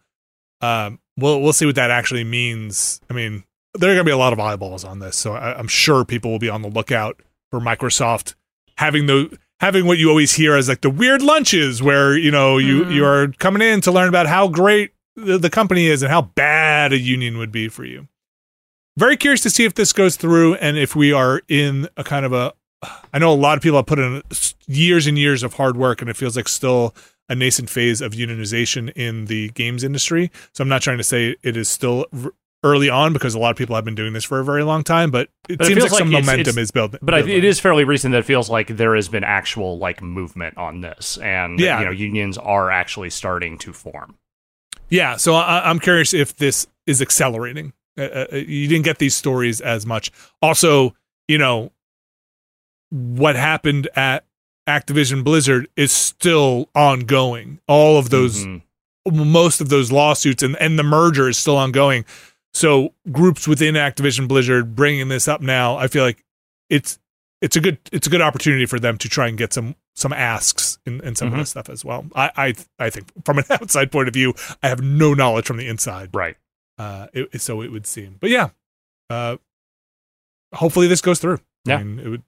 um, 0.61 0.99
we'll 1.17 1.41
we'll 1.41 1.53
see 1.53 1.65
what 1.65 1.75
that 1.75 1.91
actually 1.91 2.23
means. 2.23 3.01
I 3.09 3.13
mean, 3.13 3.43
there 3.75 3.91
are 3.91 3.93
going 3.93 4.05
to 4.05 4.09
be 4.09 4.11
a 4.11 4.17
lot 4.17 4.33
of 4.33 4.39
eyeballs 4.39 4.83
on 4.83 4.99
this, 4.99 5.15
so 5.15 5.33
I, 5.33 5.57
I'm 5.57 5.67
sure 5.67 6.05
people 6.05 6.31
will 6.31 6.39
be 6.39 6.49
on 6.49 6.61
the 6.61 6.69
lookout 6.69 7.21
for 7.51 7.59
Microsoft 7.59 8.35
having 8.77 9.05
the 9.07 9.37
having 9.59 9.85
what 9.87 9.97
you 9.97 10.09
always 10.09 10.33
hear 10.33 10.55
as 10.55 10.69
like 10.69 10.81
the 10.81 10.89
weird 10.89 11.21
lunches 11.21 11.81
where 11.81 12.15
you 12.17 12.29
know 12.31 12.57
you 12.57 12.83
Mhm. 12.85 12.93
you 12.93 13.05
are 13.05 13.27
coming 13.39 13.61
in 13.61 13.81
to 13.81 13.91
learn 13.91 14.07
about 14.09 14.27
how 14.27 14.47
great 14.47 14.91
the, 15.15 15.37
the 15.37 15.49
company 15.49 15.87
is 15.87 16.03
and 16.03 16.11
how 16.11 16.21
bad 16.35 16.93
a 16.93 16.99
union 16.99 17.37
would 17.39 17.51
be 17.51 17.67
for 17.69 17.83
you. 17.85 18.07
Very 18.97 19.17
curious 19.17 19.41
to 19.41 19.49
see 19.49 19.65
if 19.65 19.75
this 19.75 19.93
goes 19.93 20.15
through 20.15 20.55
and 20.55 20.77
if 20.77 20.95
we 20.95 21.11
are 21.13 21.41
in 21.47 21.87
a 21.97 22.03
kind 22.03 22.25
of 22.25 22.33
a. 22.33 22.53
I 23.13 23.17
know 23.19 23.31
a 23.31 23.35
lot 23.35 23.57
of 23.57 23.63
people 23.63 23.77
have 23.79 23.87
put 23.87 23.97
in 23.99 24.21
years 24.67 25.07
and 25.07 25.17
years 25.17 25.41
of 25.41 25.55
hard 25.55 25.75
work, 25.77 26.01
and 26.01 26.09
it 26.09 26.15
feels 26.15 26.35
like 26.35 26.47
still 26.47 26.93
a 27.27 27.33
nascent 27.35 27.69
phase 27.71 28.01
of 28.01 28.11
unionization 28.13 28.91
in 28.95 29.25
the 29.25 29.49
games 29.49 29.83
industry. 29.83 30.31
So 30.53 30.61
I'm 30.61 30.69
not 30.69 30.83
trying 30.83 30.97
to 30.99 31.03
say 31.03 31.35
it 31.41 31.57
is 31.57 31.67
still 31.69 32.05
early 32.63 32.89
on 32.89 33.13
because 33.13 33.35
a 33.35 33.39
lot 33.39 33.51
of 33.51 33.55
people 33.57 33.75
have 33.75 33.85
been 33.85 33.95
doing 33.95 34.13
this 34.13 34.23
for 34.23 34.39
a 34.39 34.43
very 34.43 34.63
long 34.63 34.83
time, 34.83 35.11
but 35.11 35.29
it 35.47 35.57
But 35.59 35.67
it 35.67 35.69
seems 35.69 35.83
like 35.83 35.99
some 35.99 36.07
it's- 36.09 36.25
momentum 36.25 36.51
it's- 36.51 36.57
is 36.63 36.71
building. 36.71 36.99
But 37.03 37.15
building. 37.15 37.37
it 37.37 37.43
is 37.43 37.59
fairly 37.59 37.83
recent 37.83 38.11
that 38.13 38.19
it 38.19 38.25
feels 38.25 38.49
like 38.49 38.67
there 38.77 38.95
has 38.95 39.07
been 39.07 39.23
actual 39.23 39.77
like 39.77 40.01
movement 40.01 40.57
on 40.57 40.81
this, 40.81 41.17
and 41.21 41.59
Yeah. 41.59 41.79
you 41.79 41.85
know 41.85 41.91
unions 41.91 42.37
are 42.37 42.71
actually 42.71 43.09
starting 43.11 43.57
to 43.59 43.73
form. 43.73 44.15
Yeah, 44.89 45.17
so 45.17 45.35
I, 45.35 45.69
I'm 45.69 45.79
curious 45.79 46.13
if 46.13 46.35
this 46.35 46.67
is 46.85 47.01
accelerating. 47.01 47.73
Uh, 47.97 48.25
uh, 48.31 48.35
you 48.35 48.67
didn't 48.67 48.85
get 48.85 48.99
these 48.99 49.15
stories 49.15 49.59
as 49.61 49.85
much. 49.85 50.11
Also, 50.41 50.95
you 51.27 51.37
know, 51.37 51.71
what 52.89 53.35
happened 53.35 53.87
at 53.95 54.23
Activision 54.67 55.23
Blizzard 55.23 55.67
is 55.75 55.91
still 55.91 56.69
ongoing. 56.75 57.59
All 57.67 57.97
of 57.97 58.09
those, 58.09 58.45
Mhm. 58.45 58.61
most 59.11 59.61
of 59.61 59.69
those 59.69 59.91
lawsuits 59.91 60.43
and, 60.43 60.55
and 60.57 60.77
the 60.77 60.83
merger 60.83 61.27
is 61.29 61.37
still 61.37 61.57
ongoing. 61.57 62.05
So 62.57 62.93
groups 63.11 63.47
within 63.47 63.75
Activision 63.75 64.27
Blizzard 64.27 64.75
bringing 64.75 65.09
this 65.09 65.27
up 65.27 65.41
now, 65.41 65.77
I 65.77 65.87
feel 65.87 66.03
like 66.03 66.23
it's 66.69 66.99
it's 67.41 67.55
a 67.55 67.59
good 67.61 67.77
it's 67.91 68.07
a 68.07 68.09
good 68.09 68.21
opportunity 68.21 68.65
for 68.65 68.79
them 68.79 68.97
to 68.97 69.07
try 69.07 69.27
and 69.27 69.37
get 69.37 69.53
some 69.53 69.75
some 69.95 70.11
asks 70.13 70.79
in, 70.85 71.01
in 71.01 71.15
some 71.15 71.29
Mhm. 71.29 71.33
of 71.33 71.37
this 71.39 71.49
stuff 71.51 71.69
as 71.69 71.85
well. 71.85 72.05
I, 72.15 72.31
I 72.35 72.53
I 72.85 72.89
think 72.89 73.11
from 73.25 73.37
an 73.37 73.45
outside 73.51 73.91
point 73.91 74.07
of 74.07 74.13
view, 74.13 74.33
I 74.63 74.69
have 74.69 74.81
no 74.81 75.13
knowledge 75.13 75.45
from 75.45 75.57
the 75.57 75.67
inside. 75.67 76.09
Right. 76.13 76.35
Uh, 76.79 77.07
it, 77.13 77.41
so 77.41 77.61
it 77.61 77.71
would 77.71 77.85
seem, 77.87 78.17
but 78.19 78.29
yeah, 78.29 78.49
uh, 79.09 79.37
hopefully 80.53 80.87
this 80.87 81.01
goes 81.01 81.19
through. 81.19 81.39
Yeah. 81.65 81.77
I 81.77 81.83
mean, 81.83 81.99
it 81.99 82.07
would. 82.09 82.23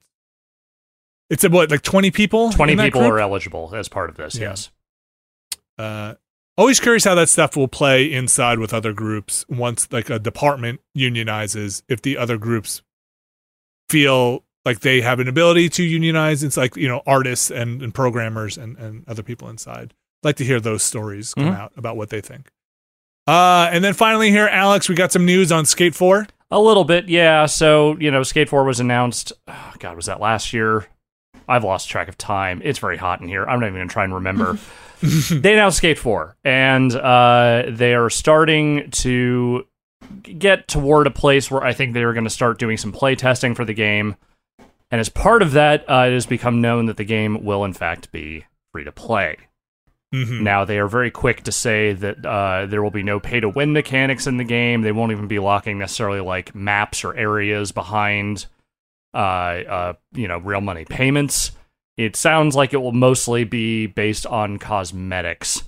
It's 1.28 1.44
a, 1.44 1.48
what 1.50 1.70
like 1.70 1.82
twenty 1.82 2.10
people. 2.10 2.50
20 2.52 2.74
people 2.76 3.00
group? 3.02 3.12
are 3.12 3.20
eligible 3.20 3.72
as 3.74 3.88
part 3.88 4.10
of 4.10 4.16
this. 4.16 4.34
Yeah. 4.36 4.48
Yes. 4.50 4.70
uh, 5.78 6.14
always 6.60 6.78
curious 6.78 7.04
how 7.04 7.14
that 7.14 7.28
stuff 7.28 7.56
will 7.56 7.68
play 7.68 8.04
inside 8.12 8.58
with 8.58 8.72
other 8.74 8.92
groups 8.92 9.44
once 9.48 9.88
like 9.90 10.10
a 10.10 10.18
department 10.18 10.80
unionizes 10.96 11.82
if 11.88 12.02
the 12.02 12.16
other 12.18 12.36
groups 12.36 12.82
feel 13.88 14.44
like 14.64 14.80
they 14.80 15.00
have 15.00 15.18
an 15.20 15.28
ability 15.28 15.68
to 15.70 15.82
unionize 15.82 16.42
it's 16.44 16.56
like 16.56 16.76
you 16.76 16.86
know 16.88 17.02
artists 17.06 17.50
and, 17.50 17.82
and 17.82 17.94
programmers 17.94 18.56
and, 18.58 18.76
and 18.78 19.04
other 19.08 19.22
people 19.22 19.48
inside 19.48 19.94
I'd 20.22 20.26
like 20.28 20.36
to 20.36 20.44
hear 20.44 20.60
those 20.60 20.82
stories 20.82 21.34
come 21.34 21.44
Mhm. 21.46 21.56
out 21.58 21.72
about 21.76 21.96
what 21.96 22.10
they 22.10 22.20
think 22.20 22.48
uh, 23.26 23.68
and 23.72 23.82
then 23.82 23.94
finally 23.94 24.30
here 24.30 24.46
alex 24.48 24.88
we 24.88 24.94
got 24.94 25.12
some 25.12 25.24
news 25.24 25.50
on 25.50 25.64
skate 25.66 25.94
4 25.94 26.26
A 26.52 26.60
little 26.60 26.84
bit, 26.84 27.08
yeah. 27.08 27.46
So, 27.46 27.96
you 28.00 28.10
know, 28.10 28.24
Skate 28.24 28.48
4 28.48 28.64
was 28.64 28.80
announced, 28.80 29.32
oh, 29.46 29.72
God, 29.78 29.94
was 29.94 30.06
that 30.06 30.18
last 30.18 30.52
year? 30.52 30.88
I've 31.50 31.64
lost 31.64 31.88
track 31.88 32.08
of 32.08 32.16
time. 32.16 32.60
It's 32.64 32.78
very 32.78 32.96
hot 32.96 33.20
in 33.20 33.28
here. 33.28 33.44
I'm 33.44 33.60
not 33.60 33.66
even 33.66 33.78
going 33.78 33.88
to 33.88 33.92
try 33.92 34.04
and 34.04 34.14
remember. 34.14 34.58
they 35.02 35.52
announced 35.54 35.78
Skate 35.78 35.98
4, 35.98 36.36
and 36.44 36.94
uh, 36.94 37.64
they 37.68 37.94
are 37.94 38.08
starting 38.10 38.90
to 38.90 39.66
get 40.22 40.68
toward 40.68 41.06
a 41.06 41.10
place 41.10 41.50
where 41.50 41.62
I 41.62 41.72
think 41.72 41.94
they 41.94 42.02
are 42.02 42.12
going 42.12 42.24
to 42.24 42.30
start 42.30 42.58
doing 42.58 42.76
some 42.76 42.92
play 42.92 43.14
testing 43.14 43.54
for 43.54 43.64
the 43.64 43.74
game. 43.74 44.16
And 44.90 45.00
as 45.00 45.08
part 45.08 45.42
of 45.42 45.52
that, 45.52 45.88
uh, 45.88 46.06
it 46.08 46.12
has 46.12 46.26
become 46.26 46.60
known 46.60 46.86
that 46.86 46.96
the 46.96 47.04
game 47.04 47.44
will, 47.44 47.64
in 47.64 47.72
fact, 47.72 48.10
be 48.10 48.44
free 48.72 48.84
to 48.84 48.92
play. 48.92 49.36
Mhm. 50.12 50.40
Now, 50.40 50.64
they 50.64 50.78
are 50.78 50.88
very 50.88 51.10
quick 51.12 51.44
to 51.44 51.52
say 51.52 51.92
that 51.92 52.26
uh, 52.26 52.66
there 52.66 52.82
will 52.82 52.90
be 52.90 53.04
no 53.04 53.20
pay 53.20 53.38
to 53.38 53.48
win 53.48 53.72
mechanics 53.72 54.26
in 54.26 54.36
the 54.38 54.44
game. 54.44 54.82
They 54.82 54.90
won't 54.90 55.12
even 55.12 55.28
be 55.28 55.38
locking 55.38 55.78
necessarily 55.78 56.20
like 56.20 56.54
maps 56.54 57.04
or 57.04 57.14
areas 57.14 57.70
behind, 57.70 58.46
uh, 59.14 59.16
uh, 59.16 59.92
you 60.12 60.28
know, 60.28 60.38
real 60.38 60.60
money 60.60 60.84
payments. 60.84 61.52
It 61.96 62.16
sounds 62.16 62.56
like 62.56 62.72
it 62.72 62.78
will 62.78 62.92
mostly 62.92 63.44
be 63.44 63.86
based 63.86 64.26
on 64.26 64.58
cosmetics. 64.58 65.62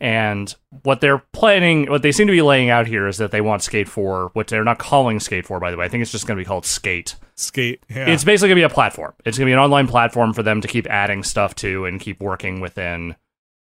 And 0.00 0.54
what 0.82 1.00
they're 1.00 1.22
planning, 1.32 1.90
what 1.90 2.02
they 2.02 2.12
seem 2.12 2.28
to 2.28 2.32
be 2.32 2.42
laying 2.42 2.70
out 2.70 2.86
here 2.86 3.08
is 3.08 3.16
that 3.16 3.32
they 3.32 3.40
want 3.40 3.62
Skate 3.62 3.88
4, 3.88 4.30
which 4.34 4.50
they're 4.50 4.62
not 4.62 4.78
calling 4.78 5.18
Skate 5.18 5.46
4, 5.46 5.58
by 5.58 5.70
the 5.70 5.76
way. 5.76 5.86
I 5.86 5.88
think 5.88 6.02
it's 6.02 6.12
just 6.12 6.26
going 6.26 6.36
to 6.36 6.40
be 6.40 6.46
called 6.46 6.66
Skate. 6.66 7.16
skate 7.34 7.84
yeah 7.88 8.06
It's 8.06 8.22
basically 8.22 8.50
going 8.50 8.58
to 8.58 8.68
be 8.68 8.72
a 8.72 8.74
platform. 8.74 9.14
It's 9.24 9.38
going 9.38 9.46
to 9.46 9.50
be 9.50 9.54
an 9.54 9.58
online 9.58 9.88
platform 9.88 10.34
for 10.34 10.42
them 10.44 10.60
to 10.60 10.68
keep 10.68 10.86
adding 10.86 11.24
stuff 11.24 11.54
to 11.56 11.84
and 11.84 12.00
keep 12.00 12.20
working 12.20 12.60
within 12.60 13.16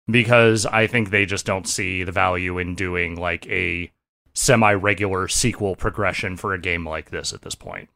because 0.08 0.66
I 0.66 0.86
think 0.86 1.10
they 1.10 1.26
just 1.26 1.46
don't 1.46 1.68
see 1.68 2.02
the 2.02 2.12
value 2.12 2.58
in 2.58 2.74
doing 2.74 3.16
like 3.16 3.46
a 3.48 3.92
semi 4.34 4.72
regular 4.72 5.28
sequel 5.28 5.76
progression 5.76 6.36
for 6.36 6.54
a 6.54 6.60
game 6.60 6.86
like 6.86 7.10
this 7.10 7.32
at 7.32 7.42
this 7.42 7.54
point. 7.54 7.88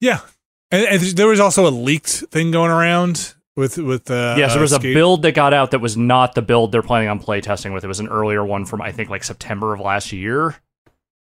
Yeah 0.00 0.20
and, 0.70 0.86
and 0.86 1.02
there 1.16 1.28
was 1.28 1.40
also 1.40 1.66
a 1.66 1.70
leaked 1.70 2.08
thing 2.30 2.50
going 2.50 2.70
around 2.70 3.34
with 3.56 3.76
with 3.78 4.10
uh 4.10 4.36
yes, 4.38 4.52
there 4.52 4.60
was 4.62 4.72
a 4.72 4.78
build 4.78 5.22
that 5.22 5.32
got 5.32 5.52
out 5.52 5.72
that 5.72 5.80
was 5.80 5.96
not 5.96 6.34
the 6.34 6.42
build 6.42 6.70
they're 6.70 6.82
planning 6.82 7.08
on 7.08 7.18
playtesting 7.20 7.74
with. 7.74 7.82
It 7.82 7.88
was 7.88 7.98
an 7.98 8.06
earlier 8.08 8.44
one 8.44 8.64
from 8.64 8.80
I 8.80 8.92
think 8.92 9.10
like 9.10 9.24
September 9.24 9.74
of 9.74 9.80
last 9.80 10.12
year. 10.12 10.56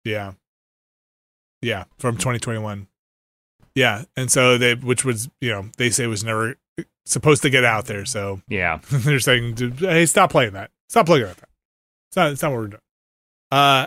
Yeah. 0.04 0.32
Yeah, 1.60 1.84
from 1.98 2.16
2021. 2.16 2.86
Yeah, 3.74 4.04
and 4.16 4.30
so 4.30 4.56
they, 4.58 4.74
which 4.74 5.04
was, 5.04 5.28
you 5.40 5.50
know, 5.50 5.66
they 5.78 5.90
say 5.90 6.06
was 6.06 6.22
never 6.22 6.56
supposed 7.06 7.42
to 7.42 7.50
get 7.50 7.64
out 7.64 7.86
there. 7.86 8.04
So 8.04 8.40
Yeah. 8.48 8.80
they're 8.90 9.18
saying, 9.18 9.56
hey, 9.78 10.06
stop 10.06 10.30
playing 10.30 10.52
that. 10.52 10.70
Stop 10.88 11.06
playing 11.06 11.24
that. 11.24 11.38
It's 12.08 12.16
not. 12.16 12.32
It's 12.32 12.42
not 12.42 12.52
what 12.52 12.60
we're 12.60 12.66
doing. 12.68 12.80
Uh, 13.50 13.86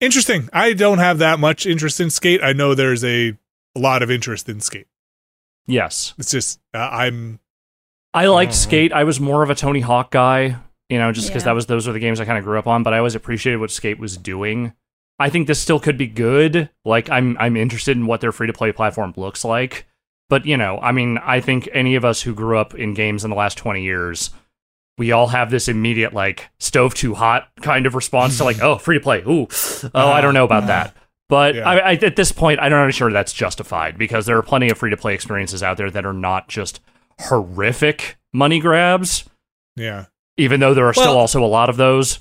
interesting. 0.00 0.48
I 0.52 0.72
don't 0.72 0.98
have 0.98 1.18
that 1.18 1.38
much 1.38 1.66
interest 1.66 2.00
in 2.00 2.10
skate. 2.10 2.42
I 2.42 2.52
know 2.52 2.74
there's 2.74 3.04
a, 3.04 3.36
a 3.76 3.78
lot 3.78 4.02
of 4.02 4.10
interest 4.10 4.48
in 4.48 4.60
skate. 4.60 4.86
Yes. 5.66 6.14
It's 6.18 6.30
just 6.30 6.60
uh, 6.74 6.78
I'm. 6.78 7.40
I 8.14 8.26
liked 8.26 8.52
Mhm. 8.52 8.56
Skate. 8.56 8.92
I 8.92 9.04
was 9.04 9.20
more 9.20 9.42
of 9.42 9.50
a 9.50 9.54
Tony 9.54 9.80
Hawk 9.80 10.10
guy, 10.10 10.56
you 10.88 10.98
know, 10.98 11.12
just 11.12 11.28
because 11.28 11.42
Yeah. 11.42 11.46
that 11.46 11.54
was 11.54 11.66
those 11.66 11.86
were 11.86 11.92
the 11.92 11.98
games 12.00 12.20
I 12.20 12.24
kind 12.24 12.38
of 12.38 12.44
grew 12.44 12.58
up 12.58 12.66
on. 12.66 12.82
But 12.82 12.94
I 12.94 12.98
always 12.98 13.14
appreciated 13.14 13.58
what 13.58 13.70
Skate 13.70 13.98
was 13.98 14.16
doing. 14.16 14.72
I 15.18 15.28
think 15.30 15.46
this 15.46 15.60
still 15.60 15.80
could 15.80 15.98
be 15.98 16.06
good. 16.06 16.70
Like 16.84 17.10
I'm 17.10 17.36
I'm 17.38 17.56
interested 17.56 17.96
in 17.96 18.06
what 18.06 18.20
their 18.20 18.32
free 18.32 18.46
to 18.46 18.52
play 18.52 18.72
platform 18.72 19.12
looks 19.16 19.44
like. 19.44 19.86
But 20.28 20.46
you 20.46 20.56
know, 20.56 20.78
I 20.80 20.92
mean, 20.92 21.18
I 21.18 21.40
think 21.40 21.68
any 21.72 21.94
of 21.94 22.04
us 22.04 22.22
who 22.22 22.34
grew 22.34 22.58
up 22.58 22.74
in 22.74 22.94
games 22.94 23.24
in 23.24 23.30
the 23.30 23.36
last 23.36 23.58
twenty 23.58 23.82
years, 23.82 24.30
we 24.98 25.12
all 25.12 25.28
have 25.28 25.50
this 25.50 25.68
immediate 25.68 26.12
like 26.14 26.48
stove 26.58 26.94
too 26.94 27.14
hot 27.14 27.48
kind 27.60 27.86
of 27.86 27.94
response 27.94 28.38
to 28.38 28.44
like, 28.44 28.60
oh, 28.62 28.78
free 28.78 28.96
to 28.98 29.02
play. 29.02 29.22
Ooh, 29.26 29.46
oh, 29.94 30.08
I 30.10 30.20
don't 30.20 30.34
know 30.34 30.44
about 30.44 30.66
that. 30.68 30.94
But 31.28 31.54
Yeah. 31.56 31.68
I, 31.68 31.76
I, 31.78 31.92
at 31.94 32.16
this 32.16 32.30
point, 32.32 32.60
I'm 32.60 32.70
not 32.70 32.92
sure 32.94 33.10
that's 33.12 33.32
justified 33.32 33.98
because 33.98 34.26
there 34.26 34.36
are 34.38 34.42
plenty 34.42 34.68
of 34.70 34.78
free 34.78 34.90
to 34.90 34.96
play 34.96 35.14
experiences 35.14 35.62
out 35.62 35.76
there 35.76 35.90
that 35.90 36.06
are 36.06 36.12
not 36.12 36.48
just 36.48 36.80
horrific 37.20 38.16
money 38.32 38.60
grabs. 38.60 39.24
Yeah. 39.74 40.06
Even 40.36 40.60
though 40.60 40.74
there 40.74 40.86
are 40.86 40.94
still 40.94 41.16
also 41.16 41.42
a 41.42 41.46
lot 41.46 41.68
of 41.68 41.76
those. 41.76 42.18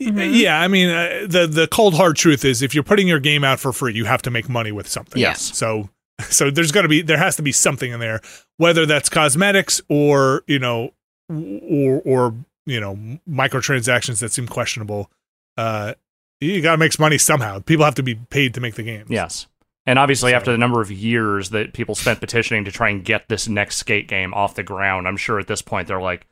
Mhm. 0.00 0.30
Yeah, 0.34 0.60
I 0.60 0.66
mean, 0.66 0.88
uh, 0.90 1.26
the 1.28 1.46
the 1.46 1.68
cold 1.68 1.94
hard 1.94 2.16
truth 2.16 2.44
is, 2.44 2.60
if 2.60 2.74
you're 2.74 2.82
putting 2.82 3.06
your 3.06 3.20
game 3.20 3.44
out 3.44 3.60
for 3.60 3.72
free, 3.72 3.94
you 3.94 4.04
have 4.04 4.20
to 4.22 4.30
make 4.32 4.48
money 4.48 4.72
with 4.72 4.88
something. 4.88 5.20
Yes. 5.20 5.40
So, 5.56 5.90
so 6.28 6.50
there's 6.50 6.72
got 6.72 6.82
to 6.82 6.88
be 6.88 7.02
there 7.02 7.18
has 7.18 7.36
to 7.36 7.42
be 7.42 7.52
something 7.52 7.92
in 7.92 8.00
there, 8.00 8.20
whether 8.56 8.84
that's 8.84 9.08
cosmetics 9.08 9.80
or 9.88 10.42
you 10.48 10.58
know, 10.58 10.92
or 11.30 12.02
or 12.04 12.34
you 12.66 12.80
know, 12.80 12.96
microtransactions 13.30 14.18
that 14.20 14.32
seem 14.32 14.48
questionable. 14.48 15.08
Uh, 15.56 15.94
you 16.42 16.60
got 16.62 16.72
to 16.72 16.78
make 16.78 16.98
money 16.98 17.18
somehow. 17.18 17.60
People 17.60 17.84
have 17.84 17.94
to 17.96 18.02
be 18.02 18.14
paid 18.14 18.54
to 18.54 18.60
make 18.60 18.74
the 18.74 18.82
games. 18.82 19.10
Yes. 19.10 19.46
And 19.86 19.98
obviously, 19.98 20.32
So- 20.32 20.36
after 20.36 20.52
the 20.52 20.58
number 20.58 20.80
of 20.80 20.90
years 20.90 21.50
that 21.50 21.72
people 21.72 21.94
spent 21.94 22.20
petitioning 22.20 22.64
to 22.64 22.72
try 22.72 22.90
and 22.90 23.04
get 23.04 23.28
this 23.28 23.48
next 23.48 23.76
skate 23.76 24.08
game 24.08 24.32
off 24.34 24.54
the 24.54 24.62
ground, 24.62 25.08
I'm 25.08 25.16
sure 25.16 25.38
at 25.38 25.46
this 25.48 25.62
point 25.62 25.88
they're 25.88 26.00
like, 26.00 26.26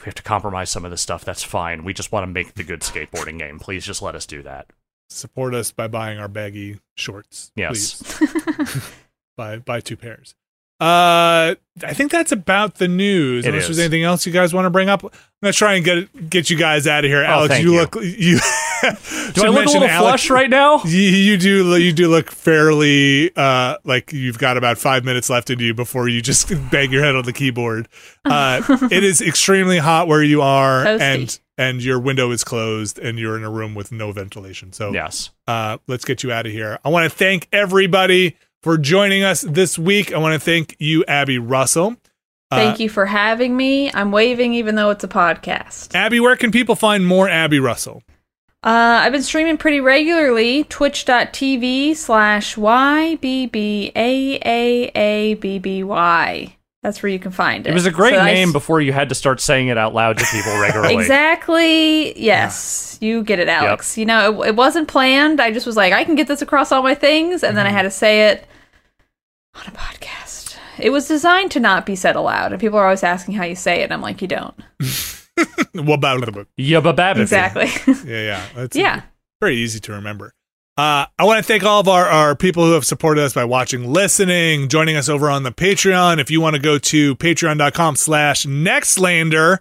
we 0.00 0.04
have 0.06 0.14
to 0.14 0.22
compromise 0.22 0.70
some 0.70 0.84
of 0.84 0.90
this 0.90 1.02
stuff. 1.02 1.24
That's 1.24 1.42
fine. 1.42 1.84
We 1.84 1.92
just 1.92 2.10
want 2.12 2.22
to 2.24 2.32
make 2.32 2.54
the 2.54 2.64
good 2.64 2.80
skateboarding 2.80 3.38
game. 3.38 3.58
Please 3.58 3.84
just 3.84 4.00
let 4.00 4.14
us 4.14 4.24
do 4.24 4.42
that. 4.42 4.66
Support 5.10 5.54
us 5.54 5.72
by 5.72 5.88
buying 5.88 6.18
our 6.18 6.28
baggy 6.28 6.78
shorts. 6.96 7.50
Yes. 7.56 8.02
Please. 8.02 8.90
buy 9.36 9.58
buy 9.58 9.80
two 9.80 9.96
pairs. 9.96 10.34
Uh, 10.80 11.54
I 11.84 11.92
think 11.94 12.10
that's 12.10 12.32
about 12.32 12.76
the 12.76 12.88
news. 12.88 13.44
It 13.44 13.48
Unless 13.50 13.62
is. 13.64 13.76
there's 13.76 13.78
anything 13.86 14.02
else 14.02 14.26
you 14.26 14.32
guys 14.32 14.52
want 14.54 14.64
to 14.66 14.70
bring 14.70 14.88
up, 14.88 15.04
I'm 15.04 15.10
gonna 15.42 15.52
try 15.52 15.74
and 15.74 15.84
get 15.84 16.30
get 16.30 16.50
you 16.50 16.56
guys 16.56 16.86
out 16.86 17.04
of 17.04 17.10
here. 17.10 17.22
Alex, 17.22 17.44
Oh, 17.44 17.54
thank 17.54 17.64
you, 17.64 17.72
you. 17.74 17.80
look 17.80 17.94
you. 17.96 18.38
Do 19.34 19.44
I 19.44 19.48
look 19.48 19.66
a 19.66 19.70
little 19.70 19.88
flush 19.88 20.30
right 20.30 20.48
now? 20.50 20.80
You, 20.84 21.00
you 21.00 21.36
do 21.36 21.76
you 21.76 21.92
do 21.92 22.08
look 22.08 22.30
fairly 22.30 23.30
uh 23.36 23.76
like 23.84 24.12
you've 24.12 24.38
got 24.38 24.56
about 24.56 24.78
five 24.78 25.04
minutes 25.04 25.28
left 25.30 25.50
in 25.50 25.58
you 25.58 25.74
before 25.74 26.08
you 26.08 26.20
just 26.22 26.48
bang 26.70 26.90
your 26.90 27.02
head 27.04 27.14
on 27.14 27.24
the 27.24 27.32
keyboard. 27.32 27.88
Uh, 28.24 28.62
it 28.90 29.04
is 29.04 29.20
extremely 29.20 29.78
hot 29.78 30.08
where 30.08 30.22
you 30.22 30.40
are, 30.42 30.84
Toasty. 30.84 31.00
and 31.00 31.40
and 31.58 31.82
your 31.84 32.00
window 32.00 32.30
is 32.30 32.42
closed, 32.42 32.98
and 32.98 33.18
you're 33.18 33.36
in 33.36 33.44
a 33.44 33.50
room 33.50 33.74
with 33.74 33.92
no 33.92 34.12
ventilation. 34.12 34.72
So 34.72 34.92
Yes. 34.92 35.30
uh, 35.46 35.76
let's 35.86 36.06
get 36.06 36.22
you 36.22 36.32
out 36.32 36.46
of 36.46 36.52
here. 36.52 36.78
I 36.84 36.88
want 36.88 37.10
to 37.10 37.14
thank 37.14 37.48
everybody 37.52 38.36
for 38.62 38.78
joining 38.78 39.22
us 39.22 39.42
this 39.42 39.78
week. 39.78 40.12
I 40.12 40.18
want 40.18 40.34
to 40.34 40.40
thank 40.40 40.76
you, 40.78 41.04
Abby 41.06 41.38
Russell. 41.38 41.96
Thank 42.50 42.80
you 42.80 42.88
for 42.88 43.06
having 43.06 43.56
me. 43.56 43.92
I'm 43.92 44.10
waving 44.10 44.54
even 44.54 44.74
though 44.74 44.90
it's 44.90 45.04
a 45.04 45.08
podcast. 45.08 45.94
Abby, 45.94 46.18
where 46.18 46.34
can 46.36 46.50
people 46.50 46.74
find 46.74 47.06
more 47.06 47.28
Abby 47.28 47.60
Russell? 47.60 48.02
Uh, 48.62 49.00
I've 49.02 49.12
been 49.12 49.22
streaming 49.22 49.56
pretty 49.56 49.80
regularly. 49.80 50.64
Twitch.tv 50.64 51.94
slash 51.96 52.56
YBBAAABBY. 52.56 53.90
That's 56.82 57.02
where 57.02 57.10
you 57.12 57.18
can 57.18 57.30
find 57.30 57.66
it. 57.66 57.70
It 57.70 57.74
was 57.74 57.84
a 57.84 57.90
great 57.90 58.14
So 58.14 58.24
name 58.24 58.48
s- 58.48 58.52
before 58.54 58.80
you 58.80 58.92
had 58.92 59.10
to 59.10 59.14
start 59.14 59.40
saying 59.40 59.68
it 59.68 59.76
out 59.76 59.92
loud 59.94 60.16
to 60.18 60.24
people 60.26 60.58
regularly. 60.58 60.94
Exactly. 60.94 62.18
Yes, 62.18 62.96
you 63.02 63.22
get 63.22 63.38
it, 63.38 63.48
Alex. 63.48 63.98
You 63.98 64.06
know, 64.06 64.42
it, 64.42 64.48
it 64.48 64.56
wasn't 64.56 64.88
planned. 64.88 65.40
I 65.40 65.50
just 65.52 65.66
was 65.66 65.76
like, 65.76 65.92
I 65.92 66.04
can 66.04 66.14
get 66.14 66.26
this 66.26 66.40
across 66.42 66.72
all 66.72 66.82
my 66.82 66.94
things, 66.94 67.42
and 67.42 67.56
then 67.56 67.66
Mm-hmm. 67.66 67.74
I 67.74 67.76
had 67.76 67.82
to 67.82 67.90
say 67.90 68.28
it 68.30 68.46
on 69.54 69.62
a 69.66 69.70
podcast. 69.72 70.56
It 70.78 70.88
was 70.90 71.06
designed 71.06 71.50
to 71.50 71.60
not 71.60 71.84
be 71.84 71.94
said 71.96 72.16
aloud, 72.16 72.52
and 72.52 72.60
people 72.60 72.78
are 72.78 72.84
always 72.84 73.02
asking 73.02 73.34
how 73.34 73.44
you 73.44 73.54
say 73.56 73.80
it. 73.80 73.84
And 73.84 73.92
I'm 73.92 74.00
like, 74.00 74.22
you 74.22 74.28
don't. 74.28 74.54
What 75.72 75.94
about 75.94 76.22
it? 76.28 76.46
Yabba 76.58 76.94
babbity. 76.94 77.20
Exactly. 77.22 77.68
Yeah, 78.10 78.22
yeah. 78.22 78.46
That's 78.54 78.76
yeah. 78.76 79.02
very 79.40 79.56
easy 79.56 79.80
to 79.80 79.92
remember. 79.92 80.34
Uh, 80.80 81.04
I 81.18 81.24
want 81.24 81.36
to 81.36 81.42
thank 81.42 81.62
all 81.62 81.78
of 81.80 81.88
our, 81.88 82.06
our 82.06 82.34
people 82.34 82.64
who 82.64 82.72
have 82.72 82.86
supported 82.86 83.22
us 83.22 83.34
by 83.34 83.44
watching, 83.44 83.92
listening, 83.92 84.68
joining 84.70 84.96
us 84.96 85.10
over 85.10 85.28
on 85.28 85.42
the 85.42 85.52
Patreon. 85.52 86.18
If 86.18 86.30
you 86.30 86.40
want 86.40 86.56
to 86.56 86.62
go 86.62 86.78
to 86.78 87.16
patreon.com 87.16 87.96
slash 87.96 88.46
nextlander, 88.46 89.58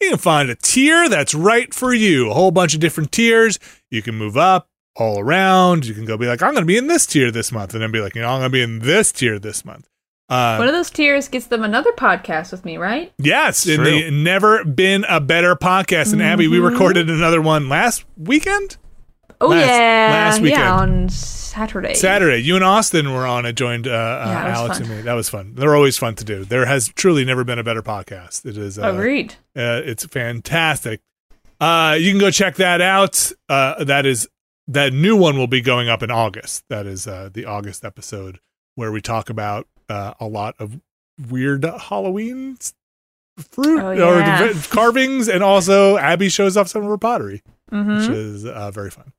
you 0.00 0.08
can 0.08 0.18
find 0.18 0.50
a 0.50 0.56
tier 0.56 1.08
that's 1.08 1.34
right 1.34 1.72
for 1.72 1.94
you. 1.94 2.32
A 2.32 2.34
whole 2.34 2.50
bunch 2.50 2.74
of 2.74 2.80
different 2.80 3.12
tiers. 3.12 3.60
You 3.92 4.02
can 4.02 4.16
move 4.16 4.36
up 4.36 4.68
all 4.96 5.20
around. 5.20 5.86
You 5.86 5.94
can 5.94 6.04
go 6.04 6.16
be 6.16 6.26
like, 6.26 6.42
I'm 6.42 6.50
going 6.50 6.62
to 6.64 6.66
be 6.66 6.76
in 6.76 6.88
this 6.88 7.06
tier 7.06 7.30
this 7.30 7.52
month, 7.52 7.72
and 7.72 7.80
then 7.80 7.92
be 7.92 8.00
like, 8.00 8.16
you 8.16 8.22
know, 8.22 8.28
I'm 8.30 8.40
going 8.40 8.50
to 8.50 8.52
be 8.52 8.62
in 8.62 8.80
this 8.80 9.12
tier 9.12 9.38
this 9.38 9.64
month. 9.64 9.88
Uh, 10.28 10.56
One 10.56 10.66
of 10.66 10.74
those 10.74 10.90
tiers 10.90 11.28
gets 11.28 11.46
them 11.46 11.62
another 11.62 11.92
podcast 11.92 12.50
with 12.50 12.64
me, 12.64 12.76
right? 12.76 13.12
yes, 13.18 13.64
It's 13.66 13.76
and 13.78 13.86
true. 13.86 14.02
the 14.02 14.10
never 14.10 14.64
been 14.64 15.04
a 15.08 15.20
better 15.20 15.54
podcast. 15.54 16.12
And 16.12 16.20
Abby, 16.20 16.48
we 16.48 16.58
recorded 16.58 17.08
another 17.08 17.40
one 17.40 17.68
last 17.68 18.04
weekend, 18.16 18.78
Oh 19.40 19.48
Last- 19.48 19.66
yeah, 19.66 20.08
last 20.10 20.40
weekend. 20.40 20.60
yeah, 20.62 20.72
on 20.74 21.08
Saturday. 21.10 21.94
Saturday. 21.94 22.38
You 22.42 22.54
and 22.56 22.64
Austin 22.64 23.12
were 23.12 23.26
on. 23.26 23.44
It 23.46 23.52
joined 23.54 23.86
uh, 23.86 23.90
uh, 23.90 24.24
Yeah, 24.26 24.48
was 24.48 24.58
Alex 24.58 24.78
fun. 24.78 24.86
and 24.86 24.96
me. 24.96 25.02
That 25.02 25.12
was 25.14 25.28
fun. 25.28 25.54
They're 25.54 25.74
always 25.76 25.98
fun 25.98 26.14
to 26.16 26.24
do. 26.24 26.44
There 26.44 26.64
has 26.66 26.88
truly 26.88 27.24
never 27.24 27.44
been 27.44 27.58
a 27.58 27.64
better 27.64 27.82
podcast. 27.82 28.46
It 28.46 28.56
is. 28.56 28.78
Uh, 28.78 28.92
Agreed. 28.92 29.34
Uh, 29.56 29.82
it's 29.84 30.04
fantastic. 30.06 31.00
Uh, 31.60 31.96
you 31.98 32.10
can 32.10 32.20
go 32.20 32.30
check 32.30 32.56
that 32.56 32.80
out. 32.80 33.30
Uh, 33.48 33.82
that 33.84 34.04
is 34.06 34.28
that 34.68 34.92
new 34.92 35.16
one 35.16 35.36
will 35.38 35.46
be 35.46 35.60
going 35.60 35.88
up 35.88 36.02
in 36.02 36.10
August. 36.10 36.64
That 36.68 36.86
is 36.86 37.06
uh, 37.06 37.30
the 37.32 37.44
August 37.46 37.84
episode 37.84 38.40
where 38.74 38.90
we 38.92 39.00
talk 39.00 39.30
about 39.30 39.66
uh, 39.88 40.14
a 40.20 40.26
lot 40.26 40.54
of 40.58 40.80
weird 41.30 41.64
Halloween 41.64 42.58
fruit 43.38 43.80
Oh, 43.80 43.88
or 43.88 44.18
yeah. 44.20 44.52
v- 44.52 44.68
carvings, 44.68 45.28
and 45.28 45.42
also 45.42 45.96
Abby 45.98 46.28
shows 46.28 46.56
off 46.56 46.68
some 46.68 46.82
of 46.82 46.88
her 46.88 46.98
pottery, 46.98 47.42
hmm 47.70 47.96
which 47.98 48.08
is 48.08 48.44
uh, 48.44 48.70
very 48.70 48.90
fun. 48.90 49.12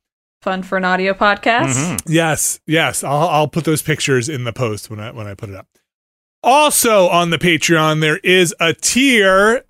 Fun 0.47 0.63
for 0.63 0.77
an 0.77 0.85
audio 0.85 1.13
podcast. 1.13 1.73
Mhm. 1.75 2.01
Yes, 2.07 2.61
yes. 2.65 3.03
I'll 3.03 3.27
I'll 3.27 3.47
put 3.49 3.65
those 3.65 3.81
pictures 3.81 4.29
in 4.29 4.45
the 4.45 4.53
post 4.53 4.89
when 4.89 4.97
I 4.97 5.11
when 5.11 5.27
I 5.27 5.33
put 5.33 5.49
it 5.49 5.55
up. 5.57 5.67
Also 6.41 7.09
on 7.09 7.31
the 7.31 7.37
Patreon, 7.37 7.99
there 7.99 8.19
is 8.23 8.55
a 8.57 8.73
tier, 8.73 9.65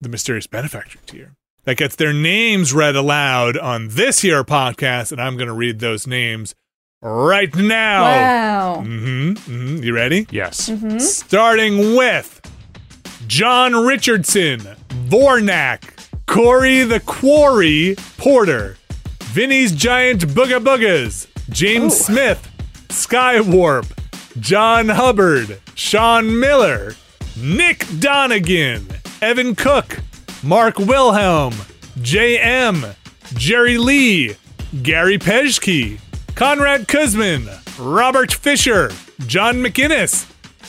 the 0.00 0.08
mysterious 0.08 0.46
benefactor 0.46 0.98
tier, 1.04 1.34
that 1.64 1.76
gets 1.76 1.96
their 1.96 2.14
names 2.14 2.72
read 2.72 2.96
aloud 2.96 3.58
on 3.58 3.88
this 3.88 4.20
here 4.20 4.42
podcast, 4.42 5.12
and 5.12 5.20
I'm 5.20 5.36
going 5.36 5.48
to 5.48 5.52
read 5.54 5.80
those 5.80 6.06
names 6.06 6.54
right 7.02 7.54
now. 7.54 8.04
Wow. 8.04 8.76
Mm-hmm, 8.86 9.32
mm-hmm. 9.32 9.82
You 9.84 9.94
ready? 9.94 10.26
Yes. 10.30 10.70
Mhm. 10.70 10.98
Starting 10.98 11.94
with 11.94 12.40
John 13.26 13.74
Richardson, 13.84 14.60
Vornak, 15.08 15.82
Corey 16.26 16.84
the 16.84 17.00
Quarry 17.00 17.96
Porter, 18.16 18.78
Vinny's 19.34 19.72
Giant 19.72 20.28
Booga 20.28 20.60
Boogas, 20.62 21.26
James 21.50 21.92
Oh. 21.92 22.04
Smith, 22.04 22.48
Skywarp, 22.88 23.86
John 24.38 24.88
Hubbard, 24.88 25.60
Sean 25.74 26.38
Miller, 26.38 26.94
Nick 27.36 27.84
Donegan, 27.98 28.86
Evan 29.20 29.56
Cook, 29.56 29.98
Mark 30.44 30.78
Wilhelm, 30.78 31.52
JM, 31.98 32.94
Jerry 33.34 33.76
Lee, 33.76 34.36
Gary 34.84 35.18
Pejke, 35.18 35.98
Conrad 36.36 36.86
Kuzmin, 36.86 37.48
Robert 37.78 38.32
Fisher, 38.32 38.92
John 39.26 39.56
McInnes, 39.56 40.26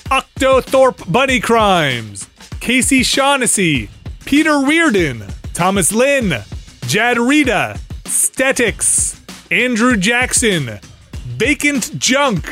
Octothorpe 0.09 1.11
Bunny 1.11 1.39
Crimes, 1.39 2.27
Casey 2.59 3.03
Shaughnessy, 3.03 3.89
Peter 4.25 4.59
Reardon, 4.59 5.23
Thomas 5.53 5.91
Lynn, 5.91 6.41
Jad 6.87 7.19
Rita, 7.19 7.79
Stetics, 8.05 9.21
Andrew 9.51 9.97
Jackson, 9.97 10.79
Vacant 11.37 11.97
Junk, 11.97 12.45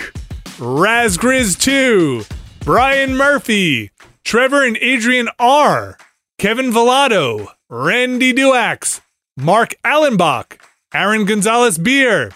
Razgriz 0.57 1.59
2, 1.59 2.23
Brian 2.59 3.15
Murphy, 3.15 3.91
Trevor 4.23 4.65
and 4.65 4.77
Adrian 4.77 5.29
R, 5.39 5.97
Kevin 6.37 6.71
Villado, 6.71 7.47
Randy 7.69 8.33
Duax, 8.33 9.01
Mark 9.37 9.75
Allenbach, 9.85 10.59
Aaron 10.93 11.25
Gonzalez 11.25 11.77
Beer, 11.77 12.31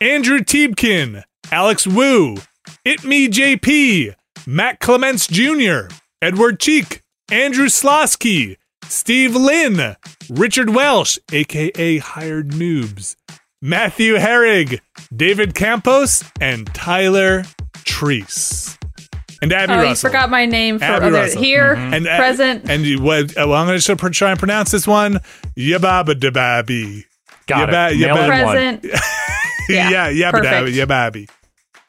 Andrew 0.00 0.40
Tiebkin, 0.40 1.24
Alex 1.50 1.86
Wu, 1.86 2.36
It 2.84 3.04
Me 3.04 3.28
JP, 3.28 4.14
Matt 4.46 4.80
Clements 4.80 5.26
Jr., 5.26 5.88
Edward 6.20 6.60
Cheek, 6.60 7.02
Andrew 7.30 7.66
Slosky, 7.66 8.56
Steve 8.88 9.34
Lynn, 9.34 9.96
Richard 10.30 10.70
Welsh, 10.70 11.18
aka 11.32 11.98
Hired 11.98 12.50
Noobs, 12.50 13.16
Matthew 13.62 14.14
Herrig, 14.16 14.80
David 15.14 15.54
Campos, 15.54 16.24
and 16.40 16.66
Tyler 16.74 17.42
Treese. 17.84 18.76
And 19.42 19.52
Abby 19.52 19.72
Oh, 19.74 19.76
Russell. 19.76 19.88
you 19.90 19.94
forgot 19.96 20.30
my 20.30 20.46
name 20.46 20.78
for 20.78 20.84
Abby 20.86 21.06
other 21.06 21.12
Russell. 21.18 21.42
here, 21.42 21.74
and, 21.74 22.06
uh, 22.06 22.16
present. 22.16 22.70
And 22.70 22.84
you, 22.84 23.00
what, 23.02 23.30
uh, 23.36 23.46
well, 23.48 23.54
I'm 23.54 23.66
going 23.66 23.78
to 23.78 24.10
try 24.10 24.30
and 24.30 24.38
pronounce 24.38 24.70
this 24.70 24.86
one. 24.86 25.20
Yababa 25.58 26.14
dababi. 26.18 27.04
Got 27.46 27.58
Yeah, 27.58 27.88
it. 27.88 27.90
ba- 27.90 27.96
yeah, 27.96 28.06
Nailed 28.14 28.18
it 28.18 28.44
one. 28.44 28.54
present. 28.80 28.86
Yeah, 29.68 29.90
yeah, 29.90 30.08
yeah, 30.10 30.30
perfect. 30.30 30.70
yeah, 30.76 30.84
baby. 30.84 31.28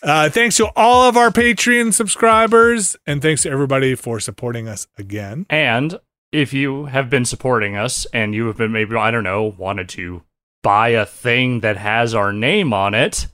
Uh, 0.01 0.29
thanks 0.29 0.57
to 0.57 0.67
all 0.75 1.07
of 1.07 1.15
our 1.15 1.29
Patreon 1.29 1.93
subscribers, 1.93 2.95
and 3.05 3.21
thanks 3.21 3.43
to 3.43 3.51
everybody 3.51 3.93
for 3.93 4.19
supporting 4.19 4.67
us 4.67 4.87
again. 4.97 5.45
And 5.47 5.99
if 6.31 6.53
you 6.53 6.85
have 6.85 7.09
been 7.09 7.25
supporting 7.25 7.75
us 7.75 8.05
and 8.13 8.35
you 8.35 8.47
have 8.47 8.57
been 8.57 8.71
maybe, 8.71 8.95
I 8.95 9.11
don't 9.11 9.23
know, 9.23 9.43
wanted 9.57 9.89
to 9.89 10.23
buy 10.63 10.89
a 10.89 11.05
thing 11.05 11.61
that 11.61 11.77
has 11.77 12.13
our 12.13 12.33
name 12.33 12.73
on 12.73 12.93
it, 12.93 13.27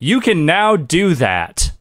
you 0.00 0.20
can 0.20 0.46
now 0.46 0.76
do 0.76 1.14
that. 1.14 1.72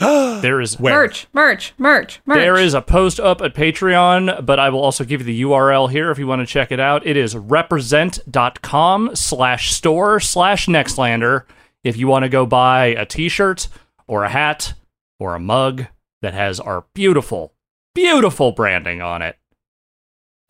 There 0.42 0.60
is 0.60 0.80
Where? 0.80 0.94
Merch, 0.94 1.28
merch, 1.32 1.74
merch, 1.78 2.20
merch. 2.26 2.36
There 2.36 2.56
is 2.56 2.74
a 2.74 2.82
post 2.82 3.20
up 3.20 3.40
at 3.40 3.54
Patreon, 3.54 4.44
but 4.44 4.58
I 4.58 4.68
will 4.70 4.82
also 4.82 5.04
give 5.04 5.20
you 5.20 5.26
the 5.26 5.42
URL 5.42 5.88
here 5.88 6.10
if 6.10 6.18
you 6.18 6.26
want 6.26 6.40
to 6.40 6.46
check 6.46 6.72
it 6.72 6.80
out. 6.80 7.06
It 7.06 7.16
is 7.16 7.36
represent.com 7.36 9.14
slash 9.14 9.72
store 9.72 10.18
slash 10.18 10.66
Nextlander 10.66 11.44
if 11.84 11.96
you 11.96 12.08
want 12.08 12.24
to 12.24 12.28
go 12.28 12.46
buy 12.46 12.86
a 12.86 13.06
t 13.06 13.28
shirt 13.28 13.68
or 14.08 14.24
a 14.24 14.28
hat 14.28 14.74
or 15.20 15.36
a 15.36 15.40
mug 15.40 15.86
that 16.20 16.34
has 16.34 16.58
our 16.58 16.86
beautiful, 16.94 17.54
beautiful 17.94 18.50
branding 18.50 19.00
on 19.00 19.22
it. 19.22 19.36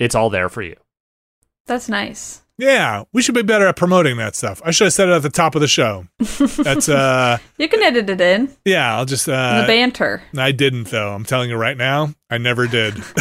It's 0.02 0.16
all 0.16 0.30
there 0.30 0.48
for 0.48 0.62
you. 0.62 0.74
That's 1.66 1.88
nice. 1.88 2.42
Yeah, 2.58 3.04
we 3.12 3.22
should 3.22 3.36
be 3.36 3.42
better 3.42 3.66
at 3.68 3.76
promoting 3.76 4.16
that 4.16 4.34
stuff. 4.34 4.60
I 4.64 4.72
should 4.72 4.86
have 4.86 4.92
said 4.92 5.08
it 5.08 5.12
at 5.12 5.22
the 5.22 5.30
top 5.30 5.54
of 5.54 5.60
the 5.60 5.68
show. 5.68 6.06
That's 6.18 6.88
uh, 6.88 7.38
You 7.56 7.68
can 7.68 7.82
edit 7.82 8.10
it 8.10 8.20
in, 8.20 8.48
in 8.48 8.56
yeah. 8.64 8.96
I'll 8.96 9.04
just 9.04 9.26
the 9.26 9.34
uh, 9.34 9.66
banter. 9.66 10.22
I 10.36 10.50
didn't 10.50 10.88
though. 10.88 11.14
I'm 11.14 11.24
telling 11.24 11.50
you 11.50 11.56
right 11.56 11.76
now, 11.76 12.14
I 12.30 12.38
never 12.38 12.66
did. 12.66 12.94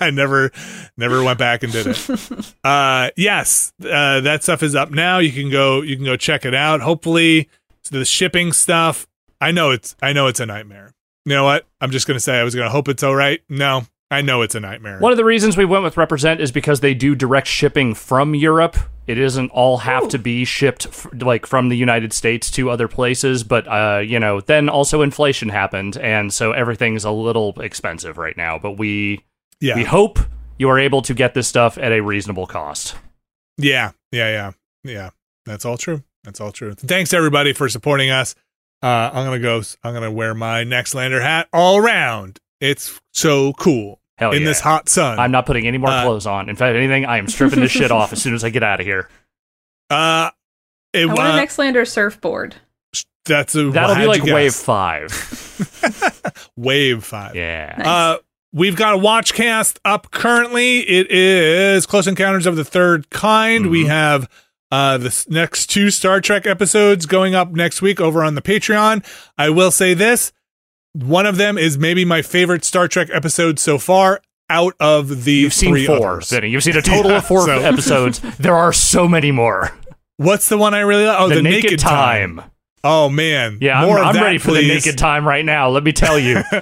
I 0.00 0.10
never, 0.12 0.52
never 0.96 1.22
went 1.24 1.38
back 1.40 1.64
and 1.64 1.72
did 1.72 1.88
it. 1.88 2.54
Uh, 2.64 3.10
yes, 3.16 3.72
uh, 3.82 4.20
that 4.20 4.42
stuff 4.42 4.62
is 4.62 4.74
up 4.74 4.90
now. 4.90 5.18
You 5.18 5.32
can 5.32 5.50
go, 5.50 5.82
you 5.82 5.96
can 5.96 6.04
go 6.04 6.16
check 6.16 6.46
it 6.46 6.54
out. 6.54 6.80
Hopefully, 6.80 7.50
the 7.90 8.04
shipping 8.04 8.52
stuff. 8.52 9.06
I 9.40 9.50
know 9.50 9.70
it's, 9.72 9.94
I 10.00 10.14
know 10.14 10.28
it's 10.28 10.40
a 10.40 10.46
nightmare. 10.46 10.94
You 11.26 11.34
know 11.34 11.44
what? 11.44 11.66
I'm 11.80 11.90
just 11.90 12.06
gonna 12.06 12.20
say 12.20 12.38
I 12.38 12.44
was 12.44 12.54
gonna 12.54 12.70
hope 12.70 12.88
it's 12.88 13.02
all 13.02 13.14
right. 13.14 13.42
No, 13.50 13.84
I 14.14 14.22
know 14.22 14.42
it's 14.42 14.54
a 14.54 14.60
nightmare. 14.60 14.98
One 15.00 15.12
of 15.12 15.18
the 15.18 15.24
reasons 15.24 15.56
we 15.56 15.64
went 15.64 15.82
with 15.82 15.96
Represent 15.96 16.40
is 16.40 16.52
because 16.52 16.80
they 16.80 16.94
do 16.94 17.14
direct 17.14 17.48
shipping 17.48 17.94
from 17.94 18.34
Europe. 18.34 18.76
It 19.06 19.16
doesn't 19.16 19.50
all 19.50 19.78
have 19.78 20.08
to 20.10 20.18
be 20.18 20.44
shipped 20.44 20.86
f- 20.86 21.06
like 21.20 21.46
from 21.46 21.68
the 21.68 21.76
United 21.76 22.12
States 22.12 22.50
to 22.52 22.70
other 22.70 22.88
places, 22.88 23.42
but 23.42 23.66
uh, 23.66 23.98
you 23.98 24.18
know, 24.20 24.40
then 24.40 24.68
also 24.68 25.02
inflation 25.02 25.48
happened, 25.48 25.96
and 25.98 26.32
so 26.32 26.52
everything's 26.52 27.04
a 27.04 27.10
little 27.10 27.60
expensive 27.60 28.16
right 28.16 28.36
now. 28.36 28.58
But 28.58 28.78
we 28.78 29.24
yeah, 29.60 29.74
we 29.74 29.84
hope 29.84 30.20
you 30.58 30.70
are 30.70 30.78
able 30.78 31.02
to 31.02 31.12
get 31.12 31.34
this 31.34 31.48
stuff 31.48 31.76
at 31.76 31.92
a 31.92 32.00
reasonable 32.00 32.46
cost. 32.46 32.94
Yeah, 33.58 33.90
yeah, 34.12 34.30
yeah, 34.30 34.52
yeah. 34.84 35.10
That's 35.44 35.64
all 35.64 35.76
true. 35.76 36.02
That's 36.22 36.40
all 36.40 36.52
true. 36.52 36.74
Thanks 36.74 37.12
everybody 37.12 37.52
for 37.52 37.68
supporting 37.68 38.10
us. 38.10 38.34
Uh, 38.82 39.10
I'm 39.12 39.26
gonna 39.26 39.38
go. 39.40 39.60
I'm 39.82 39.92
gonna 39.92 40.12
wear 40.12 40.34
my 40.34 40.64
Nextlander 40.64 41.20
hat 41.20 41.48
all 41.52 41.76
around. 41.76 42.38
It's 42.60 43.00
so 43.12 43.52
cool 43.54 44.00
Hell 44.18 44.32
in 44.32 44.42
yeah. 44.42 44.48
this 44.48 44.60
hot 44.60 44.88
sun. 44.88 45.18
I'm 45.18 45.30
not 45.32 45.44
putting 45.46 45.66
any 45.66 45.78
more 45.78 45.90
Uh, 45.90 46.02
clothes 46.04 46.26
on. 46.26 46.48
In 46.48 46.56
fact, 46.56 46.76
anything, 46.76 47.04
I 47.04 47.18
am 47.18 47.26
stripping 47.28 47.60
this 47.60 47.72
shit 47.72 47.90
off 47.90 48.12
as 48.12 48.22
soon 48.22 48.34
as 48.34 48.44
I 48.44 48.50
get 48.50 48.62
out 48.62 48.80
of 48.80 48.86
here. 48.86 49.08
uh, 49.90 50.30
it, 50.92 51.02
I 51.02 51.06
want 51.06 51.20
uh, 51.20 51.22
a 51.22 51.46
Nextlander 51.46 51.86
surfboard. 51.86 52.54
that's 53.24 53.54
a 53.56 53.70
That'll 53.70 53.96
be 53.96 54.06
like 54.06 54.22
wave 54.22 54.54
five. 54.54 55.10
wave 56.56 57.04
five. 57.04 57.34
Yeah. 57.34 57.74
Nice. 57.78 57.86
Uh, 57.86 58.18
we've 58.52 58.76
got 58.76 58.94
a 58.94 58.98
watch 58.98 59.34
cast 59.34 59.80
up 59.84 60.10
currently. 60.12 60.80
It 60.80 61.10
is 61.10 61.86
Close 61.86 62.06
Encounters 62.06 62.46
of 62.46 62.56
the 62.56 62.64
Third 62.64 63.10
Kind. 63.10 63.68
We 63.70 63.84
Mhm. 63.84 63.88
have 63.88 64.30
uh, 64.70 64.98
the 64.98 65.24
next 65.28 65.66
two 65.66 65.90
Star 65.90 66.20
Trek 66.20 66.46
episodes 66.46 67.06
going 67.06 67.34
up 67.34 67.50
next 67.52 67.80
week 67.82 68.00
over 68.00 68.24
on 68.24 68.34
the 68.34 68.42
Patreon. 68.42 69.04
I 69.38 69.50
will 69.50 69.70
say 69.70 69.94
this 69.94 70.32
one 70.94 71.26
of 71.26 71.36
them 71.36 71.58
is 71.58 71.76
maybe 71.76 72.04
my 72.04 72.22
favorite 72.22 72.64
Star 72.64 72.88
Trek 72.88 73.08
episode 73.12 73.58
so 73.58 73.78
far 73.78 74.20
out 74.48 74.74
of 74.80 75.24
the 75.24 75.32
You've 75.32 75.52
seen 75.52 75.70
three 75.70 75.86
four, 75.86 76.12
others. 76.12 76.30
Vinny. 76.30 76.48
You've 76.48 76.62
seen 76.62 76.76
a 76.76 76.82
total 76.82 77.10
Yeah, 77.10 77.18
of 77.18 77.26
four 77.26 77.46
so- 77.46 77.58
episodes. 77.60 78.20
There 78.38 78.54
are 78.54 78.72
so 78.72 79.06
many 79.08 79.32
more. 79.32 79.72
What's 80.16 80.48
the 80.48 80.56
one 80.58 80.74
I 80.74 80.80
really 80.80 81.04
like? 81.06 81.20
Oh, 81.20 81.28
the, 81.28 81.36
the, 81.36 81.42
naked, 81.42 81.80
time. 81.80 82.40
Oh, 82.84 83.08
man. 83.08 83.58
Yeah, 83.60 83.82
I'm, 83.82 83.88
of 83.88 83.96
I'm 83.96 84.14
that, 84.14 84.22
ready 84.22 84.38
for 84.38 84.52
the 84.52 84.66
naked 84.66 84.96
time 84.96 85.26
right 85.26 85.44
now. 85.44 85.70
Let 85.70 85.82
me 85.82 85.92
tell 85.92 86.18
you. 86.18 86.42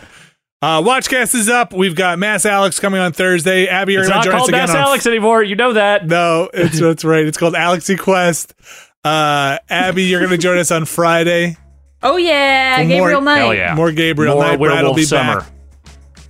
Uh, 0.62 0.80
Watchcast 0.80 1.34
is 1.34 1.48
up. 1.48 1.72
We've 1.72 1.96
got 1.96 2.20
Mass 2.20 2.46
Alex 2.46 2.78
coming 2.78 3.00
on 3.00 3.12
Thursday. 3.12 3.66
Abby, 3.66 3.94
you're 3.94 4.08
not 4.08 4.22
to 4.22 4.30
join 4.30 4.38
called 4.38 4.52
Mass 4.52 4.70
Alex 4.70 5.08
anymore. 5.08 5.42
You 5.42 5.56
know 5.56 5.72
that. 5.72 6.06
No, 6.06 6.48
it's 6.54 6.78
that's 6.80 7.04
right. 7.04 7.26
It's 7.26 7.36
called 7.36 7.54
Alexy 7.54 7.98
Quest. 7.98 8.54
Uh, 9.02 9.58
Abby, 9.68 10.04
you're 10.04 10.20
going 10.20 10.30
to 10.30 10.38
join 10.38 10.58
us 10.58 10.70
on 10.70 10.84
Friday. 10.84 11.56
Oh 12.02 12.16
yeah, 12.16 12.76
For 12.78 12.84
more- 12.84 12.88
Gabriel 12.98 13.20
Knight. 13.20 13.38
Hell 13.38 13.54
yeah. 13.54 13.74
More 13.74 13.92
Gabriel 13.92 14.34
More 14.34 14.42
Knight. 14.44 14.56
Brad 14.58 14.60
will 14.60 14.76
Werewolf 14.76 14.96
be 14.96 15.04
Summer. 15.04 15.40
back 15.40 15.48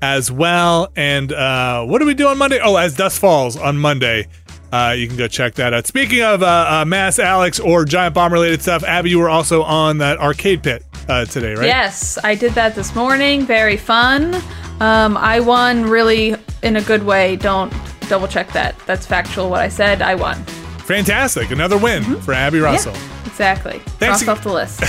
as 0.03 0.31
well. 0.33 0.93
And 0.97 1.33
uh, 1.33 1.85
what 1.85 2.01
do 2.01 2.07
we 2.07 2.15
do 2.15 2.27
on 2.29 2.39
Monday? 2.39 2.59
Oh, 2.63 2.77
as 2.77 2.97
Dusk 2.97 3.21
Falls 3.21 3.57
on 3.57 3.77
Monday. 3.79 4.29
Uh, 4.73 4.95
you 4.97 5.07
can 5.07 5.19
go 5.19 5.29
check 5.29 5.55
that 5.57 5.75
out. 5.75 5.87
Speaking 5.87 6.23
of 6.23 6.43
uh, 6.43 6.47
uh, 6.81 6.85
Mass 6.87 7.19
Alex 7.19 7.61
or 7.61 7.85
Giant 7.85 8.15
Bomb 8.15 8.33
related 8.33 8.63
stuff, 8.63 8.83
Abby, 8.85 9.11
you 9.11 9.19
were 9.19 9.29
also 9.29 9.63
on 9.63 9.99
that 9.99 10.19
arcade 10.19 10.63
pit 10.63 10.83
uh, 11.09 11.27
today, 11.27 11.53
right? 11.55 11.67
Yes, 11.67 12.17
I 12.25 12.35
did 12.35 12.53
that 12.55 12.75
this 12.75 12.95
morning. 12.95 13.45
Very 13.45 13.77
fun. 13.77 14.35
Um, 14.81 15.19
I 15.19 15.41
won 15.41 15.83
really 15.85 16.37
in 16.63 16.77
a 16.77 16.83
good 16.83 17.03
way. 17.03 17.37
Don't 17.37 17.71
double 18.09 18.27
check 18.27 18.51
that. 18.53 18.75
That's 18.87 19.05
factual. 19.07 19.51
What 19.51 19.61
I 19.61 19.69
said, 19.69 20.01
I 20.01 20.15
won. 20.15 20.43
Fantastic. 20.87 21.51
Another 21.51 21.77
win 21.77 22.03
for 22.23 22.33
Abby 22.33 22.59
Russell. 22.61 22.95
Yeah, 22.95 23.22
exactly. 23.33 23.79
Thanks 23.99 24.23
Cross 24.23 24.23
ag- 24.23 24.29
off 24.29 24.43
the 24.45 24.53
list. 24.53 24.81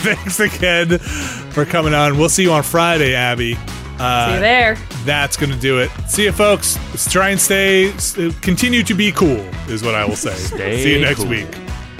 Thanks 0.00 0.40
again 0.40 0.98
for 0.98 1.64
coming 1.64 1.92
on. 1.92 2.16
We'll 2.16 2.28
see 2.28 2.42
you 2.42 2.52
on 2.52 2.62
Friday, 2.62 3.14
Abby. 3.14 3.58
Uh, 3.98 4.28
see 4.28 4.34
you 4.34 4.40
there. 4.40 4.76
That's 5.04 5.36
going 5.36 5.52
to 5.52 5.58
do 5.58 5.78
it. 5.78 5.90
See 6.08 6.24
you, 6.24 6.32
folks. 6.32 6.78
Let's 6.88 7.10
try 7.10 7.30
and 7.30 7.40
stay, 7.40 7.92
continue 8.40 8.82
to 8.84 8.94
be 8.94 9.12
cool, 9.12 9.44
is 9.68 9.82
what 9.82 9.94
I 9.94 10.04
will 10.06 10.16
say. 10.16 10.34
Stay 10.34 10.82
see 10.82 10.94
you 10.94 11.00
next 11.00 11.20
cool. 11.20 11.28
week. 11.28 11.50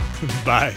Bye. 0.45 0.75